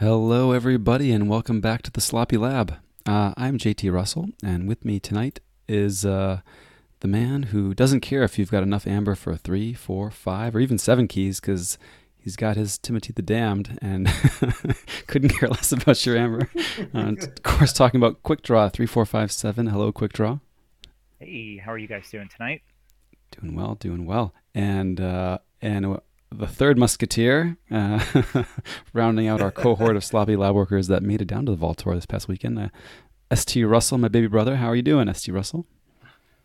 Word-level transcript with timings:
Hello, 0.00 0.52
everybody, 0.52 1.10
and 1.10 1.28
welcome 1.28 1.60
back 1.60 1.82
to 1.82 1.90
the 1.90 2.00
Sloppy 2.00 2.36
Lab. 2.36 2.76
Uh, 3.04 3.34
I'm 3.36 3.58
JT 3.58 3.92
Russell, 3.92 4.28
and 4.44 4.68
with 4.68 4.84
me 4.84 5.00
tonight 5.00 5.40
is 5.66 6.04
uh, 6.04 6.42
the 7.00 7.08
man 7.08 7.42
who 7.42 7.74
doesn't 7.74 7.98
care 7.98 8.22
if 8.22 8.38
you've 8.38 8.52
got 8.52 8.62
enough 8.62 8.86
amber 8.86 9.16
for 9.16 9.34
three, 9.34 9.74
four, 9.74 10.12
five, 10.12 10.54
or 10.54 10.60
even 10.60 10.78
seven 10.78 11.08
keys, 11.08 11.40
because 11.40 11.78
he's 12.16 12.36
got 12.36 12.56
his 12.56 12.78
Timothy 12.78 13.12
the 13.12 13.22
Damned 13.22 13.76
and 13.82 14.06
couldn't 15.08 15.30
care 15.30 15.48
less 15.48 15.72
about 15.72 16.06
your 16.06 16.16
amber. 16.16 16.48
Uh, 16.94 17.14
of 17.20 17.42
course, 17.42 17.72
talking 17.72 17.98
about 17.98 18.22
Quick 18.22 18.42
Draw 18.42 18.68
three, 18.68 18.86
four, 18.86 19.04
five, 19.04 19.32
seven. 19.32 19.66
Hello, 19.66 19.90
Quick 19.90 20.12
Draw. 20.12 20.38
Hey, 21.18 21.56
how 21.56 21.72
are 21.72 21.78
you 21.78 21.88
guys 21.88 22.08
doing 22.08 22.28
tonight? 22.28 22.62
Doing 23.32 23.56
well, 23.56 23.74
doing 23.74 24.06
well, 24.06 24.32
and 24.54 25.00
uh, 25.00 25.38
and 25.60 25.98
the 26.30 26.46
third 26.46 26.78
musketeer, 26.78 27.56
uh, 27.70 28.04
rounding 28.92 29.26
out 29.28 29.40
our 29.40 29.50
cohort 29.50 29.96
of 29.96 30.04
sloppy 30.04 30.36
lab 30.36 30.54
workers 30.54 30.88
that 30.88 31.02
made 31.02 31.22
it 31.22 31.26
down 31.26 31.46
to 31.46 31.52
the 31.52 31.56
Vault 31.56 31.78
Tour 31.78 31.94
this 31.94 32.06
past 32.06 32.28
weekend. 32.28 32.58
Uh, 32.58 32.68
St. 33.34 33.66
Russell, 33.66 33.98
my 33.98 34.08
baby 34.08 34.26
brother, 34.26 34.56
how 34.56 34.68
are 34.68 34.76
you 34.76 34.82
doing, 34.82 35.12
St. 35.12 35.34
Russell? 35.34 35.66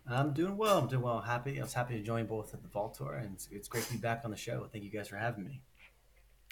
I'm 0.09 0.33
doing 0.33 0.57
well. 0.57 0.79
I'm 0.79 0.87
doing 0.87 1.01
well. 1.01 1.21
Happy. 1.21 1.59
I 1.59 1.63
was 1.63 1.73
happy 1.73 1.97
to 1.97 2.03
join 2.03 2.25
both 2.25 2.53
at 2.53 2.61
the 2.61 2.67
Vault 2.67 2.95
Tour, 2.95 3.13
and 3.13 3.33
it's, 3.33 3.47
it's 3.51 3.67
great 3.67 3.85
to 3.85 3.93
be 3.93 3.97
back 3.97 4.21
on 4.25 4.31
the 4.31 4.37
show. 4.37 4.67
Thank 4.71 4.83
you 4.83 4.89
guys 4.89 5.07
for 5.07 5.15
having 5.15 5.45
me. 5.45 5.61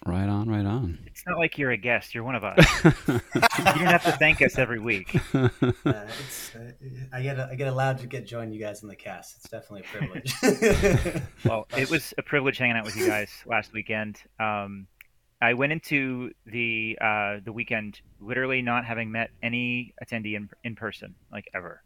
Right 0.06 0.28
on, 0.28 0.50
right 0.50 0.66
on. 0.66 0.98
It's 1.06 1.24
not 1.28 1.38
like 1.38 1.60
you're 1.60 1.70
a 1.70 1.78
guest. 1.78 2.16
You're 2.16 2.24
one 2.24 2.34
of 2.34 2.44
us. 2.44 2.58
you 2.84 2.92
don't 3.06 3.86
have 3.86 4.04
to 4.06 4.14
thank 4.14 4.42
us 4.42 4.58
every 4.58 4.80
week. 4.80 5.16
Uh, 5.34 6.06
it's, 6.20 6.56
uh, 6.56 6.72
I 7.12 7.22
get 7.22 7.40
I 7.40 7.56
get 7.56 7.68
allowed 7.68 7.98
to 8.00 8.08
get 8.08 8.26
join 8.26 8.52
you 8.52 8.60
guys 8.60 8.84
in 8.84 8.90
the 8.90 8.96
cast. 8.96 9.38
It's 9.38 9.50
definitely 9.50 9.82
a 9.82 9.98
privilege. 9.98 10.34
well, 11.46 11.68
it 11.76 11.90
was 11.90 12.14
a 12.18 12.22
privilege 12.22 12.58
hanging 12.58 12.76
out 12.76 12.86
with 12.86 12.96
you 12.96 13.08
guys 13.08 13.30
last 13.46 13.74
weekend. 13.74 14.18
Um, 14.40 14.88
I 15.42 15.54
went 15.54 15.72
into 15.72 16.32
the 16.46 16.98
uh, 17.02 17.38
the 17.44 17.52
weekend 17.52 18.00
literally 18.20 18.62
not 18.62 18.86
having 18.86 19.12
met 19.12 19.32
any 19.42 19.94
attendee 20.04 20.36
in, 20.36 20.50
in 20.64 20.76
person, 20.76 21.16
like 21.32 21.50
ever, 21.54 21.82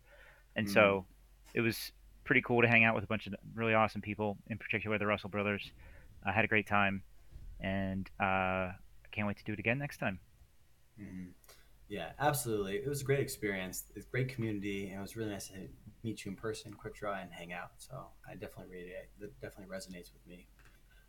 and 0.56 0.68
mm. 0.68 0.74
so 0.74 1.06
it 1.54 1.62
was 1.62 1.92
pretty 2.24 2.42
cool 2.42 2.62
to 2.62 2.68
hang 2.68 2.84
out 2.84 2.96
with 2.96 3.04
a 3.04 3.08
bunch 3.08 3.28
of 3.28 3.36
really 3.54 3.74
awesome 3.74 4.02
people, 4.02 4.38
in 4.50 4.58
particular 4.58 4.98
the 4.98 5.08
Russell 5.08 5.30
brothers. 5.30 5.72
I 6.26 6.32
had 6.32 6.46
a 6.46 6.48
great 6.48 6.68
time 6.68 7.04
and 7.60 8.10
uh, 8.20 8.24
I 8.74 9.08
can't 9.12 9.28
wait 9.28 9.38
to 9.38 9.44
do 9.44 9.54
it 9.54 9.60
again 9.60 9.78
next 9.80 9.98
time. 9.98 10.20
Mm-hmm. 11.00 11.32
Yeah, 11.88 12.12
absolutely. 12.20 12.78
It 12.78 12.88
was 12.88 13.02
a 13.02 13.04
great 13.04 13.20
experience. 13.20 13.84
It's 13.96 14.06
a 14.06 14.10
great 14.10 14.30
community, 14.30 14.88
and 14.90 14.98
it 14.98 15.02
was 15.02 15.16
really 15.16 15.32
nice 15.32 15.50
to 15.50 15.68
meet 16.04 16.26
you 16.26 16.32
in 16.32 16.36
person, 16.36 16.74
quick 16.74 16.96
draw, 16.96 17.14
and 17.14 17.32
hang 17.32 17.54
out. 17.54 17.72
So 17.78 18.08
I 18.28 18.34
definitely 18.34 18.76
really, 18.76 18.92
that 19.20 19.40
definitely 19.42 19.76
resonates 19.76 20.12
with 20.14 20.26
me. 20.28 20.48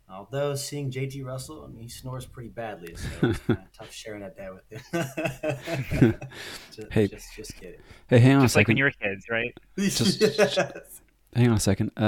Although 0.09 0.55
seeing 0.55 0.89
JT 0.89 1.25
Russell, 1.25 1.65
I 1.65 1.67
mean, 1.67 1.83
he 1.83 1.89
snores 1.89 2.25
pretty 2.25 2.49
badly, 2.49 2.95
so 2.95 3.27
it's 3.27 3.39
kind 3.47 3.59
of 3.59 3.71
tough 3.77 3.91
sharing 3.91 4.21
that 4.21 4.37
bed 4.37 4.51
with 4.53 4.69
him. 4.69 6.15
just, 6.73 6.93
hey, 6.93 7.07
just, 7.07 7.35
just 7.35 7.55
kidding. 7.55 7.79
Hey, 8.07 8.19
hang 8.19 8.35
on 8.35 8.41
just 8.43 8.53
a 8.53 8.53
second. 8.53 8.59
like 8.61 8.67
when 8.69 8.77
you 8.77 8.83
were 8.85 8.91
kids, 8.91 9.25
right? 9.29 9.53
Just, 9.77 10.21
yes. 10.21 11.01
Hang 11.35 11.49
on 11.49 11.55
a 11.55 11.59
second. 11.59 11.91
Uh, 11.97 12.03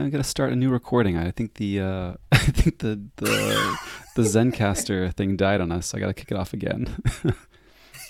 I'm 0.00 0.10
gonna 0.10 0.24
start 0.24 0.52
a 0.52 0.56
new 0.56 0.70
recording. 0.70 1.16
I 1.16 1.30
think 1.30 1.54
the 1.54 1.80
uh, 1.80 2.14
I 2.32 2.38
think 2.38 2.78
the 2.78 3.00
the 3.16 3.78
the 4.16 4.22
Zencastr 4.22 5.12
thing 5.14 5.36
died 5.36 5.60
on 5.60 5.70
us. 5.70 5.94
I 5.94 6.00
gotta 6.00 6.14
kick 6.14 6.30
it 6.30 6.36
off 6.36 6.52
again. 6.52 7.02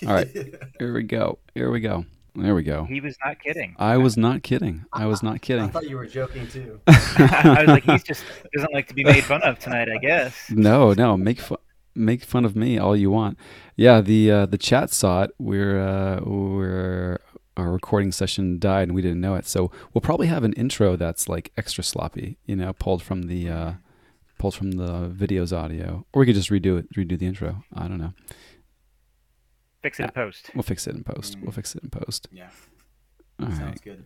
All 0.07 0.13
right, 0.13 0.27
here 0.79 0.93
we 0.93 1.03
go. 1.03 1.39
Here 1.53 1.71
we 1.71 1.79
go. 1.79 2.05
There 2.35 2.53
we 2.53 2.63
go. 2.63 2.83
He 2.83 2.99
was 2.99 3.15
not 3.23 3.39
kidding. 3.39 3.75
I 3.79 3.95
was 3.97 4.17
not 4.17 4.43
kidding. 4.43 4.85
I 4.91 5.05
was 5.05 5.23
not 5.23 5.41
kidding. 5.41 5.65
I 5.65 5.67
thought 5.69 5.87
you 5.87 5.95
were 5.95 6.05
joking 6.05 6.47
too. 6.47 6.81
I 6.87 7.59
was 7.59 7.67
like, 7.67 7.83
he's 7.83 8.03
just 8.03 8.25
doesn't 8.53 8.73
like 8.73 8.87
to 8.89 8.93
be 8.93 9.05
made 9.05 9.23
fun 9.23 9.41
of 9.43 9.57
tonight, 9.57 9.87
I 9.89 9.97
guess. 9.99 10.49
No, 10.49 10.93
no, 10.93 11.15
make 11.15 11.39
fun 11.39 11.59
make 11.95 12.23
fun 12.23 12.43
of 12.43 12.55
me 12.55 12.77
all 12.77 12.95
you 12.95 13.09
want. 13.09 13.37
Yeah, 13.77 14.01
the 14.01 14.31
uh, 14.31 14.45
the 14.47 14.57
chat 14.57 14.91
saw 14.91 15.23
it. 15.23 15.31
We're 15.39 15.79
uh, 15.79 16.19
we're 16.25 17.19
our 17.57 17.71
recording 17.71 18.11
session 18.11 18.59
died 18.59 18.89
and 18.89 18.95
we 18.95 19.01
didn't 19.01 19.21
know 19.21 19.35
it. 19.35 19.47
So 19.47 19.71
we'll 19.93 20.01
probably 20.01 20.27
have 20.27 20.43
an 20.43 20.53
intro 20.53 20.95
that's 20.95 21.29
like 21.29 21.51
extra 21.57 21.83
sloppy, 21.83 22.37
you 22.45 22.55
know, 22.55 22.73
pulled 22.73 23.01
from 23.01 23.23
the 23.23 23.49
uh, 23.49 23.71
pulled 24.37 24.55
from 24.55 24.73
the 24.73 25.07
video's 25.07 25.53
audio, 25.53 26.05
or 26.13 26.21
we 26.21 26.25
could 26.25 26.35
just 26.35 26.49
redo 26.49 26.77
it, 26.77 26.91
redo 26.93 27.17
the 27.17 27.25
intro. 27.25 27.63
I 27.73 27.87
don't 27.87 27.99
know. 27.99 28.13
Fix 29.81 29.99
it 29.99 30.03
in 30.03 30.11
post. 30.11 30.49
We'll 30.55 30.63
fix 30.63 30.87
it 30.87 30.95
in 30.95 31.03
post. 31.03 31.37
We'll 31.41 31.51
fix 31.51 31.75
it 31.75 31.83
in 31.83 31.89
post. 31.89 32.27
Yeah. 32.31 32.49
All 33.39 33.47
Sounds 33.47 33.61
right. 33.61 33.81
good. 33.83 34.05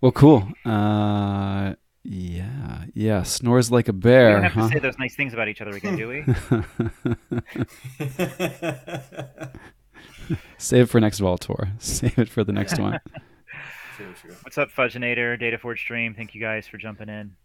Well, 0.00 0.12
cool. 0.12 0.48
Uh, 0.64 1.74
yeah, 2.04 2.84
yeah. 2.94 3.22
Snores 3.22 3.70
like 3.70 3.88
a 3.88 3.92
bear. 3.92 4.28
We 4.28 4.34
don't 4.34 4.42
have 4.44 4.52
huh? 4.52 4.68
to 4.68 4.74
say 4.74 4.78
those 4.78 4.98
nice 4.98 5.14
things 5.14 5.32
about 5.32 5.48
each 5.48 5.60
other 5.60 5.72
again, 5.72 5.96
do 5.96 6.08
we? 6.08 6.24
Save 10.58 10.84
it 10.84 10.86
for 10.86 11.00
next 11.00 11.18
Vault 11.18 11.40
Tour. 11.46 11.68
Save 11.78 12.18
it 12.18 12.28
for 12.28 12.44
the 12.44 12.52
next 12.52 12.78
one. 12.78 13.00
True, 13.96 14.12
true. 14.20 14.34
What's 14.42 14.58
up, 14.58 14.70
Fudginator, 14.70 15.38
Data 15.38 15.58
Forge 15.58 15.80
Stream? 15.80 16.14
Thank 16.14 16.34
you 16.34 16.40
guys 16.40 16.66
for 16.66 16.78
jumping 16.78 17.08
in. 17.08 17.36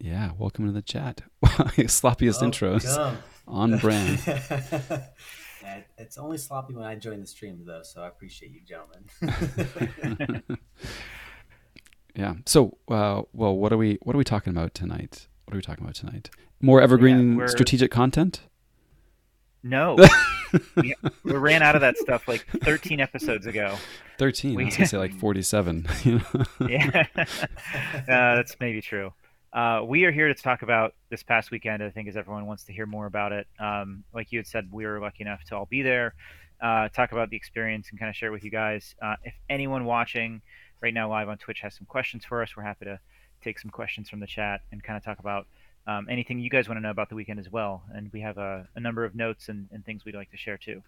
Yeah, 0.00 0.32
welcome 0.38 0.66
to 0.66 0.72
the 0.72 0.82
chat. 0.82 1.20
Sloppiest 1.44 2.42
intros 2.42 2.84
Welcome. 2.84 3.18
on 3.46 3.78
brand. 3.78 4.20
Yeah, 5.62 5.80
it's 5.96 6.18
only 6.18 6.36
sloppy 6.36 6.74
when 6.74 6.84
I 6.84 6.94
join 6.96 7.20
the 7.20 7.26
stream, 7.26 7.62
though, 7.64 7.82
so 7.82 8.02
I 8.02 8.08
appreciate 8.08 8.50
you, 8.52 8.60
gentlemen. 8.66 10.42
Yeah. 12.14 12.34
So, 12.46 12.76
uh, 12.88 13.22
well, 13.32 13.56
what 13.56 13.72
are 13.72 13.76
we 13.76 13.98
what 14.02 14.14
are 14.14 14.18
we 14.18 14.24
talking 14.24 14.50
about 14.52 14.74
tonight? 14.74 15.26
What 15.44 15.54
are 15.54 15.58
we 15.58 15.62
talking 15.62 15.82
about 15.84 15.94
tonight? 15.96 16.30
More 16.60 16.80
evergreen 16.80 17.36
we're- 17.36 17.48
strategic 17.48 17.90
content? 17.90 18.42
No, 19.64 19.96
we, 20.76 20.94
we 21.24 21.32
ran 21.32 21.62
out 21.62 21.74
of 21.74 21.80
that 21.80 21.96
stuff 21.96 22.28
like 22.28 22.46
13 22.62 23.00
episodes 23.00 23.46
ago. 23.46 23.76
Thirteen. 24.18 24.52
I 24.52 24.56
We- 24.56 24.64
was 24.66 24.76
gonna 24.76 24.86
say 24.86 24.98
like 24.98 25.12
forty-seven. 25.18 25.86
you 26.04 26.18
know? 26.20 26.44
Yeah, 26.68 27.04
uh, 27.16 27.24
that's 28.06 28.54
maybe 28.60 28.80
true. 28.80 29.12
Uh, 29.52 29.82
we 29.86 30.04
are 30.04 30.12
here 30.12 30.28
to 30.28 30.34
talk 30.34 30.62
about 30.62 30.94
this 31.10 31.22
past 31.22 31.50
weekend. 31.50 31.82
I 31.82 31.90
think 31.90 32.08
as 32.08 32.16
everyone 32.16 32.46
wants 32.46 32.64
to 32.64 32.72
hear 32.72 32.86
more 32.86 33.06
about 33.06 33.32
it. 33.32 33.46
Um, 33.58 34.04
like 34.12 34.30
you 34.32 34.38
had 34.38 34.46
said, 34.46 34.68
we 34.70 34.84
were 34.84 35.00
lucky 35.00 35.22
enough 35.22 35.42
to 35.44 35.56
all 35.56 35.66
be 35.66 35.80
there, 35.82 36.14
uh, 36.60 36.88
talk 36.90 37.12
about 37.12 37.30
the 37.30 37.36
experience, 37.36 37.88
and 37.90 37.98
kind 37.98 38.10
of 38.10 38.16
share 38.16 38.32
with 38.32 38.44
you 38.44 38.50
guys. 38.50 38.94
Uh, 39.02 39.14
if 39.24 39.34
anyone 39.48 39.84
watching 39.84 40.42
right 40.82 40.92
now 40.94 41.08
live 41.08 41.28
on 41.28 41.38
Twitch 41.38 41.60
has 41.60 41.74
some 41.74 41.86
questions 41.86 42.24
for 42.24 42.42
us, 42.42 42.56
we're 42.56 42.62
happy 42.64 42.84
to 42.84 42.98
take 43.42 43.58
some 43.58 43.70
questions 43.70 44.08
from 44.10 44.20
the 44.20 44.26
chat 44.26 44.60
and 44.72 44.82
kind 44.82 44.96
of 44.96 45.04
talk 45.04 45.18
about 45.20 45.46
um, 45.86 46.06
anything 46.10 46.38
you 46.38 46.50
guys 46.50 46.68
want 46.68 46.78
to 46.78 46.82
know 46.82 46.90
about 46.90 47.08
the 47.08 47.14
weekend 47.14 47.38
as 47.38 47.50
well. 47.50 47.82
And 47.92 48.10
we 48.12 48.20
have 48.20 48.38
a, 48.38 48.66
a 48.74 48.80
number 48.80 49.04
of 49.04 49.14
notes 49.14 49.48
and, 49.48 49.68
and 49.72 49.84
things 49.84 50.04
we'd 50.04 50.14
like 50.14 50.30
to 50.30 50.36
share 50.36 50.56
too. 50.56 50.82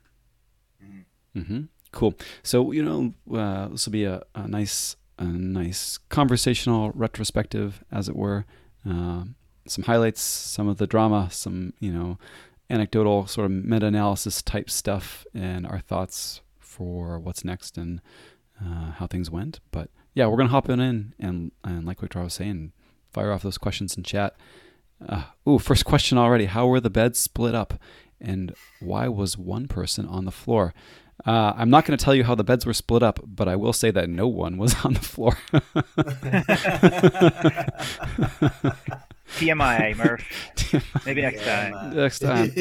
Mm-hmm. 1.36 1.62
Cool. 1.92 2.14
So 2.42 2.72
you 2.72 2.82
know, 2.82 3.38
uh, 3.38 3.68
this 3.68 3.86
will 3.86 3.92
be 3.92 4.04
a, 4.04 4.22
a 4.34 4.48
nice, 4.48 4.96
a 5.18 5.24
nice 5.24 5.98
conversational 6.08 6.90
retrospective, 6.92 7.84
as 7.90 8.08
it 8.08 8.16
were. 8.16 8.44
Uh, 8.88 9.24
some 9.66 9.84
highlights, 9.84 10.20
some 10.20 10.68
of 10.68 10.76
the 10.78 10.86
drama, 10.86 11.28
some 11.30 11.72
you 11.80 11.92
know, 11.92 12.18
anecdotal 12.70 13.26
sort 13.26 13.46
of 13.46 13.50
meta-analysis 13.50 14.42
type 14.42 14.70
stuff, 14.70 15.26
and 15.34 15.66
our 15.66 15.80
thoughts 15.80 16.40
for 16.58 17.18
what's 17.18 17.44
next 17.44 17.76
and 17.78 18.00
uh, 18.60 18.92
how 18.92 19.06
things 19.06 19.30
went. 19.30 19.60
But 19.70 19.90
yeah, 20.14 20.26
we're 20.26 20.36
gonna 20.36 20.50
hop 20.50 20.68
in 20.68 20.80
and 20.80 21.12
and, 21.18 21.52
and 21.64 21.86
like 21.86 21.98
Quick 21.98 22.12
Draw 22.12 22.24
was 22.24 22.34
saying, 22.34 22.72
fire 23.10 23.32
off 23.32 23.42
those 23.42 23.58
questions 23.58 23.96
in 23.96 24.02
chat. 24.02 24.36
Uh, 25.06 25.24
ooh, 25.48 25.58
first 25.58 25.84
question 25.84 26.18
already. 26.18 26.46
How 26.46 26.66
were 26.66 26.80
the 26.80 26.90
beds 26.90 27.18
split 27.18 27.54
up, 27.54 27.74
and 28.20 28.54
why 28.80 29.08
was 29.08 29.36
one 29.36 29.68
person 29.68 30.06
on 30.06 30.24
the 30.24 30.32
floor? 30.32 30.72
Uh, 31.24 31.52
I'm 31.56 31.70
not 31.70 31.84
going 31.86 31.96
to 31.98 32.04
tell 32.04 32.14
you 32.14 32.24
how 32.24 32.34
the 32.34 32.44
beds 32.44 32.66
were 32.66 32.74
split 32.74 33.02
up, 33.02 33.20
but 33.24 33.48
I 33.48 33.56
will 33.56 33.72
say 33.72 33.90
that 33.90 34.08
no 34.08 34.28
one 34.28 34.58
was 34.58 34.74
on 34.84 34.94
the 34.94 35.00
floor. 35.00 35.36
TMI, 39.36 39.96
Murph. 39.96 41.04
Maybe 41.06 41.22
next 41.22 41.44
Yeah, 41.44 41.70
time. 41.70 41.96
Next 41.96 42.18
time. 42.20 42.52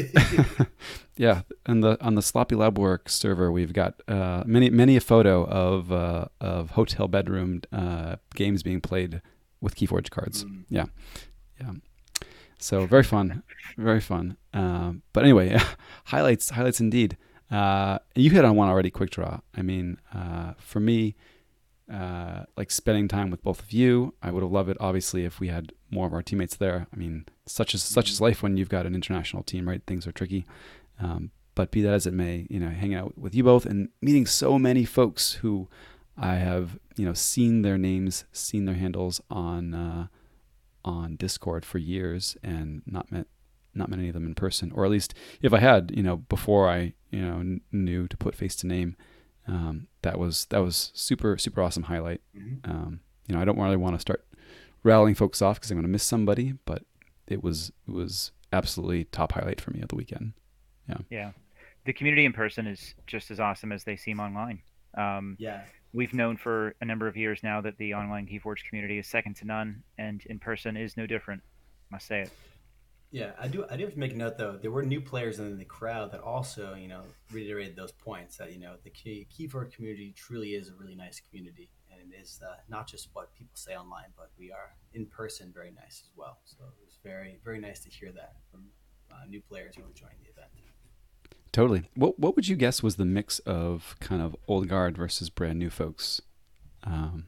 yeah, 1.18 1.42
on 1.68 1.82
the 1.82 1.98
on 2.04 2.16
the 2.16 2.22
Sloppy 2.22 2.56
Lab 2.56 2.78
Work 2.78 3.08
server, 3.10 3.52
we've 3.52 3.74
got 3.74 4.02
uh, 4.08 4.44
many 4.46 4.70
many 4.70 4.96
a 4.98 5.02
photo 5.02 5.46
of 5.46 5.92
uh, 5.92 6.26
of 6.42 6.72
hotel 6.72 7.08
bedroom 7.08 7.62
uh, 7.72 8.16
games 8.34 8.64
being 8.64 8.82
played 8.82 9.22
with 9.62 9.76
KeyForge 9.76 10.10
cards. 10.10 10.44
Mm. 10.44 10.66
Yeah, 10.70 10.86
yeah. 11.62 11.72
So 12.60 12.86
very 12.86 13.04
fun, 13.04 13.44
very 13.78 14.00
fun. 14.02 14.38
Um, 14.54 15.02
but 15.14 15.24
anyway, 15.24 15.58
highlights 16.06 16.50
highlights 16.50 16.80
indeed. 16.80 17.18
Uh, 17.52 18.00
you 18.16 18.32
hit 18.32 18.46
on 18.46 18.56
one 18.56 18.70
already. 18.70 18.90
Quick 18.90 19.12
draw. 19.12 19.40
I 19.56 19.62
mean, 19.62 19.98
uh, 20.14 20.54
for 20.58 20.80
me, 20.80 21.16
uh, 21.92 22.44
like 22.58 22.72
spending 22.72 23.08
time 23.08 23.30
with 23.30 23.44
both 23.44 23.62
of 23.62 23.72
you. 23.72 24.14
I 24.22 24.32
would 24.32 24.44
have 24.44 24.52
loved 24.52 24.70
it, 24.70 24.78
obviously, 24.80 25.26
if 25.26 25.40
we 25.40 25.50
had 25.50 25.74
more 25.92 26.08
of 26.08 26.14
our 26.14 26.24
teammates 26.24 26.56
there. 26.56 26.88
I 26.92 26.96
mean, 26.96 27.26
such 27.46 27.74
is 27.74 27.84
such 27.84 28.10
is 28.10 28.22
life 28.22 28.42
when 28.42 28.58
you've 28.58 28.70
got 28.70 28.86
an 28.86 28.96
international 28.96 29.44
team, 29.44 29.68
right? 29.68 29.82
Things 29.86 30.08
are 30.08 30.12
tricky. 30.12 30.46
Um, 31.00 31.32
but 31.54 31.72
be 31.72 31.82
that 31.82 31.94
as 31.94 32.06
it 32.06 32.14
may, 32.14 32.48
you 32.50 32.60
know, 32.60 32.70
hanging 32.70 32.98
out 32.98 33.18
with 33.18 33.34
you 33.34 33.44
both 33.44 33.66
and 33.66 33.90
meeting 34.02 34.26
so 34.26 34.60
many 34.60 34.84
folks 34.84 35.34
who 35.34 35.70
I 36.18 36.36
have, 36.36 36.78
you 36.98 37.06
know, 37.06 37.14
seen 37.14 37.62
their 37.62 37.78
names, 37.78 38.26
seen 38.32 38.66
their 38.66 38.76
handles 38.76 39.22
on 39.30 39.74
uh, 39.74 40.08
on 40.86 41.18
Discord 41.18 41.66
for 41.66 41.78
years, 41.80 42.38
and 42.42 42.82
not 42.86 43.12
met 43.12 43.28
not 43.74 43.90
many 43.90 44.08
of 44.08 44.14
them 44.14 44.26
in 44.26 44.36
person, 44.36 44.72
or 44.72 44.86
at 44.86 44.92
least 44.92 45.14
if 45.42 45.52
I 45.52 45.60
had, 45.60 45.92
you 45.94 46.02
know, 46.02 46.16
before 46.16 46.70
I 46.70 46.94
you 47.12 47.22
know 47.22 47.40
n- 47.40 47.62
knew 47.74 48.08
to 48.08 48.16
put 48.16 48.34
face 48.36 48.56
to 48.58 48.68
name, 48.68 48.96
um, 49.48 49.88
that 50.04 50.18
was 50.18 50.46
that 50.46 50.60
was 50.60 50.92
super 50.94 51.38
super 51.38 51.62
awesome 51.62 51.84
highlight. 51.84 52.22
Mhm. 52.38 52.70
Um, 52.70 53.00
you 53.28 53.36
know, 53.36 53.42
I 53.42 53.46
don't 53.46 53.60
really 53.60 53.76
want 53.76 53.96
to 53.96 54.00
start 54.00 54.26
rattling 54.84 55.16
folks 55.16 55.42
off 55.42 55.58
because 55.58 55.72
I'm 55.72 55.76
going 55.78 55.84
to 55.84 55.90
miss 55.92 56.04
somebody, 56.04 56.54
but 56.66 56.84
it 57.28 57.44
was 57.44 57.72
it 57.88 57.92
was 57.92 58.32
absolutely 58.54 59.06
top 59.06 59.34
highlight 59.34 59.60
for 59.60 59.72
me 59.72 59.82
of 59.82 59.90
the 59.90 59.96
weekend. 59.96 60.34
Yeah, 61.10 61.32
the 61.86 61.94
community 61.94 62.24
in 62.26 62.32
person 62.34 62.68
is 62.68 62.94
just 63.08 63.32
as 63.32 63.40
awesome 63.40 63.72
as 63.72 63.84
they 63.84 63.96
seem 63.98 64.20
online. 64.20 64.62
Um, 64.96 65.36
Yeah, 65.40 65.64
we've 65.96 66.14
known 66.14 66.38
for 66.38 66.76
a 66.82 66.86
number 66.86 67.08
of 67.08 67.16
years 67.16 67.40
now 67.42 67.62
that 67.62 67.78
the 67.78 67.94
online 67.94 68.28
KeyForge 68.28 68.66
community 68.68 69.00
is 69.00 69.08
second 69.08 69.36
to 69.38 69.46
none, 69.46 69.82
and 69.98 70.22
in 70.26 70.38
person 70.38 70.76
is 70.76 70.98
no 70.98 71.08
different. 71.08 71.42
Must 71.90 72.06
say 72.06 72.22
it. 72.22 72.32
yeah. 73.12 73.32
I 73.40 73.48
do. 73.48 73.66
I 73.70 73.78
do 73.78 73.86
have 73.86 73.94
to 73.94 74.00
make 74.00 74.14
a 74.14 74.18
note 74.18 74.38
though. 74.38 74.58
There 74.62 74.72
were 74.72 74.84
new 74.84 75.02
players 75.02 75.40
in 75.40 75.58
the 75.58 75.66
crowd 75.66 76.12
that 76.12 76.22
also, 76.22 76.76
you 76.76 76.88
know, 76.88 77.02
reiterated 77.32 77.76
those 77.76 77.94
points 77.94 78.38
that 78.38 78.52
you 78.52 78.60
know 78.60 78.76
the 78.84 78.90
key 78.90 79.28
KeyForge 79.34 79.72
community 79.74 80.14
truly 80.16 80.50
is 80.56 80.70
a 80.70 80.74
really 80.74 80.96
nice 80.96 81.22
community, 81.30 81.70
and 81.92 82.02
it 82.12 82.16
is 82.22 82.42
uh, 82.46 82.56
not 82.68 82.88
just 82.88 83.10
what 83.14 83.34
people 83.36 83.56
say 83.56 83.76
online, 83.76 84.12
but 84.18 84.32
we 84.38 84.52
are 84.52 84.76
in 84.94 85.06
person 85.06 85.52
very 85.54 85.72
nice 85.72 86.04
as 86.04 86.10
well. 86.16 86.40
So 86.46 86.58
it 86.66 86.86
was 86.86 86.98
very 87.04 87.40
very 87.44 87.60
nice 87.60 87.80
to 87.82 87.90
hear 87.90 88.12
that 88.12 88.34
from 88.52 88.66
uh, 89.12 89.26
new 89.30 89.42
players 89.42 89.76
who 89.76 89.84
were 89.84 89.94
joining 89.94 90.18
the 90.24 90.32
event. 90.32 90.50
Totally. 91.56 91.84
What 91.96 92.20
what 92.20 92.36
would 92.36 92.50
you 92.50 92.58
guess 92.58 92.84
was 92.84 92.98
the 92.98 93.06
mix 93.06 93.40
of 93.40 93.96
kind 94.02 94.22
of 94.22 94.36
old 94.46 94.68
guard 94.68 94.98
versus 94.98 95.30
brand 95.30 95.58
new 95.58 95.70
folks? 95.70 96.20
Um, 96.84 97.28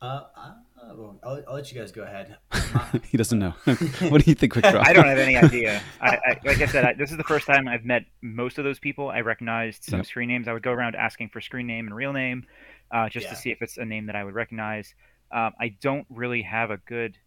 Uh, 0.00 0.22
uh, 0.34 0.52
I'll, 0.82 1.44
I'll 1.46 1.54
let 1.54 1.70
you 1.70 1.78
guys 1.78 1.92
go 1.92 2.02
ahead. 2.02 2.38
he 3.10 3.18
doesn't 3.18 3.38
know. 3.38 3.50
what 4.08 4.24
do 4.24 4.30
you 4.30 4.34
think, 4.34 4.52
Quick 4.54 4.64
Draw? 4.64 4.80
I 4.80 4.94
don't 4.94 5.04
have 5.04 5.18
any 5.18 5.36
idea. 5.46 5.82
I, 6.00 6.16
I, 6.16 6.40
like 6.46 6.62
I 6.62 6.64
said, 6.64 6.86
I, 6.86 6.94
this 6.94 7.10
is 7.10 7.18
the 7.18 7.24
first 7.24 7.46
time 7.46 7.68
I've 7.68 7.84
met 7.84 8.06
most 8.22 8.56
of 8.56 8.64
those 8.64 8.78
people. 8.78 9.10
I 9.10 9.20
recognized 9.20 9.84
some 9.84 9.98
Yep. 9.98 10.06
screen 10.06 10.28
names. 10.30 10.48
I 10.48 10.54
would 10.54 10.62
go 10.62 10.72
around 10.72 10.96
asking 10.96 11.28
for 11.28 11.42
screen 11.42 11.66
name 11.66 11.86
and 11.88 11.94
real 11.94 12.14
name, 12.14 12.46
uh, 12.90 13.10
just 13.10 13.24
Yeah. 13.24 13.30
to 13.30 13.36
see 13.36 13.50
if 13.50 13.60
it's 13.60 13.76
a 13.76 13.84
name 13.84 14.06
that 14.06 14.16
I 14.16 14.24
would 14.24 14.34
recognize. 14.34 14.94
Um, 15.30 15.52
I 15.60 15.76
don't 15.82 16.06
really 16.08 16.40
have 16.40 16.70
a 16.70 16.78
good 16.78 17.18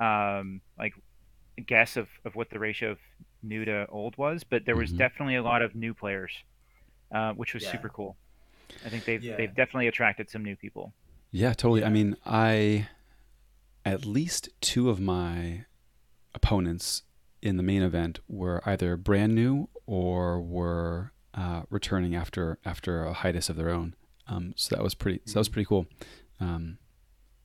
um, 0.00 0.62
like 0.78 0.94
guess 1.66 1.98
of, 1.98 2.08
of 2.24 2.34
what 2.34 2.48
the 2.48 2.58
ratio 2.58 2.92
of 2.92 2.98
new 3.46 3.64
to 3.64 3.86
old 3.88 4.16
was, 4.18 4.44
but 4.44 4.64
there 4.66 4.76
was 4.76 4.92
Mhm. 4.92 4.98
definitely 4.98 5.36
a 5.36 5.42
lot 5.42 5.62
of 5.62 5.74
new 5.74 5.94
players, 5.94 6.32
uh, 7.12 7.32
which 7.34 7.54
was 7.54 7.62
Yeah. 7.62 7.72
super 7.72 7.88
cool. 7.88 8.16
I 8.84 8.90
think 8.90 9.04
they've 9.04 9.22
Yeah. 9.22 9.36
they've 9.36 9.54
definitely 9.54 9.86
attracted 9.88 10.28
some 10.30 10.44
new 10.44 10.56
people. 10.56 10.92
Yeah, 11.30 11.52
totally. 11.52 11.84
I 11.84 11.88
mean, 11.90 12.16
I 12.24 12.88
at 13.84 14.04
least 14.04 14.48
two 14.60 14.90
of 14.90 15.00
my 15.00 15.64
opponents 16.34 17.02
in 17.42 17.56
the 17.56 17.62
main 17.62 17.82
event 17.82 18.20
were 18.28 18.60
either 18.68 18.96
brand 18.96 19.34
new 19.34 19.68
or 19.86 20.40
were 20.40 21.12
uh, 21.34 21.62
returning 21.70 22.14
after 22.14 22.58
after 22.64 23.04
a 23.04 23.12
hiatus 23.12 23.48
of 23.50 23.56
their 23.56 23.68
own. 23.70 23.94
Um, 24.26 24.54
so 24.56 24.74
that 24.74 24.82
was 24.82 24.94
pretty. 24.94 25.20
So 25.26 25.34
that 25.34 25.40
was 25.40 25.48
Mhm. 25.48 25.52
pretty 25.52 25.66
cool. 25.66 25.86
Um, 26.40 26.78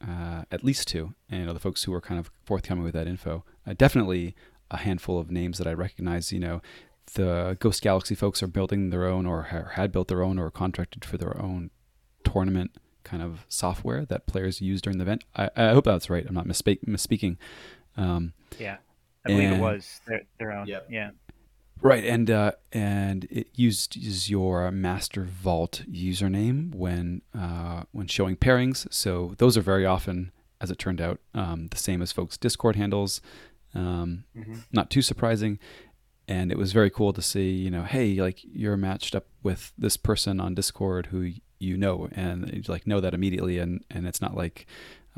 uh, 0.01 0.45
at 0.49 0.63
least 0.63 0.87
two, 0.87 1.13
and 1.29 1.41
you 1.41 1.45
know, 1.45 1.53
the 1.53 1.59
folks 1.59 1.83
who 1.83 1.91
were 1.91 2.01
kind 2.01 2.19
of 2.19 2.31
forthcoming 2.43 2.83
with 2.83 2.93
that 2.93 3.05
info. 3.07 3.45
Uh, 3.67 3.73
definitely 3.73 4.35
a 4.71 4.77
handful 4.77 5.19
of 5.19 5.29
names 5.29 5.57
that 5.59 5.67
I 5.67 5.73
recognize. 5.73 6.31
You 6.31 6.39
know, 6.39 6.61
the 7.13 7.57
Ghost 7.59 7.81
Galaxy 7.83 8.15
folks 8.15 8.41
are 8.41 8.47
building 8.47 8.89
their 8.89 9.05
own, 9.05 9.25
or 9.25 9.43
ha- 9.43 9.69
had 9.73 9.91
built 9.91 10.07
their 10.07 10.23
own, 10.23 10.39
or 10.39 10.49
contracted 10.49 11.05
for 11.05 11.17
their 11.17 11.39
own 11.39 11.69
tournament 12.23 12.71
kind 13.03 13.21
of 13.23 13.45
software 13.49 14.05
that 14.05 14.27
players 14.27 14.61
use 14.61 14.81
during 14.81 14.97
the 14.97 15.03
event. 15.03 15.23
I, 15.35 15.49
I 15.55 15.69
hope 15.73 15.85
that's 15.85 16.09
right. 16.09 16.25
I'm 16.27 16.35
not 16.35 16.47
misspeak- 16.47 16.85
misspeaking. 16.85 17.37
Um, 17.97 18.33
Yeah, 18.59 18.77
I 19.25 19.29
believe 19.29 19.51
it 19.51 19.59
was 19.59 20.01
their, 20.07 20.21
their 20.39 20.51
own. 20.51 20.67
Yep. 20.67 20.87
Yeah. 20.89 21.11
right, 21.81 22.03
and 22.05 22.29
uh, 22.29 22.51
and 22.71 23.25
it 23.31 23.47
used 23.55 23.97
is 23.97 24.29
your 24.29 24.69
Master 24.71 25.23
Vault 25.25 25.83
username 25.91 26.73
when 26.75 27.21
uh, 27.37 27.83
when 27.91 28.07
showing 28.07 28.35
pairings. 28.37 28.87
So 28.93 29.33
those 29.39 29.57
are 29.57 29.61
very 29.61 29.85
often, 29.85 30.31
as 30.61 30.69
it 30.71 30.77
turned 30.77 31.01
out, 31.01 31.19
um, 31.33 31.67
the 31.71 31.77
same 31.77 32.01
as 32.03 32.11
folks' 32.11 32.37
Discord 32.37 32.75
handles. 32.75 33.19
Um, 33.73 34.23
Mm-hmm. 34.37 34.55
not 34.71 34.89
too 34.89 35.01
surprising. 35.01 35.59
And 36.27 36.51
it 36.51 36.57
was 36.57 36.71
very 36.71 36.89
cool 36.89 37.11
to 37.13 37.21
see, 37.21 37.51
you 37.51 37.69
know, 37.69 37.83
hey, 37.83 38.15
like 38.21 38.39
you're 38.43 38.77
matched 38.77 39.15
up 39.15 39.25
with 39.43 39.73
this 39.77 39.97
person 39.97 40.39
on 40.39 40.55
Discord 40.55 41.07
who 41.07 41.33
you 41.59 41.77
know, 41.77 42.07
and 42.13 42.49
you 42.53 42.63
like 42.67 42.87
know 42.87 42.99
that 43.01 43.13
immediately, 43.13 43.57
and 43.59 43.83
and 43.91 44.07
it's 44.07 44.21
not 44.21 44.35
like 44.35 44.65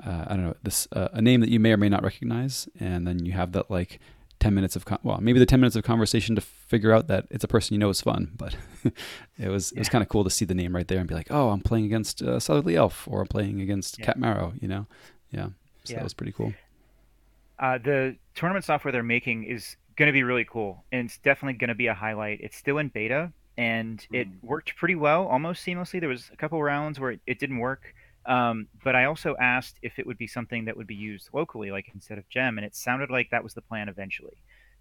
uh, 0.05 0.25
I 0.27 0.35
don't 0.35 0.43
know 0.45 0.55
this 0.63 0.87
uh, 0.91 1.09
a 1.13 1.21
name 1.21 1.39
that 1.41 1.49
you 1.49 1.59
may 1.59 1.71
or 1.71 1.77
may 1.77 1.87
not 1.89 2.03
recognize, 2.03 2.67
and 2.79 3.05
then 3.07 3.25
you 3.25 3.31
have 3.33 3.51
that 3.51 3.69
like 3.71 3.99
ten 4.39 4.53
minutes 4.55 4.75
of 4.75 4.83
con- 4.85 4.99
well 5.03 5.19
maybe 5.21 5.39
the 5.39 5.45
ten 5.45 5.59
minutes 5.59 5.75
of 5.75 5.83
conversation 5.83 6.35
to 6.35 6.41
figure 6.41 6.91
out 6.91 7.07
that 7.07 7.27
it's 7.29 7.43
a 7.43 7.47
person 7.47 7.75
you 7.75 7.79
know 7.79 7.89
is 7.89 8.01
fun, 8.01 8.31
but 8.37 8.55
it 9.37 9.49
was 9.49 9.71
it 9.73 9.79
was 9.79 9.89
kind 9.89 10.01
of 10.01 10.09
cool 10.09 10.23
to 10.23 10.29
see 10.29 10.45
the 10.45 10.55
name 10.55 10.75
right 10.75 10.87
there 10.87 10.99
and 10.99 11.07
be 11.07 11.15
like, 11.15 11.27
oh, 11.29 11.49
I'm 11.49 11.61
playing 11.61 11.85
against 11.85 12.21
uh, 12.23 12.39
Southerly 12.39 12.75
Elf 12.75 13.07
or 13.07 13.21
I'm 13.21 13.27
playing 13.27 13.61
against 13.61 13.99
Yeah. 13.99 14.05
Cat 14.05 14.17
Marrow, 14.19 14.53
you 14.59 14.67
know, 14.67 14.87
yeah, 15.31 15.49
so 15.83 15.93
Yeah. 15.93 15.97
that 15.97 16.03
was 16.03 16.13
pretty 16.15 16.31
cool. 16.33 16.53
Uh, 17.59 17.77
the 17.77 18.15
tournament 18.35 18.65
software 18.65 18.91
they're 18.91 19.03
making 19.03 19.43
is 19.45 19.75
going 19.95 20.07
to 20.07 20.13
be 20.13 20.23
really 20.23 20.45
cool, 20.45 20.83
and 20.91 21.05
it's 21.05 21.17
definitely 21.19 21.53
going 21.53 21.67
to 21.69 21.75
be 21.75 21.87
a 21.87 21.93
highlight. 21.93 22.39
It's 22.41 22.57
still 22.57 22.79
in 22.79 22.89
beta, 22.89 23.31
and 23.57 24.05
it 24.11 24.27
Mm. 24.27 24.43
worked 24.43 24.75
pretty 24.75 24.95
well, 24.95 25.27
almost 25.27 25.63
seamlessly. 25.65 25.99
There 25.99 26.09
was 26.09 26.29
a 26.33 26.35
couple 26.35 26.61
rounds 26.61 26.99
where 26.99 27.11
it, 27.11 27.21
it 27.27 27.39
didn't 27.39 27.59
work, 27.59 27.93
um, 28.25 28.67
but 28.83 28.95
I 28.95 29.05
also 29.05 29.35
asked 29.39 29.77
if 29.83 29.99
it 29.99 30.07
would 30.07 30.17
be 30.17 30.25
something 30.27 30.65
that 30.65 30.75
would 30.75 30.87
be 30.87 30.95
used 30.95 31.29
locally, 31.33 31.69
like 31.69 31.89
instead 31.93 32.17
of 32.17 32.27
Gem, 32.29 32.57
and 32.57 32.65
it 32.65 32.75
sounded 32.75 33.11
like 33.11 33.29
that 33.29 33.43
was 33.43 33.53
the 33.53 33.61
plan 33.61 33.87
eventually. 33.87 34.37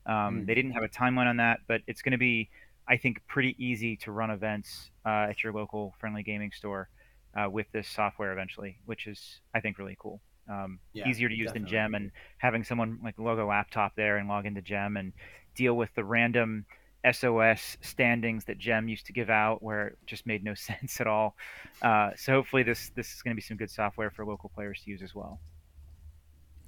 Um, 0.07 0.43
Mm. 0.43 0.47
They 0.47 0.55
didn't 0.55 0.73
have 0.73 0.83
a 0.83 0.89
timeline 0.89 1.27
on 1.27 1.37
that, 1.37 1.61
but 1.67 1.83
it's 1.87 2.01
going 2.03 2.13
to 2.13 2.19
be, 2.19 2.49
I 2.89 2.97
think, 2.97 3.21
pretty 3.29 3.55
easy 3.63 3.97
to 3.99 4.13
run 4.13 4.31
events 4.31 4.91
uh, 5.05 5.29
at 5.31 5.45
your 5.45 5.53
local 5.53 5.95
friendly 6.01 6.23
gaming 6.23 6.53
store 6.53 6.89
uh, 7.35 7.49
with 7.51 7.71
this 7.73 7.87
software 7.89 8.33
eventually, 8.33 8.79
which 8.87 9.07
is, 9.07 9.41
I 9.55 9.61
think, 9.61 9.79
really 9.79 9.97
cool. 9.99 10.21
Um, 10.49 10.79
Yeah, 10.93 11.09
easier 11.09 11.29
to 11.29 11.35
use 11.35 11.53
than. 11.53 11.67
Gem, 11.67 11.95
and 11.95 12.11
having 12.39 12.65
someone 12.65 12.99
like 13.03 13.19
log 13.19 13.39
a 13.39 13.45
laptop 13.45 13.95
there 13.97 14.17
and 14.17 14.29
log 14.29 14.47
into 14.47 14.61
Gem 14.63 14.97
and 14.97 15.13
deal 15.55 15.75
with 15.75 15.95
the 15.95 16.05
random 16.05 16.67
SOS 17.11 17.79
standings 17.81 18.45
that 18.45 18.59
Gem 18.59 18.89
used 18.89 19.07
to 19.07 19.13
give 19.13 19.31
out, 19.31 19.63
where 19.63 19.89
it 19.89 19.99
just 20.07 20.27
made 20.27 20.45
no 20.45 20.55
sense 20.69 21.01
at 21.01 21.07
all. 21.07 21.37
Uh, 21.81 22.11
so 22.17 22.33
hopefully 22.33 22.63
this 22.63 22.91
this 22.95 23.13
is 23.13 23.23
going 23.23 23.35
to 23.35 23.37
be 23.37 23.43
some 23.43 23.57
good 23.57 23.71
software 23.71 24.11
for 24.11 24.25
local 24.25 24.51
players 24.51 24.83
to 24.85 24.91
use 24.91 25.03
as 25.03 25.15
well. 25.15 25.41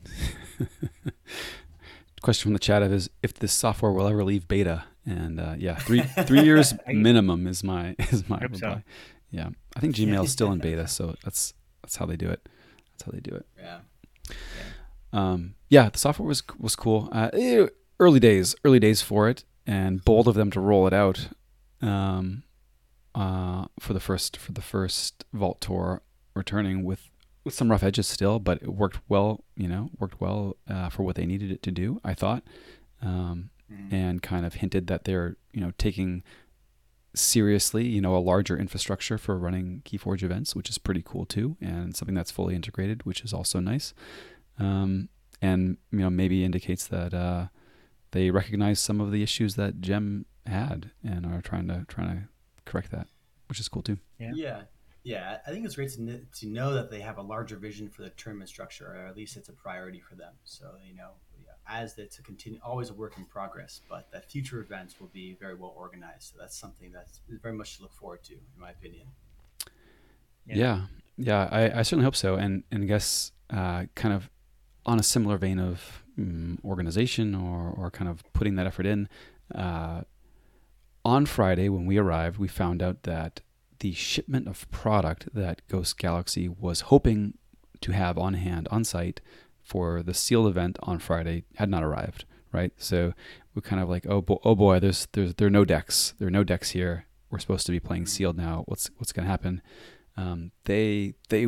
Question 2.22 2.44
from 2.44 2.52
the 2.54 2.58
chat 2.58 2.82
is 2.82 3.10
if 3.22 3.34
this 3.34 3.52
software 3.52 3.92
will 3.92 4.08
ever 4.08 4.24
leave 4.24 4.48
beta, 4.48 4.84
and 5.04 5.38
uh, 5.38 5.54
yeah, 5.58 5.76
three 5.76 6.00
three 6.24 6.42
years 6.42 6.72
minimum 6.86 7.46
is 7.46 7.62
my 7.62 7.94
is 8.10 8.28
my 8.28 8.38
Hope 8.38 8.56
so. 8.56 8.82
Yeah, 9.30 9.50
I 9.76 9.80
think 9.80 9.94
Gmail 9.96 10.24
is 10.24 10.32
still 10.32 10.50
in 10.52 10.58
beta, 10.58 10.86
so 10.88 11.16
that's 11.22 11.54
that's 11.82 11.96
how 11.96 12.06
they 12.06 12.16
do 12.16 12.30
it. 12.30 12.48
That's 12.94 13.04
how 13.06 13.12
they 13.12 13.20
do 13.20 13.34
it. 13.34 13.46
Yeah. 13.58 13.80
Um, 15.12 15.54
yeah, 15.68 15.88
the 15.90 15.98
software 15.98 16.26
was 16.26 16.42
was 16.58 16.74
cool. 16.76 17.08
Uh, 17.12 17.30
eh, 17.32 17.66
early 18.00 18.20
days, 18.20 18.54
early 18.64 18.78
days 18.80 19.02
for 19.02 19.28
it, 19.28 19.44
and 19.66 20.04
bold 20.04 20.28
of 20.28 20.34
them 20.34 20.50
to 20.52 20.60
roll 20.60 20.86
it 20.86 20.92
out 20.92 21.28
um, 21.82 22.42
uh, 23.14 23.66
for 23.78 23.92
the 23.92 24.00
first 24.00 24.36
for 24.36 24.52
the 24.52 24.62
first 24.62 25.24
Vault 25.32 25.60
tour, 25.60 26.02
returning 26.34 26.84
with 26.84 27.10
with 27.44 27.54
some 27.54 27.70
rough 27.70 27.82
edges 27.84 28.06
still, 28.08 28.38
but 28.38 28.62
it 28.62 28.68
worked 28.74 28.98
well. 29.08 29.44
You 29.56 29.68
know, 29.68 29.90
worked 29.98 30.20
well 30.20 30.56
uh, 30.68 30.88
for 30.88 31.02
what 31.02 31.14
they 31.16 31.26
needed 31.26 31.50
it 31.50 31.62
to 31.64 31.70
do. 31.70 32.00
I 32.04 32.14
thought, 32.14 32.42
um, 33.02 33.50
Mhm. 33.72 33.92
and 33.92 34.22
kind 34.22 34.44
of 34.44 34.54
hinted 34.54 34.88
that 34.88 35.04
they're 35.04 35.36
you 35.52 35.60
know 35.60 35.72
taking 35.78 36.22
seriously 37.14 37.86
you 37.86 38.00
know 38.00 38.16
a 38.16 38.18
larger 38.18 38.56
infrastructure 38.58 39.16
for 39.16 39.38
running 39.38 39.80
keyforge 39.84 40.22
events 40.22 40.54
which 40.54 40.68
is 40.68 40.78
pretty 40.78 41.02
cool 41.04 41.24
too 41.24 41.56
and 41.60 41.94
something 41.96 42.14
that's 42.14 42.30
fully 42.30 42.54
integrated 42.54 43.04
which 43.06 43.22
is 43.22 43.32
also 43.32 43.60
nice 43.60 43.94
um, 44.58 45.08
and 45.40 45.76
you 45.92 45.98
know 46.00 46.10
maybe 46.10 46.44
indicates 46.44 46.86
that 46.88 47.14
uh, 47.14 47.46
they 48.10 48.30
recognize 48.30 48.80
some 48.80 49.00
of 49.00 49.12
the 49.12 49.22
issues 49.22 49.54
that 49.54 49.80
gem 49.80 50.26
had 50.46 50.90
and 51.02 51.24
are 51.24 51.40
trying 51.40 51.68
to 51.68 51.84
trying 51.88 52.08
to 52.08 52.22
correct 52.64 52.90
that 52.90 53.06
which 53.48 53.60
is 53.60 53.68
cool 53.68 53.82
too 53.82 53.98
Yeah. 54.18 54.32
Yeah. 54.34 54.62
Yeah. 55.02 55.38
I 55.46 55.50
think 55.50 55.66
it's 55.66 55.74
great 55.76 55.90
to, 55.90 56.20
to 56.40 56.46
know 56.46 56.72
that 56.74 56.90
they 56.90 57.00
have 57.00 57.18
a 57.18 57.22
larger 57.22 57.56
vision 57.56 57.88
for 57.88 58.02
the 58.02 58.10
tournament 58.10 58.48
structure, 58.48 58.86
or 58.86 59.06
at 59.06 59.16
least 59.16 59.36
it's 59.36 59.48
a 59.48 59.52
priority 59.52 60.00
for 60.00 60.14
them. 60.14 60.32
So, 60.44 60.72
you 60.86 60.94
know, 60.94 61.10
yeah, 61.23 61.23
as 61.68 61.96
it's 61.98 62.18
a 62.18 62.22
continue, 62.22 62.58
always 62.64 62.90
a 62.90 62.94
work 62.94 63.14
in 63.16 63.24
progress, 63.24 63.80
but 63.88 64.10
that 64.12 64.30
future 64.30 64.60
events 64.60 65.00
will 65.00 65.10
be 65.12 65.36
very 65.40 65.54
well 65.54 65.74
organized. 65.76 66.32
So 66.32 66.36
that's 66.38 66.56
something 66.56 66.92
that's 66.92 67.20
very 67.42 67.54
much 67.54 67.76
to 67.76 67.82
look 67.82 67.94
forward 67.94 68.22
to, 68.24 68.34
in 68.34 68.60
my 68.60 68.70
opinion. 68.70 69.06
Yeah. 70.46 70.56
yeah 70.56 70.80
yeah, 71.16 71.48
I, 71.50 71.78
I 71.78 71.82
certainly 71.82 72.04
hope 72.04 72.16
so 72.16 72.34
and 72.34 72.64
and 72.70 72.82
I 72.82 72.86
guess 72.86 73.32
uh, 73.50 73.84
kind 73.94 74.14
of 74.14 74.30
on 74.86 74.98
a 74.98 75.02
similar 75.02 75.36
vein 75.38 75.58
of 75.58 76.04
mm, 76.18 76.62
organization 76.64 77.34
or, 77.34 77.70
or 77.70 77.90
kind 77.90 78.10
of 78.10 78.22
putting 78.32 78.56
that 78.56 78.66
effort 78.66 78.86
in 78.86 79.08
uh, 79.54 80.02
on 81.04 81.26
friday 81.26 81.68
when 81.68 81.86
we 81.86 81.98
arrived 81.98 82.38
we 82.38 82.48
found 82.48 82.82
out 82.82 83.02
that 83.04 83.40
the 83.80 83.92
shipment 83.92 84.48
of 84.48 84.70
product 84.70 85.28
that 85.34 85.62
ghost 85.68 85.98
galaxy 85.98 86.48
was 86.48 86.82
hoping 86.82 87.34
to 87.80 87.92
have 87.92 88.18
on 88.18 88.34
hand 88.34 88.66
on 88.70 88.84
site 88.84 89.20
for 89.64 90.02
the 90.02 90.14
sealed 90.14 90.46
event 90.46 90.78
on 90.82 90.98
friday 90.98 91.44
had 91.56 91.68
not 91.68 91.82
arrived 91.82 92.24
right? 92.54 92.72
So 92.78 93.12
we're 93.54 93.62
kind 93.62 93.82
of 93.82 93.90
like, 93.90 94.06
oh, 94.08 94.22
bo- 94.22 94.40
oh 94.44 94.54
boy, 94.54 94.78
there's 94.78 95.08
there's 95.12 95.34
there 95.34 95.48
are 95.48 95.50
no 95.50 95.64
decks. 95.64 96.14
There 96.18 96.28
are 96.28 96.30
no 96.30 96.44
decks 96.44 96.70
here. 96.70 97.06
We're 97.30 97.40
supposed 97.40 97.66
to 97.66 97.72
be 97.72 97.80
playing 97.80 98.06
sealed 98.06 98.36
now. 98.36 98.62
What's 98.66 98.90
what's 98.96 99.12
going 99.12 99.24
to 99.24 99.30
happen? 99.30 99.60
Um, 100.16 100.52
they 100.64 101.14
they 101.28 101.46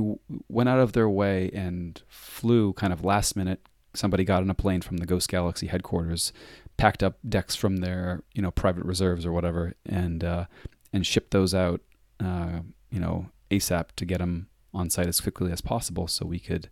went 0.49 0.69
out 0.69 0.81
of 0.81 0.93
their 0.93 1.09
way 1.09 1.51
and 1.55 2.03
flew 2.09 2.73
kind 2.75 2.93
of 2.93 3.05
last 3.05 3.37
minute. 3.37 3.61
Somebody 3.95 4.25
got 4.25 4.43
on 4.43 4.51
a 4.51 4.55
plane 4.55 4.83
from 4.83 4.99
the 4.99 5.07
Ghost 5.07 5.31
Galaxy 5.31 5.69
headquarters, 5.69 6.33
packed 6.77 7.03
up 7.03 7.19
decks 7.27 7.55
from 7.55 7.79
their 7.79 8.23
you 8.35 8.43
know 8.43 8.51
private 8.51 8.85
reserves 8.85 9.25
or 9.25 9.33
whatever, 9.33 9.75
and 9.87 10.25
uh, 10.25 10.47
and 10.93 11.07
shipped 11.07 11.31
those 11.31 11.55
out 11.55 11.81
uh, 12.23 12.61
you 12.91 12.99
know 12.99 13.31
ASAP 13.51 13.93
to 13.97 14.05
get 14.05 14.19
them 14.19 14.49
on 14.75 14.91
site 14.91 15.07
as 15.07 15.21
quickly 15.21 15.53
as 15.53 15.61
possible, 15.61 16.09
so 16.09 16.27
we 16.27 16.41
could 16.41 16.69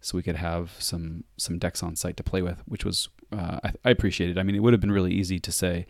so 0.00 0.16
we 0.16 0.22
could 0.22 0.36
have 0.36 0.72
some 0.78 1.24
some 1.36 1.58
decks 1.58 1.82
on 1.82 1.96
site 1.96 2.16
to 2.16 2.22
play 2.22 2.42
with, 2.42 2.62
which 2.66 2.84
was 2.84 3.08
uh, 3.32 3.60
I, 3.62 3.72
I 3.84 3.90
appreciated. 3.90 4.38
I 4.38 4.42
mean, 4.42 4.54
it 4.54 4.60
would 4.60 4.72
have 4.72 4.80
been 4.80 4.92
really 4.92 5.12
easy 5.12 5.38
to 5.40 5.52
say, 5.52 5.86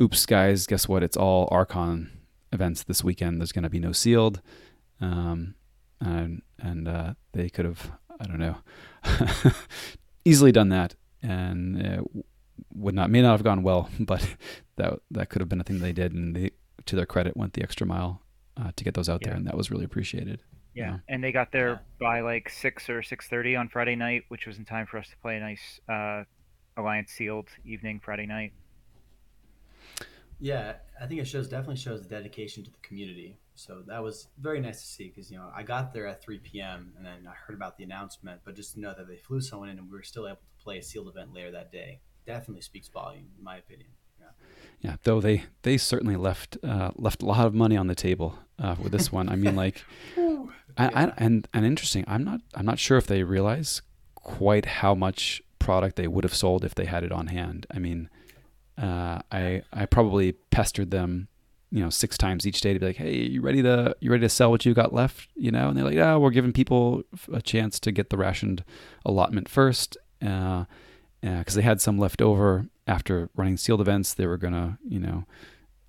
"Oops, 0.00 0.26
guys, 0.26 0.66
guess 0.66 0.88
what? 0.88 1.02
It's 1.02 1.16
all 1.16 1.48
Archon 1.50 2.10
events 2.52 2.82
this 2.82 3.02
weekend. 3.02 3.40
There's 3.40 3.52
going 3.52 3.64
to 3.64 3.70
be 3.70 3.80
no 3.80 3.92
sealed," 3.92 4.40
um, 5.00 5.54
and 6.00 6.42
and 6.58 6.88
uh, 6.88 7.14
they 7.32 7.48
could 7.48 7.64
have 7.64 7.90
I 8.20 8.26
don't 8.26 8.38
know 8.38 8.56
easily 10.24 10.52
done 10.52 10.68
that, 10.68 10.94
and 11.22 11.78
it 11.80 12.00
would 12.74 12.94
not 12.94 13.10
may 13.10 13.22
not 13.22 13.32
have 13.32 13.44
gone 13.44 13.62
well, 13.62 13.88
but 14.00 14.36
that 14.76 15.00
that 15.10 15.30
could 15.30 15.40
have 15.40 15.48
been 15.48 15.60
a 15.60 15.64
thing 15.64 15.80
they 15.80 15.92
did, 15.92 16.12
and 16.12 16.36
they 16.36 16.50
to 16.86 16.96
their 16.96 17.06
credit 17.06 17.36
went 17.36 17.54
the 17.54 17.62
extra 17.62 17.86
mile 17.86 18.22
uh, 18.56 18.72
to 18.76 18.84
get 18.84 18.94
those 18.94 19.08
out 19.08 19.20
yeah. 19.22 19.28
there, 19.28 19.36
and 19.36 19.46
that 19.46 19.56
was 19.56 19.70
really 19.70 19.84
appreciated. 19.84 20.42
Yeah, 20.74 20.98
and 21.08 21.22
they 21.22 21.32
got 21.32 21.52
there 21.52 21.80
by 21.98 22.20
like 22.20 22.48
six 22.48 22.88
or 22.88 23.02
six 23.02 23.28
thirty 23.28 23.56
on 23.56 23.68
Friday 23.68 23.96
night, 23.96 24.24
which 24.28 24.46
was 24.46 24.58
in 24.58 24.64
time 24.64 24.86
for 24.86 24.98
us 24.98 25.08
to 25.08 25.16
play 25.18 25.36
a 25.36 25.40
nice 25.40 25.80
uh, 25.88 26.24
Alliance 26.76 27.10
sealed 27.10 27.48
evening 27.64 28.00
Friday 28.02 28.26
night. 28.26 28.52
Yeah, 30.38 30.74
I 31.00 31.06
think 31.06 31.20
it 31.20 31.26
shows 31.26 31.48
definitely 31.48 31.76
shows 31.76 32.02
the 32.02 32.08
dedication 32.08 32.64
to 32.64 32.70
the 32.70 32.78
community. 32.78 33.38
So 33.54 33.82
that 33.88 34.02
was 34.02 34.28
very 34.40 34.58
nice 34.60 34.80
to 34.80 34.86
see 34.86 35.08
because 35.08 35.30
you 35.30 35.36
know 35.36 35.50
I 35.54 35.62
got 35.62 35.92
there 35.92 36.06
at 36.06 36.22
3 36.22 36.38
p.m. 36.38 36.94
and 36.96 37.04
then 37.04 37.26
I 37.28 37.34
heard 37.34 37.54
about 37.54 37.76
the 37.76 37.84
announcement, 37.84 38.40
but 38.44 38.56
just 38.56 38.74
to 38.74 38.80
know 38.80 38.94
that 38.96 39.06
they 39.06 39.16
flew 39.16 39.40
someone 39.40 39.68
in 39.68 39.78
and 39.78 39.90
we 39.90 39.96
were 39.96 40.02
still 40.02 40.26
able 40.26 40.36
to 40.36 40.64
play 40.64 40.78
a 40.78 40.82
sealed 40.82 41.08
event 41.08 41.34
later 41.34 41.50
that 41.50 41.70
day 41.70 42.00
definitely 42.26 42.62
speaks 42.62 42.88
volume, 42.88 43.26
in 43.36 43.44
my 43.44 43.56
opinion. 43.56 43.90
Yeah, 44.18 44.26
yeah 44.80 44.96
though 45.02 45.20
they 45.20 45.44
they 45.62 45.76
certainly 45.76 46.16
left 46.16 46.56
uh, 46.62 46.90
left 46.96 47.22
a 47.22 47.26
lot 47.26 47.46
of 47.46 47.54
money 47.54 47.76
on 47.76 47.86
the 47.86 47.94
table 47.94 48.38
uh, 48.58 48.76
with 48.82 48.92
this 48.92 49.12
one. 49.12 49.28
I 49.28 49.36
mean, 49.36 49.56
like, 49.56 49.84
I, 50.76 50.86
I, 50.86 51.12
and 51.16 51.48
and 51.52 51.64
interesting. 51.64 52.04
I'm 52.06 52.24
not 52.24 52.40
I'm 52.54 52.66
not 52.66 52.78
sure 52.78 52.98
if 52.98 53.06
they 53.06 53.22
realize 53.22 53.82
quite 54.14 54.66
how 54.66 54.94
much 54.94 55.42
product 55.58 55.96
they 55.96 56.08
would 56.08 56.24
have 56.24 56.34
sold 56.34 56.64
if 56.64 56.74
they 56.74 56.86
had 56.86 57.04
it 57.04 57.12
on 57.12 57.28
hand. 57.28 57.66
I 57.74 57.78
mean, 57.78 58.08
uh, 58.78 59.20
I 59.30 59.62
I 59.72 59.86
probably 59.86 60.32
pestered 60.50 60.90
them, 60.90 61.28
you 61.70 61.80
know, 61.82 61.90
six 61.90 62.16
times 62.16 62.46
each 62.46 62.60
day 62.60 62.72
to 62.72 62.80
be 62.80 62.86
like, 62.86 62.96
hey, 62.96 63.16
you 63.16 63.40
ready 63.40 63.62
to 63.62 63.94
you 64.00 64.10
ready 64.10 64.22
to 64.22 64.28
sell 64.28 64.50
what 64.50 64.64
you 64.64 64.74
got 64.74 64.92
left, 64.92 65.28
you 65.36 65.50
know? 65.50 65.68
And 65.68 65.76
they're 65.76 65.84
like, 65.84 65.94
yeah, 65.94 66.16
we're 66.16 66.30
giving 66.30 66.52
people 66.52 67.02
a 67.32 67.42
chance 67.42 67.78
to 67.80 67.92
get 67.92 68.10
the 68.10 68.16
rationed 68.16 68.64
allotment 69.04 69.48
first, 69.48 69.96
because 70.20 70.66
uh, 71.22 71.54
they 71.54 71.62
had 71.62 71.80
some 71.80 71.98
left 71.98 72.22
over 72.22 72.66
after 72.86 73.30
running 73.36 73.56
sealed 73.56 73.80
events. 73.80 74.14
They 74.14 74.26
were 74.26 74.38
gonna, 74.38 74.78
you 74.86 75.00
know. 75.00 75.24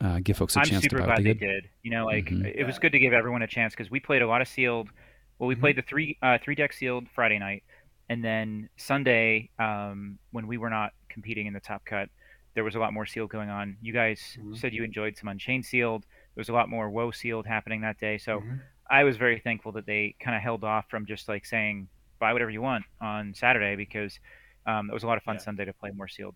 Uh, 0.03 0.19
give 0.23 0.37
folks 0.37 0.55
a 0.55 0.59
I'm 0.59 0.65
chance 0.65 0.77
I'm 0.77 0.89
super 0.89 0.97
to 0.97 1.03
glad 1.03 1.19
they, 1.19 1.23
they 1.23 1.33
did. 1.33 1.69
You 1.83 1.91
know, 1.91 2.05
like 2.05 2.25
mm-hmm. 2.25 2.45
it 2.45 2.65
was 2.65 2.79
good 2.79 2.91
to 2.93 2.99
give 2.99 3.13
everyone 3.13 3.41
a 3.43 3.47
chance 3.47 3.73
because 3.73 3.91
we 3.91 3.99
played 3.99 4.21
a 4.21 4.27
lot 4.27 4.41
of 4.41 4.47
sealed. 4.47 4.89
Well, 5.37 5.47
we 5.47 5.53
mm-hmm. 5.53 5.61
played 5.61 5.75
the 5.75 5.83
three 5.83 6.17
uh, 6.21 6.37
three 6.43 6.55
deck 6.55 6.73
sealed 6.73 7.07
Friday 7.13 7.37
night, 7.37 7.63
and 8.09 8.23
then 8.23 8.69
Sunday, 8.77 9.49
um, 9.59 10.17
when 10.31 10.47
we 10.47 10.57
were 10.57 10.69
not 10.69 10.91
competing 11.09 11.45
in 11.45 11.53
the 11.53 11.59
top 11.59 11.85
cut, 11.85 12.09
there 12.55 12.63
was 12.63 12.75
a 12.75 12.79
lot 12.79 12.93
more 12.93 13.05
sealed 13.05 13.29
going 13.29 13.49
on. 13.49 13.77
You 13.81 13.93
guys 13.93 14.19
mm-hmm. 14.39 14.55
said 14.55 14.73
you 14.73 14.83
enjoyed 14.83 15.17
some 15.17 15.29
Unchained 15.29 15.65
sealed. 15.65 16.03
There 16.35 16.41
was 16.41 16.49
a 16.49 16.53
lot 16.53 16.69
more 16.69 16.89
Woe 16.89 17.11
sealed 17.11 17.45
happening 17.45 17.81
that 17.81 17.99
day. 17.99 18.17
So 18.17 18.39
mm-hmm. 18.39 18.55
I 18.89 19.03
was 19.03 19.17
very 19.17 19.39
thankful 19.39 19.71
that 19.73 19.85
they 19.85 20.15
kind 20.19 20.35
of 20.35 20.41
held 20.41 20.63
off 20.63 20.85
from 20.89 21.05
just 21.05 21.29
like 21.29 21.45
saying 21.45 21.87
buy 22.19 22.33
whatever 22.33 22.51
you 22.51 22.61
want 22.61 22.85
on 22.99 23.33
Saturday 23.33 23.75
because 23.75 24.19
um, 24.65 24.89
it 24.89 24.93
was 24.93 25.03
a 25.03 25.07
lot 25.07 25.17
of 25.17 25.23
fun 25.23 25.35
yeah. 25.35 25.41
Sunday 25.41 25.65
to 25.65 25.73
play 25.73 25.91
more 25.91 26.07
sealed. 26.07 26.35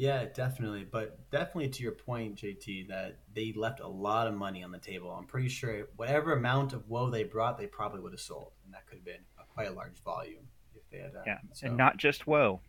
Yeah, 0.00 0.24
definitely. 0.32 0.86
But 0.90 1.30
definitely 1.30 1.68
to 1.68 1.82
your 1.82 1.92
point, 1.92 2.36
JT, 2.36 2.88
that 2.88 3.18
they 3.34 3.52
left 3.54 3.80
a 3.80 3.86
lot 3.86 4.26
of 4.28 4.32
money 4.32 4.62
on 4.62 4.70
the 4.70 4.78
table. 4.78 5.10
I'm 5.10 5.26
pretty 5.26 5.50
sure 5.50 5.88
whatever 5.96 6.32
amount 6.32 6.72
of 6.72 6.88
woe 6.88 7.10
they 7.10 7.22
brought, 7.22 7.58
they 7.58 7.66
probably 7.66 8.00
would 8.00 8.12
have 8.12 8.20
sold, 8.20 8.52
and 8.64 8.72
that 8.72 8.86
could 8.86 8.96
have 8.96 9.04
been 9.04 9.20
a, 9.38 9.44
quite 9.52 9.68
a 9.68 9.72
large 9.72 10.02
volume 10.02 10.44
if 10.74 10.88
they 10.90 11.00
had. 11.00 11.14
Uh, 11.14 11.22
yeah, 11.26 11.38
so. 11.52 11.66
and 11.66 11.76
not 11.76 11.98
just 11.98 12.26
woe. 12.26 12.62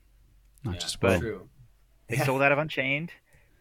Not 0.66 0.74
yeah, 0.74 0.80
just 0.82 1.02
woe. 1.02 1.20
True. 1.20 1.48
They 2.10 2.18
yeah. 2.18 2.26
sold 2.26 2.42
out 2.42 2.52
of 2.52 2.58
Unchained, 2.58 3.14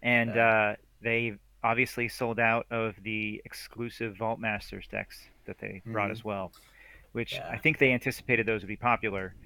and 0.02 0.34
yeah. 0.34 0.48
uh, 0.48 0.76
they 1.00 1.34
obviously 1.62 2.08
sold 2.08 2.40
out 2.40 2.66
of 2.72 2.96
the 3.04 3.40
exclusive 3.44 4.16
Vault 4.16 4.40
Masters 4.40 4.88
decks 4.90 5.16
that 5.46 5.58
they 5.60 5.68
mm-hmm. 5.68 5.92
brought 5.92 6.10
as 6.10 6.24
well, 6.24 6.50
which 7.12 7.38
I 7.38 7.56
think 7.56 7.78
they 7.78 7.92
anticipated 7.92 8.46
those 8.46 8.62
would 8.62 8.68
be 8.68 8.74
popular. 8.74 9.36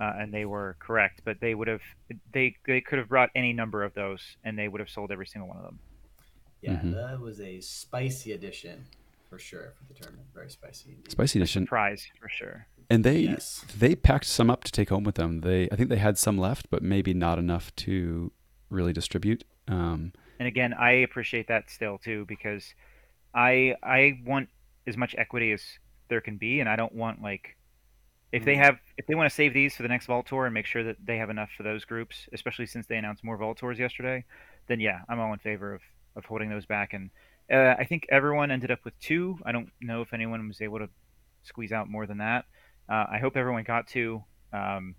Uh, 0.00 0.14
and 0.18 0.32
they 0.32 0.46
were 0.46 0.76
correct, 0.78 1.20
but 1.24 1.36
they 1.40 1.54
would 1.54 1.68
have 1.68 1.82
they 2.32 2.56
they 2.66 2.80
could 2.80 2.98
have 2.98 3.08
brought 3.08 3.28
any 3.34 3.52
number 3.52 3.84
of 3.84 3.92
those, 3.92 4.22
and 4.44 4.58
they 4.58 4.66
would 4.66 4.80
have 4.80 4.88
sold 4.88 5.10
every 5.12 5.26
single 5.26 5.48
one 5.48 5.58
of 5.58 5.64
them. 5.64 5.78
Yeah, 6.62 6.72
mm-hmm. 6.72 6.92
that 6.92 7.20
was 7.20 7.38
a 7.40 7.60
spicy 7.60 8.32
edition 8.32 8.86
for 9.28 9.38
sure 9.38 9.74
for 9.76 9.92
the 9.92 10.00
tournament. 10.00 10.26
Very 10.34 10.50
spicy. 10.50 10.90
Indeed. 10.90 11.10
Spicy 11.10 11.38
edition. 11.38 11.66
Prize 11.66 12.08
for 12.18 12.28
sure 12.30 12.66
and 12.90 13.04
they 13.04 13.20
yes. 13.20 13.64
they 13.78 13.94
packed 13.94 14.26
some 14.26 14.50
up 14.50 14.64
to 14.64 14.72
take 14.72 14.88
home 14.90 15.04
with 15.04 15.14
them. 15.14 15.40
They 15.40 15.68
I 15.70 15.76
think 15.76 15.88
they 15.88 15.96
had 15.96 16.18
some 16.18 16.36
left, 16.36 16.68
but 16.68 16.82
maybe 16.82 17.14
not 17.14 17.38
enough 17.38 17.74
to 17.76 18.32
really 18.68 18.92
distribute. 18.92 19.44
Um, 19.68 20.12
and 20.38 20.48
again, 20.48 20.74
I 20.74 20.90
appreciate 20.90 21.46
that 21.48 21.70
still 21.70 21.98
too 21.98 22.26
because 22.26 22.74
I 23.32 23.76
I 23.82 24.18
want 24.26 24.48
as 24.86 24.96
much 24.96 25.14
equity 25.16 25.52
as 25.52 25.62
there 26.08 26.20
can 26.20 26.36
be, 26.36 26.58
and 26.58 26.68
I 26.68 26.74
don't 26.74 26.94
want 26.94 27.22
like 27.22 27.56
if 28.32 28.44
they 28.44 28.54
mm-hmm. 28.54 28.62
have 28.62 28.78
if 28.96 29.06
they 29.06 29.14
want 29.14 29.28
to 29.28 29.34
save 29.34 29.52
these 29.54 29.74
for 29.74 29.82
the 29.82 29.88
next 29.88 30.06
Vault 30.06 30.26
Tour 30.26 30.46
and 30.46 30.54
make 30.54 30.66
sure 30.66 30.84
that 30.84 30.96
they 31.04 31.18
have 31.18 31.30
enough 31.30 31.50
for 31.56 31.62
those 31.62 31.84
groups, 31.84 32.28
especially 32.32 32.66
since 32.66 32.86
they 32.86 32.96
announced 32.96 33.24
more 33.24 33.36
Vault 33.36 33.58
Tours 33.58 33.78
yesterday, 33.78 34.24
then 34.68 34.80
yeah, 34.80 35.00
I'm 35.08 35.18
all 35.18 35.32
in 35.32 35.38
favor 35.38 35.74
of 35.74 35.80
of 36.16 36.24
holding 36.24 36.50
those 36.50 36.66
back. 36.66 36.92
And 36.92 37.10
uh, 37.52 37.74
I 37.78 37.84
think 37.84 38.06
everyone 38.10 38.50
ended 38.50 38.70
up 38.70 38.84
with 38.84 38.98
two. 39.00 39.38
I 39.44 39.52
don't 39.52 39.70
know 39.80 40.02
if 40.02 40.12
anyone 40.12 40.46
was 40.46 40.60
able 40.60 40.78
to 40.78 40.88
squeeze 41.42 41.72
out 41.72 41.88
more 41.88 42.06
than 42.06 42.18
that. 42.18 42.44
Uh, 42.88 43.06
I 43.10 43.18
hope 43.18 43.36
everyone 43.36 43.64
got 43.64 43.86
two, 43.86 44.22
um, 44.52 44.94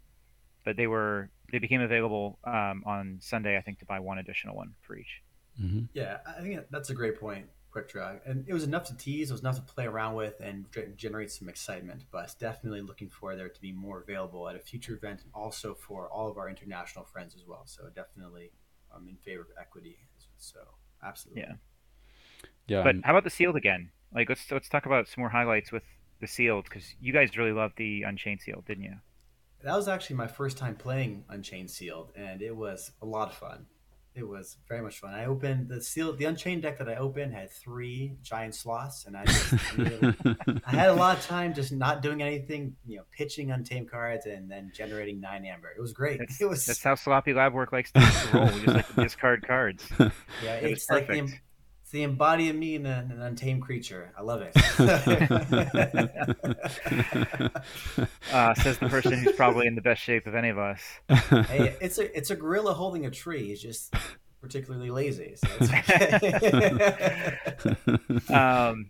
but 0.66 0.76
they 0.76 0.88
were 0.88 1.30
they 1.52 1.60
became 1.60 1.82
available 1.82 2.40
um, 2.46 2.84
on 2.86 3.18
Sunday, 3.22 3.58
I 3.58 3.62
think, 3.62 3.80
to 3.80 3.86
buy 3.86 4.00
one 4.00 4.18
additional 4.18 4.56
one 4.56 4.74
for 4.82 4.98
each. 4.98 5.22
Mm-hmm. 5.62 5.86
Yeah, 5.94 6.18
I 6.26 6.42
think 6.42 6.62
that's 6.70 6.90
a 6.90 6.94
great 6.94 7.20
point, 7.20 7.46
Quick 7.72 7.90
Draw, 7.90 8.16
and 8.26 8.44
it 8.48 8.54
was 8.54 8.64
enough 8.64 8.84
to 8.86 8.98
tease, 8.98 9.30
it 9.30 9.34
was 9.34 9.42
enough 9.42 9.56
to 9.56 9.62
play 9.62 9.86
around 9.86 10.16
with 10.16 10.40
and 10.42 10.66
generate 10.98 11.32
some 11.32 11.48
excitement. 11.48 12.04
But 12.12 12.36
definitely 12.40 12.82
looking 12.82 13.10
for 13.10 13.36
there 13.36 13.50
to 13.50 13.62
be 13.62 13.72
more 13.72 14.02
available 14.02 14.48
at 14.50 14.56
a 14.56 14.60
future 14.60 14.94
event, 14.96 15.22
and 15.24 15.32
also 15.34 15.74
for 15.74 16.10
all 16.10 16.30
of 16.30 16.38
our 16.38 16.50
international 16.50 17.06
friends 17.06 17.34
as 17.36 17.48
well. 17.48 17.64
So 17.66 17.90
definitely, 17.96 18.52
I'm 18.94 19.08
in 19.08 19.16
favor 19.16 19.42
of 19.42 19.48
equity. 19.60 19.98
So 20.38 20.60
absolutely, 21.04 21.44
yeah, 21.44 21.54
yeah. 22.68 22.84
But 22.84 22.96
how 23.04 23.14
about 23.14 23.24
the 23.24 23.30
sealed 23.30 23.56
again? 23.56 23.92
Like 24.14 24.28
let's 24.28 24.52
let's 24.52 24.68
talk 24.68 24.86
about 24.86 25.08
some 25.08 25.22
more 25.22 25.30
highlights 25.30 25.72
with 25.72 25.84
the 26.20 26.28
sealed 26.28 26.66
because 26.66 26.96
you 27.00 27.14
guys 27.14 27.38
really 27.38 27.54
loved 27.54 27.78
the 27.78 28.04
Unchained 28.04 28.42
sealed, 28.42 28.66
didn't 28.66 28.84
you? 28.84 28.96
That 29.64 29.76
was 29.76 29.88
actually 29.88 30.16
my 30.18 30.28
first 30.28 30.58
time 30.58 30.76
playing 30.76 31.24
Unchained 31.30 31.70
sealed, 31.70 32.12
and 32.16 32.42
it 32.42 32.56
was 32.56 32.92
a 33.02 33.06
lot 33.06 33.30
of 33.30 33.36
fun. 33.36 33.68
It 34.14 34.28
was 34.28 34.58
very 34.68 34.82
much 34.82 35.00
fun. 35.00 35.14
I 35.14 35.26
opened 35.26 35.70
the 35.70 35.82
seal, 35.82 36.14
the 36.14 36.26
Unchained 36.26 36.64
deck 36.64 36.78
that 36.80 36.90
I 36.90 36.96
opened 36.96 37.34
had 37.34 37.50
three 37.50 38.18
giant 38.22 38.56
sloths, 38.56 39.06
and 39.06 39.16
I, 39.16 39.24
just, 39.24 39.54
I 40.68 40.70
had 40.70 40.90
a 40.90 40.94
lot 40.94 41.18
of 41.18 41.26
time 41.26 41.54
just 41.54 41.72
not 41.72 42.02
doing 42.02 42.22
anything, 42.22 42.76
you 42.86 42.98
know, 42.98 43.04
pitching 43.16 43.52
untamed 43.52 43.90
cards 43.90 44.26
and 44.26 44.52
then 44.52 44.70
generating 44.76 45.22
nine 45.22 45.46
amber. 45.46 45.70
It 45.76 45.80
was 45.80 45.94
great. 45.94 46.20
That's, 46.20 46.42
it 46.42 46.50
was 46.50 46.66
that's 46.66 46.84
how 46.84 46.96
Sloppy 46.96 47.34
Lab 47.34 47.54
work 47.54 47.72
likes 47.72 47.94
to 47.94 48.30
roll. 48.34 48.48
We 48.48 48.52
just 48.52 48.68
like 48.68 48.88
to 48.88 48.94
discard 49.04 49.48
cards. 49.48 49.86
Yeah, 50.44 50.56
it 50.56 50.72
it's 50.72 50.90
like 50.90 51.08
the, 51.08 51.32
it's 51.92 51.98
the 51.98 52.04
embodiment 52.04 52.52
of 52.52 52.56
me 52.56 52.76
in 52.76 52.86
an 52.86 53.22
untamed 53.22 53.64
creature. 53.64 54.14
I 54.18 54.22
love 54.22 54.42
it. 54.42 54.54
uh, 58.32 58.54
says 58.54 58.78
the 58.78 58.88
person 58.88 59.12
who's 59.12 59.36
probably 59.36 59.68
in 59.68 59.76
the 59.76 59.82
best 59.82 60.02
shape 60.02 60.26
of 60.26 60.34
any 60.34 60.48
of 60.48 60.58
us. 60.58 60.82
Hey, 61.10 61.76
it's 61.82 61.98
a 61.98 62.18
it's 62.18 62.30
a 62.30 62.36
gorilla 62.38 62.74
holding 62.74 63.08
a 63.08 63.12
tree. 63.12 63.50
He's 63.50 63.62
just 63.62 63.94
particularly 64.40 64.90
lazy. 64.90 65.36
So 65.36 65.50
okay. 65.66 67.38
um, 68.30 68.90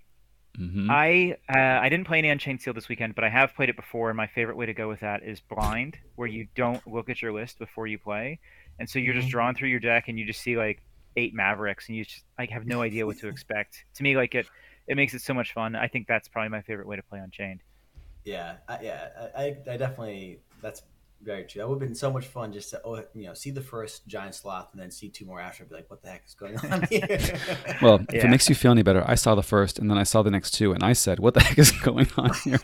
mm-hmm. 0.60 0.91
I 0.91 1.38
uh, 1.50 1.58
I 1.58 1.89
didn't 1.89 2.05
play 2.05 2.20
any 2.20 2.29
Unchained 2.29 2.62
Seal 2.62 2.75
this 2.75 2.88
weekend, 2.88 3.15
but 3.15 3.24
I 3.24 3.29
have 3.29 3.55
played 3.55 3.70
it 3.70 3.75
before. 3.75 4.12
And 4.12 4.17
my 4.17 4.27
favorite 4.27 4.58
way 4.58 4.67
to 4.67 4.75
go 4.75 4.88
with 4.88 5.00
that 5.00 5.24
is 5.24 5.41
blind, 5.41 5.98
where 6.17 6.27
you 6.27 6.46
don't 6.53 6.86
look 6.86 7.10
at 7.10 7.20
your 7.20 7.34
list 7.34 7.58
before 7.58 7.88
you 7.88 7.98
play, 7.98 8.39
and 8.77 8.88
so 8.88 9.00
you're 9.00 9.15
just 9.15 9.25
mm-hmm. 9.25 9.31
drawing 9.31 9.55
through 9.55 9.70
your 9.70 9.79
deck 9.79 10.08
and 10.08 10.20
you 10.20 10.25
just 10.25 10.41
see 10.41 10.55
like 10.55 10.84
eight 11.15 11.34
Mavericks, 11.34 11.88
and 11.88 11.98
you 11.98 12.06
just 12.06 12.24
like 12.38 12.50
have 12.50 12.65
no 12.65 12.82
idea 12.82 13.06
what 13.06 13.18
to 13.20 13.27
expect. 13.36 13.86
to 13.96 14.03
me, 14.03 14.15
like 14.15 14.36
it, 14.36 14.48
it 14.88 14.96
makes 14.96 15.13
it 15.13 15.22
so 15.22 15.34
much 15.34 15.53
fun. 15.53 15.75
I 15.75 15.88
think 15.88 16.08
that's 16.08 16.27
probably 16.27 16.50
my 16.50 16.62
favorite 16.62 16.88
way 16.88 16.96
to 16.96 17.03
play 17.03 17.20
Unchained. 17.20 17.62
Yeah, 18.24 18.58
I, 18.68 18.80
yeah, 18.82 19.08
I, 19.36 19.58
I 19.70 19.77
definitely 19.77 20.39
that's 20.62 20.84
Very 21.24 21.44
true. 21.44 21.60
That 21.60 21.68
would 21.68 21.75
have 21.75 21.88
been 21.88 21.96
so 21.96 22.12
much 22.12 22.25
fun 22.25 22.51
just 22.51 22.72
to, 22.72 22.82
oh, 22.84 23.03
you 23.13 23.27
know, 23.27 23.34
see 23.34 23.51
the 23.51 23.62
first 23.62 24.08
giant 24.08 24.36
sloth 24.36 24.70
and 24.74 24.82
then 24.82 24.89
see 24.89 25.10
two 25.10 25.25
more 25.25 25.39
after. 25.39 25.65
Be 25.65 25.75
like, 25.75 25.89
what 25.89 26.01
the 26.01 26.10
heck 26.10 26.24
is 26.27 26.34
going 26.34 26.58
on 26.58 26.82
here? 26.89 27.06
Well, 27.82 28.00
if 28.12 28.24
it 28.24 28.30
makes 28.30 28.50
you 28.50 28.56
feel 28.56 28.72
any 28.72 28.82
better, 28.82 29.03
I 29.08 29.15
saw 29.15 29.36
the 29.36 29.44
first 29.44 29.77
and 29.77 29.89
then 29.89 29.98
I 29.98 30.03
saw 30.03 30.24
the 30.24 30.32
next 30.32 30.51
two, 30.51 30.74
and 30.74 30.84
I 30.84 30.94
said, 30.94 31.20
"What 31.20 31.36
the 31.36 31.41
heck 31.41 31.60
is 31.60 31.72
going 31.84 32.08
on 32.18 32.34
here?" 32.44 32.60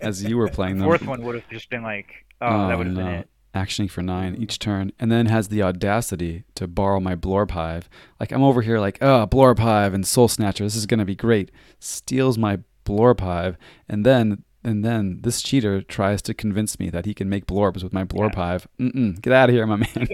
As 0.00 0.22
you 0.24 0.36
were 0.36 0.48
playing 0.48 0.78
them, 0.78 0.86
Fourth 0.86 1.06
one 1.06 1.22
would 1.22 1.34
have 1.34 1.48
just 1.50 1.68
been 1.68 1.82
like, 1.82 2.24
oh, 2.40 2.68
that 2.68 2.74
oh, 2.74 2.78
would 2.78 2.86
have 2.86 2.96
been 2.96 3.06
it. 3.06 3.28
Actioning 3.54 3.90
for 3.90 4.02
nine 4.02 4.34
each 4.34 4.58
turn, 4.58 4.92
and 4.98 5.10
then 5.10 5.26
has 5.26 5.48
the 5.48 5.62
audacity 5.62 6.44
to 6.54 6.66
borrow 6.66 7.00
my 7.00 7.14
Blorb 7.14 7.52
Hive. 7.52 7.88
Like 8.18 8.32
I'm 8.32 8.42
over 8.42 8.62
here, 8.62 8.78
like, 8.78 8.98
oh, 9.00 9.26
Blorb 9.26 9.58
Hive 9.58 9.94
and 9.94 10.06
Soul 10.06 10.28
Snatcher, 10.28 10.64
this 10.64 10.76
is 10.76 10.86
gonna 10.86 11.04
be 11.04 11.14
great. 11.14 11.50
Steals 11.78 12.36
my 12.36 12.58
Blorb 12.84 13.20
Hive, 13.20 13.56
and 13.88 14.04
then 14.04 14.42
and 14.64 14.84
then 14.84 15.20
this 15.22 15.42
cheater 15.42 15.82
tries 15.82 16.22
to 16.22 16.34
convince 16.34 16.78
me 16.78 16.90
that 16.90 17.04
he 17.06 17.14
can 17.14 17.28
make 17.28 17.46
Blorbs 17.46 17.82
with 17.82 17.92
my 17.92 18.04
Blorb 18.04 18.32
Yeah. 18.34 18.40
Hive. 18.40 18.68
Mm-mm, 18.80 19.20
get 19.20 19.32
out 19.32 19.48
of 19.50 19.54
here, 19.54 19.66
my 19.66 19.76
man. 19.76 20.08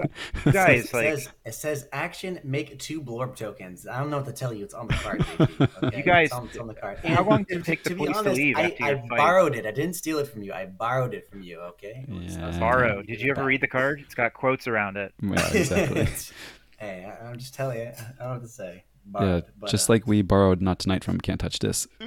You 0.44 0.52
guys, 0.52 0.86
it, 0.86 0.92
like, 0.94 1.04
says, 1.18 1.28
it 1.46 1.54
says 1.54 1.88
action 1.92 2.40
make 2.44 2.78
two 2.78 3.00
blorb 3.00 3.36
tokens. 3.36 3.86
I 3.86 3.98
don't 4.00 4.10
know 4.10 4.18
what 4.18 4.26
to 4.26 4.32
tell 4.32 4.52
you. 4.52 4.64
It's 4.64 4.74
on 4.74 4.88
the 4.88 4.94
card. 4.94 5.24
Okay? 5.82 5.96
You 5.98 6.02
guys- 6.02 6.26
it's 6.26 6.34
on, 6.34 6.46
it's 6.46 6.58
on 6.58 6.66
the 6.66 6.74
card. 6.74 6.98
how 6.98 7.22
long 7.24 7.44
did 7.44 7.58
it 7.58 7.64
take 7.64 7.82
the 7.84 7.90
to 7.90 7.94
be 7.94 7.98
police 8.04 8.14
to 8.16 8.20
honest, 8.20 8.36
leave 8.36 8.56
I, 8.58 8.76
I 8.80 8.94
borrowed 9.08 9.54
it. 9.56 9.64
I 9.66 9.70
didn't 9.70 9.94
steal 9.94 10.18
it 10.18 10.26
from 10.28 10.42
you. 10.42 10.52
I 10.52 10.66
borrowed 10.66 11.14
it 11.14 11.30
from 11.30 11.42
you. 11.42 11.60
Okay. 11.60 12.04
I 12.10 12.12
was- 12.12 12.36
I 12.36 12.46
was 12.46 12.56
Yeah. 12.56 12.60
borrow. 12.60 13.02
Did 13.02 13.20
you 13.20 13.30
ever 13.30 13.44
read 13.44 13.60
the 13.60 13.68
card? 13.68 14.00
It's 14.00 14.14
got 14.14 14.34
quotes 14.34 14.66
around 14.66 14.96
it. 14.96 15.12
yeah, 15.22 15.52
exactly. 15.52 16.08
hey, 16.78 17.10
I, 17.10 17.26
I'm 17.28 17.38
just 17.38 17.54
telling 17.54 17.78
you. 17.78 17.84
I 17.84 18.02
don't 18.18 18.18
know 18.20 18.30
what 18.34 18.42
to 18.42 18.48
say. 18.48 18.84
Yeah, 19.18 19.40
but, 19.58 19.70
just 19.70 19.88
uh, 19.90 19.94
like 19.94 20.06
we 20.06 20.22
borrowed 20.22 20.60
Not 20.60 20.78
Tonight 20.78 21.02
from 21.04 21.20
Can't 21.20 21.40
Touch 21.40 21.58
This. 21.58 21.86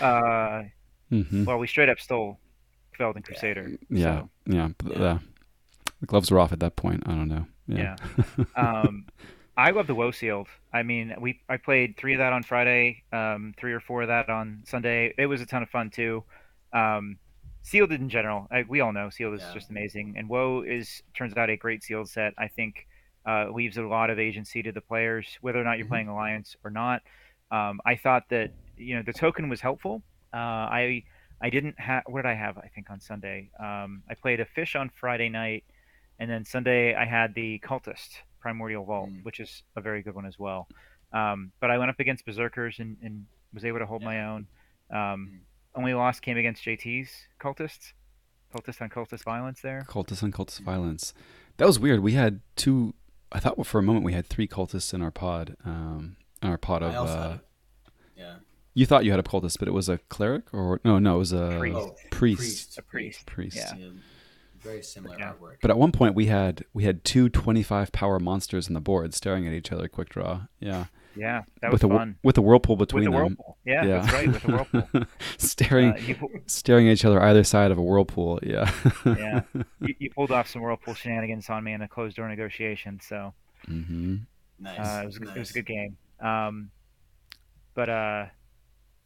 Uh, 0.00 0.62
hmm 1.10 1.44
well, 1.44 1.58
we 1.58 1.66
straight 1.66 1.88
up 1.88 2.00
stole 2.00 2.38
Felden 2.98 3.22
Crusader. 3.22 3.70
Yeah, 3.88 4.20
so, 4.22 4.30
yeah. 4.46 4.68
but 4.78 4.92
Yeah. 4.92 4.98
The, 4.98 5.20
the 6.00 6.06
gloves 6.06 6.30
were 6.30 6.38
off 6.40 6.52
at 6.52 6.60
that 6.60 6.76
point. 6.76 7.02
I 7.06 7.10
don't 7.12 7.28
know. 7.28 7.46
Yeah. 7.66 7.96
um, 8.56 9.06
I 9.56 9.70
love 9.70 9.86
the 9.86 9.94
woe 9.94 10.10
sealed. 10.10 10.48
I 10.72 10.82
mean, 10.82 11.14
we 11.20 11.40
I 11.48 11.56
played 11.58 11.96
three 11.96 12.14
of 12.14 12.18
that 12.18 12.32
on 12.32 12.42
Friday, 12.42 13.04
um, 13.12 13.54
three 13.56 13.72
or 13.72 13.80
four 13.80 14.02
of 14.02 14.08
that 14.08 14.28
on 14.28 14.62
Sunday. 14.66 15.14
It 15.16 15.26
was 15.26 15.40
a 15.40 15.46
ton 15.46 15.62
of 15.62 15.70
fun 15.70 15.90
too. 15.90 16.24
Um, 16.72 17.18
sealed 17.62 17.92
in 17.92 18.08
general, 18.08 18.48
I, 18.50 18.64
we 18.68 18.80
all 18.80 18.92
know 18.92 19.10
sealed 19.10 19.34
is 19.34 19.42
Yeah. 19.42 19.54
just 19.54 19.70
amazing, 19.70 20.14
and 20.18 20.28
woe 20.28 20.62
is 20.66 21.02
turns 21.16 21.36
out 21.36 21.50
a 21.50 21.56
great 21.56 21.84
sealed 21.84 22.08
set. 22.08 22.34
I 22.36 22.48
think 22.48 22.86
uh, 23.26 23.48
leaves 23.50 23.76
a 23.78 23.82
lot 23.82 24.10
of 24.10 24.18
agency 24.18 24.62
to 24.62 24.72
the 24.72 24.80
players, 24.80 25.38
whether 25.40 25.60
or 25.60 25.64
not 25.64 25.78
you're 25.78 25.86
Mhm. 25.86 25.90
playing 25.90 26.08
alliance 26.08 26.56
or 26.64 26.70
not. 26.70 27.02
Um, 27.50 27.80
I 27.84 27.96
thought 27.96 28.28
that 28.30 28.52
you 28.76 28.96
know 28.96 29.02
the 29.02 29.12
token 29.12 29.48
was 29.48 29.60
helpful. 29.60 30.02
Uh, 30.32 30.36
I 30.36 31.04
I 31.40 31.50
didn't 31.50 31.78
have 31.78 32.02
what 32.06 32.22
did 32.22 32.28
I 32.28 32.34
have? 32.34 32.58
I 32.58 32.68
think 32.68 32.90
on 32.90 33.00
Sunday, 33.00 33.50
um, 33.58 34.02
I 34.08 34.14
played 34.14 34.40
a 34.40 34.44
fish 34.44 34.74
on 34.76 34.88
Friday 34.90 35.28
night, 35.28 35.64
and 36.18 36.30
then 36.30 36.44
Sunday 36.44 36.94
I 36.94 37.04
had 37.04 37.34
the 37.34 37.58
cultist 37.60 38.18
primordial 38.40 38.84
vault, 38.84 39.10
Mm. 39.10 39.24
which 39.24 39.40
is 39.40 39.62
a 39.76 39.80
very 39.80 40.02
good 40.02 40.14
one 40.14 40.26
as 40.26 40.38
well. 40.38 40.68
Um, 41.12 41.52
but 41.60 41.70
I 41.70 41.78
went 41.78 41.90
up 41.90 42.00
against 42.00 42.26
berserkers 42.26 42.78
and, 42.78 42.96
and 43.02 43.26
was 43.52 43.64
able 43.64 43.78
to 43.78 43.86
hold 43.86 44.02
my 44.02 44.24
own. 44.24 44.46
Um, 44.90 44.98
Mm. 45.28 45.40
Only 45.76 45.94
loss 45.94 46.20
came 46.20 46.36
against 46.36 46.62
JT's 46.62 47.26
cultists, 47.40 47.94
cultist 48.54 48.80
on 48.80 48.90
cultist 48.90 49.24
violence 49.24 49.60
there. 49.60 49.84
Cultist 49.88 50.22
on 50.22 50.30
cultist 50.30 50.60
violence. 50.60 51.14
That 51.56 51.66
was 51.66 51.78
weird. 51.80 51.98
We 52.00 52.12
had 52.12 52.40
two. 52.54 52.94
I 53.34 53.40
thought 53.40 53.66
for 53.66 53.78
a 53.78 53.82
moment 53.82 54.04
we 54.06 54.12
had 54.14 54.26
three 54.26 54.46
cultists 54.48 54.94
in 54.94 55.02
our 55.02 55.10
pod. 55.10 55.56
Um, 55.64 56.16
in 56.42 56.48
our 56.48 56.56
pod 56.58 56.82
of. 56.82 56.92
I 56.92 56.96
also 56.96 57.12
Uh, 57.18 57.30
had- 57.32 57.40
yeah. 58.16 58.34
you 58.74 58.86
thought 58.86 59.04
you 59.04 59.10
had 59.10 59.20
a 59.20 59.24
cultist, 59.24 59.58
but 59.58 59.66
it 59.68 59.72
was 59.72 59.88
a 59.88 59.98
cleric, 60.08 60.44
or 60.54 60.80
no, 60.84 60.98
no, 60.98 61.16
it 61.16 61.18
was 61.18 61.32
a 61.32 61.56
Priest. 61.58 61.76
Oh, 61.78 61.96
priest. 62.10 62.78
A 62.78 62.82
priest. 62.82 63.26
Priest. 63.26 63.56
Yeah. 63.56 63.74
Yeah, 63.76 63.90
Very 64.60 64.82
similar 64.82 65.18
Yeah. 65.18 65.32
artwork. 65.34 65.56
But 65.60 65.70
at 65.70 65.76
one 65.78 65.92
point 65.92 66.14
we 66.14 66.26
had 66.26 66.64
we 66.72 66.84
had 66.84 67.04
two 67.04 67.28
25 67.28 67.92
power 67.92 68.18
monsters 68.18 68.66
on 68.68 68.72
the 68.74 68.80
board 68.80 69.12
staring 69.12 69.46
at 69.46 69.52
each 69.52 69.70
other. 69.72 69.88
Quick 69.88 70.08
draw. 70.08 70.46
Yeah. 70.60 70.86
Yeah, 71.16 71.42
that 71.60 71.70
was 71.72 71.82
with 71.82 71.90
a 71.92 71.94
fun. 71.96 72.16
with 72.22 72.38
a 72.38 72.42
whirlpool 72.42 72.76
With 72.76 72.88
between 72.88 73.04
the 73.04 73.10
them. 73.10 73.20
whirlpool. 73.20 73.56
Yeah, 73.64 73.84
Yeah. 73.84 73.98
that's 74.00 74.12
right. 74.12 74.26
With 74.28 74.42
the 74.42 74.52
whirlpool. 74.52 75.06
staring 75.38 75.92
Uh, 75.92 75.96
you, 75.98 76.14
pu- 76.16 76.40
staring 76.46 76.88
at 76.88 76.92
each 76.92 77.04
other 77.04 77.22
either 77.22 77.44
side 77.44 77.70
of 77.70 77.78
a 77.78 77.82
whirlpool. 77.82 78.40
Yeah. 78.42 78.70
yeah, 79.04 79.42
you, 79.80 79.94
you 79.98 80.10
pulled 80.10 80.30
off 80.32 80.48
some 80.48 80.62
whirlpool 80.62 80.94
shenanigans 80.94 81.48
on 81.50 81.62
me 81.64 81.72
in 81.72 81.82
a 81.82 81.88
closed 81.88 82.16
door 82.16 82.28
negotiation. 82.28 83.00
So 83.02 83.32
hmm 83.66 84.16
Nice. 84.60 84.78
Uh, 84.78 85.00
it 85.02 85.06
was 85.06 85.16
it 85.16 85.38
was 85.38 85.50
a 85.50 85.54
good 85.54 85.66
game. 85.66 85.96
Um, 86.20 86.70
but 87.74 87.88
uh, 87.88 88.26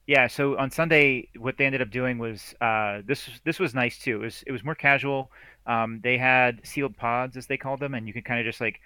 yeah. 0.07 0.27
So 0.27 0.57
on 0.59 0.71
Sunday, 0.71 1.29
what 1.39 1.57
they 1.57 1.65
ended 1.67 1.81
up 1.83 1.91
doing 1.91 2.19
was 2.19 2.55
uh, 2.61 3.01
this 3.07 3.29
this 3.45 3.59
was 3.59 3.75
nice 3.75 3.99
too. 3.99 4.17
It 4.17 4.25
was 4.25 4.45
it 4.47 4.53
was 4.53 4.63
more 4.65 4.75
casual. 4.75 5.31
Um, 5.67 6.01
they 6.03 6.17
had 6.19 6.61
sealed 6.67 6.97
pods 6.97 7.37
as 7.37 7.47
they 7.47 7.57
called 7.57 7.81
them, 7.81 7.95
and 7.95 8.07
you 8.07 8.13
could 8.13 8.25
kind 8.25 8.41
of 8.41 8.47
just 8.47 8.61
like 8.61 8.81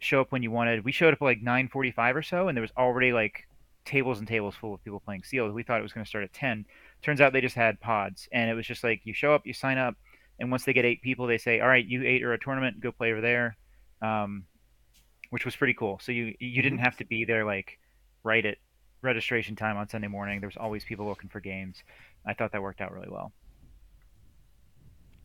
show 0.00 0.20
up 0.20 0.32
when 0.32 0.42
you 0.42 0.50
wanted. 0.50 0.84
We 0.84 0.92
showed 0.92 1.14
up 1.14 1.22
at 1.22 1.24
like 1.24 1.42
9:45 1.42 2.16
or 2.16 2.22
so, 2.22 2.48
and 2.48 2.56
there 2.56 2.62
was 2.62 2.72
already 2.76 3.12
like 3.12 3.46
tables 3.84 4.18
and 4.18 4.26
tables 4.26 4.54
full 4.54 4.74
of 4.74 4.82
people 4.82 5.00
playing 5.00 5.22
sealed. 5.22 5.54
We 5.54 5.62
thought 5.62 5.78
it 5.78 5.82
was 5.82 5.92
going 5.92 6.04
to 6.04 6.08
start 6.08 6.24
at 6.24 6.32
10. 6.32 6.66
Turns 7.02 7.20
out 7.20 7.32
they 7.32 7.40
just 7.40 7.54
had 7.54 7.80
pods, 7.80 8.28
and 8.32 8.50
it 8.50 8.54
was 8.54 8.66
just 8.66 8.82
like 8.82 9.02
you 9.04 9.14
show 9.14 9.34
up, 9.34 9.46
you 9.46 9.54
sign 9.54 9.78
up, 9.78 9.94
and 10.38 10.50
once 10.50 10.64
they 10.64 10.72
get 10.72 10.84
eight 10.84 11.02
people, 11.02 11.26
they 11.26 11.38
say, 11.38 11.60
"All 11.60 11.68
right, 11.68 11.86
you 11.86 12.02
eight 12.04 12.22
are 12.22 12.32
a 12.32 12.40
tournament. 12.40 12.80
Go 12.80 12.90
play 12.92 13.12
over 13.12 13.20
there." 13.20 13.56
Um, 14.02 14.44
which 15.30 15.44
was 15.44 15.54
pretty 15.54 15.74
cool. 15.74 16.00
So 16.02 16.12
you 16.12 16.34
you 16.40 16.62
didn't 16.62 16.78
have 16.78 16.96
to 16.98 17.04
be 17.04 17.24
there 17.24 17.44
like 17.44 17.78
right 18.24 18.44
at 18.44 18.58
registration 19.02 19.56
time 19.56 19.76
on 19.76 19.88
Sunday 19.88 20.08
morning. 20.08 20.40
There 20.40 20.48
was 20.48 20.56
always 20.56 20.84
people 20.84 21.06
looking 21.06 21.30
for 21.30 21.40
games. 21.40 21.82
I 22.26 22.34
thought 22.34 22.52
that 22.52 22.62
worked 22.62 22.80
out 22.80 22.92
really 22.92 23.08
well. 23.10 23.32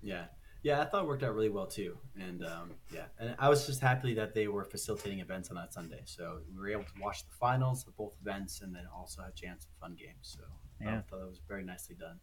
Yeah. 0.02 0.26
Yeah, 0.66 0.82
I 0.82 0.86
thought 0.86 1.04
it 1.04 1.08
worked 1.08 1.22
out 1.22 1.36
really 1.36 1.50
well 1.50 1.68
too. 1.68 1.96
And 2.20 2.44
um, 2.44 2.72
yeah, 2.92 3.04
and 3.20 3.36
I 3.38 3.50
was 3.50 3.68
just 3.68 3.82
happy 3.82 4.16
that 4.16 4.34
they 4.34 4.48
were 4.48 4.64
facilitating 4.64 5.20
events 5.20 5.52
on 5.52 5.56
that 5.58 5.72
Sunday. 5.72 6.02
So 6.06 6.40
we 6.52 6.60
were 6.60 6.70
able 6.70 6.86
to 6.86 6.92
watch 7.00 7.24
the 7.24 7.36
finals 7.40 7.86
of 7.88 7.96
both 7.96 8.14
events 8.20 8.62
and 8.62 8.74
then 8.74 8.88
also 8.92 9.22
have 9.22 9.30
a 9.30 9.36
chance 9.36 9.66
of 9.66 9.70
fun 9.80 9.96
games. 9.96 10.18
So 10.24 10.40
Yeah. 10.82 10.98
I 10.98 11.02
thought 11.02 11.22
it 11.22 11.30
was 11.30 11.40
very 11.48 11.64
nicely 11.64 11.96
done. 11.96 12.20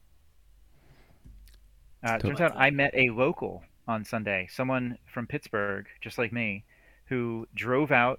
Uh, 2.03 2.19
turns 2.19 2.41
out 2.41 2.57
I 2.57 2.71
met 2.71 2.93
a 2.95 3.11
local 3.11 3.63
on 3.87 4.05
Sunday, 4.05 4.49
someone 4.51 4.99
from 5.07 5.29
Pittsburgh, 5.29 5.87
just 6.01 6.19
like 6.19 6.33
me, 6.33 6.65
who 7.05 7.47
drove 7.55 7.93
out 7.93 8.19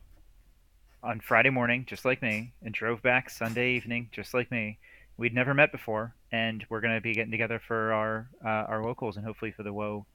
on 1.03 1.19
Friday 1.19 1.49
morning, 1.49 1.83
just 1.85 2.05
like 2.05 2.21
me, 2.21 2.53
and 2.61 2.73
drove 2.73 3.01
back 3.01 3.29
Sunday 3.29 3.71
evening, 3.73 4.07
just 4.13 4.33
like 4.33 4.49
me. 4.51 4.79
We'd 5.17 5.33
never 5.33 5.53
met 5.53 5.73
before, 5.73 6.15
and 6.31 6.65
we're 6.69 6.79
going 6.79 6.95
to 6.95 7.01
be 7.01 7.13
getting 7.13 7.29
together 7.29 7.59
for 7.59 7.91
our 7.91 8.29
uh, 8.43 8.71
our 8.71 8.81
locals 8.81 9.17
and 9.17 9.25
hopefully 9.25 9.51
for 9.51 9.63
the 9.63 9.73
WoW 9.73 10.05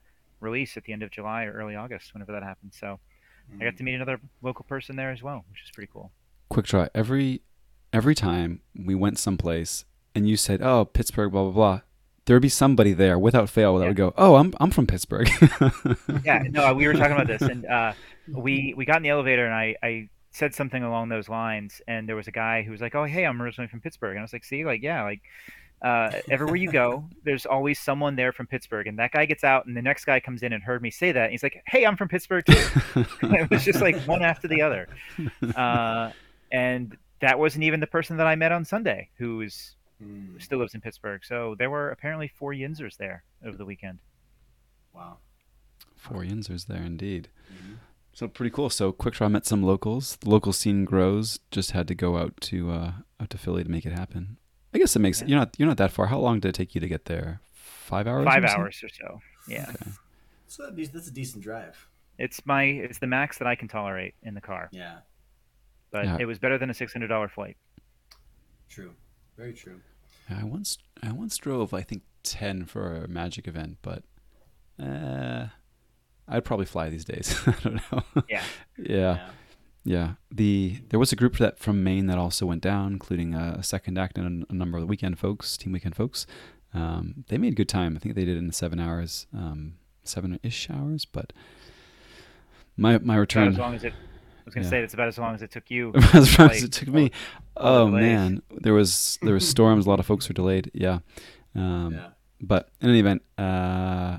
release 0.40 0.76
at 0.76 0.84
the 0.84 0.92
end 0.92 1.02
of 1.02 1.10
July 1.10 1.44
or 1.44 1.52
early 1.52 1.74
August, 1.76 2.12
whenever 2.14 2.32
that 2.32 2.42
happens. 2.42 2.76
So 2.78 2.98
I 3.60 3.64
got 3.64 3.76
to 3.78 3.82
meet 3.82 3.94
another 3.94 4.20
local 4.42 4.64
person 4.64 4.96
there 4.96 5.10
as 5.10 5.22
well, 5.22 5.44
which 5.50 5.62
is 5.64 5.70
pretty 5.70 5.90
cool. 5.92 6.10
Quick 6.50 6.66
draw. 6.66 6.86
Every 6.94 7.42
every 7.92 8.14
time 8.14 8.60
we 8.74 8.94
went 8.94 9.18
someplace 9.18 9.84
and 10.14 10.28
you 10.28 10.36
said, 10.36 10.60
"Oh, 10.62 10.84
Pittsburgh," 10.84 11.32
blah 11.32 11.44
blah 11.44 11.52
blah. 11.52 11.80
There 12.26 12.36
would 12.36 12.42
be 12.42 12.50
somebody 12.50 12.92
there 12.92 13.18
without 13.18 13.48
fail 13.48 13.76
that 13.78 13.84
Yeah. 13.84 13.88
would 13.88 13.96
go, 13.96 14.14
"Oh, 14.18 14.36
I'm 14.36 14.52
I'm 14.60 14.70
from 14.70 14.86
Pittsburgh." 14.86 15.28
yeah, 16.24 16.42
no, 16.50 16.74
we 16.74 16.86
were 16.86 16.92
talking 16.92 17.12
about 17.12 17.26
this, 17.26 17.42
and 17.42 17.64
uh, 17.66 17.92
we 18.28 18.74
we 18.76 18.84
got 18.84 18.98
in 18.98 19.02
the 19.02 19.08
elevator, 19.10 19.44
and 19.46 19.54
I 19.54 19.76
I 19.82 20.08
said 20.30 20.54
something 20.54 20.82
along 20.82 21.08
those 21.08 21.28
lines, 21.28 21.80
and 21.88 22.06
there 22.08 22.16
was 22.16 22.28
a 22.28 22.32
guy 22.32 22.62
who 22.62 22.70
was 22.70 22.80
like, 22.80 22.94
"Oh, 22.94 23.04
hey, 23.04 23.24
I'm 23.24 23.40
originally 23.40 23.68
from 23.68 23.80
Pittsburgh," 23.80 24.10
and 24.12 24.20
I 24.20 24.22
was 24.22 24.32
like, 24.32 24.44
"See, 24.44 24.64
like, 24.64 24.82
yeah, 24.82 25.02
like." 25.04 25.22
Uh, 25.80 26.10
everywhere 26.30 26.56
you 26.56 26.70
go, 26.70 27.08
there's 27.24 27.46
always 27.46 27.78
someone 27.78 28.16
there 28.16 28.32
from 28.32 28.46
Pittsburgh, 28.46 28.86
and 28.86 28.98
that 28.98 29.12
guy 29.12 29.26
gets 29.26 29.44
out, 29.44 29.66
and 29.66 29.76
the 29.76 29.82
next 29.82 30.04
guy 30.04 30.20
comes 30.20 30.42
in 30.42 30.52
and 30.52 30.62
heard 30.62 30.82
me 30.82 30.90
say 30.90 31.12
that. 31.12 31.24
And 31.24 31.30
he's 31.32 31.42
like, 31.42 31.62
"Hey, 31.66 31.86
I'm 31.86 31.96
from 31.96 32.08
Pittsburgh 32.08 32.44
too." 32.44 32.54
it 33.22 33.50
was 33.50 33.64
just 33.64 33.80
like 33.80 33.96
one 34.02 34.22
after 34.22 34.48
the 34.48 34.62
other, 34.62 34.88
uh, 35.56 36.10
and 36.52 36.96
that 37.20 37.38
wasn't 37.38 37.64
even 37.64 37.80
the 37.80 37.86
person 37.86 38.16
that 38.16 38.26
I 38.26 38.34
met 38.34 38.52
on 38.52 38.64
Sunday, 38.64 39.08
who's 39.18 39.76
Mm, 40.02 40.34
who 40.34 40.38
still 40.38 40.58
lives 40.58 40.74
in 40.74 40.80
Pittsburgh. 40.80 41.24
So 41.24 41.56
there 41.58 41.70
were 41.70 41.90
apparently 41.90 42.28
four 42.28 42.52
Yinzers 42.52 42.96
there 42.96 43.24
over 43.44 43.56
the 43.56 43.64
weekend. 43.64 43.98
wow. 44.94 45.18
Four 45.96 46.22
Yinzers 46.22 46.66
there 46.66 46.82
indeed. 46.82 47.28
Mhm. 47.52 47.78
So 48.12 48.28
pretty 48.28 48.50
cool. 48.50 48.70
So 48.70 48.92
quick 48.92 49.14
draw 49.14 49.28
met 49.28 49.46
some 49.46 49.62
locals. 49.62 50.16
The 50.20 50.30
local 50.30 50.52
scene 50.52 50.84
grows. 50.84 51.40
Just 51.50 51.72
had 51.72 51.88
to 51.88 51.94
go 51.94 52.16
out 52.16 52.40
to 52.42 52.70
uh, 52.70 52.92
out 53.20 53.30
to 53.30 53.38
Philly 53.38 53.64
to 53.64 53.70
make 53.70 53.84
it 53.84 53.92
happen. 53.92 54.38
I 54.74 54.78
guess 54.78 54.94
it 54.96 54.98
makes 55.00 55.20
Yeah. 55.20 55.28
you're 55.28 55.38
not 55.38 55.54
you're 55.58 55.68
not 55.68 55.76
that 55.78 55.92
far. 55.92 56.06
How 56.06 56.18
long 56.18 56.40
did 56.40 56.50
it 56.50 56.54
take 56.54 56.74
you 56.74 56.80
to 56.80 56.88
get 56.88 57.06
there? 57.06 57.40
Five 57.52 58.06
hours. 58.06 58.24
Five 58.24 58.44
or 58.44 58.48
hours 58.48 58.80
or 58.82 58.88
so. 58.88 59.20
Yeah. 59.46 59.66
Okay. 59.68 59.90
So 60.46 60.62
that'd 60.62 60.76
be, 60.76 60.86
that's 60.86 61.08
a 61.08 61.12
decent 61.12 61.42
drive. 61.42 61.88
It's 62.18 62.44
my 62.46 62.64
it's 62.64 62.98
the 62.98 63.06
max 63.06 63.38
that 63.38 63.46
I 63.46 63.54
can 63.54 63.68
tolerate 63.68 64.14
in 64.22 64.34
the 64.34 64.40
car, 64.40 64.68
Yeah, 64.72 64.98
but 65.90 66.04
Yeah. 66.04 66.16
it 66.20 66.24
was 66.26 66.38
better 66.38 66.58
than 66.58 66.68
a 66.70 66.74
six 66.74 66.92
hundred 66.92 67.08
dollar 67.08 67.28
flight. 67.28 67.56
true. 68.68 68.92
Very 69.36 69.52
true. 69.52 69.80
I 70.28 70.44
once 70.44 70.78
I 71.02 71.12
once 71.12 71.36
drove 71.38 71.72
I 71.72 71.82
think 71.82 72.02
ten 72.22 72.64
for 72.66 72.94
a 73.04 73.08
magic 73.08 73.46
event, 73.48 73.78
but 73.82 74.02
uh, 74.82 75.46
I'd 76.26 76.44
probably 76.44 76.66
fly 76.66 76.90
these 76.90 77.04
days. 77.04 77.38
I 77.46 77.54
don't 77.62 77.80
know. 77.92 78.02
Yeah. 78.28 78.42
yeah. 78.76 78.84
Yeah, 78.86 79.30
the 80.30 80.80
there 80.90 80.98
was 81.00 81.12
a 81.12 81.16
group 81.16 81.38
that 81.38 81.58
from 81.58 81.82
Maine 81.82 82.06
that 82.06 82.18
also 82.18 82.44
went 82.46 82.62
down, 82.62 82.92
including 82.92 83.34
a, 83.34 83.56
a 83.58 83.62
second 83.62 83.98
act 83.98 84.18
and 84.18 84.44
a, 84.44 84.52
a 84.52 84.54
number 84.54 84.76
of 84.78 84.82
the 84.82 84.86
weekend 84.86 85.18
folks, 85.18 85.56
team 85.56 85.72
weekend 85.72 85.96
folks. 85.96 86.26
Um, 86.74 87.24
they 87.28 87.38
made 87.38 87.56
good 87.56 87.68
time. 87.68 87.96
I 87.96 87.98
think 87.98 88.14
they 88.14 88.24
did 88.24 88.36
it 88.36 88.40
in 88.40 88.52
seven 88.52 88.78
hours, 88.78 89.26
um, 89.32 89.74
seven 90.04 90.38
ish 90.42 90.68
hours. 90.70 91.04
But 91.06 91.32
my 92.76 92.98
my 92.98 93.14
About 93.14 93.20
return 93.20 93.48
as 93.48 93.58
long 93.58 93.74
as 93.74 93.84
it. 93.84 93.92
I 93.92 94.44
was 94.48 94.54
going 94.54 94.62
to 94.62 94.66
Yeah. 94.68 94.70
say 94.70 94.82
it's 94.82 94.94
about 94.94 95.08
as 95.08 95.18
long 95.18 95.34
as 95.34 95.42
it 95.42 95.50
took 95.50 95.70
you. 95.70 95.92
as 96.14 96.38
long 96.38 96.50
as 96.50 96.62
it 96.62 96.72
took 96.72 96.88
me. 96.88 97.10
Oh 97.56 97.86
delays. 97.86 98.02
man, 98.02 98.42
there 98.50 98.74
was 98.74 99.18
there 99.22 99.34
was 99.34 99.48
storms. 99.54 99.86
A 99.86 99.90
lot 99.90 100.00
of 100.00 100.06
folks 100.06 100.28
were 100.28 100.34
delayed. 100.34 100.70
Yeah, 100.74 101.00
um, 101.54 101.92
yeah. 101.94 102.06
but 102.40 102.70
in 102.80 102.90
any 102.90 103.00
event, 103.00 103.22
uh, 103.36 104.18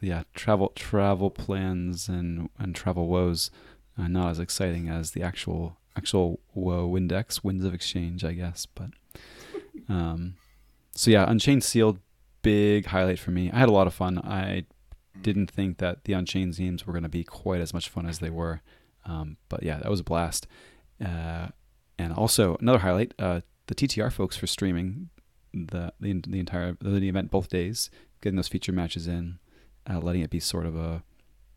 yeah, 0.00 0.24
travel 0.34 0.72
travel 0.74 1.30
plans 1.30 2.08
and 2.08 2.48
and 2.58 2.74
travel 2.74 3.08
woes 3.08 3.50
are 3.98 4.08
not 4.08 4.30
as 4.30 4.38
exciting 4.38 4.88
as 4.88 5.12
the 5.12 5.22
actual 5.22 5.78
actual 5.96 6.40
woe 6.54 6.96
index 6.96 7.42
winds 7.42 7.64
of 7.64 7.72
exchange, 7.72 8.24
I 8.24 8.32
guess. 8.32 8.66
But 8.66 8.90
um, 9.88 10.34
so 10.92 11.10
yeah, 11.10 11.28
Unchained 11.28 11.64
Sealed, 11.64 11.98
big 12.42 12.86
highlight 12.86 13.18
for 13.18 13.30
me. 13.30 13.50
I 13.50 13.58
had 13.58 13.68
a 13.68 13.72
lot 13.72 13.86
of 13.86 13.94
fun. 13.94 14.18
I 14.18 14.64
didn't 15.22 15.50
think 15.50 15.78
that 15.78 16.04
the 16.04 16.12
Unchained 16.12 16.56
games 16.56 16.86
were 16.86 16.92
going 16.92 17.02
to 17.02 17.08
be 17.08 17.24
quite 17.24 17.60
as 17.60 17.72
much 17.72 17.88
fun 17.88 18.06
as 18.06 18.18
they 18.18 18.30
were. 18.30 18.60
Um, 19.04 19.36
but 19.48 19.62
yeah, 19.62 19.78
that 19.78 19.90
was 19.90 20.00
a 20.00 20.04
blast. 20.04 20.46
Uh, 21.04 21.48
and 21.98 22.12
also 22.12 22.56
another 22.60 22.80
highlight, 22.80 23.14
uh, 23.18 23.40
the 23.66 23.74
TTR 23.74 24.12
folks 24.12 24.36
for 24.36 24.46
streaming 24.46 25.10
the 25.52 25.92
the, 25.98 26.22
the 26.26 26.38
entire 26.38 26.76
the 26.80 27.08
event 27.08 27.30
both 27.30 27.48
days, 27.48 27.90
getting 28.20 28.36
those 28.36 28.48
feature 28.48 28.72
matches 28.72 29.06
in, 29.06 29.38
uh, 29.88 29.98
letting 29.98 30.22
it 30.22 30.30
be 30.30 30.40
sort 30.40 30.66
of 30.66 30.76
a 30.76 31.02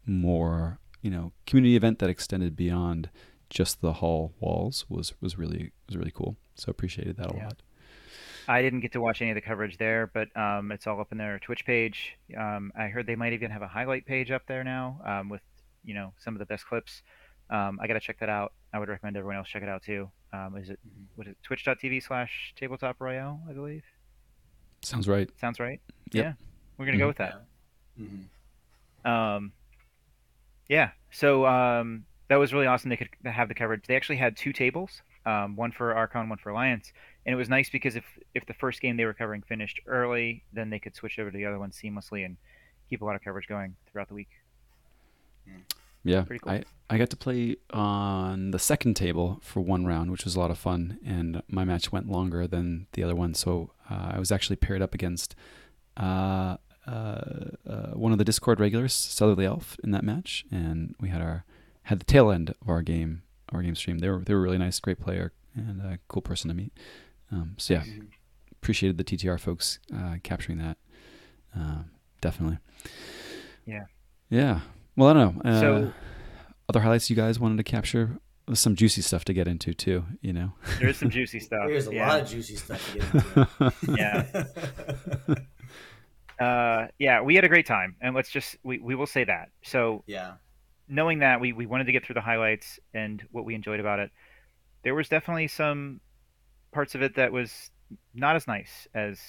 more 0.05 0.79
you 1.01 1.09
know 1.09 1.31
community 1.45 1.75
event 1.75 1.99
that 1.99 2.09
extended 2.09 2.55
beyond 2.55 3.09
just 3.49 3.81
the 3.81 3.93
hall 3.93 4.33
walls 4.39 4.85
was 4.89 5.13
was 5.21 5.37
really 5.37 5.71
was 5.87 5.97
really 5.97 6.11
cool. 6.11 6.37
So 6.55 6.69
appreciated 6.69 7.17
that 7.17 7.31
a 7.31 7.35
Yeah. 7.35 7.43
lot. 7.45 7.61
I 8.47 8.61
didn't 8.63 8.79
get 8.79 8.91
to 8.93 9.01
watch 9.01 9.21
any 9.21 9.29
of 9.29 9.35
the 9.35 9.41
coverage 9.41 9.77
there, 9.77 10.07
but 10.11 10.35
um, 10.35 10.71
it's 10.71 10.87
all 10.87 10.99
up 10.99 11.11
in 11.11 11.19
their 11.19 11.37
Twitch 11.37 11.65
page. 11.65 12.17
Um, 12.35 12.71
I 12.75 12.87
heard 12.87 13.05
they 13.05 13.15
might 13.15 13.33
even 13.33 13.51
have 13.51 13.61
a 13.61 13.67
highlight 13.67 14.07
page 14.07 14.31
up 14.31 14.41
there 14.47 14.63
now 14.63 14.99
um, 15.05 15.29
with 15.29 15.41
you 15.83 15.93
know 15.93 16.13
some 16.19 16.33
of 16.35 16.39
the 16.39 16.45
best 16.47 16.65
clips. 16.65 17.03
Um, 17.51 17.79
I 17.81 17.87
got 17.87 17.93
to 17.93 17.99
check 17.99 18.19
that 18.19 18.29
out. 18.29 18.53
I 18.73 18.79
would 18.79 18.89
recommend 18.89 19.17
everyone 19.17 19.37
else 19.37 19.47
check 19.47 19.63
it 19.63 19.69
out 19.69 19.83
too. 19.83 20.09
Um, 20.33 20.55
is 20.57 20.69
it 20.69 20.79
Mhm. 20.87 21.05
what 21.15 21.27
is 21.27 21.31
it 21.31 21.37
twitch.tv 21.43 22.01
slash 22.03 22.53
tabletop 22.55 22.99
royale? 22.99 23.39
I 23.49 23.53
believe 23.53 23.83
Sounds 24.81 25.07
right. 25.07 25.29
sounds 25.39 25.59
right. 25.59 25.79
Yep. 26.11 26.25
Yeah, 26.25 26.33
we're 26.77 26.85
gonna 26.85 26.97
go 26.97 27.05
Mhm. 27.05 27.07
with 27.09 27.17
that. 27.17 27.45
Yeah. 27.97 28.05
Mhm. 29.05 29.09
Um, 29.09 29.51
yeah, 30.69 30.91
so 31.11 31.45
um, 31.45 32.05
that 32.29 32.37
was 32.37 32.53
really 32.53 32.67
awesome. 32.67 32.89
They 32.89 32.97
could 32.97 33.09
have 33.25 33.49
the 33.49 33.55
coverage. 33.55 33.83
They 33.87 33.95
actually 33.95 34.17
had 34.17 34.37
two 34.37 34.53
tables, 34.53 35.01
um, 35.25 35.55
one 35.55 35.71
for 35.71 35.93
Archon, 35.93 36.29
one 36.29 36.37
for 36.37 36.49
Alliance, 36.51 36.93
and 37.25 37.33
it 37.33 37.37
was 37.37 37.49
nice 37.49 37.69
because 37.69 37.95
if 37.95 38.05
if 38.33 38.45
the 38.45 38.53
first 38.53 38.79
game 38.79 38.95
they 38.95 39.05
were 39.05 39.13
covering 39.13 39.41
finished 39.41 39.81
early, 39.87 40.43
then 40.53 40.69
they 40.69 40.79
could 40.79 40.95
switch 40.95 41.19
over 41.19 41.31
to 41.31 41.37
the 41.37 41.45
other 41.45 41.59
one 41.59 41.71
seamlessly 41.71 42.23
and 42.23 42.37
keep 42.89 43.01
a 43.01 43.05
lot 43.05 43.15
of 43.15 43.23
coverage 43.23 43.47
going 43.47 43.75
throughout 43.91 44.07
the 44.07 44.13
week. 44.13 44.29
Yeah, 46.03 46.21
Pretty 46.21 46.39
cool. 46.39 46.53
I 46.53 46.63
I 46.89 46.97
got 46.97 47.09
to 47.09 47.17
play 47.17 47.57
on 47.71 48.51
the 48.51 48.59
second 48.59 48.93
table 48.95 49.39
for 49.43 49.59
one 49.59 49.85
round, 49.85 50.11
which 50.11 50.23
was 50.23 50.35
a 50.35 50.39
lot 50.39 50.51
of 50.51 50.57
fun, 50.57 50.99
and 51.05 51.41
my 51.47 51.65
match 51.65 51.91
went 51.91 52.09
longer 52.09 52.47
than 52.47 52.87
the 52.93 53.03
other 53.03 53.15
one. 53.15 53.33
So 53.33 53.71
uh, 53.89 54.11
I 54.13 54.19
was 54.19 54.31
actually 54.31 54.55
paired 54.55 54.81
up 54.81 54.93
against 54.93 55.35
uh, 55.97 56.57
uh, 56.89 57.51
uh, 57.69 57.91
one 57.93 58.11
of 58.11 58.17
the 58.17 58.23
Discord 58.25 58.59
regulars, 58.59 58.93
Southerly 58.93 59.45
Elf, 59.45 59.77
in 59.83 59.91
that 59.91 60.03
match, 60.03 60.45
and 60.51 60.95
we 60.99 61.09
had 61.09 61.21
our 61.21 61.45
had 61.83 61.99
the 61.99 62.05
tail 62.05 62.31
end 62.31 62.49
of 62.61 62.69
our 62.69 62.81
game 62.81 63.21
our 63.51 63.61
game 63.61 63.75
stream. 63.75 63.99
They 63.99 64.09
were 64.09 64.19
they 64.19 64.33
were 64.33 64.41
really 64.41 64.57
nice, 64.57 64.79
great 64.79 64.99
player, 64.99 65.31
and 65.55 65.81
a 65.81 65.99
cool 66.07 66.21
person 66.21 66.47
to 66.49 66.53
meet. 66.53 66.73
Um, 67.31 67.55
so 67.57 67.75
yeah, 67.75 67.81
Mhm. 67.83 68.07
appreciated 68.53 68.97
the 68.97 69.03
TTR 69.03 69.37
folks 69.39 69.79
uh, 69.95 70.15
capturing 70.23 70.57
that. 70.59 70.77
Uh, 71.57 71.83
definitely. 72.21 72.57
Yeah. 73.65 73.85
Yeah. 74.29 74.61
Well, 74.95 75.09
I 75.09 75.13
don't 75.13 75.43
know. 75.45 75.49
Uh, 75.51 75.59
So- 75.59 75.93
other 76.69 76.81
highlights 76.81 77.09
you 77.09 77.15
guys 77.15 77.39
wanted 77.39 77.57
to 77.57 77.63
capture? 77.63 78.17
There's 78.45 78.59
some 78.59 78.75
juicy 78.75 79.01
stuff 79.01 79.25
to 79.25 79.33
get 79.33 79.47
into 79.47 79.73
too. 79.73 80.05
You 80.21 80.33
know. 80.33 80.53
There 80.79 80.89
is 80.89 80.97
some 80.97 81.09
juicy 81.17 81.39
stuff. 81.39 81.67
There's 81.67 81.87
a 81.87 81.93
yeah. 81.93 82.07
lot 82.09 82.21
of 82.21 82.27
juicy 82.29 82.55
stuff 82.55 82.93
to 82.93 82.99
get 82.99 83.13
into. 83.15 83.73
Yeah. 83.97 85.35
Uh, 86.39 86.87
yeah, 86.97 87.21
we 87.21 87.35
had 87.35 87.43
a 87.43 87.49
great 87.49 87.65
time, 87.65 87.95
and 88.01 88.15
let's 88.15 88.29
just 88.29 88.55
we, 88.63 88.79
we 88.79 88.95
will 88.95 89.07
say 89.07 89.23
that. 89.25 89.49
So 89.63 90.03
yeah. 90.07 90.33
knowing 90.87 91.19
that 91.19 91.41
we, 91.41 91.51
we 91.53 91.65
wanted 91.65 91.85
to 91.85 91.91
get 91.91 92.05
through 92.05 92.15
the 92.15 92.21
highlights 92.21 92.79
and 92.93 93.21
what 93.31 93.45
we 93.45 93.55
enjoyed 93.55 93.79
about 93.79 93.99
it, 93.99 94.11
there 94.83 94.95
was 94.95 95.09
definitely 95.09 95.47
some 95.47 95.99
parts 96.71 96.95
of 96.95 97.01
it 97.01 97.15
that 97.15 97.31
was 97.31 97.71
not 98.13 98.35
as 98.35 98.47
nice 98.47 98.87
as 98.93 99.19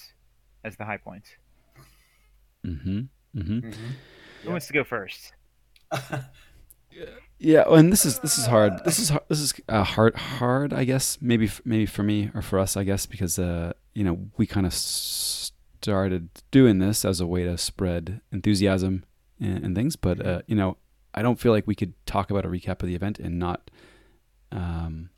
as 0.65 0.77
the 0.77 0.85
high 0.85 0.99
points. 0.99 1.31
mm-hmm. 2.65 3.01
Mm-hmm. 3.37 3.59
Mhm. 3.69 3.75
Who 4.45 4.51
wants 4.51 4.67
to 4.69 4.73
go 4.73 4.85
first? 4.85 5.33
Yeah, 7.39 7.65
well, 7.67 7.77
and 7.77 7.91
this 7.91 8.05
is 8.05 8.19
this 8.19 8.37
is 8.37 8.47
hard. 8.47 8.85
This 8.85 8.99
is 8.99 9.09
har- 9.09 9.23
this 9.29 9.41
is 9.41 9.55
uh, 9.69 9.83
hard 9.83 10.15
hard, 10.15 10.75
I 10.75 10.85
guess. 10.85 11.17
Maybe 11.23 11.49
maybe 11.65 11.87
for 11.87 12.03
me 12.03 12.31
or 12.35 12.43
for 12.43 12.59
us, 12.59 12.77
I 12.77 12.85
guess, 12.85 13.07
because 13.07 13.39
uh, 13.39 13.73
you 13.95 14.05
know 14.05 14.19
we 14.37 14.47
kind 14.47 14.67
of 14.67 14.75
started 15.83 16.29
doing 16.51 16.79
this 16.79 17.05
as 17.05 17.21
a 17.21 17.27
way 17.27 17.45
to 17.45 17.57
spread 17.57 18.21
enthusiasm 18.31 19.05
and, 19.41 19.65
and 19.65 19.75
things. 19.75 19.97
But 19.97 20.25
uh, 20.25 20.43
you 20.47 20.55
know, 20.55 20.77
I 21.15 21.23
don't 21.23 21.41
feel 21.41 21.53
like 21.53 21.67
we 21.67 21.75
could 21.75 21.95
talk 22.07 22.31
about 22.31 22.45
a 22.45 22.49
recap 22.49 22.83
of 22.83 22.89
the 22.89 22.95
event 22.95 23.19
and 23.19 23.39
not 23.39 23.71
um, 24.53 25.11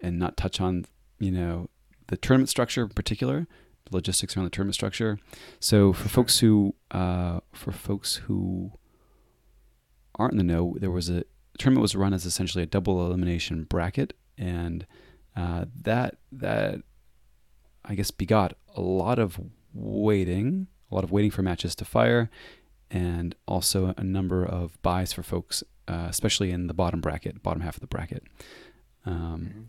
and 0.00 0.18
not 0.18 0.36
touch 0.36 0.60
on 0.60 0.86
you 1.18 1.30
know 1.30 1.68
the 2.08 2.16
tournament 2.16 2.48
structure 2.48 2.82
in 2.82 2.88
particular, 2.90 3.46
the 3.90 3.96
logistics 3.96 4.36
around 4.36 4.44
the 4.44 4.50
tournament 4.50 4.74
structure. 4.74 5.18
So 5.60 5.92
for 5.92 6.08
folks 6.08 6.38
who 6.38 6.74
uh, 6.90 7.40
for 7.52 7.72
folks 7.72 8.16
who 8.16 8.72
aren't 10.16 10.32
in 10.32 10.38
the 10.38 10.44
know, 10.44 10.76
there 10.78 10.90
was 10.90 11.10
a 11.10 11.24
tournament 11.58 11.82
was 11.82 11.94
run 11.94 12.14
as 12.14 12.24
essentially 12.24 12.64
a 12.64 12.66
double 12.66 13.04
elimination 13.06 13.64
bracket, 13.64 14.14
and 14.38 14.86
uh, 15.36 15.66
that 15.82 16.16
that 16.32 16.80
I 17.84 17.94
guess 17.94 18.10
begot 18.10 18.56
a 18.74 18.80
lot 18.80 19.18
of 19.18 19.38
waiting, 19.74 20.68
a 20.90 20.94
lot 20.94 21.04
of 21.04 21.10
waiting 21.12 21.30
for 21.30 21.42
matches 21.42 21.74
to 21.76 21.84
fire, 21.84 22.30
and 22.90 23.34
also 23.46 23.92
a 23.96 24.04
number 24.04 24.44
of 24.44 24.80
buys 24.82 25.12
for 25.12 25.22
folks, 25.22 25.62
uh, 25.88 26.06
especially 26.08 26.50
in 26.50 26.66
the 26.68 26.74
bottom 26.74 27.00
bracket, 27.00 27.42
bottom 27.42 27.62
half 27.62 27.76
of 27.76 27.80
the 27.80 27.86
bracket. 27.86 28.22
Um, 29.04 29.46
Mhm. 29.46 29.64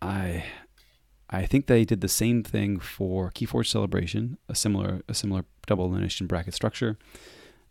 I 0.00 0.44
I 1.30 1.44
think 1.44 1.66
they 1.66 1.84
did 1.84 2.00
the 2.00 2.08
same 2.08 2.42
thing 2.42 2.78
for 2.80 3.30
Keyforge 3.32 3.66
Celebration, 3.66 4.38
a 4.48 4.54
similar 4.54 5.02
a 5.08 5.14
similar 5.14 5.44
double 5.66 5.84
elimination 5.84 6.26
bracket 6.26 6.54
structure. 6.54 6.96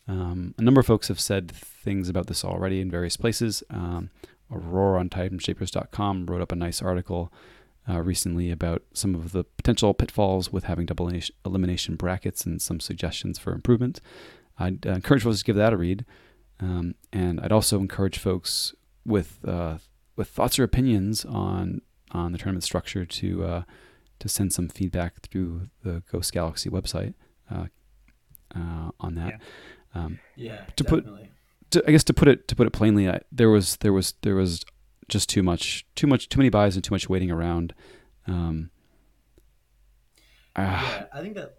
Um, 0.08 0.54
a 0.60 0.62
number 0.62 0.80
of 0.80 0.86
folks 0.86 1.08
have 1.08 1.20
said 1.20 1.52
things 1.52 2.08
about 2.08 2.28
this 2.28 2.46
already 2.46 2.80
in 2.82 2.92
various 2.92 3.18
places. 3.18 3.64
Um, 3.72 4.10
Aurora 4.52 5.00
on 5.00 5.10
TitanShapers.com 5.10 6.28
wrote 6.28 6.42
up 6.42 6.52
a 6.52 6.56
nice 6.56 6.82
article 6.82 7.34
uh, 7.90 8.02
recently 8.02 8.52
about 8.52 8.82
some 8.94 9.16
of 9.16 9.32
the 9.32 9.44
potential 9.44 9.94
pitfalls 9.94 10.52
with 10.52 10.66
having 10.66 10.86
double 10.86 11.10
elimination- 11.46 11.96
brackets 11.96 12.46
and 12.46 12.62
some 12.62 12.80
suggestions 12.80 13.40
for 13.40 13.54
improvement. 13.54 14.02
I'd 14.60 14.86
uh, 14.86 14.92
encourage 14.92 15.24
folks 15.24 15.40
to 15.40 15.46
give 15.46 15.56
that 15.56 15.74
a 15.74 15.78
read, 15.78 16.06
um, 16.60 16.96
and 17.14 17.40
I'd 17.40 17.52
also 17.52 17.80
encourage 17.80 18.18
folks 18.18 18.74
with 19.06 19.40
uh, 19.46 19.78
with 20.16 20.28
thoughts 20.30 20.58
or 20.60 20.64
opinions 20.64 21.24
on 21.26 21.82
on 22.12 22.32
the 22.32 22.38
tournament 22.38 22.64
structure 22.64 23.06
to 23.06 23.44
uh, 23.46 23.64
to 24.20 24.28
send 24.30 24.52
some 24.54 24.68
feedback 24.68 25.22
through 25.22 25.70
the 25.84 26.02
Ghost 26.12 26.34
Galaxy 26.34 26.70
website 26.70 27.14
uh, 27.52 27.66
uh, 28.56 28.90
on 29.00 29.16
that. 29.16 29.40
Um, 29.94 30.20
Yeah. 30.36 30.66
To 30.76 30.84
put- 30.84 31.06
to, 31.72 31.84
I 31.88 31.92
guess 31.92 32.04
to 32.06 32.14
put 32.14 32.28
it 32.28 32.48
to 32.48 32.56
put 32.56 32.66
it 32.66 32.72
plainly, 32.72 33.10
I, 33.10 33.20
there 33.32 33.50
was 33.50 33.78
there 33.78 33.94
was 33.94 34.14
there 34.22 34.36
was 34.36 34.64
just 35.08 35.30
too 35.30 35.44
much 35.44 35.86
too 35.96 36.08
much 36.08 36.30
too 36.30 36.38
many 36.38 36.50
buys 36.50 36.76
and 36.76 36.84
too 36.84 36.94
much 36.94 37.10
waiting 37.10 37.32
around. 37.32 37.74
Um, 38.28 38.70
ah, 40.56 40.98
yeah, 40.98 41.06
I 41.14 41.22
think 41.22 41.36
that 41.36 41.58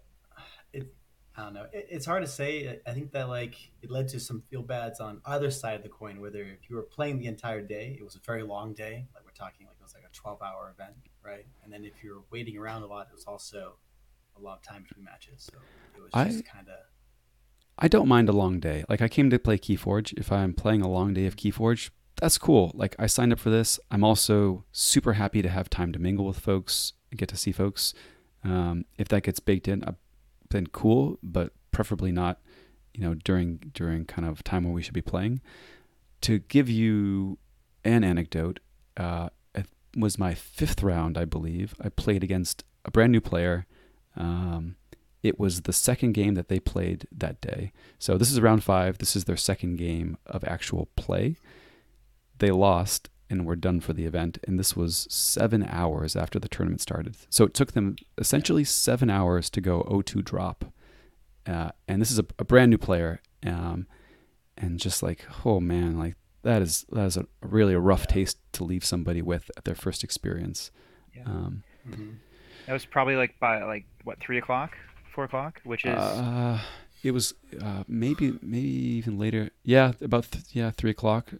it. 0.73 0.93
I 1.35 1.43
don't 1.43 1.53
know. 1.53 1.65
It, 1.73 1.87
it's 1.89 2.05
hard 2.05 2.23
to 2.23 2.27
say. 2.27 2.79
I 2.85 2.91
think 2.91 3.11
that 3.13 3.29
like 3.29 3.55
it 3.81 3.89
led 3.89 4.07
to 4.09 4.19
some 4.19 4.43
feel 4.49 4.61
bads 4.61 4.99
on 4.99 5.21
either 5.25 5.49
side 5.51 5.75
of 5.75 5.83
the 5.83 5.89
coin. 5.89 6.19
Whether 6.21 6.43
if 6.43 6.69
you 6.69 6.75
were 6.75 6.83
playing 6.83 7.19
the 7.19 7.27
entire 7.27 7.61
day, 7.61 7.97
it 7.99 8.03
was 8.03 8.15
a 8.15 8.19
very 8.19 8.43
long 8.43 8.73
day. 8.73 9.07
Like 9.15 9.25
we're 9.25 9.31
talking, 9.31 9.65
like 9.65 9.77
it 9.79 9.83
was 9.83 9.93
like 9.93 10.03
a 10.03 10.13
twelve-hour 10.13 10.73
event, 10.75 10.95
right? 11.23 11.45
And 11.63 11.73
then 11.73 11.85
if 11.85 12.03
you 12.03 12.13
were 12.15 12.23
waiting 12.31 12.57
around 12.57 12.83
a 12.83 12.87
lot, 12.87 13.07
it 13.11 13.15
was 13.15 13.25
also 13.25 13.75
a 14.37 14.41
lot 14.41 14.57
of 14.57 14.63
time 14.63 14.83
between 14.83 15.05
matches. 15.05 15.49
So 15.51 15.57
it 15.95 16.01
was 16.01 16.31
just 16.31 16.45
kind 16.45 16.67
of 16.67 16.79
I 17.81 17.87
don't 17.87 18.07
mind 18.07 18.27
a 18.27 18.33
long 18.33 18.59
day. 18.59 18.83
Like 18.89 19.01
I 19.01 19.07
came 19.07 19.29
to 19.29 19.39
play 19.39 19.57
Keyforge. 19.57 20.13
If 20.17 20.31
I'm 20.31 20.53
playing 20.53 20.81
a 20.81 20.89
long 20.89 21.13
day 21.13 21.25
of 21.25 21.37
Keyforge, 21.37 21.89
that's 22.19 22.37
cool. 22.37 22.71
Like 22.73 22.95
I 22.99 23.07
signed 23.07 23.33
up 23.33 23.39
for 23.39 23.49
this. 23.49 23.79
I'm 23.89 24.03
also 24.03 24.65
super 24.71 25.13
happy 25.13 25.41
to 25.41 25.49
have 25.49 25.69
time 25.69 25.91
to 25.93 25.99
mingle 25.99 26.25
with 26.25 26.39
folks, 26.39 26.93
get 27.15 27.29
to 27.29 27.37
see 27.37 27.51
folks. 27.51 27.93
Um, 28.43 28.85
if 28.97 29.07
that 29.09 29.23
gets 29.23 29.39
baked 29.39 29.67
in, 29.67 29.83
uh, 29.83 29.93
then 30.49 30.67
cool. 30.67 31.17
But 31.23 31.53
preferably 31.71 32.11
not, 32.11 32.39
you 32.93 33.01
know, 33.01 33.13
during 33.13 33.71
during 33.73 34.05
kind 34.05 34.27
of 34.27 34.43
time 34.43 34.63
when 34.63 34.73
we 34.73 34.81
should 34.81 34.93
be 34.93 35.01
playing. 35.01 35.41
To 36.21 36.39
give 36.39 36.69
you 36.69 37.37
an 37.85 38.03
anecdote, 38.03 38.59
uh, 38.97 39.29
it 39.55 39.67
was 39.95 40.19
my 40.19 40.33
fifth 40.33 40.83
round, 40.83 41.17
I 41.17 41.25
believe. 41.25 41.73
I 41.81 41.89
played 41.89 42.23
against 42.23 42.65
a 42.83 42.91
brand 42.91 43.13
new 43.13 43.21
player, 43.21 43.65
um, 44.17 44.75
it 45.21 45.39
was 45.39 45.61
the 45.61 45.73
second 45.73 46.13
game 46.13 46.35
that 46.35 46.47
they 46.47 46.59
played 46.59 47.07
that 47.11 47.41
day. 47.41 47.71
So 47.97 48.17
this 48.17 48.31
is 48.31 48.39
round 48.39 48.63
five. 48.63 48.97
This 48.97 49.15
is 49.15 49.25
their 49.25 49.37
second 49.37 49.77
game 49.77 50.17
of 50.25 50.43
actual 50.43 50.87
play. 50.95 51.35
They 52.39 52.51
lost 52.51 53.09
and 53.29 53.45
were 53.45 53.55
done 53.55 53.79
for 53.79 53.93
the 53.93 54.05
event. 54.05 54.39
And 54.47 54.57
this 54.57 54.75
was 54.75 55.07
seven 55.09 55.65
hours 55.69 56.15
after 56.15 56.39
the 56.39 56.49
tournament 56.49 56.81
started. 56.81 57.15
So 57.29 57.43
it 57.45 57.53
took 57.53 57.73
them 57.73 57.95
essentially 58.17 58.63
seven 58.63 59.09
hours 59.09 59.49
to 59.51 59.61
go 59.61 59.83
0-2 59.83 60.23
drop. 60.25 60.65
Uh, 61.45 61.69
and 61.87 62.01
this 62.01 62.11
is 62.11 62.19
a, 62.19 62.25
a, 62.37 62.43
brand 62.43 62.71
new 62.71 62.77
player. 62.77 63.21
Um, 63.45 63.87
and 64.57 64.79
just 64.79 65.01
like, 65.01 65.25
oh 65.45 65.59
man, 65.59 65.97
like 65.97 66.15
that 66.43 66.61
is 66.61 66.85
that 66.91 67.05
is 67.05 67.17
a 67.17 67.25
really 67.41 67.73
a 67.73 67.79
rough 67.79 68.05
yeah. 68.09 68.15
taste 68.15 68.37
to 68.53 68.63
leave 68.63 68.83
somebody 68.83 69.21
with 69.21 69.49
at 69.57 69.65
their 69.65 69.75
first 69.75 70.03
experience. 70.03 70.71
Yeah. 71.15 71.23
Um, 71.25 71.63
mm-hmm. 71.87 72.11
That 72.65 72.73
was 72.73 72.85
probably 72.85 73.15
like 73.15 73.39
by 73.39 73.63
like 73.63 73.85
what 74.03 74.19
three 74.19 74.37
o'clock, 74.37 74.77
four 75.13 75.23
o'clock, 75.23 75.61
which 75.63 75.85
is. 75.85 75.97
Uh, 75.97 76.59
it 77.03 77.11
was 77.11 77.33
uh, 77.61 77.83
maybe 77.87 78.37
maybe 78.41 78.67
even 78.67 79.17
later. 79.17 79.49
Yeah, 79.63 79.93
about 80.01 80.29
th- 80.31 80.45
yeah 80.51 80.71
three 80.71 80.91
o'clock, 80.91 81.31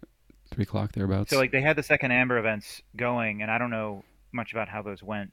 three 0.50 0.64
o'clock 0.64 0.92
thereabouts. 0.92 1.30
So 1.30 1.38
like 1.38 1.52
they 1.52 1.60
had 1.60 1.76
the 1.76 1.82
second 1.82 2.12
Amber 2.12 2.38
events 2.38 2.82
going, 2.96 3.42
and 3.42 3.50
I 3.50 3.58
don't 3.58 3.70
know 3.70 4.04
much 4.32 4.52
about 4.52 4.68
how 4.68 4.82
those 4.82 5.02
went, 5.02 5.32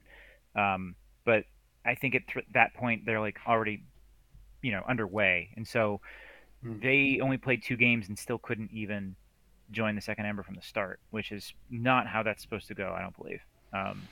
um, 0.56 0.96
but 1.26 1.44
I 1.86 1.96
think 1.96 2.16
at 2.16 2.28
th- 2.28 2.46
that 2.54 2.74
point 2.74 3.06
they're 3.06 3.20
like 3.20 3.38
already, 3.48 3.84
you 4.62 4.72
know, 4.72 4.84
underway, 4.88 5.50
and 5.56 5.68
so 5.68 6.02
mm. 6.66 6.82
they 6.82 7.20
only 7.22 7.38
played 7.38 7.64
two 7.64 7.78
games 7.78 8.08
and 8.08 8.18
still 8.18 8.38
couldn't 8.38 8.72
even 8.72 9.16
join 9.72 9.96
the 9.96 10.02
second 10.02 10.26
Amber 10.26 10.44
from 10.44 10.56
the 10.56 10.62
start, 10.62 11.00
which 11.12 11.32
is 11.32 11.54
not 11.70 12.08
how 12.08 12.24
that's 12.24 12.42
supposed 12.42 12.68
to 12.68 12.74
go. 12.74 12.94
I 12.98 13.02
don't 13.02 13.18
believe. 13.18 13.42
Um, 13.74 14.04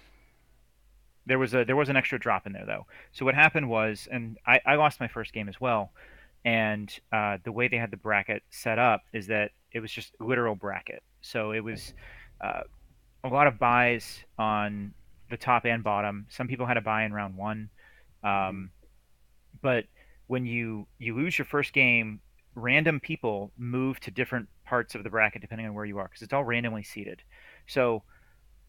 there 1.25 1.39
was 1.39 1.53
a 1.53 1.65
there 1.65 1.75
was 1.75 1.89
an 1.89 1.95
extra 1.95 2.19
drop 2.19 2.45
in 2.45 2.53
there 2.53 2.65
though. 2.65 2.85
So 3.11 3.25
what 3.25 3.35
happened 3.35 3.69
was, 3.69 4.07
and 4.11 4.37
I, 4.45 4.59
I 4.65 4.75
lost 4.75 4.99
my 4.99 5.07
first 5.07 5.33
game 5.33 5.49
as 5.49 5.59
well, 5.59 5.91
and 6.43 6.93
uh, 7.11 7.37
the 7.43 7.51
way 7.51 7.67
they 7.67 7.77
had 7.77 7.91
the 7.91 7.97
bracket 7.97 8.43
set 8.49 8.77
up 8.77 9.03
is 9.13 9.27
that 9.27 9.51
it 9.75 9.81
was 9.81 9.91
just 9.91 10.15
literal 10.21 10.55
bracket. 10.55 11.03
So 11.19 11.51
it 11.51 11.59
was 11.59 11.93
uh, 12.41 12.61
a 13.25 13.27
lot 13.27 13.45
of 13.45 13.59
buys 13.59 14.23
on 14.39 14.93
the 15.29 15.35
top 15.35 15.65
and 15.65 15.83
bottom. 15.83 16.25
Some 16.29 16.47
people 16.47 16.65
had 16.65 16.77
a 16.77 16.81
buy 16.81 17.03
in 17.03 17.11
round 17.11 17.35
one, 17.35 17.69
um, 18.23 18.71
but 19.61 19.83
when 20.27 20.45
you 20.45 20.87
you 20.97 21.13
lose 21.13 21.37
your 21.37 21.45
first 21.45 21.73
game, 21.73 22.21
random 22.55 23.01
people 23.01 23.51
move 23.57 23.99
to 23.99 24.11
different 24.11 24.47
parts 24.63 24.95
of 24.95 25.03
the 25.03 25.09
bracket 25.09 25.41
depending 25.41 25.67
on 25.67 25.73
where 25.73 25.85
you 25.85 25.97
are 25.97 26.05
because 26.05 26.21
it's 26.21 26.33
all 26.33 26.45
randomly 26.45 26.83
seeded. 26.83 27.21
So 27.67 28.03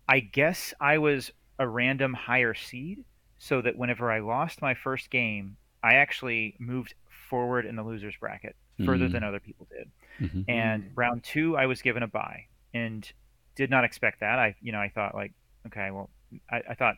I 0.08 0.18
guess 0.18 0.74
I 0.80 0.98
was 0.98 1.30
a 1.60 1.68
random 1.68 2.14
higher 2.14 2.52
seed 2.52 3.04
so 3.38 3.62
that 3.62 3.78
whenever 3.78 4.10
I 4.10 4.18
lost 4.18 4.60
my 4.60 4.74
first 4.74 5.08
game, 5.08 5.56
I 5.84 5.94
actually 5.94 6.56
moved 6.58 6.94
forward 7.30 7.64
in 7.64 7.76
the 7.76 7.84
losers 7.84 8.14
bracket 8.18 8.56
further 8.84 9.04
mm-hmm. 9.04 9.12
than 9.12 9.24
other 9.24 9.40
people 9.40 9.66
did. 9.70 9.90
Mm-hmm. 10.20 10.50
And 10.50 10.90
round 10.94 11.22
two, 11.22 11.56
I 11.56 11.66
was 11.66 11.82
given 11.82 12.02
a 12.02 12.08
buy 12.08 12.44
and 12.74 13.10
did 13.54 13.70
not 13.70 13.84
expect 13.84 14.20
that. 14.20 14.38
I, 14.38 14.54
you 14.60 14.72
know, 14.72 14.80
I 14.80 14.90
thought 14.94 15.14
like, 15.14 15.32
okay, 15.66 15.90
well, 15.90 16.10
I, 16.50 16.62
I 16.70 16.74
thought 16.74 16.96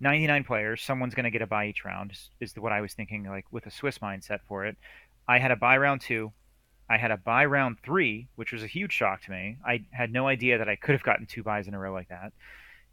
99 0.00 0.44
players, 0.44 0.82
someone's 0.82 1.14
going 1.14 1.24
to 1.24 1.30
get 1.30 1.42
a 1.42 1.46
buy 1.46 1.66
each 1.66 1.84
round 1.84 2.12
is, 2.12 2.30
is 2.40 2.54
what 2.56 2.72
I 2.72 2.80
was 2.80 2.94
thinking, 2.94 3.24
like 3.24 3.46
with 3.50 3.66
a 3.66 3.70
Swiss 3.70 3.98
mindset 3.98 4.40
for 4.48 4.66
it. 4.66 4.76
I 5.28 5.38
had 5.38 5.50
a 5.50 5.56
buy 5.56 5.76
round 5.76 6.00
two. 6.00 6.32
I 6.88 6.98
had 6.98 7.10
a 7.10 7.16
buy 7.16 7.44
round 7.46 7.78
three, 7.84 8.28
which 8.36 8.52
was 8.52 8.62
a 8.62 8.68
huge 8.68 8.92
shock 8.92 9.22
to 9.22 9.30
me. 9.30 9.56
I 9.66 9.84
had 9.90 10.12
no 10.12 10.28
idea 10.28 10.58
that 10.58 10.68
I 10.68 10.76
could 10.76 10.94
have 10.94 11.02
gotten 11.02 11.26
two 11.26 11.42
buys 11.42 11.66
in 11.66 11.74
a 11.74 11.78
row 11.78 11.92
like 11.92 12.08
that. 12.08 12.32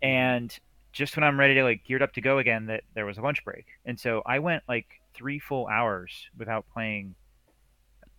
And 0.02 0.58
just 0.94 1.16
when 1.16 1.24
I'm 1.24 1.40
ready 1.40 1.56
to 1.56 1.64
like 1.64 1.84
geared 1.84 2.02
up 2.02 2.14
to 2.14 2.22
go 2.22 2.38
again, 2.40 2.68
that 2.68 2.84
there 2.94 3.06
was 3.06 3.18
a 3.18 3.22
lunch 3.22 3.44
break, 3.44 3.66
and 3.86 4.00
so 4.00 4.22
I 4.26 4.40
went 4.40 4.64
like 4.68 4.88
three 5.14 5.40
full 5.40 5.68
hours 5.68 6.12
without 6.38 6.66
playing 6.74 7.16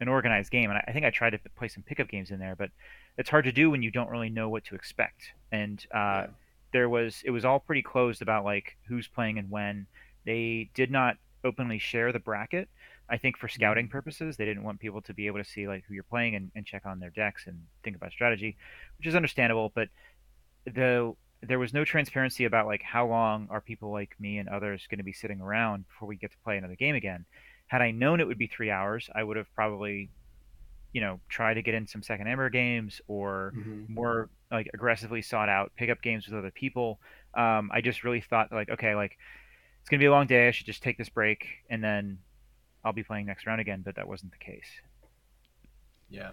an 0.00 0.08
organized 0.08 0.50
game. 0.50 0.70
And 0.70 0.78
I, 0.78 0.84
I 0.88 0.92
think 0.92 1.04
I 1.04 1.10
tried 1.10 1.30
to 1.30 1.38
play 1.56 1.68
some 1.68 1.82
pickup 1.82 2.08
games 2.08 2.30
in 2.30 2.38
there, 2.38 2.56
but 2.56 2.70
it's 3.16 3.30
hard 3.30 3.44
to 3.44 3.52
do 3.52 3.70
when 3.70 3.82
you 3.82 3.90
don't 3.90 4.10
really 4.10 4.30
know 4.30 4.48
what 4.48 4.64
to 4.66 4.74
expect. 4.74 5.32
And 5.52 5.84
uh, 5.94 5.98
yeah. 5.98 6.26
there 6.72 6.88
was 6.88 7.22
it 7.24 7.30
was 7.30 7.44
all 7.44 7.60
pretty 7.60 7.82
closed 7.82 8.22
about 8.22 8.44
like 8.44 8.76
who's 8.88 9.08
playing 9.08 9.38
and 9.38 9.50
when. 9.50 9.86
They 10.24 10.70
did 10.74 10.90
not 10.90 11.16
openly 11.44 11.78
share 11.78 12.12
the 12.12 12.18
bracket. 12.18 12.68
I 13.08 13.18
think 13.18 13.36
for 13.36 13.48
scouting 13.48 13.86
mm-hmm. 13.86 13.92
purposes, 13.92 14.36
they 14.36 14.46
didn't 14.46 14.64
want 14.64 14.80
people 14.80 15.02
to 15.02 15.14
be 15.14 15.26
able 15.26 15.38
to 15.38 15.44
see 15.44 15.68
like 15.68 15.84
who 15.86 15.94
you're 15.94 16.04
playing 16.04 16.34
and, 16.36 16.50
and 16.54 16.64
check 16.64 16.86
on 16.86 17.00
their 17.00 17.10
decks 17.10 17.46
and 17.46 17.60
think 17.82 17.96
about 17.96 18.12
strategy, 18.12 18.56
which 18.98 19.06
is 19.06 19.14
understandable. 19.14 19.70
But 19.74 19.88
the 20.64 21.14
there 21.42 21.58
was 21.58 21.74
no 21.74 21.84
transparency 21.84 22.44
about 22.44 22.66
like 22.66 22.82
how 22.82 23.06
long 23.06 23.48
are 23.50 23.60
people 23.60 23.92
like 23.92 24.14
me 24.18 24.38
and 24.38 24.48
others 24.48 24.86
going 24.88 24.98
to 24.98 25.04
be 25.04 25.12
sitting 25.12 25.40
around 25.40 25.86
before 25.88 26.08
we 26.08 26.16
get 26.16 26.30
to 26.30 26.38
play 26.38 26.56
another 26.56 26.76
game 26.76 26.94
again. 26.94 27.26
Had 27.66 27.82
I 27.82 27.90
known 27.90 28.20
it 28.20 28.26
would 28.26 28.38
be 28.38 28.46
three 28.46 28.70
hours, 28.70 29.08
I 29.14 29.22
would 29.22 29.36
have 29.36 29.52
probably, 29.54 30.10
you 30.92 31.00
know, 31.00 31.20
tried 31.28 31.54
to 31.54 31.62
get 31.62 31.74
in 31.74 31.86
some 31.86 32.02
second 32.02 32.28
Amber 32.28 32.50
games 32.50 33.00
or 33.08 33.52
mm-hmm. 33.56 33.92
more 33.92 34.28
like 34.50 34.70
aggressively 34.74 35.22
sought 35.22 35.48
out 35.48 35.72
pickup 35.76 36.02
games 36.02 36.26
with 36.26 36.38
other 36.38 36.50
people. 36.50 37.00
Um, 37.34 37.70
I 37.72 37.80
just 37.80 38.04
really 38.04 38.20
thought 38.20 38.52
like, 38.52 38.70
okay, 38.70 38.94
like 38.94 39.16
it's 39.80 39.88
gonna 39.88 40.00
be 40.00 40.06
a 40.06 40.12
long 40.12 40.26
day. 40.26 40.48
I 40.48 40.50
should 40.50 40.66
just 40.66 40.82
take 40.82 40.98
this 40.98 41.08
break 41.08 41.46
and 41.68 41.82
then 41.82 42.18
I'll 42.84 42.92
be 42.92 43.02
playing 43.02 43.26
next 43.26 43.46
round 43.46 43.60
again. 43.60 43.82
But 43.84 43.96
that 43.96 44.06
wasn't 44.06 44.32
the 44.32 44.38
case. 44.38 44.68
Yeah. 46.08 46.30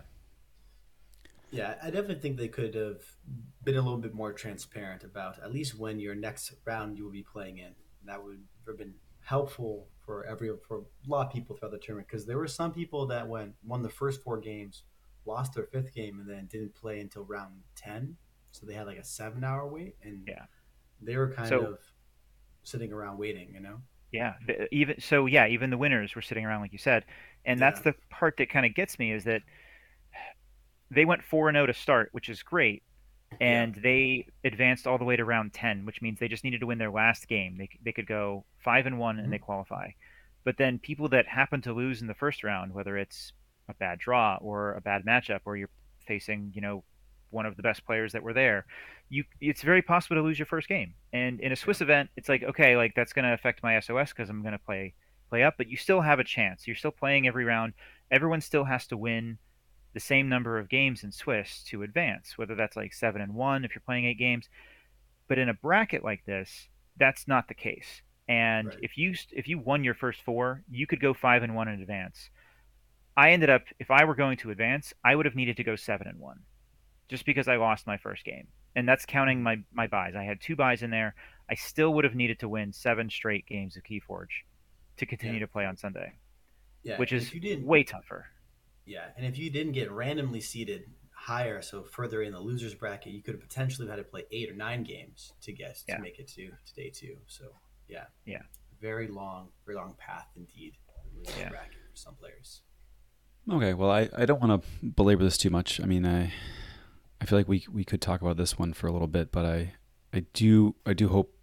Yeah, 1.51 1.75
I 1.83 1.87
definitely 1.87 2.19
think 2.19 2.37
they 2.37 2.47
could 2.47 2.75
have 2.75 3.01
been 3.63 3.75
a 3.75 3.81
little 3.81 3.97
bit 3.97 4.13
more 4.13 4.31
transparent 4.31 5.03
about 5.03 5.37
at 5.43 5.51
least 5.51 5.77
when 5.77 5.99
your 5.99 6.15
next 6.15 6.53
round 6.65 6.97
you 6.97 7.03
will 7.03 7.11
be 7.11 7.23
playing 7.23 7.57
in. 7.57 7.75
That 8.05 8.23
would 8.23 8.39
have 8.67 8.77
been 8.77 8.93
helpful 9.19 9.87
for 10.05 10.25
every 10.25 10.51
for 10.67 10.79
a 10.79 11.09
lot 11.09 11.27
of 11.27 11.33
people 11.33 11.55
throughout 11.55 11.71
the 11.71 11.77
tournament 11.77 12.07
because 12.07 12.25
there 12.25 12.37
were 12.37 12.47
some 12.47 12.71
people 12.71 13.05
that 13.07 13.27
went 13.27 13.53
won 13.65 13.81
the 13.81 13.89
first 13.89 14.21
four 14.23 14.39
games, 14.39 14.83
lost 15.25 15.53
their 15.53 15.65
fifth 15.65 15.93
game, 15.93 16.19
and 16.19 16.29
then 16.29 16.47
didn't 16.47 16.73
play 16.75 16.99
until 16.99 17.23
round 17.23 17.53
ten. 17.75 18.15
So 18.51 18.65
they 18.65 18.73
had 18.73 18.87
like 18.87 18.97
a 18.97 19.03
seven 19.03 19.43
hour 19.43 19.67
wait, 19.67 19.95
and 20.03 20.23
yeah, 20.27 20.45
they 21.01 21.15
were 21.15 21.31
kind 21.31 21.47
so, 21.47 21.59
of 21.61 21.79
sitting 22.63 22.91
around 22.91 23.17
waiting, 23.17 23.51
you 23.53 23.59
know. 23.59 23.77
Yeah, 24.11 24.33
even 24.73 24.99
so, 24.99 25.25
yeah, 25.25 25.47
even 25.47 25.69
the 25.69 25.77
winners 25.77 26.15
were 26.15 26.21
sitting 26.21 26.45
around, 26.45 26.61
like 26.61 26.73
you 26.73 26.77
said, 26.77 27.05
and 27.45 27.59
that's 27.59 27.79
yeah. 27.79 27.91
the 27.91 27.95
part 28.09 28.35
that 28.37 28.49
kind 28.49 28.65
of 28.65 28.75
gets 28.75 28.99
me 28.99 29.13
is 29.13 29.23
that 29.23 29.41
they 30.89 31.05
went 31.05 31.23
4 31.23 31.47
and 31.47 31.55
0 31.55 31.67
to 31.67 31.73
start, 31.73 32.09
which 32.11 32.27
is 32.27 32.43
great. 32.43 32.83
And 33.39 33.75
yeah. 33.75 33.81
they 33.81 34.27
advanced 34.43 34.87
all 34.87 34.97
the 34.97 35.05
way 35.05 35.15
to 35.15 35.25
round 35.25 35.53
10, 35.53 35.85
which 35.85 36.01
means 36.01 36.19
they 36.19 36.27
just 36.27 36.43
needed 36.43 36.59
to 36.59 36.67
win 36.67 36.77
their 36.77 36.91
last 36.91 37.27
game. 37.27 37.57
They, 37.57 37.69
they 37.83 37.91
could 37.91 38.07
go 38.07 38.45
5 38.63 38.85
and 38.85 38.99
1 38.99 39.15
and 39.15 39.23
mm-hmm. 39.23 39.31
they 39.31 39.37
qualify. 39.37 39.91
But 40.43 40.57
then 40.57 40.79
people 40.79 41.09
that 41.09 41.27
happen 41.27 41.61
to 41.61 41.73
lose 41.73 42.01
in 42.01 42.07
the 42.07 42.13
first 42.13 42.43
round, 42.43 42.73
whether 42.73 42.97
it's 42.97 43.31
a 43.69 43.73
bad 43.75 43.99
draw 43.99 44.37
or 44.41 44.73
a 44.73 44.81
bad 44.81 45.05
matchup, 45.05 45.41
or 45.45 45.55
you're 45.55 45.69
facing, 46.05 46.51
you 46.53 46.61
know, 46.61 46.83
one 47.29 47.45
of 47.45 47.55
the 47.55 47.63
best 47.63 47.85
players 47.85 48.11
that 48.11 48.23
were 48.23 48.33
there, 48.33 48.65
you 49.09 49.23
it's 49.39 49.61
very 49.61 49.81
possible 49.81 50.15
to 50.17 50.21
lose 50.21 50.37
your 50.37 50.45
first 50.45 50.67
game. 50.67 50.93
And 51.13 51.39
in 51.39 51.51
a 51.51 51.55
Swiss 51.55 51.81
event, 51.81 52.09
it's 52.15 52.29
like 52.29 52.43
okay, 52.43 52.77
like 52.77 52.93
that's 52.95 53.13
going 53.13 53.25
to 53.25 53.33
affect 53.33 53.63
my 53.63 53.79
SOS 53.79 54.09
because 54.09 54.29
I'm 54.29 54.41
going 54.41 54.53
to 54.53 54.59
play 54.59 54.93
play 55.29 55.43
up, 55.43 55.55
but 55.57 55.67
you 55.67 55.77
still 55.77 56.01
have 56.01 56.19
a 56.19 56.23
chance. 56.23 56.67
You're 56.67 56.75
still 56.75 56.91
playing 56.91 57.27
every 57.27 57.45
round. 57.45 57.73
Everyone 58.11 58.41
still 58.41 58.65
has 58.65 58.85
to 58.87 58.97
win 58.97 59.37
the 59.93 59.99
same 59.99 60.30
number 60.30 60.58
of 60.58 60.69
games 60.69 61.04
in 61.04 61.12
Swiss 61.12 61.63
to 61.67 61.84
advance, 61.84 62.38
whether 62.38 62.56
that's 62.56 62.75
like 62.75 62.93
seven 62.93 63.21
and 63.21 63.34
one 63.34 63.65
if 63.65 63.75
you're 63.75 63.84
playing 63.86 64.06
eight 64.06 64.17
games. 64.17 64.49
But 65.27 65.38
in 65.38 65.49
a 65.49 65.54
bracket 65.54 66.04
like 66.04 66.25
this, 66.25 66.67
that's 66.97 67.27
not 67.27 67.47
the 67.47 67.54
case. 67.54 68.01
And 68.27 68.67
right. 68.67 68.77
if 68.82 68.97
you 68.97 69.13
if 69.32 69.47
you 69.47 69.60
won 69.60 69.84
your 69.84 69.93
first 69.93 70.21
four, 70.21 70.63
you 70.69 70.88
could 70.88 71.01
go 71.01 71.13
five 71.13 71.43
and 71.43 71.56
one 71.56 71.67
in 71.67 71.82
advance. 71.82 72.30
I 73.17 73.32
ended 73.32 73.49
up 73.49 73.63
if 73.80 73.91
I 73.91 74.06
were 74.06 74.15
going 74.15 74.38
to 74.38 74.51
advance, 74.51 74.93
I 75.04 75.15
would 75.15 75.25
have 75.25 75.36
needed 75.36 75.58
to 75.58 75.63
go 75.63 75.75
seven 75.75 76.08
and 76.08 76.19
one, 76.19 76.39
just 77.10 77.25
because 77.25 77.47
I 77.47 77.58
lost 77.58 77.88
my 77.88 77.97
first 77.97 78.23
game, 78.23 78.47
and 78.75 78.88
that's 78.88 79.06
counting 79.06 79.43
my 79.43 79.58
my 79.73 79.88
buys. 79.88 80.15
I 80.15 80.23
had 80.23 80.39
two 80.39 80.56
buys 80.56 80.82
in 80.82 80.91
there. 80.91 81.15
I 81.49 81.56
still 81.56 81.93
would 81.95 82.06
have 82.06 82.15
needed 82.15 82.39
to 82.39 82.47
win 82.47 82.71
seven 82.71 83.10
straight 83.10 83.45
games 83.45 83.75
of 83.75 83.84
Keyforge 83.84 84.45
to 84.97 85.06
continue 85.06 85.39
yeah. 85.39 85.45
to 85.45 85.51
play 85.51 85.65
on 85.65 85.75
Sunday, 85.75 86.13
yeah, 86.84 86.97
which 86.97 87.12
is 87.12 87.34
way 87.62 87.84
tougher. 87.84 88.27
Yeah, 88.85 89.05
and 89.15 89.25
if 89.25 89.37
you 89.37 89.49
didn't 89.49 89.73
get 89.73 89.91
randomly 89.91 90.41
seeded 90.41 90.83
higher, 91.13 91.61
so 91.61 91.83
further 91.83 92.23
in 92.23 92.33
the 92.33 92.39
losers 92.39 92.73
bracket, 92.73 93.13
you 93.13 93.21
could 93.21 93.35
have 93.35 93.41
potentially 93.41 93.87
had 93.87 93.97
to 93.97 94.03
play 94.03 94.23
eight 94.31 94.49
or 94.49 94.55
nine 94.55 94.83
games 94.83 95.33
to 95.43 95.53
get 95.53 95.77
to 95.87 95.99
make 95.99 96.19
it 96.19 96.27
to, 96.29 96.47
to 96.47 96.73
day 96.75 96.89
two. 96.89 97.17
So 97.27 97.45
yeah, 97.87 98.05
yeah, 98.25 98.41
very 98.81 99.07
long, 99.07 99.49
very 99.65 99.77
long 99.77 99.95
path 99.97 100.27
indeed. 100.35 100.73
Yeah. 101.37 101.49
bracket 101.49 101.77
for 101.91 101.95
some 101.95 102.15
players. 102.15 102.61
Okay, 103.51 103.73
well, 103.73 103.91
I, 103.91 104.09
I 104.15 104.25
don't 104.25 104.41
want 104.41 104.63
to 104.63 104.85
belabor 104.85 105.23
this 105.23 105.37
too 105.37 105.49
much. 105.49 105.79
I 105.81 105.85
mean, 105.85 106.05
I 106.05 106.31
I 107.19 107.25
feel 107.25 107.37
like 107.37 107.47
we 107.47 107.65
we 107.71 107.83
could 107.83 108.01
talk 108.01 108.21
about 108.21 108.37
this 108.37 108.57
one 108.57 108.73
for 108.73 108.87
a 108.87 108.91
little 108.91 109.07
bit, 109.07 109.31
but 109.31 109.45
I 109.45 109.73
I 110.13 110.25
do 110.33 110.75
I 110.85 110.93
do 110.93 111.07
hope 111.09 111.35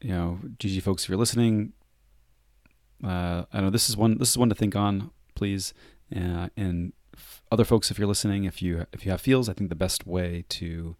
you 0.00 0.10
know 0.10 0.38
GG 0.58 0.82
folks 0.82 1.04
if 1.04 1.08
you're 1.08 1.18
listening. 1.18 1.72
Uh, 3.04 3.44
I 3.52 3.60
know 3.60 3.70
this 3.70 3.88
is 3.88 3.96
one 3.96 4.18
this 4.18 4.30
is 4.30 4.38
one 4.38 4.48
to 4.48 4.54
think 4.54 4.74
on, 4.74 5.10
please. 5.34 5.74
Uh, 6.14 6.48
and 6.56 6.92
f- 7.14 7.42
other 7.50 7.64
folks, 7.64 7.90
if 7.90 7.98
you're 7.98 8.08
listening, 8.08 8.44
if 8.44 8.62
you 8.62 8.86
if 8.92 9.04
you 9.04 9.10
have 9.10 9.20
feels, 9.20 9.48
I 9.48 9.52
think 9.52 9.70
the 9.70 9.76
best 9.76 10.06
way 10.06 10.44
to 10.50 10.96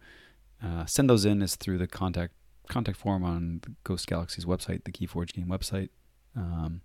uh, 0.62 0.86
send 0.86 1.08
those 1.08 1.24
in 1.24 1.42
is 1.42 1.56
through 1.56 1.78
the 1.78 1.86
contact 1.86 2.32
contact 2.68 2.98
form 2.98 3.24
on 3.24 3.60
Ghost 3.84 4.06
Galaxy's 4.06 4.44
website, 4.44 4.84
the 4.84 4.92
Keyforge 4.92 5.32
game 5.32 5.46
website. 5.46 5.90
Um, 6.36 6.80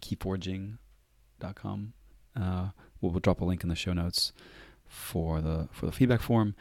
keyforging.com. 0.00 1.92
Uh, 2.38 2.68
we'll, 3.00 3.12
we'll 3.12 3.20
drop 3.20 3.40
a 3.40 3.44
link 3.44 3.62
in 3.62 3.68
the 3.68 3.74
show 3.74 3.92
notes 3.92 4.32
for 4.86 5.40
the 5.40 5.68
for 5.72 5.86
the 5.86 5.92
feedback 5.92 6.20
form. 6.20 6.54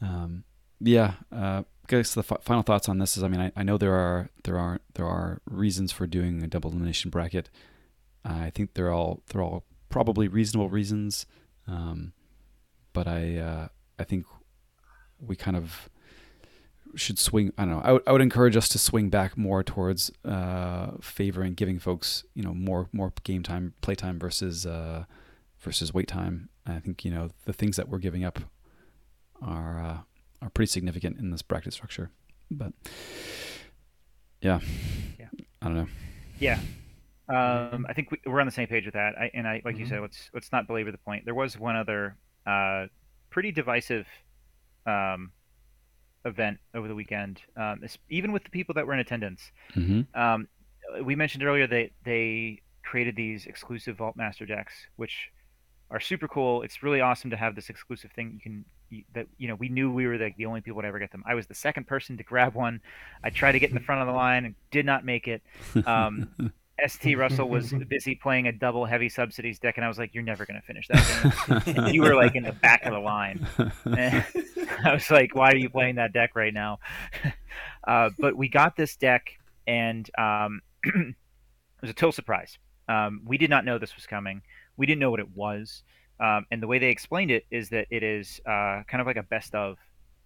Um, 0.00 0.44
yeah, 0.80 1.14
uh, 1.32 1.62
I 1.64 1.88
guess 1.88 2.14
the 2.14 2.24
f- 2.28 2.42
final 2.42 2.62
thoughts 2.62 2.88
on 2.88 2.98
this 2.98 3.16
is, 3.16 3.22
I 3.22 3.28
mean, 3.28 3.40
I, 3.40 3.52
I 3.56 3.62
know 3.62 3.78
there 3.78 3.94
are 3.94 4.30
there 4.44 4.58
are 4.58 4.80
there 4.94 5.06
are 5.06 5.40
reasons 5.48 5.92
for 5.92 6.06
doing 6.06 6.42
a 6.42 6.46
double 6.46 6.70
elimination 6.70 7.10
bracket. 7.10 7.50
I 8.24 8.50
think 8.50 8.74
they're 8.74 8.92
all 8.92 9.22
they're 9.28 9.42
all 9.42 9.64
probably 9.92 10.26
reasonable 10.26 10.68
reasons, 10.68 11.26
um, 11.68 12.12
but 12.92 13.06
I 13.06 13.36
uh, 13.36 13.68
I 13.98 14.04
think 14.04 14.26
we 15.20 15.36
kind 15.36 15.56
of 15.56 15.88
should 16.96 17.18
swing. 17.18 17.52
I 17.56 17.64
don't 17.64 17.74
know. 17.74 17.82
I 17.84 17.92
would, 17.92 18.02
I 18.08 18.12
would 18.12 18.20
encourage 18.22 18.56
us 18.56 18.68
to 18.70 18.78
swing 18.78 19.08
back 19.08 19.38
more 19.38 19.62
towards 19.62 20.10
uh, 20.24 20.92
favoring 21.00 21.54
giving 21.54 21.78
folks 21.78 22.24
you 22.34 22.42
know 22.42 22.54
more 22.54 22.88
more 22.92 23.12
game 23.22 23.44
time, 23.44 23.74
play 23.82 23.94
time 23.94 24.18
versus 24.18 24.66
uh, 24.66 25.04
versus 25.60 25.94
wait 25.94 26.08
time. 26.08 26.48
I 26.66 26.80
think 26.80 27.04
you 27.04 27.10
know 27.12 27.28
the 27.44 27.52
things 27.52 27.76
that 27.76 27.88
we're 27.88 27.98
giving 27.98 28.24
up 28.24 28.40
are 29.40 29.80
uh, 29.80 29.98
are 30.40 30.50
pretty 30.50 30.70
significant 30.70 31.18
in 31.18 31.30
this 31.30 31.42
bracket 31.42 31.72
structure. 31.72 32.10
But 32.50 32.72
yeah, 34.40 34.60
Yeah. 35.18 35.28
I 35.60 35.66
don't 35.66 35.76
know. 35.76 35.88
Yeah. 36.38 36.58
Um, 37.34 37.86
I 37.88 37.94
think 37.94 38.10
we, 38.10 38.20
we're 38.26 38.40
on 38.40 38.46
the 38.46 38.52
same 38.52 38.68
page 38.68 38.84
with 38.84 38.94
that. 38.94 39.14
I, 39.18 39.30
and 39.34 39.46
I, 39.48 39.62
like 39.64 39.78
you 39.78 39.84
Mhm. 39.84 39.88
said, 39.88 40.00
let's 40.00 40.30
let's 40.34 40.52
not 40.52 40.66
belabor 40.66 40.92
the 40.92 40.98
point. 40.98 41.24
There 41.24 41.34
was 41.34 41.58
one 41.58 41.76
other 41.76 42.16
uh, 42.46 42.86
pretty 43.30 43.52
divisive 43.52 44.06
um, 44.86 45.32
event 46.24 46.58
over 46.74 46.88
the 46.88 46.94
weekend, 46.94 47.40
um, 47.56 47.80
even 48.10 48.32
with 48.32 48.44
the 48.44 48.50
people 48.50 48.74
that 48.74 48.86
were 48.86 48.94
in 48.94 49.00
attendance. 49.00 49.42
hmm 49.74 50.02
Um, 50.14 50.48
we 51.04 51.16
mentioned 51.16 51.44
earlier 51.44 51.66
that 51.68 51.90
they 52.04 52.62
created 52.84 53.16
these 53.16 53.46
exclusive 53.46 53.96
Vault 53.98 54.16
Master 54.16 54.46
decks, 54.46 54.74
which 54.96 55.30
are 55.90 56.00
super 56.00 56.28
cool. 56.28 56.62
It's 56.62 56.82
really 56.82 57.00
awesome 57.00 57.30
to 57.30 57.36
have 57.36 57.54
this 57.54 57.70
exclusive 57.70 58.12
thing. 58.12 58.32
You 58.34 58.40
can 58.40 58.64
that 59.14 59.26
you 59.38 59.48
know 59.48 59.54
we 59.56 59.68
knew 59.68 59.92
we 59.92 60.06
were 60.06 60.18
like 60.18 60.36
the 60.36 60.46
only 60.46 60.60
people 60.60 60.82
to 60.82 60.88
ever 60.88 60.98
get 60.98 61.12
them. 61.12 61.24
I 61.26 61.34
was 61.34 61.46
the 61.46 61.54
second 61.54 61.86
person 61.86 62.16
to 62.18 62.24
grab 62.24 62.54
one. 62.54 62.80
I 63.24 63.30
tried 63.30 63.52
to 63.52 63.60
get 63.60 63.70
in 63.70 63.74
the 63.74 63.80
front 63.88 64.02
of 64.02 64.06
the 64.06 64.12
line 64.14 64.44
and 64.46 64.54
did 64.70 64.86
not 64.86 65.04
make 65.04 65.28
it. 65.28 65.42
Um, 65.86 66.26
St. 66.86 67.18
Russell 67.18 67.48
was 67.48 67.72
busy 67.88 68.14
playing 68.14 68.46
a 68.46 68.52
double 68.52 68.84
heavy 68.84 69.08
subsidies 69.08 69.58
deck, 69.58 69.76
and 69.76 69.84
I 69.84 69.88
was 69.88 69.98
like, 69.98 70.14
"You're 70.14 70.22
never 70.22 70.46
going 70.46 70.60
to 70.60 70.66
finish 70.66 70.88
that 70.88 71.64
game." 71.64 71.76
And 71.76 71.94
you 71.94 72.02
were 72.02 72.14
like 72.14 72.34
in 72.34 72.42
the 72.42 72.52
back 72.52 72.84
of 72.84 72.92
the 72.92 72.98
line. 72.98 73.46
And 73.84 74.24
I 74.84 74.92
was 74.92 75.10
like, 75.10 75.34
"Why 75.34 75.50
are 75.50 75.56
you 75.56 75.68
playing 75.68 75.96
that 75.96 76.12
deck 76.12 76.34
right 76.34 76.52
now?" 76.52 76.78
Uh, 77.86 78.10
but 78.18 78.36
we 78.36 78.48
got 78.48 78.76
this 78.76 78.96
deck, 78.96 79.38
and 79.66 80.08
um, 80.18 80.62
it 80.84 81.14
was 81.80 81.90
a 81.90 81.94
total 81.94 82.12
surprise. 82.12 82.58
Um, 82.88 83.22
we 83.24 83.38
did 83.38 83.50
not 83.50 83.64
know 83.64 83.78
this 83.78 83.94
was 83.94 84.06
coming. 84.06 84.42
We 84.76 84.86
didn't 84.86 85.00
know 85.00 85.10
what 85.10 85.20
it 85.20 85.34
was, 85.34 85.82
um, 86.20 86.46
and 86.50 86.62
the 86.62 86.66
way 86.66 86.78
they 86.78 86.90
explained 86.90 87.30
it 87.30 87.46
is 87.50 87.68
that 87.70 87.86
it 87.90 88.02
is 88.02 88.40
uh, 88.46 88.82
kind 88.88 89.00
of 89.00 89.06
like 89.06 89.16
a 89.16 89.22
best 89.22 89.54
of 89.54 89.78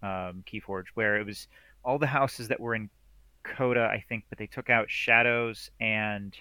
um, 0.03 0.45
Keyforge, 0.47 0.87
where 0.95 1.19
it 1.19 1.27
was 1.27 1.49
all 1.85 1.99
the 1.99 2.07
houses 2.07 2.49
that 2.49 2.61
were 2.61 2.75
in 2.75 2.91
CotA, 3.47 3.89
I 3.89 4.05
think, 4.09 4.25
but 4.29 4.39
they 4.39 4.47
took 4.47 4.71
out 4.71 4.91
Shadows 4.91 5.71
and 5.81 6.37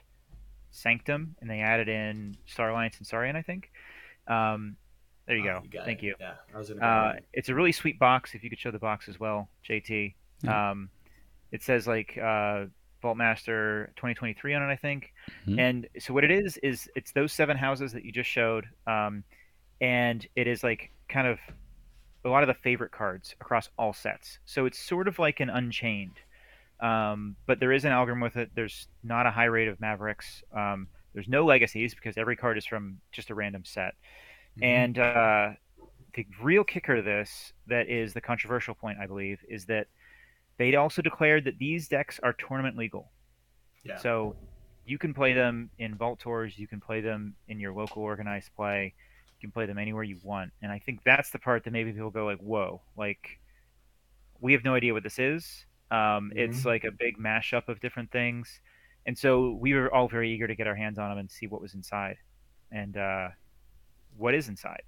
Sanctum, 0.75 1.35
and 1.41 1.49
they 1.49 1.59
added 1.61 1.87
in 1.89 2.35
Star 2.45 2.69
Alliance 2.69 2.97
and 2.97 3.07
Saurian, 3.07 3.35
I 3.35 3.41
think. 3.41 3.71
Um, 4.27 4.75
there 5.25 5.37
you 5.37 5.49
Oh, 5.49 5.61
go. 5.61 5.67
got 5.71 5.85
Thank 5.85 6.03
it. 6.03 6.07
you. 6.07 6.15
Yeah, 6.19 6.35
I 6.53 6.57
was 6.57 6.69
gonna 6.69 6.85
Uh, 6.85 7.15
it's 7.33 7.49
a 7.49 7.55
really 7.55 7.71
sweet 7.71 7.97
box. 7.99 8.35
If 8.35 8.43
you 8.43 8.49
could 8.49 8.59
show 8.59 8.71
the 8.71 8.79
box 8.79 9.07
as 9.09 9.19
well, 9.19 9.49
JT. 9.67 10.15
Yeah. 10.43 10.71
Um, 10.71 10.89
it 11.51 11.63
says 11.63 11.87
like 11.87 12.17
uh, 12.17 12.65
Vault 13.01 13.17
Master 13.17 13.91
2023 13.95 14.53
on 14.53 14.63
it, 14.63 14.71
I 14.71 14.75
think. 14.75 15.13
Mhm. 15.47 15.59
And 15.59 15.87
so 15.99 16.13
what 16.13 16.23
it 16.23 16.31
is 16.31 16.57
is 16.57 16.89
it's 16.95 17.11
those 17.11 17.31
seven 17.33 17.57
houses 17.57 17.91
that 17.93 18.03
you 18.03 18.11
just 18.11 18.29
showed, 18.29 18.67
um, 18.87 19.23
and 19.81 20.25
it 20.35 20.47
is 20.47 20.63
like 20.63 20.91
kind 21.09 21.27
of 21.27 21.39
a 22.23 22.29
lot 22.29 22.41
of 22.43 22.47
the 22.47 22.53
favorite 22.55 22.91
cards 22.91 23.35
across 23.39 23.69
all 23.77 23.93
sets. 23.93 24.39
So 24.45 24.65
it's 24.65 24.79
sort 24.79 25.07
of 25.07 25.19
like 25.19 25.39
an 25.39 25.49
Unchained, 25.49 26.19
um, 26.79 27.35
but 27.45 27.59
there 27.59 27.71
is 27.71 27.85
an 27.85 27.91
algorithm 27.91 28.21
with 28.21 28.37
it. 28.37 28.51
There's 28.55 28.87
not 29.03 29.25
a 29.25 29.31
high 29.31 29.45
rate 29.45 29.67
of 29.67 29.79
Mavericks. 29.79 30.43
Um, 30.55 30.87
there's 31.13 31.27
no 31.27 31.45
legacies 31.45 31.95
because 31.95 32.17
every 32.17 32.35
card 32.35 32.57
is 32.57 32.65
from 32.65 32.99
just 33.11 33.29
a 33.29 33.35
random 33.35 33.63
set. 33.65 33.95
Mhm. 34.59 34.63
And 34.63 34.99
uh, 34.99 35.49
the 36.13 36.25
real 36.41 36.63
kicker 36.63 36.95
to 36.97 37.01
this, 37.01 37.53
that 37.67 37.89
is 37.89 38.13
the 38.13 38.21
controversial 38.21 38.75
point, 38.75 38.97
I 38.99 39.07
believe, 39.07 39.39
is 39.49 39.65
that 39.65 39.87
they 40.57 40.75
also 40.75 41.01
declared 41.01 41.45
that 41.45 41.57
these 41.57 41.87
decks 41.87 42.19
are 42.23 42.33
tournament 42.33 42.77
legal. 42.77 43.11
yeah. 43.83 43.97
So 43.97 44.35
you 44.85 44.97
can 44.97 45.13
play 45.13 45.33
them 45.33 45.69
in 45.79 45.95
Vault 45.95 46.19
Tours, 46.19 46.57
you 46.57 46.67
can 46.67 46.79
play 46.79 47.01
them 47.01 47.35
in 47.47 47.59
your 47.59 47.73
local 47.73 48.01
organized 48.03 48.49
play, 48.55 48.93
you 49.35 49.41
can 49.41 49.51
play 49.51 49.65
them 49.65 49.77
anywhere 49.77 50.03
you 50.03 50.17
want. 50.23 50.51
And 50.61 50.71
I 50.71 50.79
think 50.79 51.01
that's 51.03 51.29
the 51.31 51.39
part 51.39 51.63
that 51.63 51.71
maybe 51.71 51.91
people 51.91 52.11
go 52.11 52.25
like, 52.25 52.39
"Whoa!" 52.39 52.81
Like 52.95 53.39
we 54.39 54.53
have 54.53 54.63
no 54.63 54.75
idea 54.75 54.93
what 54.93 55.03
this 55.03 55.19
is. 55.19 55.65
Um, 55.95 56.31
It's 56.35 56.61
Mhm. 56.61 56.65
like 56.65 56.83
a 56.85 56.91
big 56.91 57.17
mashup 57.17 57.67
of 57.69 57.79
different 57.79 58.11
things, 58.11 58.61
and 59.05 59.17
so 59.17 59.51
we 59.63 59.73
were 59.73 59.89
all 59.93 60.07
very 60.07 60.29
eager 60.33 60.47
to 60.47 60.55
get 60.55 60.67
our 60.67 60.75
hands 60.83 60.97
on 60.99 61.09
them 61.09 61.19
and 61.19 61.29
see 61.31 61.47
what 61.47 61.61
was 61.61 61.73
inside, 61.75 62.17
and 62.71 62.97
uh, 62.97 63.29
what 64.17 64.33
is 64.33 64.49
inside. 64.49 64.83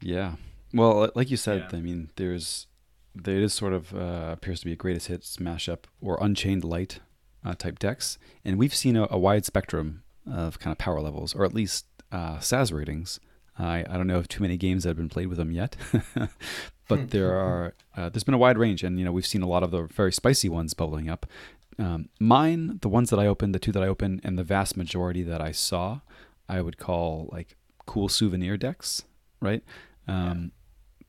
Yeah. 0.00 0.36
Well, 0.74 1.10
like 1.14 1.30
you 1.30 1.36
said, 1.36 1.68
Yeah. 1.72 1.78
I 1.78 1.80
mean, 1.80 2.10
there's 2.16 2.66
there 3.14 3.40
is 3.40 3.52
sort 3.52 3.74
of 3.74 3.94
uh, 3.94 4.30
appears 4.32 4.60
to 4.60 4.66
be 4.66 4.72
a 4.72 4.76
greatest 4.76 5.08
hits 5.08 5.36
mashup 5.36 5.84
or 6.00 6.16
Unchained 6.22 6.64
Light 6.64 7.00
uh, 7.44 7.54
type 7.54 7.78
decks, 7.78 8.18
and 8.44 8.58
we've 8.58 8.74
seen 8.74 8.96
a, 8.96 9.06
a 9.10 9.18
wide 9.18 9.44
spectrum 9.44 10.02
of 10.30 10.58
kind 10.58 10.72
of 10.72 10.78
power 10.78 11.00
levels, 11.00 11.34
or 11.34 11.44
at 11.44 11.52
least 11.54 11.86
uh, 12.10 12.38
SAS 12.40 12.72
ratings. 12.72 13.20
I 13.58 13.80
I 13.88 13.96
don't 13.98 14.06
know 14.06 14.18
of 14.18 14.28
too 14.28 14.42
many 14.42 14.56
games 14.56 14.84
that 14.84 14.90
have 14.90 14.96
been 14.96 15.10
played 15.10 15.28
with 15.28 15.38
them 15.38 15.50
yet, 15.52 15.76
but 16.96 17.10
there 17.10 17.38
are 17.38 17.74
uh, 17.96 18.08
there's 18.08 18.24
been 18.24 18.34
a 18.34 18.38
wide 18.38 18.58
range, 18.58 18.82
and 18.84 18.98
you 18.98 19.04
know 19.04 19.12
we've 19.12 19.26
seen 19.26 19.42
a 19.42 19.48
lot 19.48 19.62
of 19.62 19.70
the 19.70 19.82
very 19.82 20.12
spicy 20.12 20.48
ones 20.48 20.74
bubbling 20.74 21.08
up. 21.08 21.26
Um, 21.78 22.08
mine, 22.20 22.78
the 22.82 22.88
ones 22.88 23.10
that 23.10 23.18
I 23.18 23.26
opened, 23.26 23.54
the 23.54 23.58
two 23.58 23.72
that 23.72 23.82
I 23.82 23.88
opened, 23.88 24.20
and 24.24 24.38
the 24.38 24.44
vast 24.44 24.76
majority 24.76 25.22
that 25.22 25.40
I 25.40 25.52
saw, 25.52 26.00
I 26.48 26.60
would 26.60 26.76
call 26.78 27.28
like 27.32 27.56
cool 27.86 28.08
souvenir 28.08 28.56
decks, 28.56 29.04
right? 29.40 29.62
Um, 30.06 30.52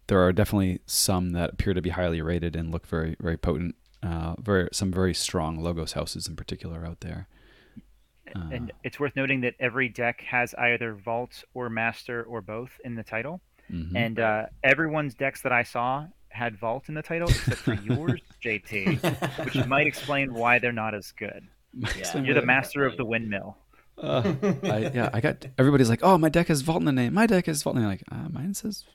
There 0.08 0.20
are 0.20 0.34
definitely 0.34 0.80
some 0.86 1.32
that 1.32 1.54
appear 1.54 1.74
to 1.74 1.82
be 1.82 1.90
highly 1.92 2.22
rated 2.22 2.56
and 2.56 2.72
look 2.72 2.86
very, 2.88 3.16
very 3.20 3.38
potent. 3.38 3.76
Uh, 4.02 4.36
very 4.38 4.68
some 4.74 4.92
very 4.92 5.14
strong 5.14 5.58
logos 5.64 5.94
houses 5.94 6.28
in 6.28 6.36
particular 6.36 6.86
out 6.86 7.00
there. 7.00 7.28
Uh, 8.36 8.50
and 8.52 8.72
it's 8.84 9.00
worth 9.00 9.16
noting 9.16 9.42
that 9.42 9.54
every 9.60 9.88
deck 9.88 10.22
has 10.22 10.54
either 10.56 10.94
Vault 10.94 11.44
or 11.54 11.70
Master 11.70 12.24
or 12.24 12.42
both 12.42 12.80
in 12.84 12.96
the 12.96 13.04
title. 13.04 13.40
Mhm. 13.74 13.96
And 13.96 14.20
uh, 14.20 14.46
everyone's 14.64 15.16
decks 15.16 15.42
that 15.42 15.52
I 15.52 15.64
saw 15.64 16.06
had 16.30 16.58
Vault 16.58 16.90
in 16.90 16.96
the 16.96 17.02
title, 17.02 17.30
except 17.30 17.62
for 17.62 17.74
yours, 17.84 18.22
JT, 18.44 19.46
which 19.46 19.66
might 19.68 19.88
explain 19.88 20.34
why 20.34 20.60
they're 20.60 20.72
not 20.72 20.94
as 20.96 21.12
good. 21.12 21.48
Explain 21.82 22.26
You're 22.26 22.36
the 22.36 22.46
master 22.46 22.86
of 22.86 22.98
the 22.98 23.06
windmill. 23.06 23.58
Uh, 23.98 24.34
I, 24.64 24.92
yeah, 24.94 25.10
I 25.14 25.22
got 25.22 25.46
everybody's 25.58 25.90
like, 25.90 26.00
oh, 26.04 26.18
my 26.18 26.30
deck 26.30 26.48
has 26.48 26.62
Vault 26.62 26.80
in 26.80 26.86
the 26.86 26.92
name. 26.92 27.14
My 27.14 27.28
deck 27.28 27.46
has 27.46 27.62
Vault 27.62 27.76
in 27.76 27.82
the 27.84 27.88
name. 27.88 28.00
Like, 28.00 28.04
uh, 28.12 28.30
mine 28.30 28.54
says 28.54 28.86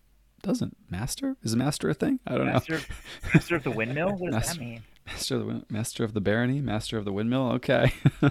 doesn't. 0.42 0.76
Master 0.90 1.36
is 1.42 1.54
master 1.56 1.88
a 1.88 1.94
thing? 1.94 2.20
I 2.26 2.36
don't 2.36 2.46
know. 2.46 2.52
Master 2.52 2.74
of, 2.76 2.86
master 3.34 3.56
of 3.56 3.64
the 3.64 3.70
windmill? 3.70 4.10
What 4.16 4.32
does 4.32 4.34
Master- 4.34 4.54
that 4.54 4.60
mean? 4.60 4.82
Master 5.08 5.34
of 5.36 5.40
the 5.40 5.46
win- 5.46 5.64
master 5.68 6.04
of 6.04 6.14
the 6.14 6.20
barony, 6.20 6.60
master 6.60 6.96
of 6.98 7.04
the 7.04 7.12
windmill. 7.12 7.52
Okay. 7.52 7.92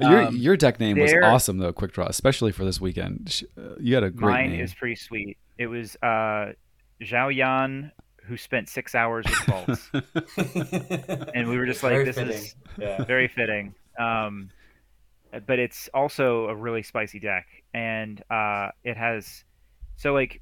your 0.00 0.22
Um, 0.22 0.36
your 0.36 0.56
deck 0.56 0.80
name 0.80 0.98
was 0.98 1.12
awesome 1.22 1.58
though, 1.58 1.72
Quick 1.72 1.92
Draw, 1.92 2.06
especially 2.06 2.52
for 2.52 2.64
this 2.64 2.80
weekend. 2.80 3.42
Uh, 3.58 3.74
You 3.78 3.94
had 3.94 4.04
a 4.04 4.10
great 4.10 4.32
Mine 4.32 4.50
name. 4.52 4.60
is 4.60 4.72
pretty 4.74 4.94
sweet. 4.96 5.36
It 5.58 5.66
was 5.66 5.96
uh, 6.02 6.52
Zhao 7.02 7.34
Yan 7.34 7.92
who 8.24 8.36
spent 8.36 8.68
six 8.68 8.94
hours 8.94 9.26
with 9.26 9.38
vaults, 9.46 9.90
and 11.34 11.48
we 11.48 11.58
were 11.58 11.66
just 11.66 11.82
like, 11.82 11.92
Very 11.92 12.04
"This 12.04 12.16
fitting. 12.16 12.34
is 12.34 12.54
Yeah. 12.78 13.02
very 13.04 13.28
fitting." 13.28 13.74
Um, 13.98 14.50
but 15.46 15.58
it's 15.58 15.88
also 15.92 16.46
a 16.48 16.54
really 16.54 16.82
spicy 16.82 17.18
deck, 17.18 17.46
and 17.74 18.22
uh, 18.30 18.68
it 18.84 18.96
has 18.96 19.44
so 19.96 20.12
like 20.12 20.40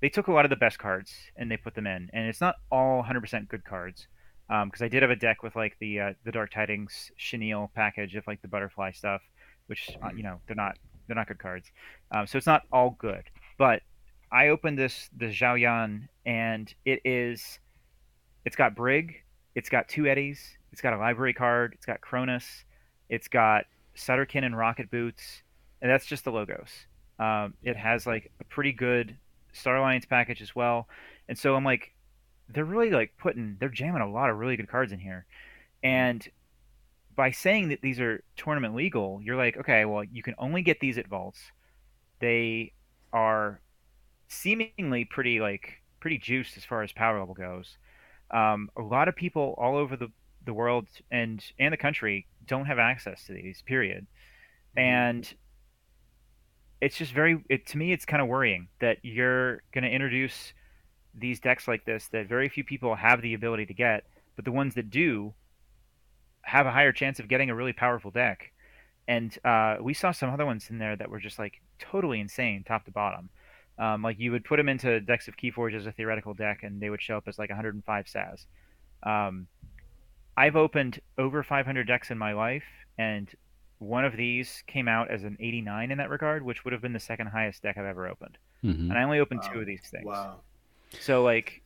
they 0.00 0.08
took 0.08 0.28
a 0.28 0.32
lot 0.32 0.44
of 0.44 0.50
the 0.50 0.56
best 0.56 0.78
cards 0.78 1.12
and 1.36 1.50
they 1.50 1.56
put 1.56 1.74
them 1.74 1.86
in, 1.86 2.10
and 2.12 2.26
it's 2.26 2.40
not 2.40 2.56
all 2.70 3.02
100% 3.02 3.48
good 3.48 3.64
cards. 3.64 4.06
Because 4.48 4.82
I 4.82 4.88
did 4.88 5.02
have 5.02 5.12
a 5.12 5.16
deck 5.16 5.44
with 5.44 5.54
like 5.54 5.76
the 5.78 6.00
uh, 6.00 6.12
the 6.24 6.32
Dark 6.32 6.50
Tidings 6.50 7.12
chenille 7.16 7.70
package 7.76 8.16
of 8.16 8.26
like 8.26 8.42
the 8.42 8.48
butterfly 8.48 8.90
stuff, 8.90 9.22
which 9.68 9.90
uh, 10.02 10.08
you 10.16 10.24
know 10.24 10.40
they're 10.48 10.56
not 10.56 10.76
they're 11.06 11.14
not 11.14 11.28
good 11.28 11.38
cards. 11.38 11.70
Um, 12.10 12.26
so 12.26 12.36
it's 12.36 12.48
not 12.48 12.62
all 12.72 12.96
good. 12.98 13.22
But 13.58 13.82
I 14.32 14.48
opened 14.48 14.76
this 14.76 15.08
the 15.16 15.26
Zhao 15.26 15.60
Yan 15.60 16.08
and 16.26 16.72
it 16.84 17.00
is 17.04 17.60
it's 18.44 18.56
got 18.56 18.74
Brig, 18.74 19.22
it's 19.54 19.68
got 19.68 19.88
two 19.88 20.06
Eddies, 20.06 20.40
it's 20.72 20.80
got 20.80 20.92
a 20.94 20.98
library 20.98 21.34
card, 21.34 21.74
it's 21.74 21.86
got 21.86 22.00
Chronus, 22.00 22.64
it's 23.08 23.28
got 23.28 23.66
Sutterkin 23.96 24.44
and 24.44 24.56
Rocket 24.56 24.90
Boots, 24.90 25.42
and 25.82 25.90
that's 25.90 26.06
just 26.06 26.24
the 26.24 26.32
logos. 26.32 26.70
Um, 27.18 27.54
it 27.62 27.76
has 27.76 28.06
like 28.06 28.30
a 28.40 28.44
pretty 28.44 28.72
good 28.72 29.16
Star 29.52 29.76
Alliance 29.76 30.06
package 30.06 30.42
as 30.42 30.54
well, 30.54 30.88
and 31.28 31.38
so 31.38 31.54
I'm 31.54 31.64
like, 31.64 31.94
they're 32.48 32.64
really 32.64 32.90
like 32.90 33.12
putting 33.18 33.56
they're 33.60 33.68
jamming 33.68 34.02
a 34.02 34.10
lot 34.10 34.30
of 34.30 34.38
really 34.38 34.56
good 34.56 34.68
cards 34.68 34.92
in 34.92 34.98
here, 34.98 35.26
and 35.82 36.26
by 37.16 37.30
saying 37.30 37.68
that 37.68 37.82
these 37.82 38.00
are 38.00 38.22
tournament 38.36 38.74
legal, 38.74 39.20
you're 39.22 39.36
like, 39.36 39.56
okay, 39.56 39.84
well, 39.84 40.02
you 40.04 40.22
can 40.22 40.34
only 40.38 40.62
get 40.62 40.80
these 40.80 40.96
at 40.96 41.08
vaults. 41.08 41.38
They 42.20 42.72
are 43.12 43.60
seemingly 44.28 45.04
pretty 45.04 45.40
like 45.40 45.82
pretty 46.00 46.18
juiced 46.18 46.56
as 46.56 46.64
far 46.64 46.82
as 46.82 46.92
power 46.92 47.18
level 47.18 47.34
goes. 47.34 47.76
Um, 48.30 48.70
a 48.76 48.82
lot 48.82 49.08
of 49.08 49.16
people 49.16 49.54
all 49.58 49.76
over 49.76 49.96
the, 49.96 50.08
the 50.46 50.54
world 50.54 50.86
and 51.10 51.44
and 51.58 51.72
the 51.72 51.76
country 51.76 52.26
don't 52.46 52.66
have 52.66 52.78
access 52.78 53.24
to 53.26 53.32
these. 53.32 53.62
Period. 53.62 54.06
And 54.76 55.32
it's 56.80 56.96
just 56.96 57.12
very 57.12 57.42
it, 57.48 57.66
to 57.66 57.78
me 57.78 57.92
it's 57.92 58.04
kind 58.04 58.22
of 58.22 58.28
worrying 58.28 58.68
that 58.80 58.98
you're 59.02 59.62
going 59.72 59.84
to 59.84 59.90
introduce 59.90 60.54
these 61.14 61.40
decks 61.40 61.66
like 61.66 61.84
this 61.84 62.08
that 62.12 62.28
very 62.28 62.48
few 62.48 62.64
people 62.64 62.94
have 62.94 63.22
the 63.22 63.34
ability 63.34 63.66
to 63.66 63.74
get, 63.74 64.04
but 64.36 64.44
the 64.44 64.52
ones 64.52 64.74
that 64.74 64.90
do 64.90 65.34
have 66.42 66.66
a 66.66 66.70
higher 66.70 66.92
chance 66.92 67.18
of 67.18 67.28
getting 67.28 67.50
a 67.50 67.54
really 67.54 67.72
powerful 67.72 68.10
deck. 68.10 68.52
And 69.08 69.36
uh, 69.44 69.76
we 69.80 69.94
saw 69.94 70.12
some 70.12 70.30
other 70.30 70.46
ones 70.46 70.70
in 70.70 70.78
there 70.78 70.96
that 70.96 71.10
were 71.10 71.18
just 71.18 71.38
like 71.38 71.60
totally 71.78 72.20
insane, 72.20 72.64
top 72.64 72.84
to 72.84 72.90
bottom. 72.90 73.30
Um, 73.78 74.02
like 74.02 74.18
you 74.18 74.30
would 74.32 74.44
put 74.44 74.58
them 74.58 74.68
into 74.68 75.00
decks 75.00 75.26
of 75.26 75.36
Keyforge 75.36 75.74
as 75.74 75.86
a 75.86 75.92
theoretical 75.92 76.34
deck, 76.34 76.60
and 76.62 76.80
they 76.80 76.90
would 76.90 77.02
show 77.02 77.16
up 77.16 77.26
as 77.26 77.38
like 77.38 77.50
105 77.50 78.08
SAS. 78.08 78.46
Um, 79.02 79.48
I've 80.36 80.56
opened 80.56 81.00
over 81.18 81.42
500 81.42 81.86
decks 81.86 82.10
in 82.10 82.18
my 82.18 82.34
life, 82.34 82.64
and 82.98 83.28
one 83.80 84.04
of 84.04 84.14
these 84.14 84.62
came 84.66 84.88
out 84.88 85.10
as 85.10 85.24
an 85.24 85.36
89 85.40 85.90
in 85.90 85.98
that 85.98 86.10
regard, 86.10 86.44
which 86.44 86.64
would 86.64 86.72
have 86.72 86.82
been 86.82 86.92
the 86.92 87.00
second 87.00 87.28
highest 87.28 87.62
deck 87.62 87.78
I've 87.78 87.86
ever 87.86 88.06
opened. 88.06 88.36
Mm-hmm. 88.62 88.90
And 88.90 88.98
I 88.98 89.02
only 89.02 89.18
opened 89.18 89.40
wow. 89.42 89.52
two 89.52 89.60
of 89.60 89.66
these 89.66 89.82
things. 89.90 90.04
Wow. 90.04 90.40
So 91.00 91.22
like, 91.22 91.62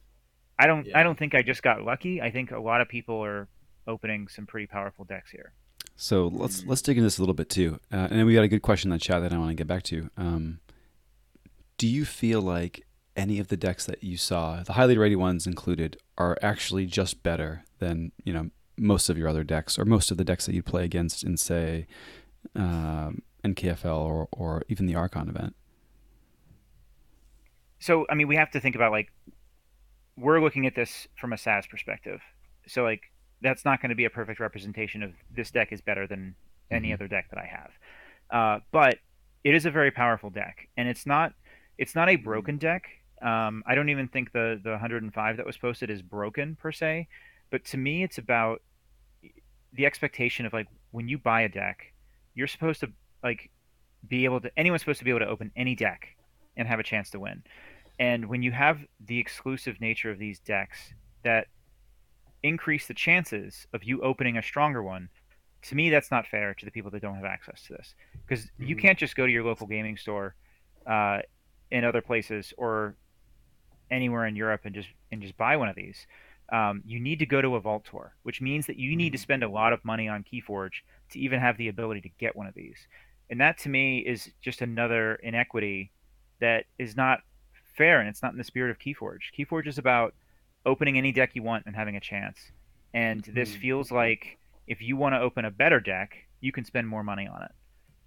I 0.59 0.69
don't 0.69 0.87
yeah. 0.87 0.99
I 0.99 1.03
don't 1.03 1.19
think 1.19 1.35
I 1.35 1.43
just 1.43 1.63
got 1.63 1.83
lucky. 1.83 2.23
I 2.23 2.31
think 2.31 2.53
a 2.53 2.61
lot 2.61 2.81
of 2.81 2.89
people 2.89 3.23
are 3.25 3.49
opening 3.89 4.29
some 4.29 4.47
pretty 4.47 4.69
powerful 4.69 5.05
decks 5.05 5.31
here. 5.31 5.53
So 5.97 6.29
let's 6.33 6.63
mm. 6.63 6.69
let's 6.69 6.83
dig 6.83 6.97
into 6.97 7.07
this 7.07 7.19
a 7.19 7.23
little 7.23 7.35
bit 7.35 7.51
too, 7.51 7.81
uh, 7.93 8.07
and 8.11 8.19
then 8.19 8.27
we 8.27 8.35
got 8.35 8.45
a 8.45 8.49
good 8.49 8.63
question 8.63 8.93
in 8.93 8.97
the 8.97 9.01
chat 9.01 9.21
that 9.23 9.33
I 9.33 9.39
want 9.39 9.51
to 9.51 9.55
get 9.55 9.67
back 9.67 9.83
to. 9.85 10.11
Um, 10.17 10.61
do 11.79 11.89
you 11.89 12.05
feel 12.05 12.41
like 12.41 12.87
any 13.17 13.41
of 13.41 13.49
the 13.49 13.57
decks 13.57 13.87
that 13.87 14.03
you 14.03 14.17
saw, 14.17 14.63
the 14.63 14.75
highly 14.75 14.97
rated 14.97 15.19
ones 15.19 15.47
included, 15.47 15.97
are 16.17 16.39
actually 16.43 16.87
just 16.87 17.25
better 17.25 17.65
than 17.81 18.13
you 18.25 18.33
know 18.33 18.51
most 18.77 19.09
of 19.09 19.19
your 19.19 19.29
other 19.29 19.45
decks, 19.45 19.79
or 19.79 19.85
most 19.85 20.11
of 20.11 20.17
the 20.17 20.25
decks 20.25 20.47
that 20.47 20.55
you 20.55 20.63
play 20.63 20.85
against 20.85 21.23
in 21.25 21.37
say 21.37 21.87
um, 22.55 23.23
NKFL 23.45 23.99
or 23.99 24.29
or 24.33 24.63
even 24.69 24.87
the 24.87 24.95
Archon 24.95 25.29
event? 25.29 25.55
So 27.79 28.07
I 28.09 28.15
mean, 28.15 28.29
we 28.29 28.37
have 28.37 28.51
to 28.53 28.61
think 28.61 28.75
about 28.75 28.93
like 28.93 29.13
we're 30.17 30.41
looking 30.41 30.67
at 30.67 30.75
this 30.75 31.07
from 31.17 31.33
a 31.33 31.39
SAS 31.39 31.67
perspective. 31.67 32.21
So 32.67 32.83
like 32.83 33.03
that's 33.43 33.65
not 33.65 33.81
going 33.81 33.91
to 33.91 33.95
be 33.95 34.05
a 34.05 34.11
perfect 34.11 34.41
representation 34.41 35.03
of 35.03 35.13
this 35.35 35.51
deck 35.51 35.73
is 35.73 35.81
better 35.81 36.07
than 36.07 36.35
any 36.71 36.89
mm-hmm. 36.89 36.95
other 36.95 37.09
deck 37.09 37.29
that 37.31 37.39
I 37.39 37.47
have. 37.47 37.71
Uh, 38.31 38.61
but 38.73 38.99
it 39.45 39.55
is 39.55 39.67
a 39.67 39.71
very 39.71 39.91
powerful 39.91 40.31
deck, 40.31 40.69
and 40.77 40.89
it's 40.89 41.07
not 41.07 41.35
it's 41.79 41.95
not 41.95 42.09
a 42.09 42.17
broken 42.17 42.57
deck. 42.59 42.89
Um, 43.21 43.63
I 43.67 43.75
don't 43.75 43.91
even 43.91 44.09
think 44.09 44.33
the 44.33 44.61
the 44.63 44.71
105 44.71 45.37
that 45.37 45.47
was 45.47 45.57
posted 45.57 45.91
is 45.91 46.03
broken 46.03 46.57
per 46.57 46.73
se, 46.73 47.09
but 47.55 47.65
to 47.65 47.77
me, 47.77 48.03
it's 48.03 48.19
about 48.19 48.63
the 49.75 49.87
expectation 49.87 50.45
of 50.45 50.53
like 50.53 50.67
when 50.91 51.07
you 51.07 51.19
buy 51.19 51.43
a 51.43 51.49
deck, 51.49 51.93
you're 52.35 52.49
supposed 52.49 52.81
to 52.81 52.89
like 53.23 53.49
be 54.09 54.25
able 54.25 54.41
to 54.41 54.51
anyone's 54.59 54.83
supposed 54.83 54.99
to 54.99 55.05
be 55.05 55.11
able 55.11 55.21
to 55.21 55.29
open 55.29 55.53
any 55.55 55.77
deck 55.77 56.17
and 56.57 56.67
have 56.67 56.81
a 56.81 56.83
chance 56.83 57.11
to 57.11 57.21
win. 57.21 57.45
And 58.01 58.27
when 58.27 58.43
you 58.43 58.51
have 58.51 58.81
the 59.07 59.21
exclusive 59.21 59.81
nature 59.81 60.11
of 60.11 60.19
these 60.19 60.41
decks 60.41 60.95
that 61.23 61.47
increase 62.43 62.89
the 62.89 62.95
chances 62.95 63.69
of 63.73 63.85
you 63.85 64.01
opening 64.03 64.37
a 64.37 64.43
stronger 64.43 64.83
one, 64.83 65.09
to 65.63 65.77
me 65.77 65.91
that's 65.91 66.11
not 66.11 66.27
fair 66.27 66.55
to 66.55 66.65
the 66.65 66.73
people 66.73 66.91
that 66.91 67.03
don't 67.03 67.15
have 67.15 67.25
access 67.25 67.63
to 67.69 67.75
this 67.75 67.95
because 68.27 68.47
mm-hmm. 68.47 68.65
you 68.65 68.75
can't 68.75 68.99
just 68.99 69.15
go 69.15 69.27
to 69.27 69.33
your 69.33 69.45
local 69.45 69.69
gaming 69.69 69.97
store 69.97 70.35
uh, 70.89 71.21
in 71.71 71.85
other 71.85 72.01
places 72.01 72.53
or 72.57 72.97
anywhere 73.93 74.27
in 74.27 74.35
Europe 74.35 74.63
and 74.65 74.75
just 74.75 74.89
and 75.13 75.23
just 75.23 75.37
buy 75.37 75.57
one 75.57 75.69
of 75.69 75.77
these. 75.77 76.09
Um, 76.55 76.83
you 76.87 77.01
need 77.01 77.19
to 77.19 77.27
go 77.27 77.43
to 77.43 77.57
a 77.57 77.61
vault 77.61 77.85
tour, 77.91 78.15
which 78.23 78.41
means 78.41 78.67
that 78.67 78.79
you 78.79 78.95
need 78.95 79.11
to 79.11 79.19
mm-hmm. 79.19 79.23
spend 79.23 79.43
a 79.43 79.49
lot 79.49 79.73
of 79.73 79.85
money 79.85 80.09
on 80.09 80.23
KeyForge 80.23 80.83
to 81.11 81.19
even 81.19 81.41
have 81.41 81.57
the 81.57 81.67
ability 81.67 82.01
to 82.03 82.09
get 82.21 82.37
one 82.37 82.47
of 82.47 82.55
these. 82.55 82.77
And 83.29 83.41
that 83.41 83.59
to 83.59 83.69
me 83.69 83.99
is 83.99 84.31
just 84.41 84.61
another 84.61 85.17
inequity 85.17 85.91
that 86.41 86.67
is 86.79 86.95
not 86.97 87.21
fair 87.77 87.99
and 87.99 88.09
it's 88.09 88.23
not 88.23 88.31
in 88.31 88.39
the 88.39 88.45
spirit 88.45 88.71
of 88.71 88.79
KeyForge. 88.79 89.33
KeyForge 89.37 89.67
is 89.67 89.79
about 89.79 90.15
opening 90.65 90.97
any 90.97 91.11
deck 91.11 91.31
you 91.35 91.43
want 91.43 91.65
and 91.67 91.75
having 91.75 91.97
a 91.97 92.01
chance. 92.01 92.39
And 92.93 93.25
this 93.35 93.51
mm. 93.51 93.61
feels 93.61 93.91
like 93.91 94.39
if 94.69 94.81
you 94.81 94.97
want 94.97 95.15
to 95.15 95.19
open 95.19 95.45
a 95.45 95.51
better 95.51 95.81
deck, 95.81 96.15
you 96.41 96.53
can 96.53 96.65
spend 96.65 96.87
more 96.87 97.03
money 97.03 97.27
on 97.27 97.43
it. 97.43 97.53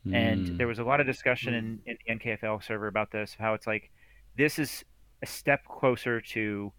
Mm. 0.08 0.16
And 0.16 0.58
there 0.58 0.68
was 0.68 0.80
a 0.80 0.84
lot 0.86 1.02
of 1.02 1.06
discussion 1.06 1.54
mm. 1.54 1.58
in, 1.58 1.98
in 2.08 2.20
the 2.20 2.26
NKFL 2.26 2.64
server 2.64 2.88
about 2.88 3.12
this, 3.12 3.36
how 3.38 3.56
it's 3.56 3.68
like 3.68 3.92
this 4.38 4.58
is 4.58 4.86
a 5.22 5.26
step 5.26 5.66
closer 5.66 6.22
to 6.22 6.72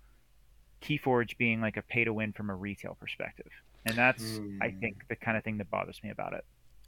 Keyforge 0.83 1.37
being 1.37 1.61
like 1.61 1.77
a 1.77 1.83
pay 1.83 2.05
to 2.05 2.13
win 2.13 2.33
from 2.33 2.51
a 2.51 2.55
retail 2.55 2.97
perspective. 3.01 3.51
And 3.87 3.97
that's 3.97 4.41
I 4.61 4.71
think 4.71 4.97
mm. 4.97 5.09
the 5.09 5.17
kind 5.17 5.37
of 5.37 5.45
thing 5.45 5.59
that 5.59 5.71
bothers 5.71 6.01
me 6.03 6.11
about 6.11 6.33
it. 6.33 6.45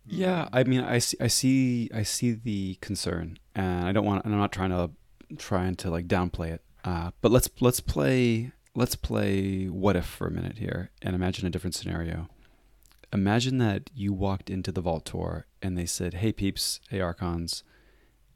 Yeah, 0.07 0.49
I 0.53 0.64
mean, 0.64 0.80
I 0.80 0.99
see, 0.99 1.16
I 1.20 1.26
see, 1.26 1.91
I 1.95 2.03
see 2.03 2.32
the 2.32 2.76
concern, 2.80 3.38
and 3.55 3.84
I 3.86 3.93
don't 3.93 4.05
want. 4.05 4.24
And 4.24 4.34
I'm 4.34 4.41
not 4.41 4.53
trying 4.53 4.70
to, 4.70 4.91
trying 5.36 5.76
to 5.76 5.91
like 5.91 6.09
downplay 6.09 6.53
it. 6.53 6.62
Uh, 6.84 7.11
but 7.20 7.30
let's 7.30 7.49
let's 7.61 7.80
play 7.80 8.53
let's 8.74 8.97
play 8.97 9.66
what 9.66 9.97
if 9.97 10.07
for 10.07 10.26
a 10.26 10.30
minute 10.30 10.59
here 10.59 10.91
and 11.03 11.14
imagine 11.14 11.47
a 11.47 11.51
different 11.51 11.74
scenario. 11.74 12.28
Imagine 13.12 13.59
that 13.59 13.91
you 13.95 14.12
walked 14.12 14.49
into 14.49 14.70
the 14.72 14.80
Vault 14.80 15.05
Tour 15.05 15.47
and 15.61 15.76
they 15.76 15.86
said, 15.86 16.14
"Hey 16.14 16.32
peeps, 16.32 16.80
hey 16.88 17.01
Archons, 17.01 17.62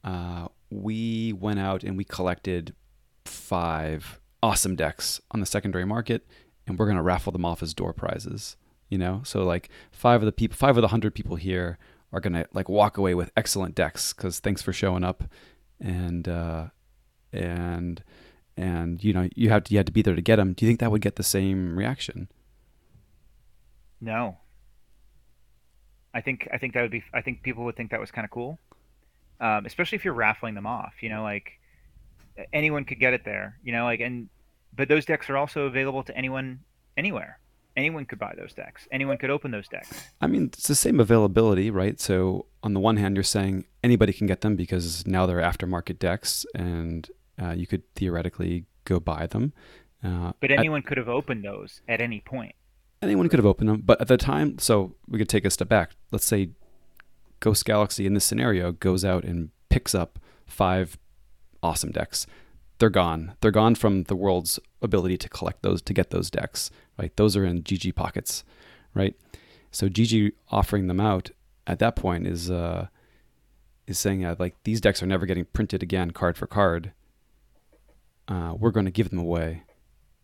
uh, 0.02 0.48
we 0.70 1.32
went 1.32 1.60
out 1.60 1.82
and 1.82 1.96
we 1.96 2.04
collected 2.04 2.74
five 3.24 4.20
awesome 4.44 4.76
decks 4.76 5.20
on 5.30 5.40
the 5.40 5.46
secondary 5.46 5.86
market, 5.86 6.26
and 6.66 6.78
we're 6.78 6.86
gonna 6.86 7.02
raffle 7.02 7.32
them 7.32 7.44
off 7.44 7.62
as 7.62 7.72
door 7.72 7.92
prizes." 7.92 8.56
You 8.90 8.98
know, 8.98 9.22
so 9.24 9.42
like 9.44 9.70
five 9.90 10.20
of 10.22 10.26
the 10.26 10.32
people, 10.32 10.56
five 10.56 10.76
of 10.76 10.82
the 10.82 10.88
hundred 10.88 11.14
people 11.14 11.36
here 11.36 11.78
are 12.12 12.20
gonna 12.20 12.46
like 12.52 12.68
walk 12.68 12.98
away 12.98 13.14
with 13.14 13.32
excellent 13.36 13.74
decks 13.74 14.12
because 14.12 14.40
thanks 14.40 14.60
for 14.60 14.72
showing 14.72 15.02
up, 15.02 15.24
and 15.80 16.28
uh, 16.28 16.66
and 17.32 18.04
and 18.56 19.02
you 19.02 19.14
know 19.14 19.28
you 19.34 19.48
have 19.48 19.64
to, 19.64 19.72
you 19.72 19.78
had 19.78 19.86
to 19.86 19.92
be 19.92 20.02
there 20.02 20.14
to 20.14 20.22
get 20.22 20.36
them. 20.36 20.52
Do 20.52 20.66
you 20.66 20.70
think 20.70 20.80
that 20.80 20.90
would 20.90 21.00
get 21.00 21.16
the 21.16 21.22
same 21.22 21.76
reaction? 21.76 22.28
No. 24.00 24.36
I 26.12 26.20
think 26.20 26.46
I 26.52 26.58
think 26.58 26.74
that 26.74 26.82
would 26.82 26.90
be 26.90 27.02
I 27.12 27.22
think 27.22 27.42
people 27.42 27.64
would 27.64 27.76
think 27.76 27.90
that 27.90 27.98
was 27.98 28.10
kind 28.12 28.24
of 28.24 28.30
cool, 28.30 28.60
um, 29.40 29.66
especially 29.66 29.96
if 29.96 30.04
you're 30.04 30.14
raffling 30.14 30.54
them 30.54 30.66
off. 30.66 30.94
You 31.00 31.08
know, 31.08 31.22
like 31.22 31.58
anyone 32.52 32.84
could 32.84 33.00
get 33.00 33.14
it 33.14 33.24
there. 33.24 33.58
You 33.64 33.72
know, 33.72 33.84
like 33.84 34.00
and 34.00 34.28
but 34.76 34.88
those 34.88 35.04
decks 35.04 35.28
are 35.30 35.36
also 35.36 35.62
available 35.62 36.02
to 36.04 36.16
anyone 36.16 36.60
anywhere. 36.96 37.38
Anyone 37.76 38.04
could 38.04 38.20
buy 38.20 38.34
those 38.36 38.52
decks. 38.52 38.86
Anyone 38.92 39.18
could 39.18 39.30
open 39.30 39.50
those 39.50 39.66
decks. 39.66 40.10
I 40.20 40.28
mean, 40.28 40.44
it's 40.44 40.68
the 40.68 40.76
same 40.76 41.00
availability, 41.00 41.70
right? 41.70 42.00
So 42.00 42.46
on 42.62 42.72
the 42.72 42.78
one 42.78 42.96
hand, 42.96 43.16
you're 43.16 43.24
saying 43.24 43.64
anybody 43.82 44.12
can 44.12 44.28
get 44.28 44.42
them 44.42 44.54
because 44.54 45.04
now 45.06 45.26
they're 45.26 45.38
aftermarket 45.38 45.98
decks, 45.98 46.46
and 46.54 47.10
uh, 47.40 47.50
you 47.50 47.66
could 47.66 47.82
theoretically 47.96 48.66
go 48.84 49.00
buy 49.00 49.26
them. 49.26 49.52
Uh, 50.04 50.32
but 50.40 50.52
anyone 50.52 50.80
at, 50.80 50.86
could 50.86 50.98
have 50.98 51.08
opened 51.08 51.44
those 51.44 51.80
at 51.88 52.00
any 52.00 52.20
point. 52.20 52.54
Anyone 53.02 53.28
could 53.28 53.38
have 53.38 53.46
opened 53.46 53.68
them, 53.68 53.82
but 53.84 54.00
at 54.00 54.06
the 54.06 54.16
time, 54.16 54.58
so 54.58 54.94
we 55.08 55.18
could 55.18 55.28
take 55.28 55.44
a 55.44 55.50
step 55.50 55.68
back. 55.68 55.92
Let's 56.12 56.24
say 56.24 56.50
Ghost 57.40 57.64
Galaxy 57.64 58.06
in 58.06 58.14
this 58.14 58.24
scenario 58.24 58.70
goes 58.70 59.04
out 59.04 59.24
and 59.24 59.50
picks 59.68 59.94
up 59.94 60.18
five 60.46 60.96
awesome 61.62 61.90
decks. 61.90 62.26
They're 62.78 62.90
gone. 62.90 63.34
They're 63.40 63.50
gone 63.50 63.74
from 63.74 64.04
the 64.04 64.16
world's 64.16 64.58
ability 64.82 65.16
to 65.18 65.28
collect 65.28 65.62
those, 65.62 65.80
to 65.82 65.94
get 65.94 66.10
those 66.10 66.30
decks, 66.30 66.70
right? 66.98 67.16
Those 67.16 67.36
are 67.36 67.44
in 67.44 67.62
GG 67.62 67.94
pockets, 67.94 68.44
right? 68.94 69.14
So 69.70 69.88
GG 69.88 70.32
offering 70.50 70.86
them 70.86 71.00
out 71.00 71.30
at 71.66 71.78
that 71.78 71.96
point 71.96 72.26
is 72.26 72.50
uh, 72.50 72.88
is 73.86 73.98
saying 73.98 74.24
uh, 74.24 74.36
like 74.38 74.56
these 74.64 74.80
decks 74.80 75.02
are 75.02 75.06
never 75.06 75.26
getting 75.26 75.44
printed 75.46 75.82
again, 75.82 76.10
card 76.10 76.36
for 76.36 76.46
card 76.46 76.92
uh, 78.28 78.54
we're 78.58 78.70
going 78.70 78.86
to 78.86 78.92
give 78.92 79.10
them 79.10 79.18
away 79.18 79.62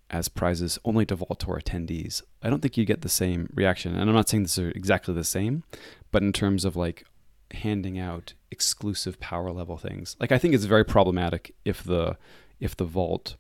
as 0.09 0.28
prizes 0.28 0.78
only 0.84 1.07
to 1.07 1.14
Vault 1.14 1.38
Tour 1.40 1.61
attendees. 1.62 2.22
I 2.42 2.51
don't 2.51 2.61
think 2.61 2.76
you 2.76 2.84
get 2.84 3.03
the 3.03 3.09
same 3.09 3.48
reaction. 3.55 3.94
And 3.94 4.09
I'm 4.09 4.16
not 4.16 4.28
saying 4.28 4.42
this 4.42 4.59
is 4.59 4.72
exactly 4.74 5.14
the 5.14 5.24
same, 5.24 5.62
but 6.11 6.22
in 6.22 6.32
terms 6.32 6.64
of 6.64 6.76
like 6.76 7.05
handing 7.53 7.98
out 7.98 8.34
exclusive 8.51 9.20
power 9.20 9.51
level 9.51 9.76
things, 9.76 10.16
like 10.20 10.32
I 10.32 10.38
think 10.38 10.55
it's 10.55 10.64
very 10.64 10.84
problematic 10.84 11.55
if 11.64 11.82
the 11.82 12.16
if 12.59 12.76
the 12.76 12.84
Vault 12.84 13.36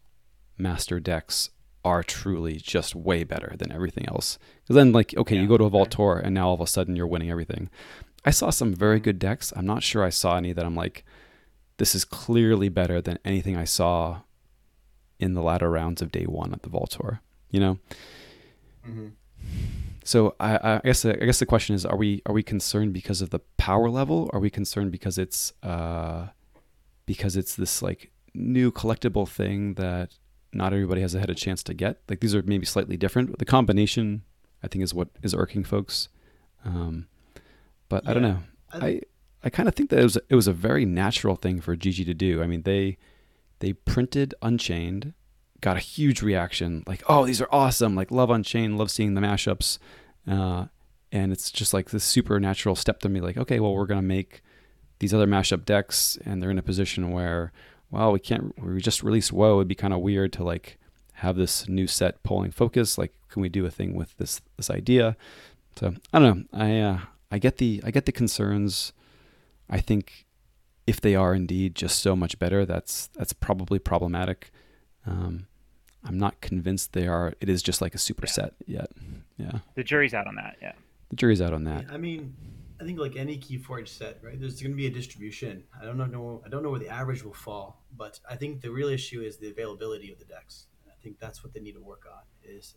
master 0.58 1.00
decks 1.00 1.50
are 1.84 2.02
truly 2.02 2.56
just 2.56 2.94
way 2.94 3.24
better 3.24 3.54
than 3.58 3.72
everything 3.72 4.06
else. 4.08 4.38
Because 4.62 4.76
then, 4.76 4.92
like, 4.92 5.14
okay, 5.16 5.36
yeah, 5.36 5.42
you 5.42 5.48
go 5.48 5.56
to 5.56 5.64
a 5.64 5.70
Vault 5.70 5.90
Tour 5.90 6.20
and 6.22 6.34
now 6.34 6.48
all 6.48 6.54
of 6.54 6.60
a 6.60 6.66
sudden 6.66 6.96
you're 6.96 7.06
winning 7.06 7.30
everything. 7.30 7.70
I 8.24 8.30
saw 8.30 8.50
some 8.50 8.74
very 8.74 9.00
good 9.00 9.18
decks. 9.18 9.52
I'm 9.56 9.66
not 9.66 9.82
sure 9.82 10.04
I 10.04 10.10
saw 10.10 10.36
any 10.36 10.52
that 10.52 10.64
I'm 10.64 10.76
like, 10.76 11.04
this 11.78 11.94
is 11.94 12.04
clearly 12.04 12.68
better 12.68 13.00
than 13.00 13.18
anything 13.24 13.56
I 13.56 13.64
saw 13.64 14.20
in 15.18 15.32
the 15.32 15.42
latter 15.42 15.70
rounds 15.70 16.02
of 16.02 16.12
day 16.12 16.24
one 16.24 16.52
at 16.52 16.62
the 16.62 16.68
Vault 16.68 16.90
Tour. 16.90 17.20
You 17.50 17.60
know, 17.60 17.78
mm-hmm. 18.86 19.08
So 20.04 20.34
I, 20.40 20.56
I 20.56 20.80
guess 20.84 21.04
I 21.04 21.12
guess 21.12 21.38
the 21.38 21.46
question 21.46 21.74
is: 21.74 21.84
Are 21.84 21.96
we 21.96 22.22
are 22.26 22.32
we 22.32 22.42
concerned 22.42 22.92
because 22.92 23.20
of 23.20 23.30
the 23.30 23.40
power 23.56 23.90
level? 23.90 24.30
Are 24.32 24.40
we 24.40 24.50
concerned 24.50 24.92
because 24.92 25.18
it's 25.18 25.52
uh, 25.62 26.28
because 27.06 27.36
it's 27.36 27.54
this 27.56 27.82
like 27.82 28.10
new 28.34 28.72
collectible 28.72 29.28
thing 29.28 29.74
that 29.74 30.14
not 30.52 30.72
everybody 30.72 31.00
has 31.02 31.12
had 31.12 31.30
a 31.30 31.34
chance 31.34 31.62
to 31.64 31.74
get? 31.74 32.00
Like 32.08 32.20
these 32.20 32.34
are 32.34 32.42
maybe 32.42 32.66
slightly 32.66 32.96
different. 32.96 33.38
The 33.38 33.44
combination, 33.44 34.22
I 34.62 34.68
think, 34.68 34.82
is 34.82 34.94
what 34.94 35.08
is 35.22 35.34
irking 35.34 35.64
folks. 35.64 36.08
Um, 36.64 37.06
but 37.88 38.08
I 38.08 38.14
don't 38.14 38.22
know. 38.22 38.38
I 38.72 39.02
I 39.42 39.50
kind 39.50 39.68
of 39.68 39.74
think 39.74 39.90
that 39.90 39.98
it 39.98 40.04
was 40.04 40.16
it 40.28 40.34
was 40.34 40.46
a 40.46 40.52
very 40.52 40.84
natural 40.84 41.36
thing 41.36 41.60
for 41.60 41.76
GG 41.76 42.06
to 42.06 42.14
do. 42.14 42.42
I 42.42 42.46
mean, 42.46 42.62
they 42.62 42.98
they 43.60 43.72
printed 43.72 44.34
Unchained, 44.42 45.12
got 45.60 45.76
a 45.76 45.80
huge 45.80 46.22
reaction, 46.22 46.84
like, 46.86 47.02
"Oh, 47.08 47.26
these 47.26 47.40
are 47.40 47.48
awesome! 47.50 47.94
Like, 47.94 48.10
love 48.10 48.30
Unchained, 48.30 48.78
love 48.78 48.90
seeing 48.90 49.14
the 49.14 49.20
mashups," 49.20 49.78
uh, 50.26 50.66
and 51.12 51.32
it's 51.32 51.50
just 51.50 51.74
like 51.74 51.90
this 51.90 52.04
supernatural 52.04 52.76
step 52.76 53.00
to 53.00 53.08
me. 53.08 53.20
Like, 53.20 53.36
okay, 53.36 53.60
well, 53.60 53.74
we're 53.74 53.86
gonna 53.86 54.02
make 54.02 54.42
these 54.98 55.14
other 55.14 55.26
mashup 55.26 55.64
decks, 55.64 56.18
and 56.24 56.42
they're 56.42 56.50
in 56.50 56.58
a 56.58 56.62
position 56.62 57.10
where, 57.10 57.52
well, 57.90 58.12
we 58.12 58.20
can't. 58.20 58.54
We 58.62 58.80
just 58.80 59.02
released 59.02 59.32
whoa 59.32 59.58
It'd 59.58 59.68
be 59.68 59.74
kind 59.74 59.94
of 59.94 60.00
weird 60.00 60.32
to 60.34 60.44
like 60.44 60.78
have 61.14 61.36
this 61.36 61.68
new 61.68 61.86
set 61.86 62.22
pulling 62.22 62.50
focus. 62.50 62.96
Like, 62.96 63.12
can 63.28 63.42
we 63.42 63.48
do 63.48 63.66
a 63.66 63.70
thing 63.70 63.94
with 63.94 64.16
this 64.16 64.40
this 64.56 64.70
idea? 64.70 65.16
So 65.76 65.94
I 66.12 66.18
don't 66.18 66.52
know. 66.52 66.58
I 66.58 66.80
uh, 66.80 66.98
I 67.30 67.38
get 67.38 67.58
the 67.58 67.82
I 67.84 67.90
get 67.90 68.06
the 68.06 68.12
concerns. 68.12 68.92
I 69.68 69.80
think 69.80 70.26
if 70.86 71.00
they 71.00 71.14
are 71.14 71.34
indeed 71.34 71.74
just 71.74 72.00
so 72.00 72.16
much 72.16 72.38
better, 72.38 72.66
that's 72.66 73.08
that's 73.14 73.32
probably 73.32 73.78
problematic. 73.78 74.50
Um, 75.06 75.46
I'm 76.04 76.18
not 76.18 76.40
convinced 76.40 76.92
they 76.92 77.06
are. 77.06 77.34
It 77.40 77.48
is 77.48 77.62
just 77.62 77.80
like 77.80 77.94
a 77.94 77.98
superset 77.98 78.52
yeah. 78.66 78.80
yet. 78.80 78.90
Yeah. 79.36 79.58
The 79.74 79.84
jury's 79.84 80.14
out 80.14 80.26
on 80.26 80.36
that. 80.36 80.56
Yeah. 80.60 80.72
The 81.10 81.16
jury's 81.16 81.40
out 81.40 81.52
on 81.52 81.64
that. 81.64 81.86
I 81.90 81.98
mean, 81.98 82.34
I 82.80 82.84
think 82.84 82.98
like 82.98 83.16
any 83.16 83.36
Keyforge 83.36 83.88
set, 83.88 84.18
right? 84.22 84.40
There's 84.40 84.60
going 84.60 84.72
to 84.72 84.76
be 84.76 84.86
a 84.86 84.90
distribution. 84.90 85.64
I 85.80 85.84
don't 85.84 85.98
know. 85.98 86.42
I 86.44 86.48
don't 86.48 86.62
know 86.62 86.70
where 86.70 86.80
the 86.80 86.88
average 86.88 87.22
will 87.22 87.34
fall, 87.34 87.84
but 87.96 88.18
I 88.28 88.36
think 88.36 88.62
the 88.62 88.70
real 88.70 88.88
issue 88.88 89.20
is 89.20 89.36
the 89.36 89.50
availability 89.50 90.10
of 90.10 90.18
the 90.18 90.24
decks. 90.24 90.66
I 90.86 91.02
think 91.02 91.18
that's 91.18 91.44
what 91.44 91.52
they 91.52 91.60
need 91.60 91.72
to 91.72 91.80
work 91.80 92.06
on. 92.10 92.22
Is 92.42 92.76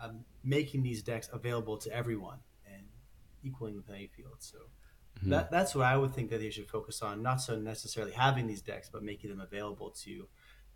um, 0.00 0.24
making 0.44 0.82
these 0.82 1.02
decks 1.02 1.30
available 1.32 1.78
to 1.78 1.94
everyone 1.94 2.38
and 2.66 2.82
equaling 3.42 3.76
the 3.76 3.82
playing 3.82 4.08
field. 4.14 4.36
So 4.40 4.58
mm-hmm. 4.58 5.30
that 5.30 5.50
that's 5.50 5.74
what 5.74 5.86
I 5.86 5.96
would 5.96 6.14
think 6.14 6.30
that 6.30 6.40
they 6.40 6.50
should 6.50 6.68
focus 6.68 7.00
on. 7.00 7.22
Not 7.22 7.40
so 7.40 7.56
necessarily 7.56 8.12
having 8.12 8.46
these 8.46 8.60
decks, 8.60 8.90
but 8.92 9.02
making 9.02 9.30
them 9.30 9.40
available 9.40 9.90
to 10.02 10.28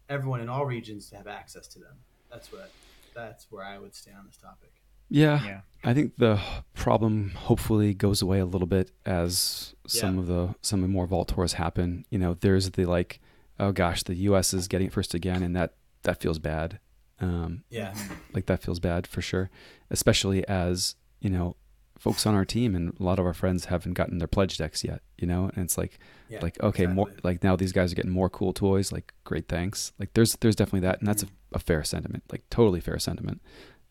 everyone 0.08 0.40
in 0.40 0.48
all 0.48 0.66
regions 0.66 1.08
to 1.10 1.16
have 1.16 1.26
access 1.26 1.66
to 1.68 1.78
them. 1.78 1.94
That's 2.30 2.52
what 2.52 2.70
that's 3.14 3.46
where 3.50 3.64
I 3.64 3.78
would 3.78 3.94
stand 3.94 4.18
on 4.18 4.26
this 4.26 4.36
topic. 4.36 4.72
Yeah, 5.08 5.44
yeah. 5.44 5.60
I 5.84 5.94
think 5.94 6.16
the 6.16 6.40
problem 6.74 7.30
hopefully 7.30 7.94
goes 7.94 8.22
away 8.22 8.40
a 8.40 8.44
little 8.44 8.66
bit 8.66 8.90
as 9.04 9.74
some 9.86 10.14
yeah. 10.14 10.20
of 10.20 10.26
the 10.26 10.54
some 10.62 10.80
of 10.80 10.82
the 10.82 10.92
more 10.92 11.06
vault 11.06 11.28
tours 11.28 11.54
happen. 11.54 12.04
You 12.10 12.18
know, 12.18 12.34
there's 12.34 12.70
the 12.72 12.84
like, 12.84 13.20
oh 13.60 13.72
gosh, 13.72 14.02
the 14.02 14.14
U.S. 14.14 14.52
is 14.52 14.68
getting 14.68 14.88
it 14.88 14.92
first 14.92 15.14
again, 15.14 15.42
and 15.42 15.54
that 15.54 15.74
that 16.02 16.20
feels 16.20 16.38
bad. 16.38 16.80
Um, 17.20 17.62
yeah, 17.70 17.94
like 18.32 18.46
that 18.46 18.62
feels 18.62 18.80
bad 18.80 19.06
for 19.06 19.22
sure, 19.22 19.50
especially 19.90 20.46
as 20.48 20.96
you 21.20 21.30
know, 21.30 21.56
folks 21.98 22.26
on 22.26 22.34
our 22.34 22.44
team 22.44 22.74
and 22.74 22.94
a 22.98 23.02
lot 23.02 23.18
of 23.18 23.26
our 23.26 23.34
friends 23.34 23.66
haven't 23.66 23.94
gotten 23.94 24.18
their 24.18 24.28
pledge 24.28 24.58
decks 24.58 24.84
yet. 24.84 25.02
You 25.18 25.26
know, 25.26 25.50
and 25.54 25.64
it's 25.64 25.78
like, 25.78 25.98
yeah, 26.28 26.40
like 26.42 26.60
okay, 26.60 26.84
exactly. 26.84 26.94
more 26.94 27.12
like 27.22 27.42
now 27.42 27.56
these 27.56 27.72
guys 27.72 27.92
are 27.92 27.94
getting 27.94 28.10
more 28.10 28.28
cool 28.28 28.52
toys. 28.52 28.92
Like, 28.92 29.12
great, 29.24 29.48
thanks. 29.48 29.92
Like, 29.98 30.12
there's 30.14 30.36
there's 30.36 30.56
definitely 30.56 30.80
that, 30.80 30.98
and 30.98 31.08
that's 31.08 31.24
mm-hmm. 31.24 31.54
a, 31.54 31.56
a, 31.56 31.58
fair 31.60 31.82
sentiment. 31.84 32.24
Like, 32.30 32.42
totally 32.50 32.80
fair 32.80 32.98
sentiment. 32.98 33.40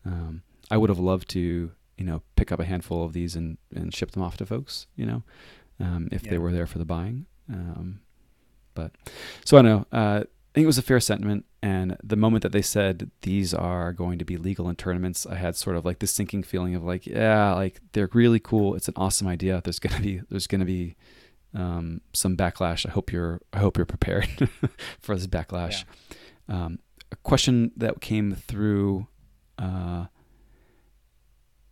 Um, 0.04 0.42
I 0.70 0.76
would 0.76 0.90
have 0.90 0.98
loved 0.98 1.28
to, 1.30 1.72
you 1.98 2.04
know, 2.04 2.22
pick 2.36 2.52
up 2.52 2.60
a 2.60 2.64
handful 2.64 3.04
of 3.04 3.12
these 3.12 3.36
and 3.36 3.58
and 3.74 3.94
ship 3.94 4.12
them 4.12 4.22
off 4.22 4.36
to 4.38 4.46
folks. 4.46 4.86
You 4.96 5.06
know, 5.06 5.22
um, 5.80 6.08
if 6.12 6.24
yeah. 6.24 6.30
they 6.30 6.38
were 6.38 6.52
there 6.52 6.66
for 6.66 6.78
the 6.78 6.84
buying. 6.84 7.26
Um, 7.52 8.00
but 8.74 8.92
so 9.44 9.58
I 9.58 9.62
know. 9.62 9.86
Uh, 9.90 10.24
think 10.56 10.64
it 10.64 10.68
was 10.68 10.78
a 10.78 10.82
fair 10.82 11.00
sentiment. 11.00 11.44
And 11.62 11.98
the 12.02 12.16
moment 12.16 12.42
that 12.42 12.52
they 12.52 12.62
said 12.62 13.10
these 13.20 13.52
are 13.52 13.92
going 13.92 14.18
to 14.18 14.24
be 14.24 14.38
legal 14.38 14.70
in 14.70 14.76
tournaments, 14.76 15.26
I 15.26 15.34
had 15.34 15.54
sort 15.54 15.76
of 15.76 15.84
like 15.84 15.98
this 15.98 16.12
sinking 16.12 16.44
feeling 16.44 16.74
of 16.74 16.82
like, 16.82 17.06
yeah, 17.06 17.52
like 17.52 17.78
they're 17.92 18.08
really 18.14 18.40
cool. 18.40 18.74
It's 18.74 18.88
an 18.88 18.94
awesome 18.96 19.28
idea. 19.28 19.60
There's 19.62 19.78
gonna 19.78 20.00
be 20.00 20.22
there's 20.30 20.46
gonna 20.46 20.64
be 20.64 20.96
um, 21.52 22.00
some 22.14 22.38
backlash. 22.38 22.86
I 22.86 22.90
hope 22.90 23.12
you're 23.12 23.42
I 23.52 23.58
hope 23.58 23.76
you're 23.76 23.84
prepared 23.84 24.48
for 24.98 25.14
this 25.14 25.26
backlash. 25.26 25.84
Yeah. 26.48 26.64
Um, 26.64 26.78
a 27.12 27.16
question 27.16 27.72
that 27.76 28.00
came 28.00 28.34
through 28.34 29.08
uh, 29.58 30.06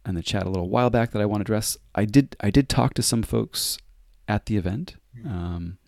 in 0.05 0.15
the 0.15 0.23
chat 0.23 0.43
a 0.43 0.51
little 0.51 0.69
while 0.69 0.91
back 0.91 1.13
that 1.13 1.23
I 1.23 1.25
want 1.25 1.41
to 1.41 1.45
address. 1.45 1.79
I 1.95 2.05
did 2.05 2.37
I 2.41 2.51
did 2.51 2.69
talk 2.69 2.93
to 2.95 3.03
some 3.03 3.23
folks 3.23 3.79
at 4.29 4.45
the 4.45 4.59
event 4.59 4.97
hmm. 5.19 5.27
um, 5.27 5.79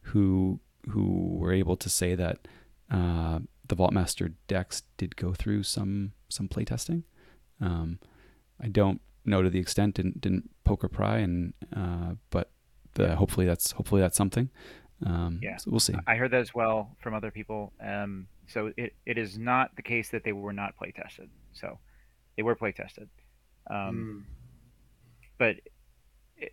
who 0.00 0.58
who 0.88 1.36
were 1.38 1.52
able 1.52 1.76
to 1.76 1.88
say 1.88 2.14
that 2.14 2.48
uh, 2.90 3.40
the 3.68 3.76
Vaultmaster 3.76 4.34
decks 4.48 4.82
did 4.96 5.16
go 5.16 5.32
through 5.32 5.62
some 5.62 6.12
some 6.28 6.48
playtesting. 6.48 7.04
Um, 7.60 7.98
I 8.60 8.68
don't 8.68 9.00
know 9.24 9.42
to 9.42 9.50
the 9.50 9.60
extent 9.60 9.94
didn't 9.94 10.20
didn't 10.20 10.50
poke 10.64 10.84
or 10.84 10.88
pry, 10.88 11.18
and 11.18 11.54
uh, 11.74 12.14
but 12.30 12.50
the, 12.94 13.16
hopefully 13.16 13.46
that's 13.46 13.72
hopefully 13.72 14.00
that's 14.00 14.16
something. 14.16 14.50
Um, 15.04 15.40
yeah, 15.42 15.56
so 15.56 15.70
we'll 15.70 15.80
see. 15.80 15.94
I 16.06 16.16
heard 16.16 16.30
that 16.32 16.40
as 16.40 16.54
well 16.54 16.96
from 17.00 17.14
other 17.14 17.30
people. 17.30 17.72
Um, 17.82 18.26
so 18.46 18.72
it, 18.76 18.94
it 19.06 19.16
is 19.16 19.38
not 19.38 19.74
the 19.76 19.82
case 19.82 20.10
that 20.10 20.24
they 20.24 20.32
were 20.32 20.52
not 20.52 20.74
playtested. 20.76 21.28
So 21.52 21.78
they 22.36 22.42
were 22.42 22.56
playtested. 22.56 23.08
Um, 23.70 24.26
mm. 24.26 24.34
But 25.38 25.56
it, 26.36 26.52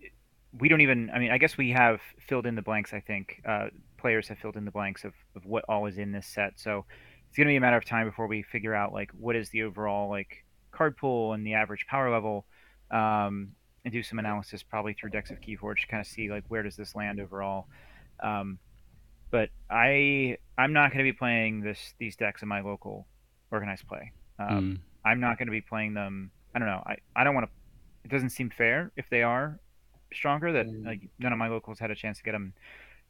we 0.57 0.69
don't 0.69 0.81
even. 0.81 1.09
I 1.13 1.19
mean, 1.19 1.31
I 1.31 1.37
guess 1.37 1.57
we 1.57 1.71
have 1.71 1.99
filled 2.19 2.45
in 2.45 2.55
the 2.55 2.61
blanks. 2.61 2.93
I 2.93 2.99
think 2.99 3.41
uh, 3.45 3.67
players 3.97 4.27
have 4.27 4.37
filled 4.37 4.55
in 4.55 4.65
the 4.65 4.71
blanks 4.71 5.03
of, 5.03 5.13
of 5.35 5.45
what 5.45 5.65
all 5.67 5.85
is 5.85 5.97
in 5.97 6.11
this 6.11 6.27
set. 6.27 6.53
So 6.55 6.85
it's 7.27 7.37
going 7.37 7.47
to 7.47 7.51
be 7.51 7.57
a 7.57 7.61
matter 7.61 7.77
of 7.77 7.85
time 7.85 8.07
before 8.07 8.27
we 8.27 8.43
figure 8.43 8.73
out 8.73 8.93
like 8.93 9.11
what 9.11 9.35
is 9.35 9.49
the 9.49 9.63
overall 9.63 10.09
like 10.09 10.45
card 10.71 10.97
pool 10.97 11.33
and 11.33 11.45
the 11.45 11.53
average 11.53 11.85
power 11.87 12.11
level, 12.11 12.45
um, 12.91 13.49
and 13.83 13.91
do 13.91 14.03
some 14.03 14.19
analysis 14.19 14.63
probably 14.63 14.93
through 14.93 15.09
decks 15.09 15.31
of 15.31 15.39
Keyforge 15.39 15.81
to 15.81 15.87
kind 15.87 16.01
of 16.01 16.07
see 16.07 16.29
like 16.29 16.43
where 16.47 16.63
does 16.63 16.75
this 16.75 16.95
land 16.95 17.19
overall. 17.19 17.67
Um, 18.21 18.59
but 19.31 19.49
I 19.69 20.37
I'm 20.57 20.73
not 20.73 20.91
going 20.91 21.05
to 21.05 21.11
be 21.11 21.17
playing 21.17 21.61
this 21.61 21.93
these 21.99 22.15
decks 22.15 22.41
in 22.41 22.47
my 22.47 22.61
local 22.61 23.07
organized 23.51 23.87
play. 23.87 24.11
Um, 24.39 24.49
mm. 24.49 24.79
I'm 25.05 25.19
not 25.19 25.37
going 25.37 25.47
to 25.47 25.51
be 25.51 25.61
playing 25.61 25.93
them. 25.93 26.31
I 26.55 26.59
don't 26.59 26.67
know. 26.67 26.83
I, 26.85 26.97
I 27.15 27.23
don't 27.23 27.33
want 27.33 27.47
to. 27.47 27.51
It 28.05 28.11
doesn't 28.11 28.29
seem 28.29 28.49
fair 28.49 28.91
if 28.95 29.09
they 29.09 29.23
are 29.23 29.59
stronger 30.13 30.53
that 30.53 30.65
mm. 30.65 30.85
like 30.85 31.01
none 31.19 31.33
of 31.33 31.37
my 31.37 31.49
locals 31.49 31.79
had 31.79 31.91
a 31.91 31.95
chance 31.95 32.17
to 32.17 32.23
get 32.23 32.31
them 32.31 32.53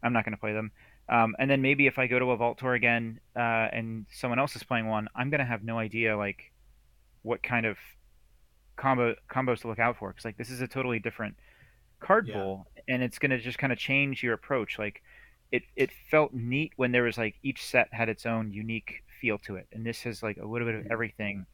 I'm 0.04 0.14
not 0.14 0.26
going 0.26 0.34
to 0.34 0.40
play 0.40 0.54
them. 0.54 0.72
Um, 1.10 1.36
and 1.40 1.50
then 1.50 1.62
maybe 1.62 1.88
if 1.88 1.98
I 1.98 2.08
go 2.08 2.20
to 2.20 2.32
a 2.32 2.38
vault 2.38 2.58
tour 2.58 2.74
again 2.74 3.20
uh, 3.36 3.70
and 3.72 4.06
someone 4.12 4.40
else 4.40 4.56
is 4.56 4.64
playing 4.64 4.88
one, 4.88 5.08
I'm 5.16 5.30
going 5.30 5.40
to 5.40 5.46
have 5.46 5.64
no 5.64 5.80
idea 5.80 6.18
like 6.18 6.52
what 7.24 7.42
kind 7.42 7.66
of 7.66 7.78
combo 8.76 9.16
combos 9.30 9.62
to 9.62 9.68
look 9.68 9.80
out 9.80 9.98
for 9.98 10.10
because 10.10 10.26
like 10.26 10.38
this 10.38 10.50
is 10.50 10.62
a 10.62 10.68
totally 10.68 11.00
different 11.00 11.36
card 12.00 12.28
yeah. 12.28 12.36
pool 12.36 12.68
and 12.88 13.02
it's 13.02 13.18
going 13.18 13.32
to 13.32 13.40
just 13.40 13.58
kind 13.58 13.74
of 13.74 13.80
change 13.80 14.22
your 14.22 14.34
approach. 14.34 14.78
Like 14.78 15.02
it 15.52 15.64
it 15.76 15.92
felt 16.12 16.34
neat 16.34 16.74
when 16.76 16.92
there 16.92 17.04
was 17.04 17.18
like 17.18 17.36
each 17.44 17.66
set 17.66 17.88
had 17.92 18.10
its 18.10 18.26
own 18.26 18.52
unique 18.52 19.04
feel 19.22 19.38
to 19.40 19.56
it, 19.56 19.68
and 19.72 19.86
this 19.86 20.02
has 20.04 20.22
like 20.22 20.38
a 20.38 20.46
little 20.46 20.68
bit 20.68 20.76
of 20.76 20.88
everything. 20.92 21.46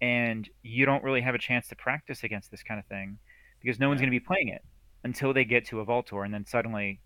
And 0.00 0.48
you 0.62 0.84
don't 0.84 1.04
really 1.04 1.20
have 1.20 1.34
a 1.34 1.38
chance 1.38 1.68
to 1.68 1.76
practice 1.76 2.24
against 2.24 2.50
this 2.50 2.62
kind 2.62 2.80
of 2.80 2.86
thing 2.86 3.18
because 3.60 3.78
no 3.78 3.86
yeah. 3.86 3.88
one's 3.90 4.00
going 4.00 4.10
to 4.10 4.18
be 4.18 4.24
playing 4.24 4.48
it 4.48 4.62
until 5.04 5.32
they 5.32 5.44
get 5.44 5.66
to 5.66 5.80
a 5.80 5.84
vault 5.84 6.06
tour, 6.08 6.24
and 6.24 6.34
then 6.34 6.46
suddenly 6.46 7.00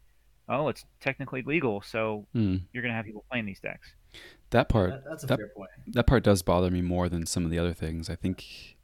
oh, 0.48 0.68
it's 0.68 0.84
technically 1.00 1.42
legal, 1.42 1.82
so 1.82 2.26
mm. 2.34 2.60
you're 2.72 2.82
going 2.82 2.92
to 2.92 2.96
have 2.96 3.04
people 3.04 3.24
playing 3.30 3.46
these 3.46 3.60
decks. 3.60 3.88
That 4.50 4.68
part, 4.68 4.90
that, 4.90 5.04
that's 5.08 5.24
a 5.24 5.26
that, 5.26 5.38
fair 5.38 5.48
point. 5.48 5.70
That 5.88 6.06
part 6.06 6.22
does 6.22 6.42
bother 6.42 6.70
me 6.70 6.82
more 6.82 7.08
than 7.08 7.26
some 7.26 7.44
of 7.44 7.50
the 7.50 7.58
other 7.58 7.72
things. 7.72 8.08
I 8.08 8.14
think 8.14 8.76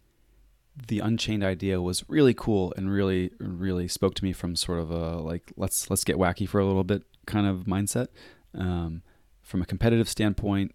the 0.88 1.00
Unchained 1.00 1.44
idea 1.44 1.80
was 1.80 2.04
really 2.08 2.34
cool 2.34 2.72
and 2.76 2.90
really, 2.90 3.30
really 3.38 3.88
spoke 3.88 4.14
to 4.14 4.24
me 4.24 4.32
from 4.32 4.56
sort 4.56 4.80
of 4.80 4.90
a 4.90 5.16
like 5.16 5.52
let's 5.56 5.90
let's 5.90 6.04
get 6.04 6.16
wacky 6.16 6.48
for 6.48 6.60
a 6.60 6.66
little 6.66 6.84
bit 6.84 7.04
kind 7.26 7.46
of 7.46 7.64
mindset. 7.64 8.08
Um, 8.54 9.02
from 9.42 9.62
a 9.62 9.66
competitive 9.66 10.08
standpoint, 10.08 10.74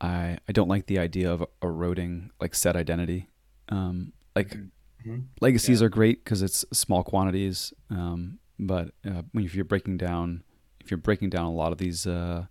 I 0.00 0.38
I 0.48 0.52
don't 0.52 0.68
like 0.68 0.86
the 0.86 0.98
idea 0.98 1.32
of 1.32 1.44
eroding 1.62 2.30
like 2.40 2.54
set 2.54 2.76
identity. 2.76 3.28
Um, 3.68 4.12
like 4.34 4.50
mm-hmm. 4.50 5.20
legacies 5.40 5.80
yeah. 5.80 5.86
are 5.86 5.90
great 5.90 6.24
because 6.24 6.42
it's 6.42 6.64
small 6.72 7.02
quantities. 7.02 7.72
Um, 7.90 8.38
but 8.58 8.92
uh, 9.04 9.22
if 9.34 9.54
you're 9.54 9.64
breaking 9.64 9.98
down, 9.98 10.42
if 10.80 10.90
you're 10.90 10.98
breaking 10.98 11.30
down 11.30 11.46
a 11.46 11.52
lot 11.52 11.72
of 11.72 11.78
these, 11.78 12.06
uh, 12.06 12.46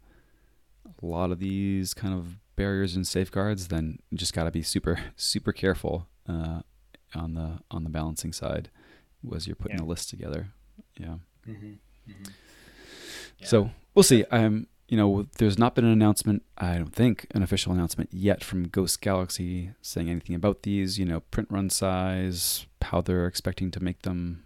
a 1.02 1.06
lot 1.06 1.32
of 1.32 1.40
these 1.40 1.94
kind 1.94 2.14
of 2.14 2.38
barriers 2.56 2.96
and 2.96 3.06
safeguards, 3.06 3.68
then 3.68 4.00
you 4.10 4.18
just 4.18 4.34
got 4.34 4.46
to 4.46 4.52
be 4.52 4.62
super, 4.62 5.00
super 5.16 5.52
careful 5.52 6.08
uh, 6.28 6.62
on 7.14 7.34
the 7.34 7.60
on 7.72 7.84
the 7.84 7.90
balancing 7.90 8.34
side 8.34 8.70
as 9.36 9.48
you're 9.48 9.56
putting 9.56 9.78
yeah. 9.78 9.84
the 9.84 9.90
list 9.90 10.10
together. 10.10 10.50
Yeah. 11.00 11.16
Mm-hmm. 11.48 11.74
Mm-hmm. 12.10 12.32
yeah. 13.40 13.48
So 13.48 13.72
we'll 13.94 14.04
see. 14.04 14.26
I'm 14.32 14.68
you 14.88 14.98
know, 14.98 15.26
there's 15.38 15.58
not 15.58 15.74
been 15.74 15.86
an 15.86 15.92
announcement, 15.92 16.44
I 16.58 16.76
don't 16.78 16.94
think, 16.94 17.26
an 17.32 17.42
official 17.42 17.74
announcement 17.74 18.12
yet 18.14 18.44
from 18.44 18.68
Ghost 18.68 19.02
Galaxy 19.02 19.72
saying 19.82 20.10
anything 20.10 20.36
about 20.36 20.62
these, 20.62 21.00
you 21.00 21.06
know, 21.06 21.22
print 21.22 21.50
run 21.52 21.70
size, 21.70 22.68
how 22.82 23.02
they're 23.02 23.26
expecting 23.26 23.72
to 23.72 23.84
make 23.84 24.04
them, 24.04 24.44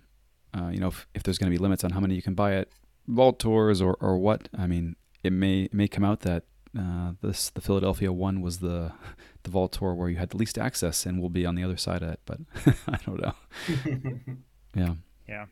uh, 0.58 0.70
you 0.70 0.80
know, 0.80 0.88
if, 0.88 1.08
if 1.14 1.24
there's 1.24 1.38
going 1.38 1.52
to 1.52 1.58
be 1.58 1.62
limits 1.62 1.84
on 1.84 1.92
how 1.92 2.00
many 2.00 2.16
you 2.16 2.22
can 2.22 2.34
buy 2.34 2.56
at 2.56 2.70
Vault 3.08 3.40
Tours 3.40 3.82
or, 3.82 3.98
or 4.00 4.18
what. 4.18 4.50
I 4.58 4.68
mean, 4.68 4.96
it 5.24 5.34
may 5.34 5.64
it 5.64 5.74
may 5.74 5.88
come 5.88 6.04
out 6.04 6.22
that 6.22 6.44
uh, 6.78 7.14
this 7.22 7.50
the 7.50 7.62
Philadelphia 7.62 8.12
one 8.12 8.42
was 8.42 8.60
the 8.60 8.92
the 9.44 9.50
Vault 9.50 9.74
Tour 9.74 9.94
where 9.94 10.10
you 10.10 10.18
had 10.18 10.30
the 10.30 10.38
least 10.38 10.58
access 10.58 11.06
and 11.06 11.20
we'll 11.20 11.30
be 11.30 11.46
on 11.46 11.56
the 11.56 11.64
other 11.64 11.78
side 11.78 12.04
of 12.04 12.10
it, 12.10 12.20
but 12.26 12.40
I 12.88 12.98
don't 13.06 13.22
know. 13.22 13.34
yeah. 14.76 14.94
Yeah. 15.28 15.46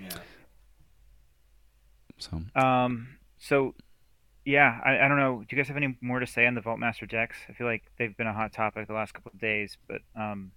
Yeah. 0.00 0.08
So 2.18 2.42
Um. 2.54 3.18
So, 3.40 3.76
yeah, 4.44 4.80
I, 4.84 4.98
I 4.98 5.08
don't 5.08 5.16
know. 5.16 5.44
Do 5.48 5.54
you 5.54 5.62
guys 5.62 5.68
have 5.68 5.76
any 5.76 5.96
more 6.00 6.18
to 6.18 6.26
say 6.26 6.44
on 6.44 6.54
the 6.54 6.60
Vaultmaster 6.60 7.08
decks? 7.08 7.36
I 7.48 7.52
feel 7.52 7.68
like 7.68 7.84
they've 7.98 8.16
been 8.16 8.26
a 8.26 8.32
hot 8.32 8.52
topic 8.52 8.88
the 8.88 8.94
last 8.94 9.14
couple 9.14 9.30
of 9.32 9.40
days, 9.40 9.78
but 9.86 10.00
um, 10.16 10.50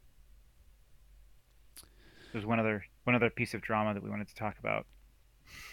there's 2.32 2.46
one 2.46 2.60
other 2.60 2.84
one 3.04 3.16
other 3.16 3.30
piece 3.30 3.54
of 3.54 3.62
drama 3.62 3.94
that 3.94 4.04
we 4.04 4.10
wanted 4.10 4.28
to 4.28 4.36
talk 4.36 4.58
about. 4.60 4.86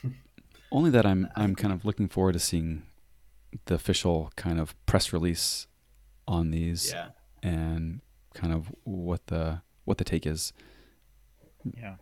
only 0.72 0.90
that 0.90 1.06
I'm 1.06 1.28
I'm 1.36 1.54
kind 1.54 1.72
of 1.72 1.84
looking 1.84 2.08
forward 2.08 2.32
to 2.32 2.38
seeing 2.38 2.82
the 3.66 3.74
official 3.74 4.30
kind 4.36 4.58
of 4.60 4.74
press 4.86 5.12
release 5.12 5.66
on 6.26 6.50
these 6.50 6.92
Yeah. 6.92 7.08
and 7.42 8.00
kind 8.34 8.52
of 8.52 8.70
what 8.84 9.26
the 9.28 9.62
what 9.84 9.98
the 9.98 10.04
take 10.04 10.26
is. 10.26 10.52
Yeah. 11.76 11.96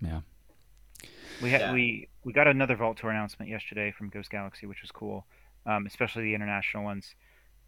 Yeah. 0.00 0.20
We 1.42 1.50
had 1.50 1.60
Yeah. 1.60 1.72
we 1.72 2.08
we 2.24 2.32
got 2.32 2.46
another 2.48 2.74
Vault 2.76 2.96
Tour 2.98 3.10
announcement 3.10 3.50
yesterday 3.50 3.92
from 3.96 4.08
Ghost 4.10 4.30
Galaxy, 4.30 4.66
which 4.66 4.82
was 4.82 4.90
cool, 4.90 5.26
um, 5.66 5.86
especially 5.86 6.24
the 6.24 6.34
international 6.34 6.82
ones. 6.84 7.14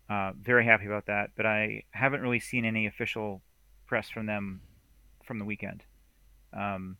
Uh, 0.08 0.32
very 0.40 0.64
happy 0.64 0.86
about 0.86 1.06
that, 1.06 1.30
but 1.36 1.46
I 1.46 1.84
haven't 1.92 2.20
really 2.20 2.40
seen 2.40 2.64
any 2.64 2.86
official 2.86 3.42
press 3.86 4.10
from 4.10 4.26
them 4.26 4.60
from 5.24 5.38
the 5.38 5.44
weekend. 5.44 5.84
Um, 6.52 6.96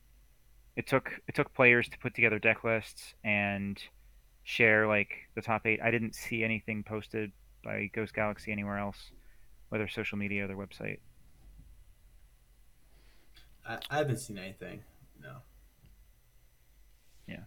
it 0.77 0.87
took 0.87 1.11
it 1.27 1.35
took 1.35 1.53
players 1.55 1.89
to 1.89 1.99
put 1.99 2.15
together 2.15 2.39
deck 2.39 2.65
lists 2.65 3.15
and 3.25 3.83
share 4.45 4.87
like 4.87 5.11
the 5.35 5.43
top 5.43 5.67
eight. 5.67 5.81
I 5.83 5.91
didn't 5.91 6.15
see 6.15 6.43
anything 6.43 6.83
posted 6.83 7.33
by 7.63 7.91
Ghost 7.93 8.15
Galaxy 8.15 8.53
anywhere 8.53 8.79
else, 8.79 9.11
whether 9.69 9.89
social 9.89 10.19
media 10.19 10.45
or 10.45 10.47
their 10.47 10.57
website. 10.57 10.99
I, 13.67 13.79
I 13.91 13.99
haven't 13.99 14.19
seen 14.19 14.39
anything. 14.39 14.81
No. 15.23 15.37
Yeah. 17.29 17.45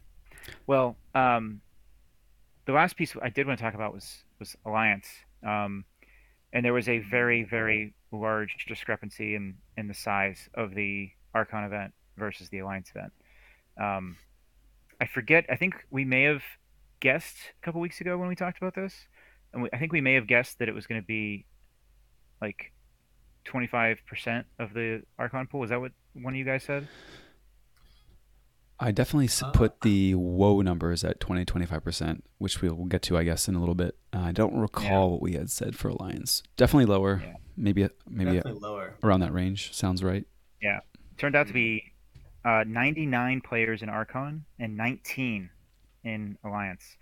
Well, 0.67 0.95
um, 1.15 1.61
the 2.65 2.73
last 2.73 2.95
piece 2.95 3.15
I 3.21 3.29
did 3.29 3.47
want 3.47 3.59
to 3.59 3.63
talk 3.63 3.73
about 3.73 3.93
was 3.93 4.23
was 4.39 4.55
Alliance, 4.65 5.07
um, 5.45 5.85
and 6.51 6.63
there 6.63 6.73
was 6.73 6.87
a 6.87 6.99
very 6.99 7.43
very 7.43 7.93
large 8.11 8.65
discrepancy 8.67 9.35
in 9.35 9.55
in 9.77 9.87
the 9.87 9.93
size 9.93 10.49
of 10.53 10.75
the 10.75 11.09
Archon 11.33 11.63
event 11.63 11.93
versus 12.17 12.49
the 12.49 12.59
Alliance 12.59 12.91
event. 12.95 13.11
Um, 13.79 14.17
I 15.01 15.05
forget. 15.07 15.45
I 15.49 15.55
think 15.55 15.75
we 15.89 16.05
may 16.05 16.23
have 16.23 16.43
guessed 16.99 17.35
a 17.61 17.65
couple 17.65 17.81
weeks 17.81 17.99
ago 18.01 18.17
when 18.17 18.27
we 18.29 18.35
talked 18.35 18.57
about 18.57 18.75
this, 18.75 18.93
and 19.53 19.63
we, 19.63 19.69
I 19.73 19.77
think 19.77 19.91
we 19.91 20.01
may 20.01 20.13
have 20.13 20.27
guessed 20.27 20.59
that 20.59 20.69
it 20.69 20.75
was 20.75 20.85
going 20.87 21.01
to 21.01 21.05
be 21.05 21.45
like 22.41 22.71
twenty 23.45 23.67
five 23.67 23.99
percent 24.07 24.45
of 24.59 24.73
the 24.73 25.03
Archon 25.19 25.47
pool. 25.47 25.63
Is 25.63 25.69
that 25.71 25.79
what 25.81 25.91
one 26.13 26.33
of 26.33 26.37
you 26.37 26.45
guys 26.45 26.63
said? 26.63 26.87
I 28.79 28.91
definitely 28.91 29.29
Uh, 29.41 29.51
put 29.51 29.81
the 29.81 30.15
woe 30.15 30.59
numbers 30.61 31.03
at 31.05 31.19
20 31.19 31.45
25%, 31.45 32.21
which 32.39 32.61
we'll 32.61 32.85
get 32.85 33.01
to 33.03 33.17
I 33.17 33.23
guess 33.23 33.47
in 33.47 33.55
a 33.55 33.59
little 33.59 33.75
bit. 33.75 33.95
Uh, 34.11 34.19
I 34.19 34.31
don't 34.31 34.55
recall 34.57 34.83
Yeah. 35.07 35.11
what 35.13 35.21
we 35.21 35.33
had 35.33 35.49
said 35.49 35.75
for 35.75 35.89
Alliance. 35.89 36.43
Definitely 36.57 36.85
lower. 36.87 37.21
Yeah. 37.23 37.33
Maybe 37.55 37.87
maybe 38.09 38.33
Definitely 38.33 38.59
lower. 38.61 38.95
around 39.03 39.21
that 39.21 39.31
range. 39.31 39.73
Sounds 39.73 40.03
right. 40.03 40.25
Turned 41.17 41.35
out 41.35 41.47
to 41.47 41.53
be 41.53 41.93
uh, 42.45 42.63
99 42.67 43.41
players 43.41 43.81
in 43.81 43.89
Archon 43.89 44.45
and 44.59 44.75
19 44.75 45.49
in 46.03 46.37
Alliance, 46.43 46.97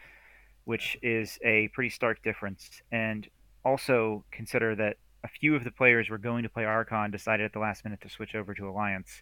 which 0.66 0.98
is 1.02 1.40
a 1.44 1.68
pretty 1.70 1.90
stark 1.90 2.22
difference. 2.24 2.82
And 2.92 3.28
also 3.66 4.24
consider 4.32 4.76
that 4.76 4.98
a 5.24 5.28
few 5.28 5.56
of 5.56 5.64
the 5.64 5.72
players 5.72 6.10
were 6.10 6.18
going 6.18 6.44
to 6.44 6.50
play 6.50 6.66
Archon 6.66 7.12
decided 7.12 7.46
at 7.46 7.54
the 7.54 7.60
last 7.60 7.84
minute 7.84 8.02
to 8.02 8.10
switch 8.10 8.36
over 8.36 8.54
to 8.56 8.68
Alliance 8.70 9.22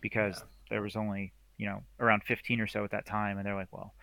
because 0.00 0.38
Yeah. 0.38 0.44
there 0.70 0.82
was 0.82 0.96
only 0.96 1.32
you 1.56 1.66
know 1.66 1.82
around 2.00 2.22
15 2.24 2.60
or 2.60 2.66
so 2.66 2.84
at 2.84 2.90
that 2.90 3.06
time, 3.06 3.38
and 3.38 3.46
they're 3.46 3.54
like, 3.54 3.72
well, 3.72 3.94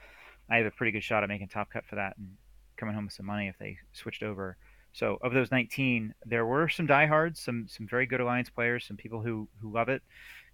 I 0.50 0.58
have 0.58 0.66
a 0.66 0.72
pretty 0.72 0.92
good 0.92 1.04
shot 1.04 1.24
at 1.24 1.30
making 1.30 1.50
top 1.50 1.70
cut 1.70 1.86
for 1.86 1.96
that 1.96 2.18
and 2.18 2.38
coming 2.78 2.96
home 2.96 3.06
with 3.06 3.14
some 3.14 3.26
money 3.26 3.48
if 3.48 3.58
they 3.60 3.78
switched 3.94 4.24
over. 4.24 4.58
So 4.94 5.18
of 5.22 5.34
those 5.34 5.52
19, 5.52 6.14
there 6.26 6.46
were 6.46 6.68
some 6.68 6.86
diehards, 6.86 7.39
some 7.39 7.68
some 7.70 7.88
very 7.88 8.06
good 8.06 8.20
alliance 8.20 8.50
players, 8.50 8.86
some 8.86 8.98
people 8.98 9.22
who 9.22 9.48
who 9.62 9.72
love 9.72 9.89
it, 9.89 10.02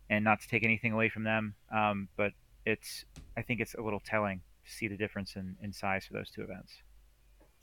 and 0.10 0.24
not 0.24 0.42
to 0.42 0.48
take 0.48 0.64
anything 0.64 0.94
away 0.94 1.10
from 1.10 1.24
them. 1.24 1.56
Um, 1.74 2.08
but 2.16 2.34
it's 2.66 3.06
I 3.36 3.42
think 3.42 3.60
it's 3.60 3.74
a 3.74 3.82
little 3.82 4.02
telling 4.02 4.42
to 4.66 4.72
see 4.72 4.88
the 4.88 4.98
difference 4.98 5.36
in, 5.36 5.56
in 5.62 5.74
size 5.74 6.06
for 6.06 6.14
those 6.14 6.30
two 6.30 6.42
events. 6.42 6.74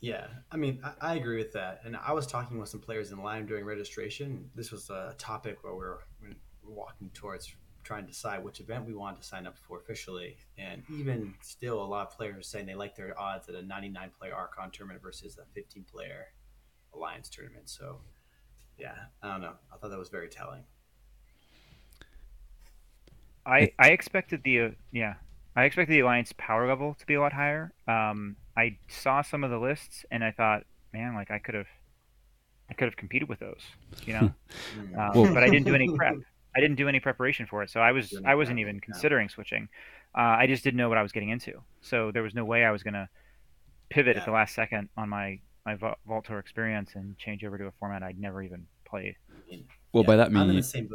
Yeah, 0.01 0.27
I 0.51 0.57
mean, 0.57 0.81
I, 0.83 1.13
I 1.13 1.15
agree 1.15 1.37
with 1.37 1.53
that. 1.53 1.81
And 1.85 1.95
I 1.95 2.11
was 2.11 2.27
talking 2.27 2.59
with 2.59 2.69
some 2.69 2.81
players 2.81 3.11
in 3.11 3.23
line 3.23 3.45
during 3.45 3.65
registration. 3.65 4.49
This 4.53 4.71
was 4.71 4.89
a 4.89 5.15
topic 5.17 5.63
where 5.63 5.73
we 5.73 5.79
were, 5.79 5.99
we 6.21 6.29
were 6.63 6.73
walking 6.73 7.09
towards 7.13 7.55
trying 7.83 8.03
to 8.03 8.11
decide 8.11 8.43
which 8.43 8.59
event 8.59 8.85
we 8.85 8.93
wanted 8.93 9.21
to 9.21 9.27
sign 9.27 9.47
up 9.47 9.57
for 9.57 9.79
officially. 9.79 10.37
And 10.57 10.83
even 10.91 11.33
still, 11.41 11.81
a 11.81 11.85
lot 11.85 12.07
of 12.07 12.17
players 12.17 12.35
are 12.37 12.41
saying 12.41 12.65
they 12.65 12.75
like 12.75 12.95
their 12.95 13.17
odds 13.19 13.47
at 13.47 13.55
a 13.55 13.61
99 13.61 14.11
player 14.19 14.35
Archon 14.35 14.71
tournament 14.71 15.01
versus 15.01 15.37
a 15.37 15.45
15 15.53 15.85
player 15.91 16.27
Alliance 16.95 17.29
tournament. 17.29 17.69
So, 17.69 17.99
yeah, 18.77 18.95
I 19.21 19.31
don't 19.31 19.41
know. 19.41 19.53
I 19.73 19.77
thought 19.77 19.89
that 19.89 19.99
was 19.99 20.09
very 20.09 20.29
telling. 20.29 20.63
I 23.45 23.71
I 23.77 23.89
expected 23.89 24.41
the 24.43 24.61
uh, 24.61 24.69
yeah 24.91 25.15
I 25.55 25.65
expected 25.65 25.93
the 25.93 25.99
alliance 26.01 26.33
power 26.37 26.67
level 26.67 26.95
to 26.95 27.05
be 27.05 27.13
a 27.13 27.21
lot 27.21 27.31
higher. 27.31 27.71
Um, 27.87 28.35
I 28.57 28.77
saw 28.87 29.21
some 29.21 29.43
of 29.43 29.51
the 29.51 29.57
lists 29.57 30.03
and 30.11 30.23
I 30.23 30.31
thought, 30.31 30.63
man, 30.93 31.15
like 31.15 31.31
I 31.31 31.39
could 31.39 31.55
have 31.55 31.67
I 32.69 32.73
could 32.73 32.85
have 32.85 32.95
competed 32.95 33.29
with 33.29 33.39
those, 33.39 33.61
you 34.05 34.13
know. 34.13 34.33
Mm. 34.77 34.97
Um, 34.97 35.21
Well- 35.23 35.33
but 35.33 35.43
I 35.43 35.49
didn't 35.49 35.65
do 35.65 35.75
any 35.75 35.89
prep. 35.95 36.15
I 36.57 36.61
didn't 36.61 36.77
do 36.77 36.87
any 36.87 37.01
preparation 37.01 37.45
for 37.45 37.63
it, 37.63 37.69
so 37.69 37.81
I 37.81 37.91
was 37.91 38.13
I 38.25 38.35
wasn't 38.35 38.57
prep, 38.57 38.61
even 38.61 38.75
yeah. 38.75 38.81
considering 38.81 39.29
switching. 39.29 39.67
Uh, 40.17 40.37
I 40.39 40.47
just 40.47 40.63
didn't 40.63 40.77
know 40.77 40.87
what 40.87 40.97
I 40.97 41.03
was 41.03 41.11
getting 41.11 41.29
into, 41.29 41.61
so 41.81 42.11
there 42.11 42.23
was 42.23 42.33
no 42.33 42.45
way 42.45 42.63
I 42.63 42.71
was 42.71 42.81
gonna 42.81 43.09
pivot 43.89 44.17
at 44.17 44.25
the 44.25 44.31
last 44.31 44.55
second 44.55 44.89
on 44.97 45.09
my 45.09 45.39
my 45.65 45.75
Vault 45.75 45.97
Vault 46.07 46.25
Tour 46.25 46.39
experience 46.39 46.91
and 46.95 47.17
change 47.17 47.43
over 47.43 47.57
to 47.57 47.65
a 47.65 47.71
format 47.79 48.03
I'd 48.03 48.19
never 48.19 48.41
even 48.43 48.67
played. 48.85 49.15
Well, 49.93 50.03
by 50.03 50.15
that 50.17 50.31
mean 50.31 50.47
the 50.47 50.87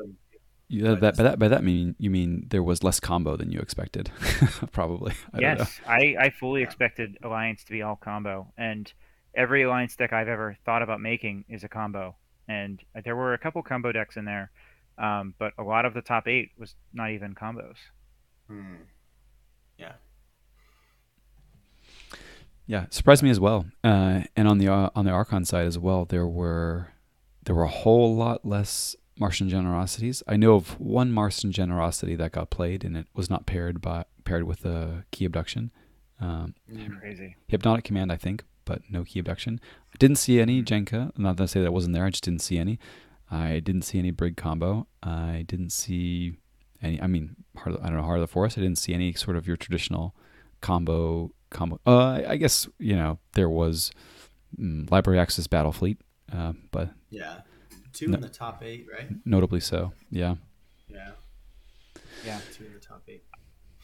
you, 0.69 0.83
Go 0.83 0.95
that, 0.95 1.17
by 1.17 1.23
that 1.25 1.39
by 1.39 1.49
that 1.49 1.65
mean 1.65 1.97
you 1.99 2.11
mean 2.11 2.47
there 2.51 2.63
was 2.63 2.85
less 2.85 3.01
combo 3.01 3.37
than 3.37 3.51
you 3.51 3.59
expected, 3.59 4.11
probably. 4.73 5.13
I 5.35 5.41
yes, 5.41 5.81
I, 5.87 6.15
I 6.19 6.31
fully 6.31 6.61
Yeah. 6.61 6.67
expected 6.67 7.19
Alliance 7.23 7.65
to 7.65 7.73
be 7.73 7.83
all 7.83 7.97
combo, 7.97 8.53
and 8.57 8.93
every 9.35 9.63
Alliance 9.63 9.97
deck 9.97 10.13
I've 10.13 10.29
ever 10.29 10.57
thought 10.65 10.83
about 10.83 11.01
making 11.01 11.45
is 11.49 11.65
a 11.65 11.69
combo. 11.69 12.17
And 12.47 12.83
there 13.05 13.15
were 13.17 13.35
a 13.35 13.39
couple 13.39 13.63
combo 13.63 13.93
decks 13.93 14.17
in 14.17 14.25
there, 14.25 14.51
um, 14.99 15.35
but 15.39 15.53
a 15.59 15.63
lot 15.63 15.85
of 15.85 15.95
the 15.95 16.03
top 16.03 16.27
eight 16.29 16.51
was 16.59 16.75
not 16.93 17.11
even 17.11 17.35
combos. 17.35 17.77
Hmm. 18.49 18.75
Yeah. 19.79 19.93
Yeah, 22.71 22.87
surprised 22.91 23.25
me 23.25 23.31
as 23.31 23.41
well. 23.41 23.67
Uh, 23.83 24.21
and 24.37 24.47
on 24.47 24.59
the 24.59 24.69
uh, 24.69 24.91
on 24.95 25.05
the 25.05 25.11
Archon 25.11 25.45
side 25.45 25.67
as 25.67 25.77
well, 25.77 26.05
there 26.05 26.25
were 26.29 26.93
there 27.45 27.53
were 27.57 27.65
a 27.65 27.69
whole 27.83 28.15
lot 28.15 28.47
less 28.47 28.95
Martian 29.19 29.49
generosities. 29.49 30.23
I 30.29 30.37
know 30.37 30.55
of 30.55 30.79
one 30.79 31.11
Martian 31.11 31.51
generosity 31.51 32.15
that 32.15 32.31
got 32.31 32.51
played, 32.51 32.85
and 32.85 32.97
it 32.97 33.09
was 33.13 33.29
not 33.29 33.45
paired 33.45 33.81
by 33.81 34.05
paired 34.23 34.45
with 34.45 34.65
a 34.65 35.05
key 35.11 35.25
abduction. 35.25 35.73
Um, 36.21 36.55
Mm. 36.73 37.01
Crazy. 37.01 37.35
Hypnotic 37.49 37.85
command, 37.85 38.13
I 38.13 38.17
think, 38.17 38.45
but 38.65 38.83
no 38.89 39.03
key 39.03 39.19
abduction. 39.19 39.61
I 39.93 39.97
didn't 39.99 40.19
see 40.19 40.39
any 40.41 40.63
Jenka. 40.63 41.11
Not 41.19 41.39
to 41.39 41.49
say 41.49 41.61
that 41.63 41.73
wasn't 41.73 41.95
there. 41.95 42.05
I 42.05 42.11
just 42.11 42.23
didn't 42.23 42.43
see 42.43 42.57
any. 42.57 42.79
I 43.33 43.59
didn't 43.59 43.83
see 43.83 43.99
any 43.99 44.13
Brig 44.13 44.37
combo. 44.37 44.87
I 45.03 45.45
didn't 45.49 45.71
see 45.71 46.37
any. 46.81 47.03
I 47.03 47.09
mean, 47.09 47.35
of, 47.67 47.79
I 47.83 47.87
don't 47.89 47.97
know, 47.97 48.03
Heart 48.05 48.19
of 48.19 48.29
the 48.29 48.33
Forest. 48.33 48.59
I 48.59 48.61
didn't 48.61 48.79
see 48.79 48.95
any 48.95 49.13
sort 49.13 49.37
of 49.37 49.49
your 49.49 49.57
traditional 49.57 50.15
combo 50.61 51.33
combo. 51.51 51.81
Uh, 51.87 51.99
I, 51.99 52.31
I 52.33 52.37
guess 52.37 52.69
you 52.79 52.97
know 52.97 53.19
there 53.35 53.49
was 53.51 53.91
mm, 54.59 54.91
Library 54.91 55.19
Access 55.19 55.47
Battle 55.47 55.73
Fleet, 55.73 56.01
uh, 56.33 56.53
but 56.71 56.91
Yeah. 57.11 57.41
Two 57.93 58.07
No. 58.09 58.15
in 58.15 58.21
the 58.21 58.29
top 58.29 58.63
eight, 58.63 58.87
right? 58.93 59.09
notably 59.25 59.59
so. 59.61 59.93
Yeah. 60.11 60.37
Yeah. 60.89 61.11
Yeah. 62.25 62.41
Two 62.53 62.67
in 62.67 62.73
the 62.75 62.79
top 62.81 63.03
eight. 63.09 63.25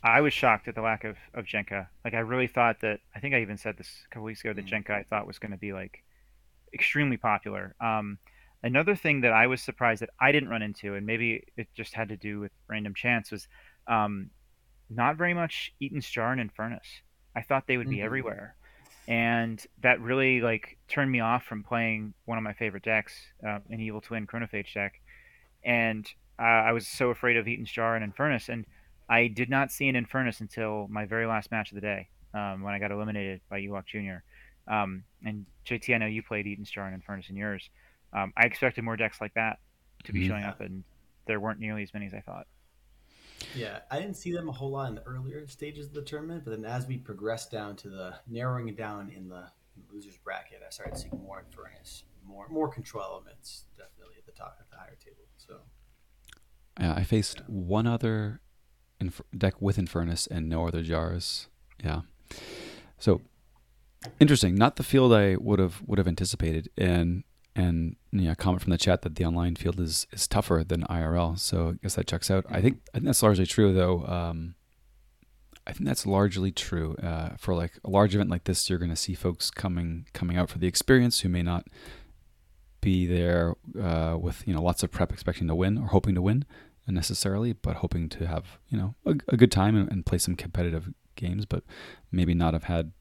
I 0.03 0.21
was 0.21 0.33
shocked 0.33 0.69
at 0.69 0.77
the 0.77 0.83
lack 0.83 1.03
of, 1.03 1.17
of 1.35 1.47
Jenka. 1.47 1.89
Like, 2.05 2.15
I 2.15 2.21
really 2.21 2.47
thought 2.47 2.81
that, 2.83 3.01
I 3.17 3.19
think 3.19 3.35
I 3.35 3.41
even 3.41 3.57
said 3.57 3.77
this 3.77 3.91
a 4.07 4.09
couple 4.15 4.25
weeks 4.25 4.43
ago, 4.45 4.53
that 4.53 4.65
Mm. 4.67 4.85
Jenka 4.85 4.91
I 4.91 5.03
thought 5.03 5.27
was 5.27 5.41
going 5.41 5.51
to 5.51 5.59
be, 5.59 5.73
like, 5.73 6.05
extremely 6.73 7.17
popular. 7.17 7.75
Um, 7.81 8.19
another 8.63 8.95
thing 8.95 9.23
that 9.23 9.33
I 9.33 9.49
was 9.49 9.61
surprised 9.61 10.03
that 10.03 10.11
I 10.21 10.31
didn't 10.31 10.51
run 10.51 10.63
into, 10.63 10.95
and 10.95 11.05
maybe 11.05 11.43
it 11.57 11.67
just 11.75 11.95
had 11.95 12.11
to 12.11 12.17
do 12.17 12.39
with 12.39 12.53
random 12.69 12.95
chance, 12.95 13.33
was 13.33 13.49
um, 13.89 14.31
not 14.89 15.17
very 15.17 15.35
much 15.35 15.73
Eaton's 15.81 16.09
Jar 16.09 16.31
and 16.33 16.41
Infernus. 16.53 17.01
I 17.37 17.43
thought 17.43 17.67
they 17.67 17.77
would 17.77 17.89
be 17.91 17.99
Mhm. 17.99 18.05
everywhere. 18.05 18.57
and 19.09 19.65
that 19.83 20.01
really 20.01 20.41
like 20.41 20.77
turned 20.89 21.13
me 21.13 21.21
off 21.21 21.45
from 21.45 21.63
playing 21.63 22.13
one 22.25 22.39
of 22.39 22.43
my 22.43 22.53
favorite 22.53 22.83
decks, 22.83 23.15
uh, 23.47 23.61
an 23.71 23.79
Evil 23.81 24.01
Twin 24.01 24.27
Chronophage 24.27 24.75
deck, 24.75 25.01
and 25.63 26.13
uh, 26.41 26.43
I 26.43 26.73
was 26.73 26.89
so 26.89 27.11
afraid 27.11 27.37
of 27.37 27.47
Eaton's 27.47 27.71
Jar 27.71 27.95
and 27.95 28.13
Infernus, 28.13 28.49
and 28.49 28.67
I 29.09 29.29
did 29.29 29.49
not 29.49 29.71
see 29.71 29.89
an 29.89 29.95
Infernus 29.95 30.41
until 30.41 30.89
my 30.89 31.05
very 31.05 31.27
last 31.27 31.53
match 31.53 31.71
of 31.71 31.77
the 31.77 31.81
day 31.83 32.09
um, 32.35 32.63
when 32.63 32.75
I 32.75 32.81
got 32.81 32.91
eliminated 32.91 33.41
by 33.49 33.61
Ewok 33.61 33.87
Jr. 33.87 34.25
Um, 34.67 35.05
and 35.25 35.47
JT, 35.65 35.95
I 35.95 35.99
know 35.99 36.07
you 36.07 36.25
played 36.25 36.47
Eaton's 36.47 36.71
Jar 36.71 36.89
and 36.89 37.01
Infernus 37.01 37.31
in 37.31 37.37
yours. 37.37 37.71
Um, 38.13 38.33
I 38.37 38.47
expected 38.47 38.83
more 38.83 38.97
decks 38.97 39.21
like 39.21 39.35
that 39.35 39.59
to 40.05 40.13
be 40.13 40.21
mm-hmm. 40.21 40.29
showing 40.31 40.45
up, 40.45 40.61
and 40.61 40.83
there 41.27 41.39
weren't 41.39 41.61
nearly 41.61 41.85
as 41.85 41.95
many 41.95 42.07
as 42.07 42.15
I 42.15 42.21
thought. 42.21 42.49
Yeah, 43.55 43.81
I 43.91 43.99
didn't 43.99 44.17
see 44.17 44.33
them 44.33 44.49
a 44.49 44.53
whole 44.53 44.71
lot 44.71 44.89
in 44.89 44.97
the 44.97 45.03
earlier 45.03 45.47
stages 45.47 45.87
of 45.87 45.95
the 45.95 46.03
tournament, 46.03 46.45
but 46.45 46.51
then 46.51 46.65
as 46.65 46.87
we 46.87 46.99
progressed 46.99 47.51
down 47.51 47.77
to 47.77 47.89
the 47.89 48.15
narrowing 48.27 48.75
down 48.75 49.11
in 49.15 49.29
the 49.29 49.45
losers 49.93 50.17
bracket, 50.19 50.63
I 50.67 50.71
started 50.71 50.99
seeing 50.99 51.21
more 51.23 51.43
Infernus, 51.43 52.03
more 52.25 52.49
more 52.49 52.69
control 52.69 53.05
elements, 53.05 53.65
definitely 53.77 54.17
at 54.19 54.27
the 54.27 54.33
top 54.33 54.59
at 54.61 54.71
the 54.71 54.77
higher 54.77 54.97
table. 55.03 55.25
So, 55.37 55.57
yeah, 56.81 56.95
I 56.95 57.05
faced 57.05 57.39
yeah. 57.39 57.45
one 57.47 57.87
other 57.87 58.41
inf- 59.01 59.23
deck 59.37 59.61
with 59.61 59.77
Infernus 59.77 60.29
and 60.31 60.49
no 60.49 60.67
other 60.67 60.83
jars. 60.83 61.49
Yeah, 61.83 62.03
so 62.99 63.23
interesting. 64.21 64.55
Not 64.55 64.77
the 64.77 64.83
field 64.83 65.13
I 65.13 65.37
would 65.37 65.59
have 65.59 65.83
would 65.87 65.99
have 65.99 66.09
anticipated, 66.09 66.71
and 66.77 67.25
and 67.57 67.97
yeah, 68.13 68.35
comment 68.35 68.63
from 68.63 68.71
the 68.71 68.79
chat 68.79 69.03
that 69.03 69.17
the 69.17 69.25
online 69.25 69.57
field 69.57 69.81
is 69.81 70.07
is 70.13 70.29
tougher 70.29 70.63
than 70.67 70.83
IRL. 70.83 71.39
So 71.39 71.71
I 71.71 71.73
guess 71.83 71.95
that 71.95 72.07
checks 72.07 72.31
out. 72.31 72.45
I 72.51 72.61
think 72.61 72.81
I 72.93 72.99
think 72.99 73.07
that's 73.07 73.23
largely 73.23 73.47
true 73.47 73.73
though. 73.73 74.05
Um, 74.07 74.55
I 75.67 75.73
think 75.73 75.87
that's 75.87 76.07
largely 76.07 76.53
true 76.53 76.95
uh, 77.03 77.31
for 77.39 77.55
like 77.55 77.73
a 77.83 77.91
large 77.91 78.15
event 78.15 78.31
like 78.31 78.45
this. 78.45 78.69
You're 78.69 78.79
going 78.79 78.91
to 78.91 78.97
see 78.97 79.15
folks 79.15 79.51
coming 79.51 80.07
coming 80.13 80.37
out 80.37 80.51
for 80.51 80.59
the 80.59 80.67
experience 80.67 81.21
who 81.21 81.31
may 81.31 81.43
not 81.43 81.67
be 82.83 83.07
there 83.07 83.55
uh, 83.81 84.17
with 84.21 84.47
you 84.47 84.55
know 84.55 84.63
lots 84.63 84.83
of 84.83 84.91
prep 84.91 85.11
expecting 85.11 85.49
to 85.49 85.55
win 85.55 85.79
or 85.79 85.89
hoping 85.89 86.15
to 86.15 86.23
win 86.23 86.45
necessarily, 86.87 87.55
but 87.55 87.77
hoping 87.77 88.09
to 88.11 88.27
have 88.27 88.59
you 88.69 88.77
know 88.77 88.95
a, 89.07 89.17
a 89.29 89.37
good 89.37 89.51
time 89.51 89.75
and, 89.77 89.91
and 89.91 90.05
play 90.05 90.19
some 90.19 90.37
competitive 90.37 90.93
games, 91.17 91.47
but 91.47 91.65
maybe 92.13 92.35
not 92.35 92.53
have 92.53 92.65
had 92.65 92.93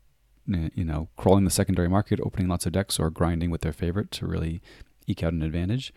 you 0.48 0.86
know, 0.86 1.10
crawling 1.18 1.46
the 1.46 1.52
secondary 1.52 1.88
market, 1.88 2.20
opening 2.22 2.48
lots 2.48 2.66
of 2.66 2.72
decks, 2.72 3.00
or 3.00 3.10
grinding 3.10 3.50
with 3.50 3.62
their 3.62 3.74
favorite 3.74 4.12
to 4.12 4.28
really 4.28 4.62
eke 5.08 5.24
out 5.24 5.34
an 5.34 5.42
advantage. 5.42 5.94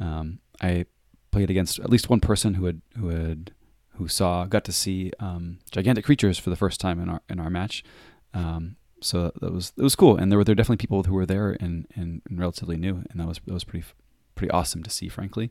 Um, 0.00 0.40
I 0.60 0.86
played 1.30 1.50
against 1.50 1.78
at 1.80 1.90
least 1.90 2.08
one 2.08 2.20
person 2.20 2.54
who 2.54 2.66
had 2.66 2.80
who 2.96 3.08
had 3.08 3.52
who 3.96 4.08
saw 4.08 4.44
got 4.44 4.64
to 4.64 4.72
see 4.72 5.12
um, 5.20 5.58
gigantic 5.70 6.04
creatures 6.04 6.38
for 6.38 6.50
the 6.50 6.56
first 6.56 6.80
time 6.80 7.00
in 7.00 7.08
our 7.08 7.22
in 7.28 7.40
our 7.40 7.50
match. 7.50 7.84
Um, 8.32 8.76
so 9.00 9.32
that 9.40 9.52
was 9.52 9.72
it 9.76 9.82
was 9.82 9.96
cool, 9.96 10.16
and 10.16 10.30
there 10.30 10.38
were 10.38 10.44
there 10.44 10.52
were 10.52 10.56
definitely 10.56 10.82
people 10.82 11.02
who 11.02 11.14
were 11.14 11.26
there 11.26 11.50
and, 11.60 11.86
and, 11.94 12.22
and 12.28 12.38
relatively 12.38 12.76
new, 12.76 13.04
and 13.10 13.20
that 13.20 13.28
was 13.28 13.40
that 13.46 13.52
was 13.52 13.64
pretty 13.64 13.86
pretty 14.34 14.50
awesome 14.50 14.82
to 14.82 14.90
see, 14.90 15.08
frankly. 15.08 15.50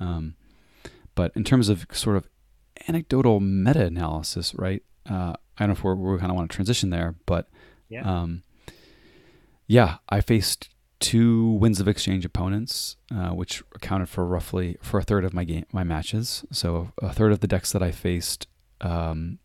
Um, 0.00 0.34
but 1.14 1.32
in 1.34 1.44
terms 1.44 1.68
of 1.68 1.86
sort 1.92 2.16
of 2.16 2.28
anecdotal 2.88 3.40
meta 3.40 3.84
analysis, 3.86 4.54
right? 4.54 4.82
Uh, 5.08 5.34
I 5.58 5.66
don't 5.66 5.82
know 5.82 5.90
if 5.90 5.98
we 5.98 6.18
kind 6.18 6.30
of 6.30 6.36
want 6.36 6.50
to 6.50 6.54
transition 6.54 6.90
there, 6.90 7.14
but 7.26 7.48
yeah. 7.88 8.02
Um, 8.02 8.42
yeah, 9.66 9.96
I 10.08 10.20
faced 10.20 10.68
two 11.00 11.50
Winds 11.52 11.80
of 11.80 11.88
Exchange 11.88 12.24
opponents, 12.24 12.96
uh, 13.14 13.30
which 13.30 13.62
accounted 13.74 14.08
for 14.08 14.24
roughly 14.24 14.76
for 14.80 14.98
a 14.98 15.02
third 15.02 15.24
of 15.24 15.34
my 15.34 15.44
game 15.44 15.64
my 15.72 15.84
matches. 15.84 16.44
So 16.52 16.92
a 17.02 17.12
third 17.12 17.32
of 17.32 17.40
the 17.40 17.48
decks 17.48 17.72
that 17.72 17.82
I 17.82 17.90
faced 17.90 18.46
um, 18.80 19.38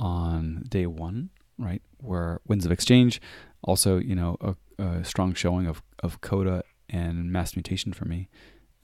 on 0.00 0.64
day 0.68 0.86
one, 0.86 1.30
right, 1.58 1.82
were 2.00 2.40
Winds 2.46 2.66
of 2.66 2.72
Exchange. 2.72 3.20
Also, 3.62 3.98
you 3.98 4.14
know, 4.14 4.36
a, 4.40 4.82
a 4.82 5.04
strong 5.04 5.34
showing 5.34 5.66
of 5.66 5.82
of 6.02 6.20
CotA 6.20 6.62
and 6.88 7.30
Mass 7.30 7.54
Mutation 7.54 7.92
for 7.92 8.04
me. 8.04 8.28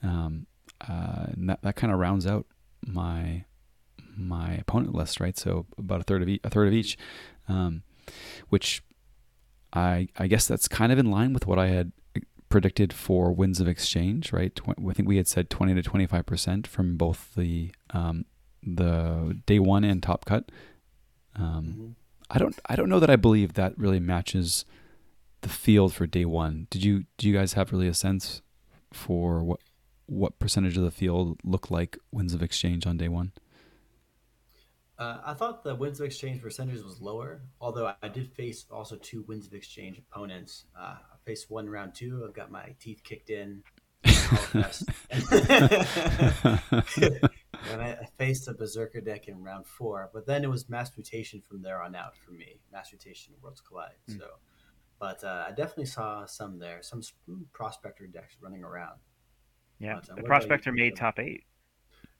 Um, 0.02 0.46
uh, 0.80 1.26
that 1.36 1.62
that 1.62 1.76
kind 1.76 1.92
of 1.92 1.98
rounds 1.98 2.26
out 2.26 2.46
my 2.86 3.44
my 4.16 4.54
opponent 4.54 4.94
list, 4.94 5.20
right? 5.20 5.36
So 5.36 5.66
about 5.76 6.00
a 6.00 6.04
third 6.04 6.22
of 6.22 6.28
each, 6.28 6.40
a 6.44 6.50
third 6.50 6.68
of 6.68 6.74
each. 6.74 6.96
Um, 7.48 7.82
which 8.48 8.82
I 9.72 10.08
I 10.16 10.26
guess 10.26 10.46
that's 10.46 10.68
kind 10.68 10.92
of 10.92 10.98
in 10.98 11.10
line 11.10 11.32
with 11.32 11.46
what 11.46 11.58
I 11.58 11.68
had 11.68 11.92
predicted 12.48 12.92
for 12.92 13.32
Winds 13.32 13.60
of 13.60 13.68
Exchange, 13.68 14.32
right? 14.32 14.58
I 14.66 14.92
think 14.92 15.08
we 15.08 15.18
had 15.18 15.28
said 15.28 15.50
20 15.50 15.74
to 15.74 15.82
25 15.82 16.26
percent 16.26 16.66
from 16.66 16.96
both 16.96 17.34
the 17.36 17.72
um, 17.90 18.24
the 18.62 19.38
day 19.46 19.58
one 19.58 19.84
and 19.84 20.02
top 20.02 20.24
cut. 20.24 20.50
Um, 21.36 21.64
mm-hmm. 21.64 21.88
I 22.30 22.38
don't 22.38 22.58
I 22.66 22.76
don't 22.76 22.88
know 22.88 23.00
that 23.00 23.10
I 23.10 23.16
believe 23.16 23.54
that 23.54 23.78
really 23.78 24.00
matches 24.00 24.64
the 25.40 25.48
field 25.48 25.94
for 25.94 26.06
day 26.06 26.24
one. 26.24 26.66
Did 26.70 26.84
you 26.84 27.04
do 27.16 27.28
you 27.28 27.34
guys 27.34 27.54
have 27.54 27.72
really 27.72 27.88
a 27.88 27.94
sense 27.94 28.42
for 28.92 29.42
what 29.42 29.60
what 30.06 30.38
percentage 30.38 30.76
of 30.76 30.82
the 30.82 30.90
field 30.90 31.38
looked 31.44 31.70
like 31.70 31.98
Winds 32.10 32.34
of 32.34 32.42
Exchange 32.42 32.86
on 32.86 32.96
day 32.96 33.08
one? 33.08 33.32
Uh, 34.98 35.18
I 35.24 35.34
thought 35.34 35.62
the 35.62 35.76
wins 35.76 36.00
of 36.00 36.06
exchange 36.06 36.42
percentage 36.42 36.82
was 36.82 37.00
lower, 37.00 37.40
although 37.60 37.92
I 38.02 38.08
did 38.08 38.32
face 38.32 38.66
also 38.70 38.96
two 38.96 39.22
wins 39.28 39.46
of 39.46 39.54
exchange 39.54 39.98
opponents. 39.98 40.64
Uh, 40.76 40.96
I 40.96 41.16
faced 41.24 41.50
one 41.50 41.70
round 41.70 41.94
two. 41.94 42.26
I 42.28 42.32
got 42.32 42.50
my 42.50 42.74
teeth 42.80 43.02
kicked 43.04 43.30
in. 43.30 43.62
and 44.04 44.12
I 47.80 48.08
faced 48.18 48.48
a 48.48 48.54
berserker 48.54 49.00
deck 49.00 49.28
in 49.28 49.42
round 49.42 49.66
four, 49.66 50.10
but 50.12 50.26
then 50.26 50.42
it 50.42 50.50
was 50.50 50.68
mass 50.68 50.90
mutation 50.96 51.40
from 51.40 51.62
there 51.62 51.80
on 51.80 51.94
out 51.94 52.16
for 52.16 52.32
me. 52.32 52.60
Mass 52.72 52.90
mutation 52.92 53.34
worlds 53.40 53.60
collide. 53.60 53.92
Mm. 54.10 54.18
So, 54.18 54.26
but 54.98 55.22
uh, 55.22 55.44
I 55.46 55.50
definitely 55.50 55.86
saw 55.86 56.26
some 56.26 56.58
there, 56.58 56.80
some 56.82 57.02
prospector 57.52 58.08
decks 58.08 58.36
running 58.40 58.64
around. 58.64 58.98
Yeah, 59.78 60.00
but, 60.00 60.10
uh, 60.10 60.14
the 60.16 60.22
prospector 60.24 60.72
made 60.72 60.96
top 60.96 61.20
eight. 61.20 61.44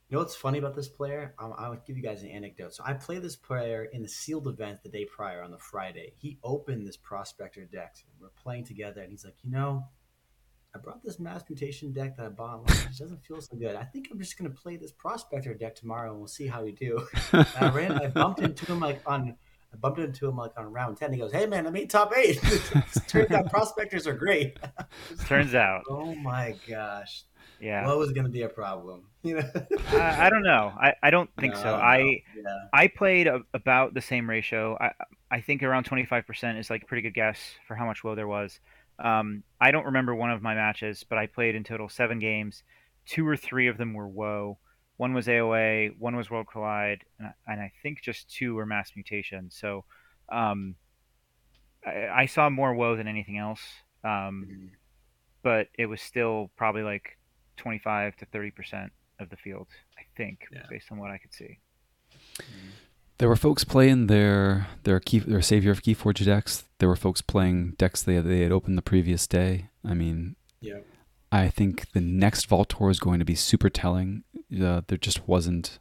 You 0.09 0.17
know 0.17 0.23
what's 0.23 0.37
funny 0.37 0.59
about 0.59 0.75
this 0.75 0.89
player? 0.89 1.35
I'll, 1.39 1.55
I'll, 1.59 1.77
give 1.87 1.99
you 1.99 2.03
guys 2.03 2.23
an 2.23 2.31
anecdote. 2.31 2.75
So 2.75 2.83
I 2.87 2.95
played 2.95 3.21
this 3.21 3.37
player 3.37 3.85
in 3.93 4.01
the 4.01 4.09
sealed 4.09 4.49
event 4.49 4.83
the 4.83 4.89
day 4.89 5.05
prior 5.05 5.43
on 5.43 5.51
the 5.51 5.59
Friday. 5.59 6.15
He 6.17 6.39
opened 6.43 6.87
this 6.87 6.97
prospector 6.97 7.67
deck. 7.67 7.97
We're 8.19 8.29
playing 8.31 8.65
together, 8.65 9.03
and 9.03 9.11
he's 9.11 9.27
like, 9.27 9.37
you 9.43 9.51
know, 9.51 9.85
I 10.75 10.79
brought 10.79 11.03
this 11.03 11.19
mass 11.19 11.43
mutation 11.47 11.93
deck 11.93 12.17
that 12.17 12.25
I 12.25 12.29
bought. 12.31 12.71
It 12.71 12.97
doesn't 12.99 13.23
feel 13.27 13.41
so 13.43 13.57
good. 13.57 13.77
I 13.77 13.85
think 13.85 14.09
I'm 14.11 14.19
just 14.19 14.39
gonna 14.39 14.49
play 14.49 14.77
this 14.77 14.93
prospector 14.93 15.53
deck 15.53 15.75
tomorrow, 15.75 16.11
and 16.11 16.19
we'll 16.19 16.29
see 16.29 16.47
how 16.47 16.65
we 16.65 16.73
do. 16.73 17.07
I 17.33 17.71
ran. 17.75 17.93
I 17.93 18.07
bumped 18.07 18.41
into 18.41 18.65
him 18.65 18.81
like 18.81 19.03
on. 19.07 19.37
I 19.73 19.77
bumped 19.77 19.99
into 19.99 20.27
him 20.27 20.37
like 20.37 20.53
on 20.57 20.73
round 20.73 20.97
ten. 20.97 21.13
He 21.13 21.19
goes, 21.19 21.33
"Hey 21.33 21.45
man, 21.45 21.67
I 21.67 21.71
made 21.71 21.91
top 21.91 22.15
eight. 22.17 22.41
Turns 23.09 23.31
out 23.31 23.51
prospectors 23.51 24.07
are 24.07 24.15
great." 24.15 24.59
Turns 25.27 25.55
out. 25.55 25.83
Oh 25.91 26.15
my 26.15 26.55
gosh, 26.67 27.25
yeah. 27.61 27.87
What 27.87 27.99
was 27.99 28.13
going 28.13 28.25
to 28.25 28.31
be 28.33 28.43
a 28.43 28.49
problem? 28.49 29.05
You 29.25 29.35
know? 29.35 29.51
I, 29.89 30.27
I, 30.27 30.31
don't 30.31 30.45
know. 30.45 30.73
I, 30.81 30.95
I 31.03 31.11
don't 31.11 31.29
think 31.41 31.55
no, 31.55 31.61
so 31.61 31.75
i 31.75 31.99
yeah. 31.99 32.23
i 32.73 32.87
played 32.87 33.27
a, 33.27 33.41
about 33.53 33.93
the 33.93 34.01
same 34.01 34.31
ratio. 34.31 34.79
I 34.81 34.93
i 35.29 35.41
think 35.41 35.65
around 35.65 35.85
25% 35.87 36.59
is 36.59 36.71
like 36.71 36.85
a 36.85 36.87
pretty 36.87 37.03
good 37.03 37.15
guess 37.15 37.39
for 37.67 37.75
how 37.75 37.85
much 37.85 38.05
woe 38.05 38.15
there 38.15 38.29
was. 38.29 38.61
Um, 39.01 39.43
i 39.61 39.73
don't 39.73 39.87
remember 39.87 40.15
one 40.15 40.31
of 40.31 40.41
my 40.41 40.55
matches 40.55 41.05
but 41.07 41.19
i 41.19 41.27
played 41.27 41.57
in 41.57 41.65
total 41.65 41.89
seven 41.89 42.21
games. 42.21 42.63
Two 43.07 43.27
or 43.27 43.37
three 43.37 43.67
of 43.67 43.77
them 43.77 43.93
were 43.93 44.09
woe 44.09 44.59
one 44.99 45.15
was 45.15 45.27
aoa 45.27 45.91
one 45.99 46.15
was 46.15 46.31
world 46.31 46.47
collide 46.51 47.05
and 47.19 47.29
I, 47.29 47.53
and 47.53 47.61
I 47.61 47.73
think 47.83 48.01
just 48.03 48.31
two 48.31 48.55
were 48.55 48.67
mass 48.67 48.93
mutation. 48.95 49.51
So 49.51 49.85
um, 50.29 50.77
I, 51.85 52.09
I, 52.23 52.27
saw 52.27 52.51
more 52.51 52.75
woe 52.75 52.97
than 52.97 53.09
anything 53.09 53.39
else. 53.39 53.61
Um, 54.05 54.47
mm-hmm. 54.47 54.67
but 55.43 55.69
it 55.79 55.87
was 55.87 56.01
still 56.01 56.51
probably 56.57 56.83
like 56.83 57.18
25 57.59 58.17
to 58.17 58.27
30 58.27 58.51
percent 58.51 58.93
of 59.21 59.31
the 59.31 59.37
field. 59.37 59.67
I 59.99 60.03
think, 60.17 60.47
yeah. 60.53 60.63
based 60.71 60.91
on 60.91 60.99
what 60.99 61.11
I 61.11 61.19
could 61.19 61.33
see. 61.33 61.59
There 63.19 63.29
were 63.29 63.37
folks 63.37 63.65
playing 63.65 64.07
their 64.07 64.69
their 64.85 65.01
key 65.01 65.19
their 65.19 65.43
savior 65.43 65.73
of 65.73 65.83
Keyforge 65.83 66.25
decks. 66.25 66.65
There 66.79 66.89
were 66.89 66.97
folks 66.97 67.21
playing 67.21 67.73
decks 67.73 68.03
they 68.03 68.19
they 68.19 68.41
had 68.41 68.53
opened 68.53 68.79
the 68.79 68.83
previous 68.83 69.27
day. 69.27 69.71
I 69.85 69.95
mean, 69.95 70.37
yeah. 70.61 70.79
I 71.31 71.49
think 71.49 71.91
the 71.93 72.01
next 72.01 72.47
Vault 72.47 72.71
Tour 72.71 72.91
is 72.91 73.01
going 73.01 73.19
to 73.19 73.25
be 73.25 73.35
super 73.35 73.69
telling. 73.69 74.25
Uh, 74.53 74.83
there 74.87 74.99
just 74.99 75.27
wasn't 75.29 75.79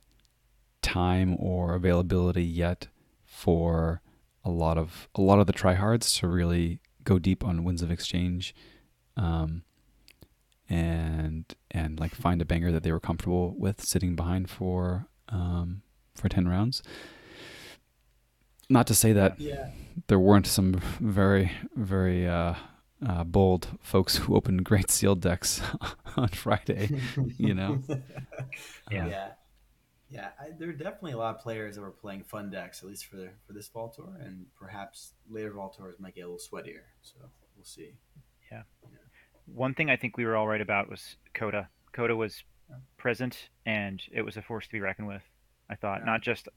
time 0.82 1.36
or 1.40 1.74
availability 1.76 2.44
yet 2.44 2.88
for 3.26 4.02
a 4.44 4.50
lot 4.50 4.78
of 4.78 5.08
a 5.16 5.22
lot 5.22 5.40
of 5.40 5.48
the 5.48 5.54
tryhards 5.54 6.20
to 6.20 6.28
really 6.28 6.80
go 7.04 7.20
deep 7.20 7.44
on 7.44 7.64
Winds 7.64 7.82
of 7.82 7.92
Exchange. 7.92 8.56
Um, 9.16 9.64
and 10.70 11.56
and 11.72 12.00
like 12.00 12.14
find 12.14 12.42
a 12.42 12.46
banger 12.46 12.72
that 12.72 12.84
they 12.84 12.92
were 12.92 13.00
comfortable 13.00 13.56
with 13.58 13.82
sitting 13.82 14.16
behind 14.16 14.50
for 14.50 15.08
um, 15.30 15.82
for 16.16 16.30
ten 16.30 16.48
rounds. 16.48 16.84
Not 18.70 18.88
to 18.88 18.96
say 18.96 19.14
that 19.14 19.40
yeah. 19.40 19.70
there 20.08 20.20
weren't 20.20 20.48
some 20.48 20.74
very 21.00 21.52
very 21.76 22.28
uh, 22.28 22.56
uh, 23.06 23.24
bold 23.24 23.68
folks 23.82 24.18
who 24.18 24.36
opened 24.36 24.66
great 24.66 24.92
sealed 24.92 25.22
decks 25.22 25.62
on 26.18 26.30
Friday, 26.30 27.00
you 27.38 27.54
know. 27.54 27.82
yeah. 28.92 29.08
yeah. 29.08 29.28
Yeah, 30.10 30.30
I, 30.40 30.52
there 30.58 30.70
are 30.70 30.74
definitely 30.74 31.12
a 31.12 31.18
lot 31.18 31.36
of 31.36 31.42
players 31.42 31.76
that 31.76 31.82
were 31.82 31.92
playing 31.92 32.24
fun 32.24 32.50
decks, 32.50 32.82
at 32.82 32.88
least 32.88 33.08
for 33.08 33.30
for 33.46 33.52
this 33.52 33.68
Vault 33.68 33.96
Tour, 33.96 34.18
and 34.22 34.46
perhaps 34.58 35.12
later 35.30 35.52
Vault 35.52 35.76
Tours 35.76 36.00
might 36.00 36.16
get 36.16 36.22
a 36.22 36.30
little 36.30 36.40
sweatier. 36.40 36.84
So 37.02 37.16
we'll 37.58 37.66
see. 37.66 37.92
Yeah. 38.50 38.64
yeah. 38.84 39.00
One 39.54 39.74
thing 39.74 39.90
I 39.90 39.96
think 39.96 40.18
we 40.18 40.26
were 40.26 40.36
all 40.36 40.48
right 40.48 40.62
about 40.62 40.90
was 40.90 41.16
CotA. 41.34 41.68
CotA 41.94 42.16
was 42.16 42.44
present, 42.98 43.50
and 43.66 44.02
it 44.12 44.22
was 44.22 44.38
a 44.38 44.42
force 44.42 44.66
to 44.66 44.72
be 44.72 44.80
reckoned 44.80 45.08
with. 45.08 45.24
I 45.70 45.76
thought, 45.76 46.00
yeah. 46.00 46.06
not 46.06 46.22
just 46.22 46.48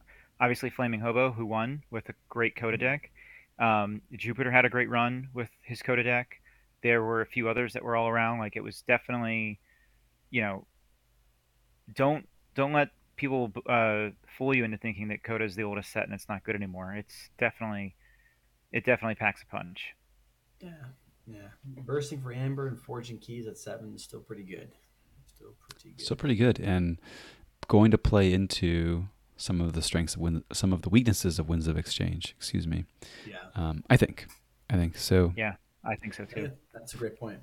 obviously 0.41 0.70
Flaming 0.70 1.01
Hobo, 1.01 1.32
who 1.32 1.47
won 1.47 1.82
with 1.91 2.09
a 2.09 2.14
great 2.28 2.57
CotA 2.57 2.74
mm-hmm. 2.74 2.82
deck. 2.82 3.11
Um, 3.59 4.03
Jupiter 4.16 4.51
had 4.51 4.64
a 4.64 4.70
great 4.70 4.88
run 4.88 5.28
with 5.34 5.51
his 5.62 5.82
CotA 5.82 6.05
deck. 6.05 6.41
There 6.82 7.03
were 7.03 7.20
a 7.20 7.26
few 7.26 7.49
others 7.49 7.74
that 7.74 7.84
were 7.84 7.95
all 7.95 8.09
around. 8.09 8.38
Like 8.38 8.57
it 8.57 8.64
was 8.64 8.82
definitely, 8.82 9.61
you 10.30 10.41
know, 10.41 10.66
don't 11.95 12.26
don't 12.55 12.72
let 12.72 12.88
people 13.16 13.53
uh, 13.68 14.09
fool 14.38 14.57
you 14.57 14.64
into 14.64 14.78
thinking 14.78 15.09
that 15.09 15.22
CotA 15.22 15.45
is 15.45 15.55
the 15.55 15.62
oldest 15.62 15.93
set 15.93 16.05
and 16.05 16.14
it's 16.14 16.28
not 16.28 16.43
good 16.43 16.55
anymore. 16.55 16.95
It's 16.95 17.28
definitely, 17.38 17.95
it 18.72 18.84
definitely 18.86 19.16
packs 19.16 19.43
a 19.43 19.47
punch. 19.47 19.95
Yeah, 20.61 20.70
yeah. 21.33 21.83
Bursting 21.85 22.20
for 22.20 22.33
Amber 22.33 22.68
and 22.68 22.78
Forging 22.78 23.18
Keys 23.18 23.47
at 23.47 23.59
seven 23.59 23.95
is 23.95 24.03
still 24.03 24.20
pretty 24.20 24.43
good. 24.43 24.70
Still 25.26 25.55
pretty 25.68 25.91
good. 25.97 26.05
Still 26.05 26.16
pretty 26.16 26.37
good, 26.37 26.61
and 26.61 26.99
going 27.68 27.91
to 27.91 27.99
play 27.99 28.33
into 28.33 29.07
some 29.37 29.61
of 29.61 29.72
the 29.72 29.83
strengths 29.83 30.14
of 30.14 30.20
win- 30.20 30.45
some 30.53 30.72
of 30.72 30.83
the 30.83 30.89
weaknesses 30.89 31.39
of 31.39 31.49
Winds 31.49 31.66
of 31.66 31.78
Exchange. 31.78 32.35
Excuse 32.37 32.66
me. 32.66 32.85
Yeah. 33.26 33.37
Um, 33.55 33.85
I 33.89 33.97
think. 33.97 34.26
I 34.68 34.76
think 34.76 34.97
so. 34.97 35.33
Yeah, 35.37 35.55
I 35.85 35.97
think 35.97 36.14
so 36.14 36.24
too. 36.24 36.51
That's 36.74 36.95
a 36.95 36.97
great 36.97 37.18
point. 37.18 37.39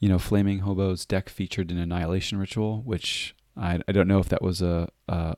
You 0.00 0.08
know, 0.08 0.18
Flaming 0.18 0.60
Hobo's 0.60 1.06
deck 1.06 1.28
featured 1.28 1.70
an 1.70 1.78
Annihilation 1.78 2.38
Ritual, 2.38 2.82
which 2.82 3.34
I, 3.56 3.80
I 3.88 3.92
don't 3.92 4.08
know 4.08 4.18
if 4.18 4.28
that 4.28 4.42
was 4.42 4.60
a, 4.60 4.88
a, 5.08 5.14
a 5.14 5.36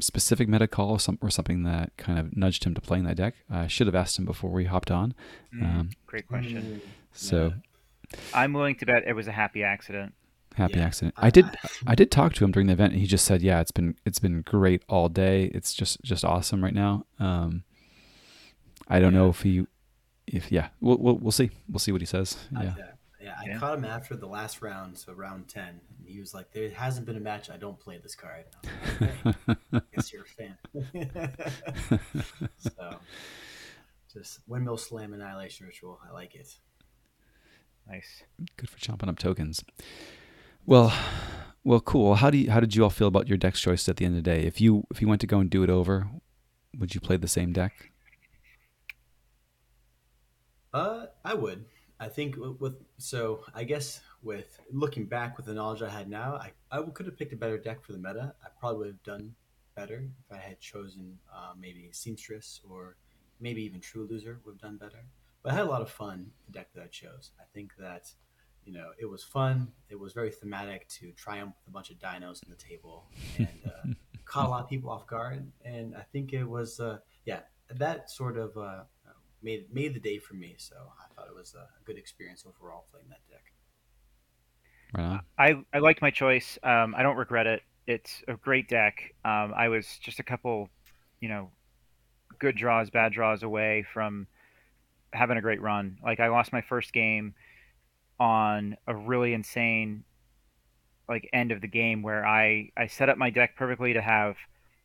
specific 0.00 0.48
meta 0.48 0.66
call 0.66 0.90
or, 0.90 1.00
some, 1.00 1.18
or 1.20 1.30
something 1.30 1.62
that 1.62 1.96
kind 1.96 2.18
of 2.18 2.36
nudged 2.36 2.64
him 2.64 2.74
to 2.74 2.80
playing 2.80 3.04
that 3.04 3.16
deck. 3.16 3.34
I 3.50 3.66
should 3.66 3.86
have 3.86 3.94
asked 3.94 4.18
him 4.18 4.24
before 4.24 4.50
we 4.50 4.64
hopped 4.64 4.90
on. 4.90 5.14
Mm, 5.54 5.62
um, 5.62 5.90
great 6.06 6.26
question. 6.26 6.80
So, 7.12 7.54
yeah. 8.12 8.18
I'm 8.32 8.52
willing 8.52 8.76
to 8.76 8.86
bet 8.86 9.04
it 9.06 9.14
was 9.14 9.28
a 9.28 9.32
happy 9.32 9.62
accident. 9.62 10.14
Happy 10.56 10.78
yeah. 10.78 10.84
accident. 10.84 11.14
I 11.16 11.30
did. 11.30 11.46
I 11.86 11.94
did 11.94 12.10
talk 12.10 12.34
to 12.34 12.44
him 12.44 12.52
during 12.52 12.68
the 12.68 12.74
event, 12.74 12.92
and 12.92 13.00
he 13.00 13.08
just 13.08 13.24
said, 13.24 13.42
"Yeah, 13.42 13.60
it's 13.60 13.72
been 13.72 13.96
it's 14.04 14.20
been 14.20 14.42
great 14.42 14.84
all 14.88 15.08
day. 15.08 15.46
It's 15.46 15.74
just 15.74 16.00
just 16.02 16.24
awesome 16.24 16.62
right 16.62 16.74
now." 16.74 17.06
Um, 17.18 17.64
I 18.86 19.00
don't 19.00 19.12
yeah. 19.12 19.18
know 19.18 19.28
if 19.30 19.42
he, 19.42 19.66
if 20.28 20.52
yeah, 20.52 20.68
we'll, 20.80 20.98
we'll 20.98 21.16
we'll 21.16 21.32
see. 21.32 21.50
We'll 21.68 21.80
see 21.80 21.90
what 21.90 22.02
he 22.02 22.06
says. 22.06 22.36
Yeah. 22.52 22.74
Yeah, 23.24 23.36
I 23.40 23.46
yeah. 23.46 23.58
caught 23.58 23.78
him 23.78 23.86
after 23.86 24.16
the 24.16 24.26
last 24.26 24.60
round, 24.60 24.98
so 24.98 25.14
round 25.14 25.48
ten, 25.48 25.80
and 25.98 26.06
he 26.06 26.20
was 26.20 26.34
like, 26.34 26.52
"There 26.52 26.68
hasn't 26.68 27.06
been 27.06 27.16
a 27.16 27.20
match 27.20 27.48
I 27.48 27.56
don't 27.56 27.80
play 27.80 27.96
this 27.96 28.14
card." 28.14 28.44
Like, 29.00 29.12
okay, 29.26 29.56
I 29.72 29.80
guess 29.94 30.12
you're 30.12 30.24
a 30.24 30.26
fan. 30.26 31.30
so, 32.58 32.96
just 34.12 34.40
windmill 34.46 34.76
slam 34.76 35.14
annihilation 35.14 35.64
ritual. 35.66 35.98
I 36.06 36.12
like 36.12 36.34
it. 36.34 36.54
Nice. 37.88 38.24
Good 38.58 38.68
for 38.68 38.78
chomping 38.78 39.08
up 39.08 39.18
tokens. 39.18 39.64
Well, 40.66 40.92
well, 41.64 41.80
cool. 41.80 42.16
How 42.16 42.28
do 42.28 42.36
you, 42.36 42.50
how 42.50 42.60
did 42.60 42.74
you 42.74 42.84
all 42.84 42.90
feel 42.90 43.08
about 43.08 43.26
your 43.26 43.38
deck 43.38 43.54
choice 43.54 43.88
at 43.88 43.96
the 43.96 44.04
end 44.04 44.18
of 44.18 44.22
the 44.22 44.30
day? 44.30 44.42
If 44.42 44.60
you 44.60 44.84
if 44.90 45.00
you 45.00 45.08
went 45.08 45.22
to 45.22 45.26
go 45.26 45.38
and 45.38 45.48
do 45.48 45.62
it 45.62 45.70
over, 45.70 46.08
would 46.78 46.94
you 46.94 47.00
play 47.00 47.16
the 47.16 47.28
same 47.28 47.54
deck? 47.54 47.90
Uh, 50.74 51.06
I 51.24 51.32
would. 51.32 51.64
I 52.04 52.08
think 52.08 52.36
with 52.58 52.74
so 52.98 53.40
I 53.54 53.64
guess 53.64 54.00
with 54.22 54.60
looking 54.70 55.06
back 55.06 55.38
with 55.38 55.46
the 55.46 55.54
knowledge 55.54 55.80
I 55.80 55.88
had 55.88 56.08
now, 56.08 56.34
I, 56.34 56.52
I 56.70 56.82
could 56.82 57.06
have 57.06 57.16
picked 57.16 57.32
a 57.32 57.36
better 57.36 57.56
deck 57.56 57.82
for 57.82 57.92
the 57.92 57.98
meta. 57.98 58.34
I 58.44 58.48
probably 58.60 58.78
would 58.78 58.86
have 58.88 59.02
done 59.02 59.34
better 59.74 60.06
if 60.18 60.36
I 60.36 60.38
had 60.38 60.60
chosen 60.60 61.18
uh, 61.34 61.52
maybe 61.58 61.88
Seamstress 61.92 62.60
or 62.68 62.96
maybe 63.40 63.62
even 63.62 63.80
True 63.80 64.06
Loser 64.10 64.38
would 64.44 64.52
have 64.52 64.60
done 64.60 64.76
better. 64.76 65.06
But 65.42 65.52
I 65.52 65.56
had 65.56 65.66
a 65.66 65.70
lot 65.70 65.80
of 65.80 65.90
fun 65.90 66.30
the 66.44 66.52
deck 66.52 66.68
that 66.74 66.82
I 66.82 66.88
chose. 66.88 67.30
I 67.40 67.44
think 67.54 67.72
that 67.78 68.10
you 68.66 68.74
know 68.74 68.90
it 68.98 69.06
was 69.06 69.24
fun. 69.24 69.68
It 69.88 69.98
was 69.98 70.12
very 70.12 70.30
thematic 70.30 70.86
to 70.88 71.10
triumph 71.12 71.54
with 71.64 71.68
a 71.68 71.72
bunch 71.72 71.88
of 71.88 71.98
dinos 71.98 72.44
on 72.44 72.50
the 72.50 72.56
table 72.56 73.06
and 73.38 73.48
uh, 73.66 73.94
caught 74.26 74.46
a 74.46 74.50
lot 74.50 74.62
of 74.62 74.68
people 74.68 74.90
off 74.90 75.06
guard. 75.06 75.50
And 75.64 75.96
I 75.96 76.02
think 76.12 76.34
it 76.34 76.44
was 76.44 76.80
uh, 76.80 76.98
yeah 77.24 77.40
that 77.70 78.10
sort 78.10 78.36
of 78.36 78.54
uh, 78.58 78.82
made 79.44 79.72
made 79.72 79.94
the 79.94 80.00
day 80.00 80.18
for 80.18 80.34
me. 80.34 80.54
So 80.56 80.74
I 80.76 81.14
thought 81.14 81.28
it 81.28 81.34
was 81.34 81.54
a 81.54 81.66
good 81.84 81.98
experience 81.98 82.44
overall 82.46 82.86
playing 82.90 83.06
that 83.10 83.20
deck. 83.30 83.52
Right 84.96 85.20
I 85.38 85.76
I 85.76 85.78
liked 85.80 86.02
my 86.02 86.10
choice. 86.10 86.58
Um, 86.62 86.94
I 86.96 87.02
don't 87.02 87.16
regret 87.16 87.46
it. 87.46 87.62
It's 87.86 88.22
a 88.26 88.34
great 88.34 88.68
deck. 88.68 89.14
Um, 89.24 89.52
I 89.54 89.68
was 89.68 89.98
just 90.00 90.18
a 90.18 90.22
couple, 90.22 90.70
you 91.20 91.28
know, 91.28 91.50
good 92.38 92.56
draws, 92.56 92.90
bad 92.90 93.12
draws 93.12 93.42
away 93.42 93.84
from 93.92 94.26
having 95.12 95.36
a 95.36 95.42
great 95.42 95.60
run. 95.60 95.98
Like 96.02 96.18
I 96.18 96.28
lost 96.28 96.52
my 96.52 96.62
first 96.62 96.92
game 96.92 97.34
on 98.18 98.76
a 98.86 98.94
really 98.94 99.34
insane 99.34 100.04
like 101.08 101.28
end 101.32 101.52
of 101.52 101.60
the 101.60 101.68
game 101.68 102.02
where 102.02 102.26
I 102.26 102.70
I 102.76 102.86
set 102.86 103.08
up 103.08 103.18
my 103.18 103.30
deck 103.30 103.56
perfectly 103.56 103.92
to 103.92 104.00
have 104.00 104.36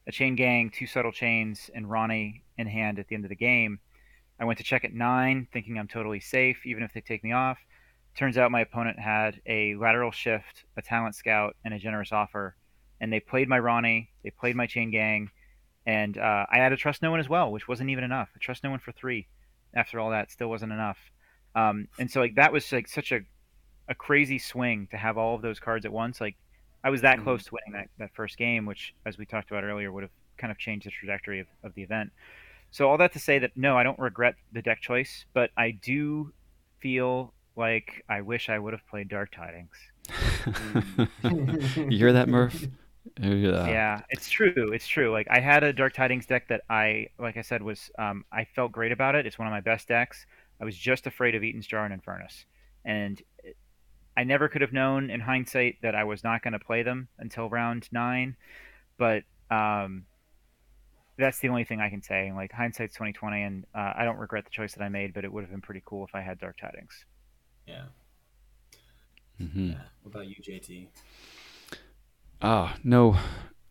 a 0.08 0.12
chain 0.12 0.36
gang, 0.36 0.70
two 0.72 0.88
subtle 0.88 1.12
chains, 1.12 1.70
and 1.74 1.90
Ronnie 1.90 2.44
in 2.58 2.68
hand 2.68 3.00
at 3.00 3.08
the 3.08 3.16
end 3.16 3.24
of 3.24 3.30
the 3.30 3.36
game 3.36 3.80
I 4.40 4.46
went 4.46 4.58
to 4.60 4.64
check 4.64 4.86
at 4.86 4.94
nine, 4.94 5.48
thinking 5.52 5.78
I'm 5.78 5.88
totally 5.88 6.20
safe, 6.20 6.66
even 6.66 6.84
if 6.84 6.94
they 6.94 7.02
take 7.02 7.24
me 7.24 7.34
off. 7.34 7.58
Turns 8.16 8.38
out 8.38 8.52
my 8.52 8.62
opponent 8.62 9.00
had 9.00 9.42
a 9.46 9.76
lateral 9.76 10.12
shift, 10.12 10.66
a 10.78 10.82
talent 10.82 11.16
scout, 11.16 11.56
and 11.64 11.74
a 11.74 11.80
generous 11.80 12.12
offer. 12.12 12.56
And 13.02 13.12
they 13.12 13.20
played 13.20 13.48
my 13.48 13.60
Ronnie, 13.60 14.10
they 14.24 14.32
played 14.32 14.56
my 14.56 14.68
chain 14.68 14.92
gang, 14.92 15.30
and 15.86 16.18
uh, 16.18 16.46
I 16.52 16.58
had 16.58 16.74
a 16.74 16.78
trust 16.78 17.02
no 17.02 17.12
one 17.12 17.20
as 17.20 17.30
well, 17.30 17.52
which 17.52 17.68
wasn't 17.68 17.90
even 17.90 18.04
enough. 18.04 18.30
A 18.36 18.40
trust 18.40 18.64
no 18.64 18.72
one 18.72 18.80
for 18.80 18.92
three, 18.92 19.28
after 19.74 20.00
all 20.00 20.12
that, 20.12 20.32
still 20.32 20.50
wasn't 20.50 20.72
enough. 20.72 20.98
Um, 21.56 21.88
and 21.98 22.12
so 22.12 22.20
like 22.20 22.36
that 22.36 22.52
was 22.54 22.72
like 22.72 22.88
such 22.88 23.12
a 23.12 23.22
a 23.88 23.96
crazy 23.96 24.38
swing 24.38 24.88
to 24.92 24.98
have 24.98 25.18
all 25.18 25.36
of 25.36 25.42
those 25.42 25.60
cards 25.60 25.84
at 25.86 25.92
once. 25.92 26.22
Like 26.22 26.38
I 26.84 26.90
was 26.90 27.02
that 27.02 27.16
mm-hmm. 27.16 27.24
close 27.24 27.44
to 27.46 27.52
winning 27.54 27.82
that, 27.82 27.90
that 27.98 28.14
first 28.14 28.38
game, 28.38 28.66
which, 28.66 28.94
as 29.06 29.18
we 29.18 29.26
talked 29.26 29.50
about 29.52 29.64
earlier, 29.64 29.92
would 29.92 30.04
have 30.04 30.12
kind 30.38 30.52
of 30.52 30.58
changed 30.58 30.86
the 30.86 30.92
trajectory 30.92 31.40
of, 31.40 31.48
of 31.64 31.74
the 31.74 31.82
event. 31.82 32.12
So 32.72 32.90
all 32.90 32.98
that 32.98 33.14
to 33.14 33.20
say 33.20 33.40
that 33.40 33.52
no, 33.56 33.78
I 33.78 33.84
don't 33.84 34.00
regret 34.00 34.36
the 34.52 34.62
deck 34.62 34.82
choice, 34.82 35.26
but 35.34 35.50
I 35.58 35.72
do 35.72 36.34
feel 36.80 37.34
like 37.56 38.04
I 38.08 38.22
wish 38.22 38.50
I 38.50 38.60
would 38.60 38.74
have 38.74 38.86
played 38.88 39.10
Dark 39.10 39.32
Tidings. 39.32 39.76
you 41.90 41.98
hear 41.98 42.14
that, 42.14 42.30
Murph? 42.30 42.68
Yeah, 43.68 44.02
it's 44.10 44.30
true. 44.30 44.72
It's 44.72 44.88
true. 44.88 45.12
Like 45.12 45.28
I 45.30 45.40
had 45.40 45.64
a 45.64 45.74
Dark 45.74 45.94
Tidings 45.94 46.26
deck 46.26 46.48
that 46.50 46.62
I, 46.70 47.08
like 47.18 47.38
I 47.38 47.42
said, 47.42 47.62
was 47.62 47.90
um, 47.98 48.24
I 48.32 48.46
felt 48.46 48.72
great 48.72 48.92
about 48.92 49.16
it. 49.16 49.26
It's 49.26 49.40
one 49.40 49.48
of 49.48 49.52
my 49.52 49.62
best 49.62 49.88
decks. 49.88 50.26
I 50.62 50.66
was 50.66 50.76
just 50.76 51.08
afraid 51.08 51.36
of 51.36 51.44
Eaton's 51.44 51.68
Jar 51.68 51.86
and 51.86 52.02
Infernus, 52.02 52.46
and 52.86 53.22
I 54.16 54.24
never 54.24 54.50
could 54.50 54.62
have 54.62 54.74
known 54.74 55.10
in 55.10 55.22
hindsight 55.22 55.78
that 55.82 55.96
I 55.96 56.04
was 56.04 56.24
not 56.24 56.44
going 56.44 56.54
to 56.54 56.60
play 56.60 56.84
them 56.84 57.08
until 57.20 57.50
round 57.50 57.88
nine. 57.92 58.36
But 58.98 59.24
um, 59.50 60.06
that's 61.20 61.40
the 61.40 61.50
only 61.50 61.64
thing 61.64 61.82
I 61.82 61.90
can 61.90 62.02
say. 62.02 62.32
Like 62.34 62.52
hindsight's 62.52 62.96
twenty 62.96 63.14
twenty, 63.14 63.44
and 63.44 63.66
uh, 63.76 63.94
I 63.96 64.06
don't 64.06 64.18
regret 64.18 64.46
the 64.46 64.52
choice 64.52 64.74
that 64.74 64.84
I 64.84 64.90
made. 64.90 65.14
But 65.14 65.26
it 65.26 65.32
would 65.32 65.42
have 65.42 65.52
been 65.52 65.62
pretty 65.62 65.84
cool 65.86 66.06
if 66.06 66.16
I 66.16 66.22
had 66.22 66.40
Dark 66.40 66.58
Tidings. 66.60 67.06
Yeah. 67.68 67.84
Mm-hmm. 69.42 69.70
Yeah. 69.70 69.76
What 70.02 70.16
about 70.16 70.28
you, 70.28 70.36
JT? 70.36 70.88
Ah, 72.42 72.74
uh, 72.74 72.78
no, 72.84 73.18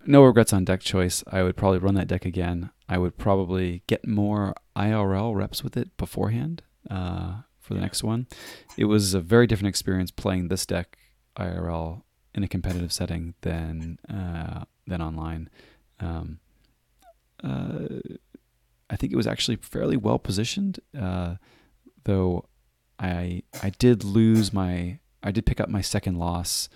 no 0.07 0.22
regrets 0.22 0.53
on 0.53 0.64
deck 0.64 0.80
choice. 0.80 1.24
I 1.30 1.42
would 1.42 1.57
probably 1.57 1.78
run 1.78 1.94
that 1.94 2.09
deck 2.09 2.24
again. 2.24 2.70
I 2.88 2.99
would 2.99 3.18
probably 3.18 3.82
get 3.86 4.07
more 4.07 4.55
IRL 4.76 5.34
reps 5.34 5.62
with 5.62 5.76
it 5.76 5.96
beforehand 5.96 6.62
uh, 6.90 7.42
for 7.59 7.74
the 7.74 7.80
yeah. 7.80 7.86
next 7.86 8.03
one. 8.03 8.26
It 8.76 8.86
was 8.86 9.14
a 9.14 9.20
very 9.20 9.46
different 9.46 9.68
experience 9.68 10.11
playing 10.11 10.49
this 10.49 10.64
deck 10.64 10.96
IRL 11.36 12.03
in 12.34 12.42
a 12.42 12.49
competitive 12.49 12.92
setting 12.92 13.34
than 13.42 13.99
uh, 14.09 14.64
than 14.86 15.03
online. 15.03 15.51
Um, 16.01 16.40
I 17.45 18.97
think 18.97 19.12
it 19.12 19.16
was 19.16 19.26
actually 19.26 19.57
fairly 19.57 19.97
well 19.97 20.18
positioned, 20.18 20.80
uh, 20.99 21.36
though 22.05 22.47
I 22.99 23.43
I 23.62 23.70
did 23.70 24.05
lose 24.05 24.53
my 24.53 24.99
I 25.22 25.30
did 25.30 25.47
pick 25.47 25.61
up 25.61 25.68
my 25.68 25.80
second 25.80 26.18
loss 26.18 26.68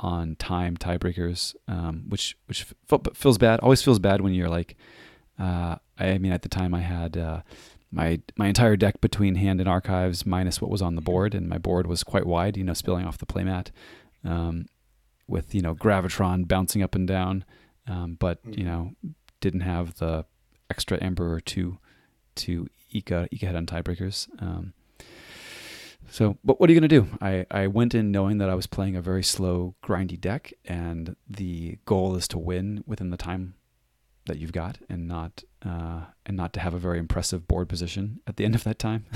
on 0.00 0.36
time 0.36 0.76
tiebreakers, 0.76 1.54
um, 1.68 2.04
which 2.08 2.36
which 2.46 2.66
feels 3.14 3.38
bad. 3.38 3.60
Always 3.60 3.82
feels 3.82 3.98
bad 3.98 4.20
when 4.20 4.34
you're 4.34 4.48
like, 4.48 4.76
uh, 5.38 5.76
I 5.98 6.18
mean, 6.18 6.32
at 6.32 6.42
the 6.42 6.48
time 6.48 6.74
I 6.74 6.80
had 6.80 7.16
uh, 7.16 7.40
my 7.90 8.20
my 8.36 8.48
entire 8.48 8.76
deck 8.76 9.00
between 9.00 9.36
hand 9.36 9.60
and 9.60 9.68
archives 9.68 10.26
minus 10.26 10.60
what 10.60 10.70
was 10.70 10.82
on 10.82 10.96
the 10.96 11.00
board, 11.00 11.34
and 11.34 11.48
my 11.48 11.58
board 11.58 11.86
was 11.86 12.04
quite 12.04 12.26
wide, 12.26 12.56
you 12.56 12.64
know, 12.64 12.74
spilling 12.74 13.06
off 13.06 13.18
the 13.18 13.26
playmat, 13.26 13.70
um, 14.24 14.66
with 15.26 15.54
you 15.54 15.62
know 15.62 15.74
gravitron 15.74 16.46
bouncing 16.46 16.82
up 16.82 16.94
and 16.94 17.08
down, 17.08 17.44
um, 17.86 18.16
but 18.18 18.38
you 18.44 18.52
mm-hmm. 18.52 18.66
know 18.66 18.90
didn't 19.44 19.60
have 19.60 19.86
the 19.98 20.24
extra 20.70 20.96
Emperor 20.98 21.38
to 21.40 21.78
to 22.36 22.66
eke, 22.90 23.12
eke 23.30 23.42
ahead 23.44 23.56
on 23.56 23.66
tiebreakers. 23.66 24.28
Um, 24.42 24.72
So, 26.10 26.36
but 26.44 26.60
what 26.60 26.68
are 26.68 26.72
you 26.72 26.80
going 26.80 26.88
to 26.90 27.00
do? 27.00 27.06
I, 27.20 27.46
I 27.50 27.66
went 27.66 27.94
in 27.94 28.10
knowing 28.12 28.36
that 28.38 28.50
I 28.50 28.54
was 28.54 28.66
playing 28.66 28.94
a 28.96 29.00
very 29.02 29.22
slow, 29.22 29.74
grindy 29.82 30.20
deck, 30.20 30.52
and 30.64 31.16
the 31.28 31.78
goal 31.86 32.14
is 32.16 32.28
to 32.28 32.38
win 32.38 32.84
within 32.86 33.10
the 33.10 33.16
time 33.16 33.54
that 34.26 34.38
you've 34.38 34.52
got, 34.52 34.78
and 34.88 35.08
not 35.08 35.42
uh, 35.64 36.02
and 36.26 36.36
not 36.36 36.52
to 36.54 36.60
have 36.60 36.74
a 36.74 36.78
very 36.78 36.98
impressive 36.98 37.46
board 37.48 37.68
position 37.68 38.20
at 38.26 38.36
the 38.36 38.44
end 38.44 38.54
of 38.54 38.64
that 38.64 38.78
time. 38.78 39.04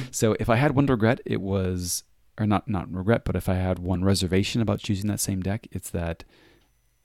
So, 0.10 0.36
if 0.40 0.48
I 0.48 0.56
had 0.56 0.74
one 0.74 0.86
regret, 0.86 1.20
it 1.24 1.40
was, 1.40 2.04
or 2.38 2.46
not 2.46 2.68
not 2.68 2.92
regret, 2.92 3.22
but 3.24 3.36
if 3.36 3.48
I 3.48 3.54
had 3.54 3.78
one 3.78 4.04
reservation 4.04 4.60
about 4.60 4.80
choosing 4.80 5.08
that 5.08 5.20
same 5.20 5.40
deck, 5.42 5.66
it's 5.72 5.90
that 5.90 6.24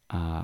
uh, 0.10 0.43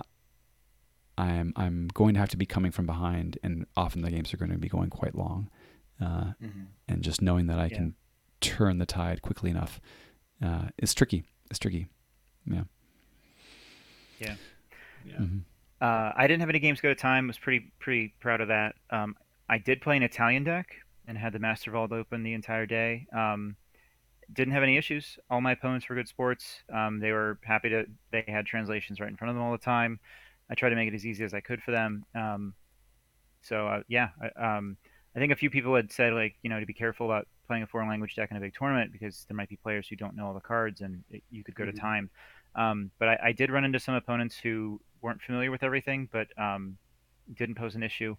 I'm 1.17 1.53
I'm 1.55 1.87
going 1.93 2.13
to 2.15 2.19
have 2.19 2.29
to 2.29 2.37
be 2.37 2.45
coming 2.45 2.71
from 2.71 2.85
behind, 2.85 3.37
and 3.43 3.65
often 3.77 4.01
the 4.01 4.09
games 4.11 4.33
are 4.33 4.37
going 4.37 4.51
to 4.51 4.57
be 4.57 4.69
going 4.69 4.89
quite 4.89 5.15
long. 5.15 5.49
Uh, 5.99 6.33
Mhm. 6.41 6.65
and 6.87 7.03
just 7.03 7.21
knowing 7.21 7.45
that 7.47 7.59
I 7.59 7.65
Yeah. 7.67 7.75
can 7.77 7.95
turn 8.39 8.79
the 8.79 8.87
tide 8.87 9.21
quickly 9.21 9.51
enough 9.51 9.79
uh, 10.41 10.69
is 10.79 10.95
tricky. 10.95 11.23
It's 11.51 11.59
tricky. 11.59 11.87
Yeah. 12.45 12.63
Yeah. 14.19 14.35
Mhm. 15.17 15.41
Uh, 15.79 16.11
I 16.15 16.27
didn't 16.27 16.41
have 16.41 16.49
any 16.49 16.59
games 16.59 16.79
go 16.81 16.89
to 16.89 16.95
time. 16.95 17.27
Was 17.27 17.37
pretty 17.39 17.71
pretty 17.79 18.09
proud 18.19 18.41
of 18.41 18.47
that. 18.49 18.75
Um, 18.91 19.15
I 19.49 19.57
did 19.57 19.81
play 19.81 19.97
an 19.97 20.03
Italian 20.03 20.43
deck 20.43 20.75
and 21.07 21.17
had 21.17 21.33
the 21.33 21.39
Master 21.39 21.71
Vault 21.71 21.91
open 21.91 22.23
the 22.23 22.33
entire 22.33 22.65
day. 22.65 23.07
Um, 23.11 23.55
didn't 24.33 24.53
have 24.53 24.63
any 24.63 24.77
issues. 24.77 25.17
All 25.29 25.41
my 25.41 25.53
opponents 25.53 25.87
were 25.89 25.95
good 25.95 26.07
sports. 26.07 26.63
Um, 26.73 26.99
they 26.99 27.11
were 27.11 27.39
happy 27.43 27.69
to. 27.69 27.85
They 28.11 28.23
had 28.27 28.45
translations 28.45 28.99
right 28.99 29.09
in 29.09 29.17
front 29.17 29.29
of 29.31 29.35
them 29.35 29.43
all 29.43 29.51
the 29.51 29.57
time. 29.57 29.99
I 30.49 30.55
tried 30.55 30.69
to 30.71 30.75
make 30.75 30.87
it 30.89 30.95
as 30.95 31.05
easy 31.05 31.23
as 31.23 31.33
I 31.33 31.41
could 31.41 31.61
for 31.63 31.71
them. 31.71 32.05
Um, 32.15 32.55
so 33.41 33.67
uh, 33.67 33.83
yeah, 33.87 34.09
I, 34.21 34.57
um, 34.57 34.77
I 35.15 35.19
think 35.19 35.31
a 35.31 35.35
few 35.35 35.49
people 35.49 35.75
had 35.75 35.91
said 35.91 36.13
like 36.13 36.35
you 36.43 36.49
know 36.49 36.59
to 36.59 36.65
be 36.65 36.73
careful 36.73 37.05
about 37.07 37.27
playing 37.47 37.63
a 37.63 37.67
foreign 37.67 37.89
language 37.89 38.15
deck 38.15 38.31
in 38.31 38.37
a 38.37 38.39
big 38.39 38.53
tournament 38.57 38.91
because 38.93 39.25
there 39.27 39.35
might 39.35 39.49
be 39.49 39.57
players 39.57 39.87
who 39.87 39.95
don't 39.95 40.15
know 40.15 40.27
all 40.27 40.33
the 40.33 40.39
cards 40.41 40.81
and 40.81 41.03
it, 41.09 41.23
you 41.29 41.43
could 41.43 41.55
go 41.55 41.65
Mhm. 41.65 41.71
to 41.71 41.73
time. 41.73 42.09
Um, 42.55 42.91
but 42.99 43.09
I, 43.09 43.19
I 43.25 43.31
did 43.33 43.51
run 43.51 43.65
into 43.65 43.79
some 43.79 43.95
opponents 43.95 44.37
who 44.37 44.79
weren't 45.01 45.21
familiar 45.21 45.51
with 45.51 45.63
everything, 45.63 46.09
but 46.11 46.27
um, 46.37 46.77
didn't 47.33 47.55
pose 47.55 47.75
an 47.75 47.83
issue. 47.83 48.15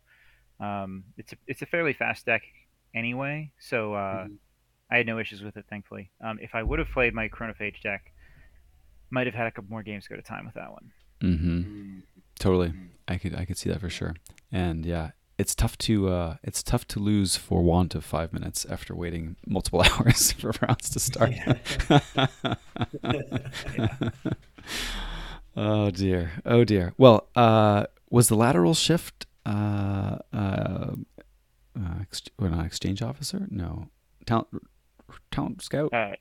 Um, 0.61 1.05
it's 1.17 1.33
a, 1.33 1.37
it's 1.47 1.63
a 1.63 1.67
fairly 1.67 1.93
fast 1.93 2.27
deck 2.27 2.43
anyway, 2.95 3.53
so 3.59 3.95
uh, 3.95 4.29
Mhm. 4.29 4.39
I 4.93 4.99
had 4.99 5.07
no 5.07 5.19
issues 5.19 5.43
with 5.43 5.57
it, 5.57 5.65
thankfully. 5.71 6.11
Um, 6.21 6.39
if 6.43 6.55
I 6.55 6.63
would 6.63 6.79
have 6.79 6.89
played 6.91 7.15
my 7.15 7.29
Chronophage 7.29 7.81
deck, 7.83 8.13
might 9.11 9.27
have 9.27 9.35
had 9.35 9.47
a 9.47 9.51
couple 9.51 9.71
more 9.71 9.83
games 9.83 10.07
go 10.07 10.17
to 10.17 10.23
time 10.23 10.45
with 10.45 10.55
that 10.55 10.71
one. 10.71 10.93
Mhm. 11.23 11.65
Mhm. 11.65 12.03
Totally. 12.39 12.69
Mhm. 12.69 12.89
I 13.09 13.17
could 13.17 13.35
I 13.35 13.45
could 13.47 13.57
see 13.57 13.71
that 13.71 13.81
for 13.81 13.89
sure. 13.89 14.15
And 14.51 14.85
yeah, 14.85 15.13
it's 15.39 15.55
tough 15.55 15.79
to 15.79 16.09
uh, 16.09 16.37
it's 16.43 16.63
tough 16.63 16.87
to 16.89 17.01
lose 17.01 17.37
for 17.37 17.63
want 17.63 17.95
of 17.95 18.05
five 18.05 18.35
minutes 18.35 18.67
after 18.67 18.95
waiting 18.95 19.37
multiple 19.47 19.83
hours 19.91 20.33
for 20.33 20.53
rounds 20.61 20.91
to 20.91 21.01
start. 21.01 21.33
oh 25.57 25.91
dear. 25.91 26.33
Oh 26.45 26.65
dear. 26.65 26.93
Well, 26.99 27.29
uh, 27.35 27.87
was 28.11 28.29
the 28.29 28.37
lateral 28.37 28.75
shift 28.75 29.27
uh, 29.47 30.19
uh, 30.33 30.95
uh, 31.79 31.95
ex- 32.01 32.23
well, 32.39 32.51
not 32.51 32.67
exchange 32.67 33.03
officer? 33.03 33.47
No, 33.51 33.89
talent 34.27 34.49
talent 35.33 35.63
scout. 35.63 35.93
Uh, 35.93 36.13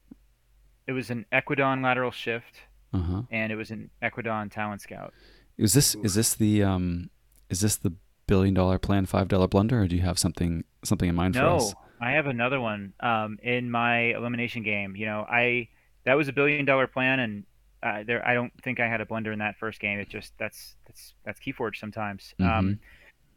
it 0.88 0.94
was 0.94 1.10
an 1.12 1.26
Equidon 1.32 1.84
lateral 1.84 2.12
shift, 2.12 2.62
Uh 2.94 3.00
huh. 3.00 3.22
and 3.32 3.52
it 3.52 3.56
was 3.56 3.70
an 3.72 3.90
Equidon 4.02 4.52
Talent 4.52 4.82
Scout. 4.82 5.14
Is 5.58 5.74
this 5.74 5.96
Oof. 5.96 6.06
is 6.06 6.16
this 6.16 6.34
the 6.34 6.64
um 6.64 7.10
is 7.50 7.62
this 7.62 7.76
the 7.76 7.94
billion 8.28 8.54
dollar 8.54 8.80
plan 8.80 9.06
five 9.06 9.28
dollar 9.28 9.48
blunder 9.48 9.82
or 9.82 9.88
do 9.88 9.96
you 9.96 10.02
have 10.02 10.18
something 10.18 10.64
something 10.84 11.08
in 11.10 11.16
mind 11.16 11.36
for 11.36 11.44
us? 11.46 11.74
No. 11.74 11.80
I 12.04 12.12
have 12.14 12.26
another 12.26 12.60
one. 12.60 12.94
Um, 13.00 13.38
in 13.44 13.70
my 13.70 14.16
elimination 14.16 14.64
game, 14.64 14.96
you 14.96 15.06
know, 15.06 15.24
I 15.30 15.68
that 16.06 16.16
was 16.16 16.28
a 16.28 16.34
billion 16.34 16.66
dollar 16.66 16.88
plan, 16.88 17.20
and 17.20 17.44
uh, 17.84 18.04
there 18.08 18.28
I 18.28 18.34
don't 18.34 18.52
think 18.64 18.80
I 18.80 18.88
had 18.88 19.02
a 19.02 19.06
blunder 19.06 19.32
in 19.32 19.38
that 19.40 19.56
first 19.60 19.80
game. 19.80 20.00
It 20.00 20.10
just 20.10 20.34
that's 20.40 20.76
that's 20.88 21.14
that's 21.26 21.40
Keyforge 21.40 21.76
sometimes. 21.76 22.34
Um, 22.40 22.80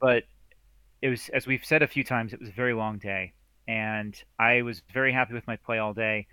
but 0.01 0.25
it 1.03 1.11
was 1.11 1.29
as 1.35 1.47
we've 1.47 1.65
said 1.65 1.83
a 1.83 1.87
few 1.87 2.05
times, 2.05 2.33
it 2.33 2.41
was 2.41 2.49
a 2.49 2.53
very 2.53 2.73
long 2.73 2.97
day, 2.97 3.35
and 3.67 4.21
I 4.39 4.63
was 4.63 4.83
very 4.93 5.13
happy 5.13 5.35
with 5.35 5.47
my 5.47 5.57
play 5.57 5.79
all 5.79 5.95
day. 5.95 6.27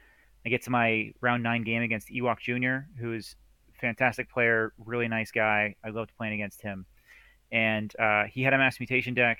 I 0.45 0.49
get 0.49 0.63
to 0.63 0.69
my 0.69 1.13
round 1.21 1.43
nine 1.43 1.63
game 1.63 1.81
against 1.81 2.09
Ewok 2.09 2.39
Jr., 2.39 2.87
who 2.99 3.13
is 3.13 3.35
fantastic 3.79 4.31
player, 4.31 4.73
really 4.83 5.07
nice 5.07 5.31
guy. 5.31 5.75
I 5.83 5.89
loved 5.89 6.11
playing 6.17 6.33
against 6.33 6.61
him, 6.61 6.85
and 7.51 7.93
uh, 7.99 8.25
he 8.25 8.43
had 8.43 8.53
a 8.53 8.57
mass 8.57 8.79
mutation 8.79 9.13
deck. 9.13 9.39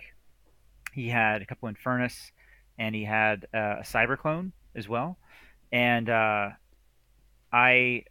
He 0.94 1.08
had 1.08 1.42
a 1.42 1.46
couple 1.46 1.70
Infernus, 1.70 2.32
and 2.78 2.94
he 2.94 3.04
had 3.04 3.48
uh, 3.54 3.78
a 3.80 3.84
Cyberclone 3.84 4.52
as 4.76 4.88
well. 4.88 5.18
And 5.72 6.10
uh, 6.10 6.50
I, 7.52 8.04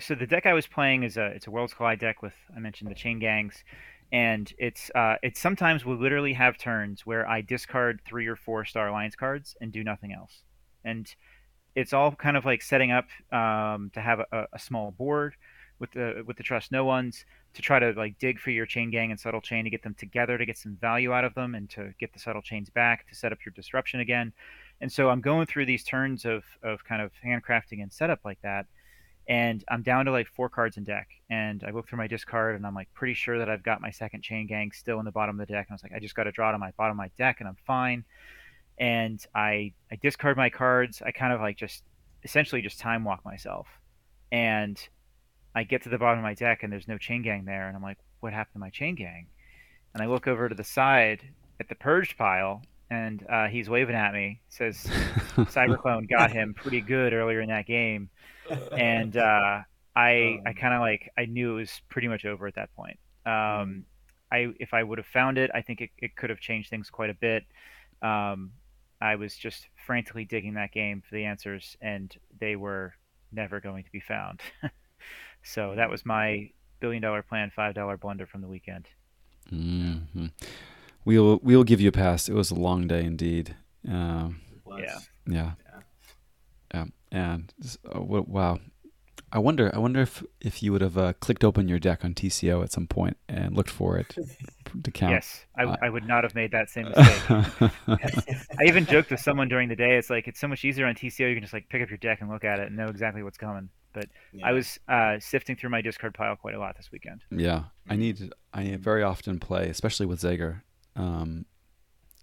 so 0.00 0.14
the 0.14 0.26
deck 0.26 0.46
I 0.46 0.54
was 0.54 0.66
playing 0.66 1.02
is 1.02 1.16
a 1.16 1.26
it's 1.26 1.46
a 1.46 1.50
Worlds 1.50 1.74
Collide 1.74 1.98
deck 1.98 2.22
with 2.22 2.32
I 2.56 2.60
mentioned 2.60 2.90
the 2.90 2.94
Chain 2.94 3.18
Gangs, 3.18 3.64
and 4.14 4.52
it's 4.58 4.92
uh, 4.94 5.16
it 5.24 5.36
sometimes 5.36 5.84
we 5.84 5.96
literally 5.96 6.32
have 6.34 6.56
turns 6.56 7.04
where 7.04 7.28
I 7.28 7.40
discard 7.40 8.00
three 8.06 8.28
or 8.28 8.36
four 8.36 8.64
Star 8.64 8.86
Alliance 8.86 9.16
cards 9.16 9.56
and 9.60 9.72
do 9.72 9.82
nothing 9.82 10.12
else, 10.12 10.44
and 10.84 11.12
it's 11.74 11.92
all 11.92 12.12
kind 12.12 12.36
of 12.36 12.44
like 12.44 12.62
setting 12.62 12.92
up 12.92 13.06
um, 13.32 13.90
to 13.92 14.00
have 14.00 14.20
a, 14.20 14.46
a 14.52 14.58
small 14.58 14.92
board 14.92 15.34
with 15.80 15.90
the 15.90 16.22
with 16.28 16.36
the 16.36 16.44
trust 16.44 16.70
no 16.70 16.84
ones 16.84 17.24
to 17.54 17.60
try 17.60 17.80
to 17.80 17.90
like 17.96 18.16
dig 18.20 18.38
for 18.38 18.52
your 18.52 18.66
chain 18.66 18.88
gang 18.88 19.10
and 19.10 19.18
subtle 19.18 19.40
chain 19.40 19.64
to 19.64 19.70
get 19.70 19.82
them 19.82 19.96
together 19.98 20.38
to 20.38 20.46
get 20.46 20.58
some 20.58 20.76
value 20.80 21.12
out 21.12 21.24
of 21.24 21.34
them 21.34 21.56
and 21.56 21.68
to 21.68 21.92
get 21.98 22.12
the 22.12 22.20
subtle 22.20 22.40
chains 22.40 22.70
back 22.70 23.08
to 23.08 23.16
set 23.16 23.32
up 23.32 23.38
your 23.44 23.52
disruption 23.56 23.98
again. 23.98 24.32
And 24.80 24.92
so 24.92 25.10
i'm 25.10 25.20
going 25.20 25.46
through 25.46 25.66
these 25.66 25.82
turns 25.82 26.24
of 26.24 26.44
of 26.62 26.84
kind 26.84 27.02
of 27.02 27.10
handcrafting 27.26 27.82
and 27.82 27.92
setup 27.92 28.20
like 28.24 28.40
that 28.42 28.66
and 29.28 29.64
i'm 29.68 29.82
down 29.82 30.04
to 30.04 30.10
like 30.10 30.26
four 30.28 30.48
cards 30.48 30.76
in 30.76 30.84
deck 30.84 31.08
and 31.30 31.64
i 31.66 31.70
look 31.70 31.88
through 31.88 31.98
my 31.98 32.06
discard 32.06 32.56
and 32.56 32.66
i'm 32.66 32.74
like 32.74 32.88
pretty 32.94 33.14
sure 33.14 33.38
that 33.38 33.48
i've 33.48 33.62
got 33.62 33.80
my 33.80 33.90
second 33.90 34.22
chain 34.22 34.46
gang 34.46 34.70
still 34.72 34.98
in 34.98 35.04
the 35.04 35.12
bottom 35.12 35.38
of 35.40 35.46
the 35.46 35.52
deck 35.52 35.66
and 35.68 35.72
i 35.72 35.74
was 35.74 35.82
like 35.82 35.92
i 35.92 35.98
just 35.98 36.14
got 36.14 36.24
to 36.24 36.32
draw 36.32 36.52
to 36.52 36.58
my 36.58 36.70
bottom 36.76 36.92
of 36.92 36.96
my 36.96 37.10
deck 37.16 37.36
and 37.40 37.48
i'm 37.48 37.56
fine 37.66 38.04
and 38.78 39.26
i 39.34 39.72
i 39.90 39.96
discard 40.02 40.36
my 40.36 40.50
cards 40.50 41.02
i 41.06 41.10
kind 41.10 41.32
of 41.32 41.40
like 41.40 41.56
just 41.56 41.84
essentially 42.22 42.60
just 42.60 42.78
time 42.78 43.04
walk 43.04 43.24
myself 43.24 43.66
and 44.32 44.88
I 45.54 45.62
get 45.62 45.82
to 45.82 45.88
the 45.88 45.98
bottom 45.98 46.18
of 46.18 46.24
my 46.24 46.34
deck 46.34 46.62
and 46.62 46.72
there's 46.72 46.88
no 46.88 46.98
chain 46.98 47.22
gang 47.22 47.44
there, 47.44 47.68
and 47.68 47.76
I'm 47.76 47.82
like, 47.82 47.98
what 48.20 48.32
happened 48.32 48.54
to 48.54 48.58
my 48.58 48.70
chain 48.70 48.94
gang? 48.94 49.28
And 49.94 50.02
I 50.02 50.06
look 50.06 50.26
over 50.26 50.48
to 50.48 50.54
the 50.54 50.64
side 50.64 51.22
at 51.60 51.68
the 51.68 51.76
purged 51.76 52.18
pile, 52.18 52.62
and 52.90 53.24
uh, 53.30 53.46
he's 53.46 53.70
waving 53.70 53.94
at 53.94 54.12
me. 54.12 54.40
Says 54.48 54.78
Cyberclone 55.36 56.08
got 56.08 56.32
him 56.32 56.54
pretty 56.54 56.80
good 56.80 57.12
earlier 57.12 57.40
in 57.40 57.48
that 57.50 57.66
game, 57.66 58.10
and 58.76 59.16
uh, 59.16 59.60
I 59.96 60.40
I 60.46 60.52
Um. 60.52 60.54
kind 60.54 60.74
of 60.74 60.80
like 60.80 61.10
I 61.18 61.26
knew 61.26 61.52
it 61.52 61.56
was 61.60 61.80
pretty 61.88 62.08
much 62.08 62.24
over 62.24 62.46
at 62.46 62.54
that 62.56 62.74
point. 62.74 62.98
Um, 63.26 63.84
I 64.32 64.48
if 64.60 64.74
I 64.74 64.82
would 64.82 64.98
have 64.98 65.06
found 65.06 65.38
it, 65.38 65.50
I 65.54 65.62
think 65.62 65.80
it, 65.80 65.90
it 65.98 66.16
could 66.16 66.30
have 66.30 66.40
changed 66.40 66.70
things 66.70 66.90
quite 66.90 67.10
a 67.10 67.14
bit. 67.14 67.44
Um, 68.02 68.52
I 69.00 69.16
was 69.16 69.36
just 69.36 69.68
frantically 69.86 70.24
digging 70.24 70.54
that 70.54 70.72
game 70.72 71.02
for 71.08 71.14
the 71.14 71.24
answers, 71.24 71.76
and 71.80 72.14
they 72.40 72.56
were 72.56 72.94
never 73.32 73.60
going 73.60 73.84
to 73.84 73.90
be 73.92 74.00
found. 74.00 74.40
so 75.42 75.74
that 75.76 75.90
was 75.90 76.04
my 76.06 76.50
billion 76.80 77.02
dollar 77.02 77.22
plan, 77.22 77.50
five 77.54 77.74
dollar 77.74 77.96
blunder 77.96 78.26
from 78.26 78.40
the 78.42 78.48
weekend. 78.48 78.88
hmm 79.50 80.26
We'll 81.04 81.40
we'll 81.42 81.64
give 81.64 81.80
you 81.80 81.88
a 81.90 81.92
pass. 81.92 82.28
It 82.28 82.34
was 82.34 82.50
a 82.50 82.54
long 82.54 82.86
day 82.86 83.04
indeed. 83.04 83.56
Um, 83.88 84.40
Yeah. 84.76 85.00
yeah, 85.26 85.52
Yeah. 86.74 86.84
Yeah, 87.14 87.34
and 87.34 87.54
s- 87.62 87.78
uh, 87.94 88.00
wow. 88.00 88.58
I 89.32 89.38
wonder. 89.38 89.70
I 89.74 89.78
wonder 89.78 90.00
if 90.00 90.22
if 90.40 90.62
you 90.62 90.70
would 90.72 90.80
have 90.80 90.96
uh, 90.96 91.12
clicked 91.14 91.42
open 91.44 91.66
your 91.68 91.80
deck 91.80 92.04
on 92.04 92.14
TCO 92.14 92.62
at 92.62 92.70
some 92.70 92.86
point 92.86 93.16
and 93.28 93.56
looked 93.56 93.70
for 93.70 93.98
it 93.98 94.14
to 94.84 94.90
count. 94.92 95.12
Yes, 95.12 95.44
I, 95.56 95.64
Uh, 95.64 95.76
I 95.82 95.88
would 95.90 96.06
not 96.06 96.22
have 96.22 96.34
made 96.36 96.52
that 96.52 96.70
same 96.70 96.86
mistake. 96.94 97.30
I 97.88 98.64
even 98.66 98.86
joked 98.86 99.10
with 99.10 99.20
someone 99.20 99.48
during 99.48 99.68
the 99.68 99.76
day. 99.76 99.96
It's 99.96 100.08
like 100.10 100.28
it's 100.28 100.38
so 100.40 100.46
much 100.48 100.64
easier 100.64 100.86
on 100.86 100.94
TCO. 100.94 101.28
You 101.28 101.34
can 101.34 101.42
just 101.42 101.52
like 101.52 101.68
pick 101.68 101.82
up 101.82 101.88
your 101.90 101.98
deck 101.98 102.20
and 102.20 102.30
look 102.30 102.44
at 102.44 102.60
it 102.60 102.68
and 102.68 102.76
know 102.76 102.86
exactly 102.86 103.22
what's 103.22 103.38
coming. 103.38 103.70
But 103.92 104.06
Yeah. 104.32 104.46
I 104.48 104.52
was 104.52 104.78
uh, 104.88 105.18
sifting 105.20 105.56
through 105.56 105.70
my 105.70 105.80
discard 105.80 106.14
pile 106.14 106.36
quite 106.36 106.54
a 106.54 106.58
lot 106.60 106.76
this 106.76 106.90
weekend. 106.92 107.22
Yeah, 107.30 107.64
I 107.88 107.96
need. 107.96 108.32
I 108.52 108.76
very 108.76 109.02
often 109.02 109.40
play, 109.40 109.68
especially 109.68 110.06
with 110.06 110.20
Zager. 110.20 110.62
Um, 110.96 111.46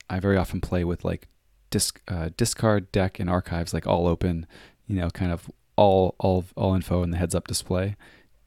I 0.10 0.20
very 0.20 0.38
often 0.38 0.62
play 0.62 0.84
with 0.86 1.04
like 1.04 1.28
disc, 1.70 2.02
uh, 2.08 2.30
discard 2.38 2.92
deck 2.92 3.20
and 3.20 3.30
archives 3.30 3.74
like 3.74 3.88
all 3.88 4.08
open. 4.08 4.46
You 4.92 4.98
know, 4.98 5.10
kind 5.10 5.32
of 5.32 5.50
all 5.78 6.16
all 6.20 6.44
all 6.56 6.76
info 6.76 7.02
in 7.04 7.12
the 7.12 7.18
heads 7.18 7.34
up 7.34 7.48
display. 7.48 7.96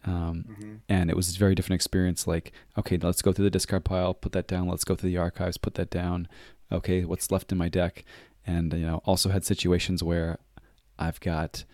Um, 0.04 0.44
Mhm. 0.50 0.80
and 0.90 1.08
it 1.10 1.16
was 1.16 1.34
a 1.34 1.38
very 1.38 1.54
different 1.54 1.76
experience. 1.80 2.26
Like, 2.26 2.52
okay, 2.76 2.98
let's 2.98 3.22
go 3.22 3.32
through 3.32 3.46
the 3.46 3.50
discard 3.58 3.84
pile, 3.86 4.12
put 4.12 4.32
that 4.32 4.46
down. 4.46 4.68
Let's 4.68 4.84
go 4.84 4.94
through 4.94 5.08
the 5.10 5.16
archives, 5.16 5.56
put 5.56 5.74
that 5.74 5.88
down. 5.88 6.28
Okay, 6.70 7.06
what's 7.06 7.30
left 7.30 7.50
in 7.52 7.56
my 7.58 7.70
deck? 7.70 8.04
And 8.46 8.72
you 8.74 8.84
know, 8.86 9.00
also 9.06 9.30
had 9.30 9.44
situations 9.46 10.02
where 10.02 10.38
I've 10.98 11.20
got 11.20 11.64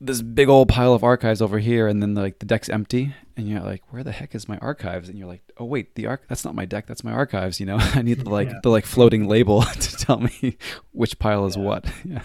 this 0.00 0.20
big 0.22 0.48
old 0.48 0.68
pile 0.68 0.92
of 0.92 1.02
archives 1.04 1.40
over 1.40 1.58
here, 1.58 1.86
and 1.88 2.02
then 2.02 2.14
like 2.14 2.38
the 2.38 2.46
deck's 2.46 2.68
empty, 2.68 3.14
and 3.36 3.48
you're 3.48 3.60
like, 3.60 3.82
where 3.92 4.02
the 4.02 4.12
heck 4.12 4.34
is 4.34 4.48
my 4.48 4.58
archives? 4.58 5.08
And 5.08 5.18
you're 5.18 5.28
like, 5.28 5.42
oh 5.58 5.64
wait, 5.64 5.94
the 5.94 6.06
arc 6.06 6.28
that's 6.28 6.44
not 6.44 6.54
my 6.54 6.64
deck, 6.64 6.86
that's 6.86 7.04
my 7.04 7.12
archives. 7.12 7.60
You 7.60 7.66
know, 7.66 7.76
I 7.80 8.02
need 8.02 8.20
the 8.20 8.30
like 8.30 8.48
Yeah. 8.48 8.60
the 8.62 8.68
like 8.70 8.86
floating 8.86 9.26
label 9.28 9.62
to 9.80 9.96
tell 9.96 10.18
me 10.20 10.58
which 10.92 11.18
pile 11.18 11.46
is 11.46 11.56
Yeah. 11.56 11.62
what. 11.62 11.86
Yeah. 12.04 12.22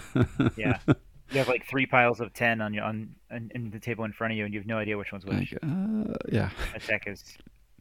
Yeah. 0.56 0.78
You 1.32 1.38
have 1.38 1.48
like 1.48 1.64
three 1.64 1.86
piles 1.86 2.20
of 2.20 2.34
ten 2.34 2.60
on 2.60 2.74
your 2.74 2.82
on, 2.84 3.14
on 3.30 3.50
in 3.54 3.70
the 3.70 3.78
table 3.78 4.04
in 4.04 4.12
front 4.12 4.32
of 4.32 4.36
you, 4.36 4.44
and 4.44 4.52
you 4.52 4.58
have 4.58 4.66
no 4.66 4.78
idea 4.78 4.98
which 4.98 5.12
one's 5.12 5.24
which. 5.24 5.52
Like, 5.52 5.58
uh, 5.62 6.12
yeah. 6.30 6.50
That 6.72 6.86
deck 6.88 7.04
is 7.06 7.22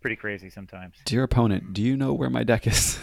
pretty 0.02 0.16
crazy 0.18 0.52
sometimes. 0.52 0.96
Dear 1.06 1.24
opponent, 1.24 1.74
do 1.74 1.82
you 1.82 1.98
know 1.98 2.14
where 2.14 2.30
my 2.30 2.44
deck 2.44 2.68
is? 2.68 3.00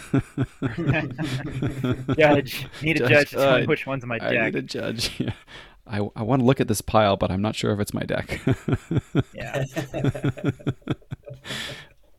Judge, 2.17 2.65
need 2.81 2.95
a 2.95 2.99
Judge, 2.99 3.09
judge 3.09 3.29
to 3.31 3.35
tell 3.35 3.57
me 3.57 3.63
uh, 3.63 3.65
which 3.67 3.85
one's 3.85 4.05
my 4.05 4.15
I 4.15 4.19
deck. 4.19 4.37
I 4.41 4.45
need 4.45 4.55
a 4.55 4.61
judge. 4.61 5.19
Yeah. 5.19 5.33
I, 5.89 6.07
I 6.15 6.23
want 6.23 6.41
to 6.41 6.45
look 6.45 6.59
at 6.59 6.67
this 6.67 6.81
pile, 6.81 7.17
but 7.17 7.31
I'm 7.31 7.41
not 7.41 7.55
sure 7.55 7.71
if 7.71 7.79
it's 7.79 7.93
my 7.93 8.03
deck. 8.03 8.41
Yeah. 9.33 9.63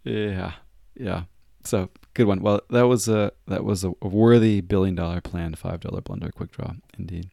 yeah, 0.04 0.52
yeah. 0.94 1.22
So 1.64 1.90
good 2.14 2.26
one. 2.26 2.40
Well, 2.40 2.62
that 2.70 2.82
was 2.82 3.08
a 3.08 3.32
that 3.46 3.64
was 3.64 3.84
a, 3.84 3.90
worthy 4.00 4.60
billion 4.60 4.94
dollar 4.94 5.20
planned 5.20 5.58
five 5.58 5.80
dollar 5.80 6.00
blunder 6.00 6.30
quick 6.30 6.52
draw 6.52 6.72
indeed. 6.98 7.30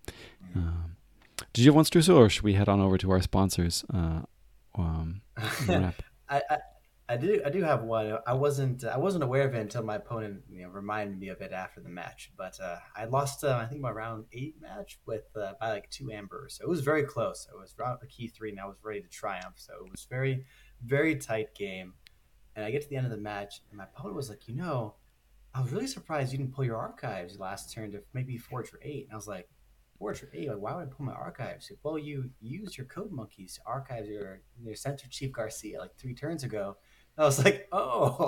Um, 0.56 0.96
did 1.54 1.64
you 1.64 1.70
have 1.70 1.76
one 1.76 1.86
Struso, 1.86 2.16
or 2.16 2.30
should 2.30 2.44
we 2.44 2.54
head 2.54 2.70
on 2.70 2.82
over 2.82 2.98
to 2.98 3.12
our 3.12 3.22
sponsors? 3.22 3.86
Uh, 3.94 4.22
um, 4.78 5.22
wrap? 5.68 6.02
I, 6.30 6.42
I 6.50 6.58
I 7.08 7.18
do 7.18 7.40
I 7.46 7.50
do 7.50 7.62
have 7.62 7.84
one. 7.84 8.18
I 8.26 8.34
wasn't 8.34 8.84
I 8.84 8.98
wasn't 8.98 9.24
aware 9.24 9.48
of 9.48 9.54
it 9.54 9.60
until 9.60 9.84
my 9.84 9.98
opponent 9.98 10.42
you 10.50 10.64
know 10.64 10.70
reminded 10.70 11.20
me 11.20 11.28
of 11.30 11.40
it 11.40 11.52
after 11.52 11.80
the 11.80 11.90
match. 11.90 12.32
But 12.36 12.60
uh, 12.60 12.78
I 12.96 13.06
lost 13.06 13.44
uh, 13.44 13.60
I 13.62 13.68
think 13.68 13.82
my 13.82 13.92
round 13.92 14.26
eight 14.34 14.56
match 14.60 15.00
with 15.06 15.26
uh, 15.36 15.54
by 15.60 15.70
like 15.70 15.90
two 15.92 16.12
ambers. 16.12 16.56
So 16.58 16.64
it 16.64 16.70
was 16.70 16.82
very 16.82 17.04
close. 17.04 17.48
It 17.52 17.56
was 17.56 17.76
round 17.78 18.00
key 18.10 18.28
three, 18.28 18.50
and 18.50 18.60
I 18.60 18.66
was 18.66 18.78
ready 18.84 19.02
to 19.02 19.08
triumph. 19.08 19.54
So 19.58 19.74
it 19.86 19.92
was 19.92 20.08
very 20.10 20.46
very 20.84 21.16
tight 21.16 21.54
game. 21.54 21.94
And 22.56 22.66
I 22.66 22.72
get 22.72 22.82
to 22.82 22.90
the 22.90 22.96
end 22.96 23.06
of 23.06 23.12
the 23.12 23.18
match, 23.18 23.62
and 23.70 23.78
my 23.78 23.84
opponent 23.84 24.16
was 24.16 24.30
like, 24.30 24.48
you 24.48 24.56
know, 24.56 24.96
I 25.54 25.62
was 25.62 25.72
really 25.72 25.88
surprised 25.88 26.32
you 26.32 26.40
didn't 26.40 26.56
pull 26.56 26.66
your 26.66 26.78
archives 26.78 27.38
last 27.38 27.72
turn 27.72 27.92
to 27.92 28.02
maybe 28.14 28.38
forge 28.38 28.70
for 28.70 28.80
eight. 28.82 29.06
And 29.06 29.14
I 29.14 29.16
was 29.16 29.28
like. 29.28 29.48
Forge 29.98 30.20
for 30.20 30.30
eight. 30.34 30.50
Like, 30.50 30.58
why 30.58 30.76
would 30.76 30.82
I 30.82 30.92
pull 30.92 31.06
my 31.06 31.14
archives? 31.14 31.72
Well, 31.82 31.98
you 31.98 32.30
used 32.42 32.78
your 32.78 32.86
code 32.86 33.14
monkeys 33.14 33.56
to 33.56 33.62
archive 33.66 34.06
your 34.08 34.42
your 34.62 34.76
Sensor 34.76 35.08
Chief 35.10 35.32
Garcia 35.32 35.80
like 35.80 35.96
three 35.96 36.14
turns 36.14 36.44
ago. 36.44 36.76
I 37.18 37.24
was 37.24 37.44
like, 37.44 37.68
oh. 37.72 38.28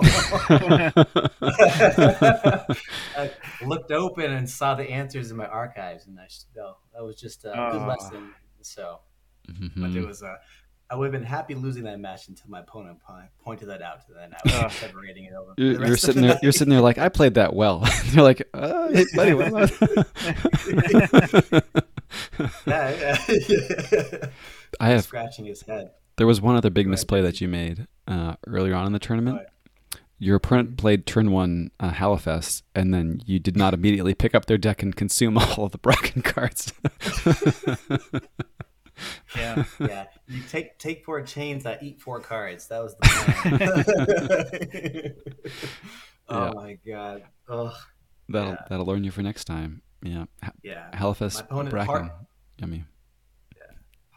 I 3.16 3.30
looked 3.64 3.90
open 3.92 4.32
and 4.32 4.48
saw 4.48 4.74
the 4.74 4.84
answers 4.90 5.30
in 5.30 5.36
my 5.36 5.46
archives, 5.46 6.06
and 6.06 6.18
I 6.18 6.26
no, 6.56 6.76
that 6.94 7.04
was 7.04 7.20
just 7.20 7.44
a 7.44 7.48
good 7.48 7.82
Oh. 7.82 7.86
lesson. 7.86 8.32
So, 8.62 9.00
but 9.76 9.90
it 9.94 10.06
was 10.06 10.22
uh, 10.22 10.36
I 10.90 10.96
would 10.96 11.04
have 11.04 11.12
been 11.12 11.22
happy 11.22 11.54
losing 11.54 11.84
that 11.84 12.00
match 12.00 12.28
until 12.28 12.48
my 12.48 12.60
opponent 12.60 12.98
pointed 13.44 13.68
that 13.68 13.82
out, 13.82 13.98
and 14.08 14.16
then 14.16 14.32
I 14.32 14.38
was 14.44 14.54
Ugh. 14.54 14.70
separating 14.72 15.24
it 15.26 15.34
over. 15.34 15.52
You're, 15.58 15.86
you're 15.86 15.96
sitting 15.98 16.22
the 16.22 16.28
there. 16.28 16.38
You're 16.42 16.52
sitting 16.52 16.70
there 16.70 16.80
like 16.80 16.96
I 16.98 17.08
played 17.10 17.34
that 17.34 17.54
well. 17.54 17.86
You're 18.12 18.24
like, 18.24 18.48
uh, 18.54 18.88
hey, 18.88 19.04
buddy, 19.14 19.34
what 19.34 19.48
about- 19.48 19.70
yeah, 22.66 23.16
yeah. 23.28 24.26
I 24.80 24.88
have. 24.88 25.04
scratching 25.04 25.44
his 25.44 25.60
head. 25.62 25.90
There 26.18 26.26
was 26.26 26.40
one 26.40 26.56
other 26.56 26.70
big 26.70 26.86
misplay 26.86 27.22
that 27.22 27.40
you 27.40 27.48
made 27.48 27.86
uh, 28.06 28.34
earlier 28.46 28.74
on 28.74 28.86
in 28.86 28.92
the 28.92 28.98
tournament. 28.98 29.40
Your 30.18 30.36
opponent 30.36 30.76
played 30.76 31.06
turn 31.06 31.30
one 31.30 31.70
uh, 31.78 31.90
Hallafest, 31.90 32.64
and 32.74 32.92
then 32.92 33.22
you 33.24 33.38
did 33.38 33.56
not 33.56 33.72
immediately 33.72 34.14
pick 34.14 34.34
up 34.34 34.46
their 34.46 34.58
deck 34.58 34.82
and 34.82 34.94
consume 34.96 35.38
all 35.56 35.64
of 35.66 35.72
the 35.72 35.78
Bracken 35.78 36.22
cards. 36.22 36.72
yeah. 39.36 39.64
Yeah, 39.78 40.06
you 40.26 40.42
take 40.48 40.76
take 40.78 41.04
four 41.04 41.22
chains, 41.22 41.64
I 41.66 41.78
eat 41.80 42.00
four 42.00 42.18
cards. 42.20 42.66
That 42.66 42.82
was 42.82 42.96
the 42.96 45.14
plan. 45.44 45.52
oh 46.28 46.44
Yeah. 46.46 46.50
my 46.52 46.78
god. 46.84 47.22
Ugh. 47.48 47.72
that'll 48.28 48.50
Yeah. 48.50 48.56
that'll 48.68 48.86
learn 48.86 49.04
you 49.04 49.12
for 49.12 49.22
next 49.22 49.44
time. 49.44 49.82
Yeah, 50.02 50.24
Yeah. 50.62 50.94
Hallafest 50.96 51.48
Bracken, 51.48 52.10
yummy. 52.58 52.84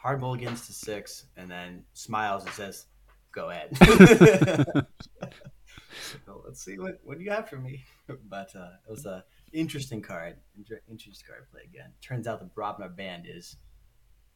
Hard 0.02 0.20
mulligans 0.22 0.66
to 0.68 0.74
six, 0.74 1.26
and 1.38 1.50
then 1.50 1.84
smiles 1.94 2.44
and 2.46 2.54
says, 2.54 2.88
"Go 3.32 3.50
ahead." 3.52 3.70
so 6.26 6.42
let's 6.46 6.64
see 6.64 6.78
what 6.78 7.00
what 7.04 7.18
do 7.18 7.24
you 7.24 7.32
have 7.32 7.50
for 7.50 7.58
me. 7.58 7.84
But 8.30 8.56
uh, 8.56 8.70
it 8.88 8.92
was 8.92 9.06
a 9.06 9.24
interesting 9.54 10.02
card. 10.02 10.38
Inter- 10.58 10.82
interesting 10.90 11.26
card 11.28 11.50
play 11.52 11.62
again. 11.66 11.92
Turns 12.02 12.28
out 12.28 12.40
the 12.40 12.46
Brobnar 12.60 12.96
band 12.96 13.26
is 13.30 13.58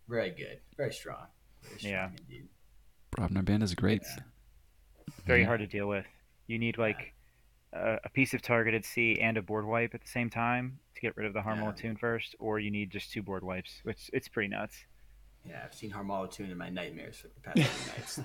very 0.08 0.30
good, 0.32 0.60
very 0.78 0.94
strong. 0.94 1.26
Very 1.64 1.80
strong 1.80 1.92
Yeah. 1.94 2.10
indeed. 2.20 2.48
Brobnar 3.18 3.44
band 3.44 3.64
is 3.64 3.74
great. 3.74 4.04
Yeah. 4.18 4.24
Very 5.26 5.42
Yeah. 5.42 5.48
hard 5.48 5.60
to 5.62 5.68
deal 5.68 5.88
with. 5.88 6.06
You 6.48 6.60
need 6.60 6.78
like 6.78 7.14
a, 7.74 7.98
a 8.04 8.10
piece 8.10 8.34
of 8.34 8.42
targeted 8.42 8.86
C 8.86 9.20
and 9.20 9.36
a 9.38 9.42
board 9.42 9.66
wipe 9.66 9.96
at 9.96 10.02
the 10.02 10.08
same 10.08 10.30
time 10.30 10.80
to 10.94 11.02
get 11.02 11.18
rid 11.18 11.26
of 11.26 11.34
the 11.34 11.42
Harmal 11.42 11.66
Yeah. 11.66 11.70
Atoon 11.72 11.98
first, 11.98 12.36
or 12.40 12.60
you 12.60 12.70
need 12.72 12.92
just 12.92 13.12
two 13.12 13.24
board 13.24 13.44
wipes, 13.44 13.80
which 13.84 14.10
it's 14.14 14.28
pretty 14.28 14.50
nuts. 14.50 14.86
Yeah, 15.48 15.62
I've 15.64 15.74
seen 15.74 15.92
Harmal 15.92 16.26
Atoon 16.26 16.50
in 16.50 16.58
my 16.58 16.70
nightmares 16.70 17.18
for 17.18 17.28
the 17.28 17.40
past 17.42 17.70
few 17.70 17.94
nights. 17.94 18.20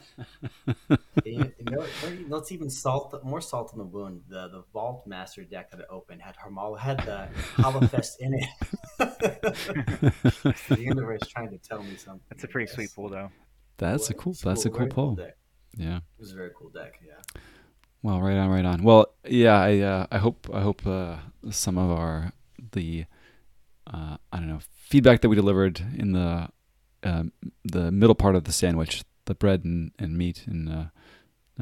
you 1.25 1.53
you 1.59 1.65
know, 1.71 1.87
let's 2.29 2.51
even 2.51 2.71
salt 2.71 3.15
more 3.25 3.41
salt 3.41 3.71
on 3.73 3.79
the 3.79 3.85
wound. 3.85 4.23
The 4.29 4.49
the 4.49 4.65
Vault 4.73 5.07
Master 5.07 5.45
deck 5.45 5.71
that 5.71 5.81
I 5.81 5.93
opened 5.93 6.23
had 6.23 6.37
Harmala 6.37 6.79
had 6.79 6.99
the 7.05 7.29
Hallafest 7.63 8.21
in 8.21 8.35
it. 8.35 8.49
the 10.69 10.81
universe 10.81 11.23
trying 11.29 11.51
to 11.51 11.59
tell 11.59 11.83
me 11.83 11.97
something. 11.97 12.23
That's 12.31 12.45
a 12.45 12.49
pretty 12.49 12.73
sweet 12.73 12.91
pull, 12.95 13.11
though. 13.11 13.31
That's 13.77 14.11
a 14.11 14.15
cool. 14.15 14.33
it's 14.33 14.43
That's 14.43 14.65
a 14.65 14.71
cool 14.71 14.87
pull. 14.87 15.15
deck. 15.17 15.37
Yeah. 15.77 15.97
It 15.97 16.21
was 16.21 16.33
a 16.33 16.37
very 16.37 16.51
cool 16.57 16.71
deck. 16.71 17.01
Yeah. 17.07 17.41
Well, 18.03 18.21
right 18.21 18.37
on, 18.37 18.49
right 18.49 18.65
on. 18.65 18.83
Well, 18.83 19.07
yeah, 19.27 19.61
I 19.61 19.79
uh, 19.81 20.07
I 20.11 20.19
hope 20.19 20.49
I 20.53 20.63
hope 20.63 20.87
uh, 20.87 21.17
some 21.51 21.77
of 21.77 21.91
our 21.91 22.33
the 22.73 23.05
uh, 23.87 24.17
I 24.33 24.39
don't 24.39 24.49
know 24.49 24.61
feedback 24.89 25.21
that 25.21 25.29
we 25.29 25.37
delivered 25.37 25.81
in 25.99 26.13
the 26.13 26.49
um 27.03 27.33
the 27.65 27.91
middle 27.91 28.15
part 28.15 28.35
of 28.37 28.45
the 28.45 28.53
sandwich, 28.53 29.03
the 29.27 29.35
bread 29.35 29.65
and, 29.65 29.93
and 29.99 30.17
meat 30.19 30.45
and 30.47 30.69
uh, 30.69 30.85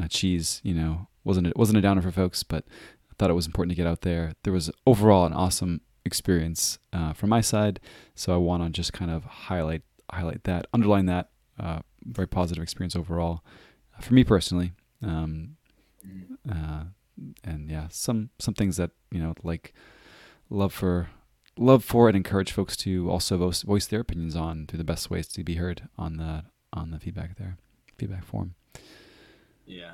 uh, 0.00 0.08
cheese, 0.08 0.60
you 0.64 0.74
know, 0.74 1.08
wasn't 1.24 1.46
it 1.46 1.56
wasn't 1.56 1.78
a 1.78 1.80
downer 1.82 2.02
for 2.02 2.10
folks, 2.12 2.42
but 2.42 2.64
I 3.10 3.14
thought 3.18 3.30
it 3.30 3.34
was 3.34 3.46
important 3.46 3.70
to 3.72 3.76
get 3.76 3.86
out 3.86 4.02
there. 4.02 4.32
There 4.44 4.52
was 4.52 4.70
overall 4.86 5.26
an 5.26 5.32
awesome 5.32 5.80
experience 6.04 6.78
uh, 6.92 7.12
from 7.12 7.30
my 7.30 7.40
side, 7.40 7.80
so 8.14 8.32
I 8.34 8.38
want 8.38 8.62
to 8.64 8.70
just 8.70 8.92
kind 8.92 9.10
of 9.10 9.24
highlight 9.24 9.82
highlight 10.10 10.44
that, 10.44 10.66
underline 10.72 11.06
that 11.06 11.28
uh, 11.60 11.80
very 12.04 12.26
positive 12.28 12.62
experience 12.62 12.96
overall 12.96 13.44
uh, 13.96 14.00
for 14.00 14.14
me 14.14 14.24
personally. 14.24 14.72
Um, 15.02 15.56
Mhm. 16.06 16.38
uh, 16.50 16.84
and 17.44 17.68
yeah, 17.68 17.88
some 17.90 18.30
some 18.38 18.54
things 18.54 18.76
that 18.76 18.92
you 19.10 19.20
know 19.20 19.34
like 19.42 19.74
love 20.48 20.72
for 20.72 21.08
love 21.58 21.84
for 21.84 22.08
and 22.08 22.16
encourage 22.16 22.52
folks 22.52 22.76
to 22.78 23.10
also 23.10 23.36
voice, 23.36 23.62
voice 23.62 23.86
their 23.86 24.00
opinions 24.00 24.36
on 24.36 24.66
through 24.66 24.78
the 24.78 24.84
best 24.84 25.10
ways 25.10 25.26
to 25.28 25.44
be 25.44 25.54
heard 25.54 25.88
on 25.96 26.16
the 26.16 26.44
on 26.72 26.90
the 26.90 26.98
feedback 27.00 27.36
there 27.36 27.56
feedback 27.96 28.24
form. 28.24 28.54
Yeah. 29.66 29.92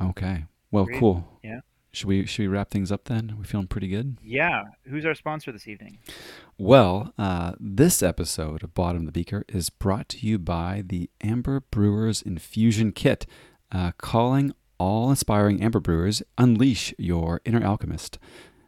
Okay, 0.00 0.46
well, 0.70 0.84
Agreed. 0.84 0.98
cool. 0.98 1.38
Yeah. 1.42 1.60
Should 1.92 2.08
we 2.08 2.26
should 2.26 2.42
we 2.42 2.48
wrap 2.48 2.70
things 2.70 2.90
up 2.90 3.04
then? 3.04 3.36
we 3.38 3.44
feeling 3.44 3.68
pretty 3.68 3.86
good. 3.88 4.18
Yeah. 4.22 4.64
Who's 4.88 5.06
our 5.06 5.14
sponsor 5.14 5.52
this 5.52 5.68
evening? 5.68 5.98
Well, 6.58 7.14
uh, 7.16 7.52
this 7.60 8.02
episode 8.02 8.64
of 8.64 8.74
Bottom 8.74 9.02
of 9.02 9.06
the 9.06 9.12
Beaker 9.12 9.44
is 9.48 9.70
brought 9.70 10.08
to 10.10 10.26
you 10.26 10.38
by 10.38 10.82
the 10.84 11.08
Amber 11.22 11.60
Brewers 11.60 12.20
Infusion 12.22 12.90
Kit, 12.90 13.26
uh, 13.70 13.92
calling 13.96 14.52
all 14.78 15.12
aspiring 15.12 15.62
Amber 15.62 15.78
Brewers 15.78 16.20
unleash 16.36 16.92
your 16.98 17.40
inner 17.44 17.64
alchemist. 17.64 18.18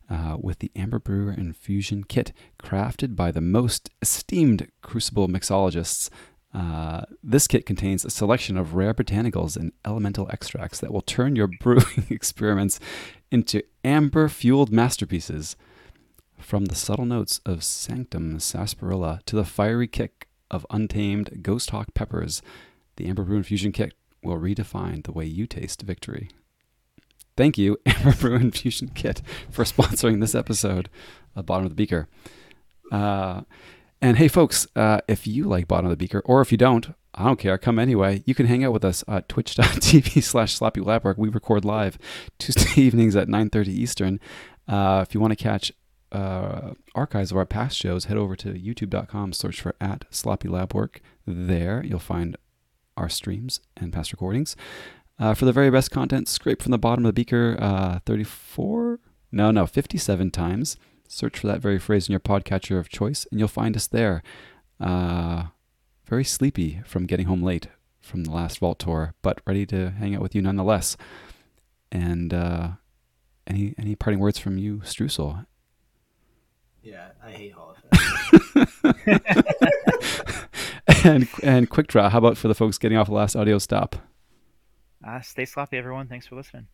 Uh, 0.09 0.37
with 0.39 0.61
the 0.61 0.71
Amber 0.77 1.01
Brewer 1.01 1.33
Infusion 1.33 2.05
Kit, 2.05 2.33
crafted 2.63 3.17
by 3.17 3.33
the 3.33 3.41
most 3.41 3.91
esteemed 4.01 4.71
crucible 4.81 5.27
mixologists. 5.27 6.11
Uh, 6.55 7.03
this 7.25 7.49
kit 7.49 7.67
contains 7.67 8.05
a 8.05 8.11
selection 8.11 8.57
of 8.57 8.75
rare 8.75 8.95
botanicals 8.95 9.57
and 9.57 9.73
elemental 9.85 10.29
extracts 10.31 10.79
that 10.79 10.93
will 10.93 11.01
turn 11.01 11.35
your 11.35 11.49
brewing 11.61 12.07
experiments 12.09 12.79
into 13.33 13.63
amber 13.85 14.29
fueled 14.29 14.71
masterpieces. 14.71 15.57
From 16.39 16.67
the 16.67 16.75
subtle 16.75 17.07
notes 17.07 17.41
of 17.45 17.65
Sanctum 17.65 18.39
sarsaparilla 18.39 19.21
to 19.27 19.37
the 19.37 19.45
fiery 19.45 19.89
kick 19.89 20.29
of 20.51 20.67
untamed 20.71 21.43
Ghost 21.43 21.71
Hawk 21.71 21.95
peppers, 21.95 22.43
the 22.97 23.07
Amber 23.07 23.25
Brew 23.25 23.39
Infusion 23.39 23.73
Kit 23.73 23.95
will 24.23 24.39
redefine 24.39 25.05
the 25.05 25.13
way 25.13 25.25
you 25.25 25.47
taste 25.47 25.83
victory. 25.83 26.31
Thank 27.37 27.59
you, 27.59 27.79
Amber 27.87 28.15
Brew 28.15 28.37
Infusion 28.37 28.89
Kit, 28.95 29.23
for 29.51 29.65
sponsoring 29.65 30.21
this 30.21 30.35
episode 30.35 30.89
of 31.35 31.47
Bottom 31.47 31.67
of 31.67 31.71
the 31.71 31.77
Beaker. 31.77 32.09
Uh, 32.91 33.43
and 34.01 34.17
hey, 34.17 34.29
folks, 34.29 34.67
uh, 34.77 35.01
if 35.09 35.27
you 35.27 35.45
like 35.45 35.69
Bottom 35.69 35.87
of 35.87 35.91
the 35.91 35.97
Beaker, 35.97 36.23
or 36.25 36.41
if 36.41 36.51
you 36.51 36.59
don't, 36.59 36.95
I 37.15 37.25
don't 37.25 37.39
care. 37.39 37.57
Come 37.59 37.79
anyway. 37.79 38.23
You 38.27 38.35
can 38.35 38.47
hang 38.47 38.65
out 38.65 38.73
with 38.73 38.85
us 38.85 39.03
at 39.09 39.29
twitch.tv 39.29 40.23
slash 40.23 40.55
sloppy 40.55 40.81
labwork. 40.81 41.17
We 41.17 41.29
record 41.29 41.65
live 41.65 41.99
Tuesday 42.39 42.81
evenings 42.81 43.17
at 43.17 43.29
9.30 43.29 43.69
Eastern. 43.69 44.21
Uh, 44.69 45.05
if 45.07 45.15
you 45.15 45.21
want 45.21 45.33
to 45.33 45.43
catch 45.43 45.73
uh, 46.13 46.73
archives 46.95 47.31
of 47.31 47.37
our 47.37 47.47
past 47.47 47.77
shows, 47.77 48.05
head 48.05 48.17
over 48.17 48.37
to 48.37 48.53
youtube.com, 48.53 49.33
search 49.33 49.61
for 49.61 49.75
at 49.81 50.05
Sloppy 50.11 50.49
Lab 50.49 50.75
Work. 50.75 51.01
There 51.27 51.83
you'll 51.85 51.99
find 51.99 52.37
our 52.97 53.09
streams 53.09 53.61
and 53.77 53.93
past 53.93 54.13
recordings. 54.13 54.57
Uh, 55.19 55.33
for 55.35 55.47
the 55.47 55.53
very 55.53 55.71
best 55.71 55.91
content, 55.91 56.29
scrape 56.29 56.63
from 56.63 56.73
the 56.73 56.79
bottom 56.79 57.05
of 57.05 57.09
the 57.09 57.21
beaker 57.21 57.57
uh, 57.59 58.01
34, 58.05 59.01
no, 59.33 59.51
no, 59.51 59.67
57 59.67 60.31
times. 60.31 60.77
Search 61.09 61.39
for 61.39 61.47
that 61.47 61.61
very 61.61 61.79
phrase 61.79 62.09
in 62.09 62.13
your 62.13 62.21
podcatcher 62.21 62.79
of 62.79 62.89
choice, 62.89 63.27
and 63.31 63.39
you'll 63.39 63.49
find 63.49 63.77
us 63.77 63.87
there. 63.87 64.23
Uh, 64.81 65.45
very 66.05 66.25
sleepy 66.25 66.83
from 66.85 67.07
getting 67.07 67.27
home 67.27 67.43
late 67.43 67.69
from 68.01 68.25
the 68.25 68.31
last 68.31 68.59
Vault 68.59 68.79
tour, 68.79 69.15
but 69.23 69.41
ready 69.47 69.65
to 69.67 69.91
hang 69.91 70.15
out 70.15 70.23
with 70.23 70.35
you 70.35 70.43
nonetheless. 70.43 70.97
And 71.91 72.35
uh, 72.35 72.71
any 73.47 73.75
any 73.79 73.95
parting 73.95 74.21
words 74.21 74.39
from 74.39 74.59
you, 74.59 74.79
Streusel? 74.85 75.47
Yeah, 76.83 77.09
I 77.25 77.31
hate 77.31 77.53
Hall 77.53 77.75
of 77.93 78.01
Fame. 78.55 79.21
and 81.05 81.29
and 81.43 81.71
quick 81.71 81.87
draw. 81.87 82.11
How 82.11 82.19
about 82.19 82.37
for 82.37 82.49
the 82.49 82.55
folks 82.55 82.79
getting 82.79 82.99
off 82.99 83.09
the 83.09 83.15
last 83.15 83.35
audio 83.35 83.59
stop? 83.59 83.97
Uh, 85.07 85.21
stay 85.23 85.47
sloppy, 85.47 85.79
everyone. 85.79 86.07
Thanks 86.09 86.27
for 86.27 86.37
listening. 86.37 86.69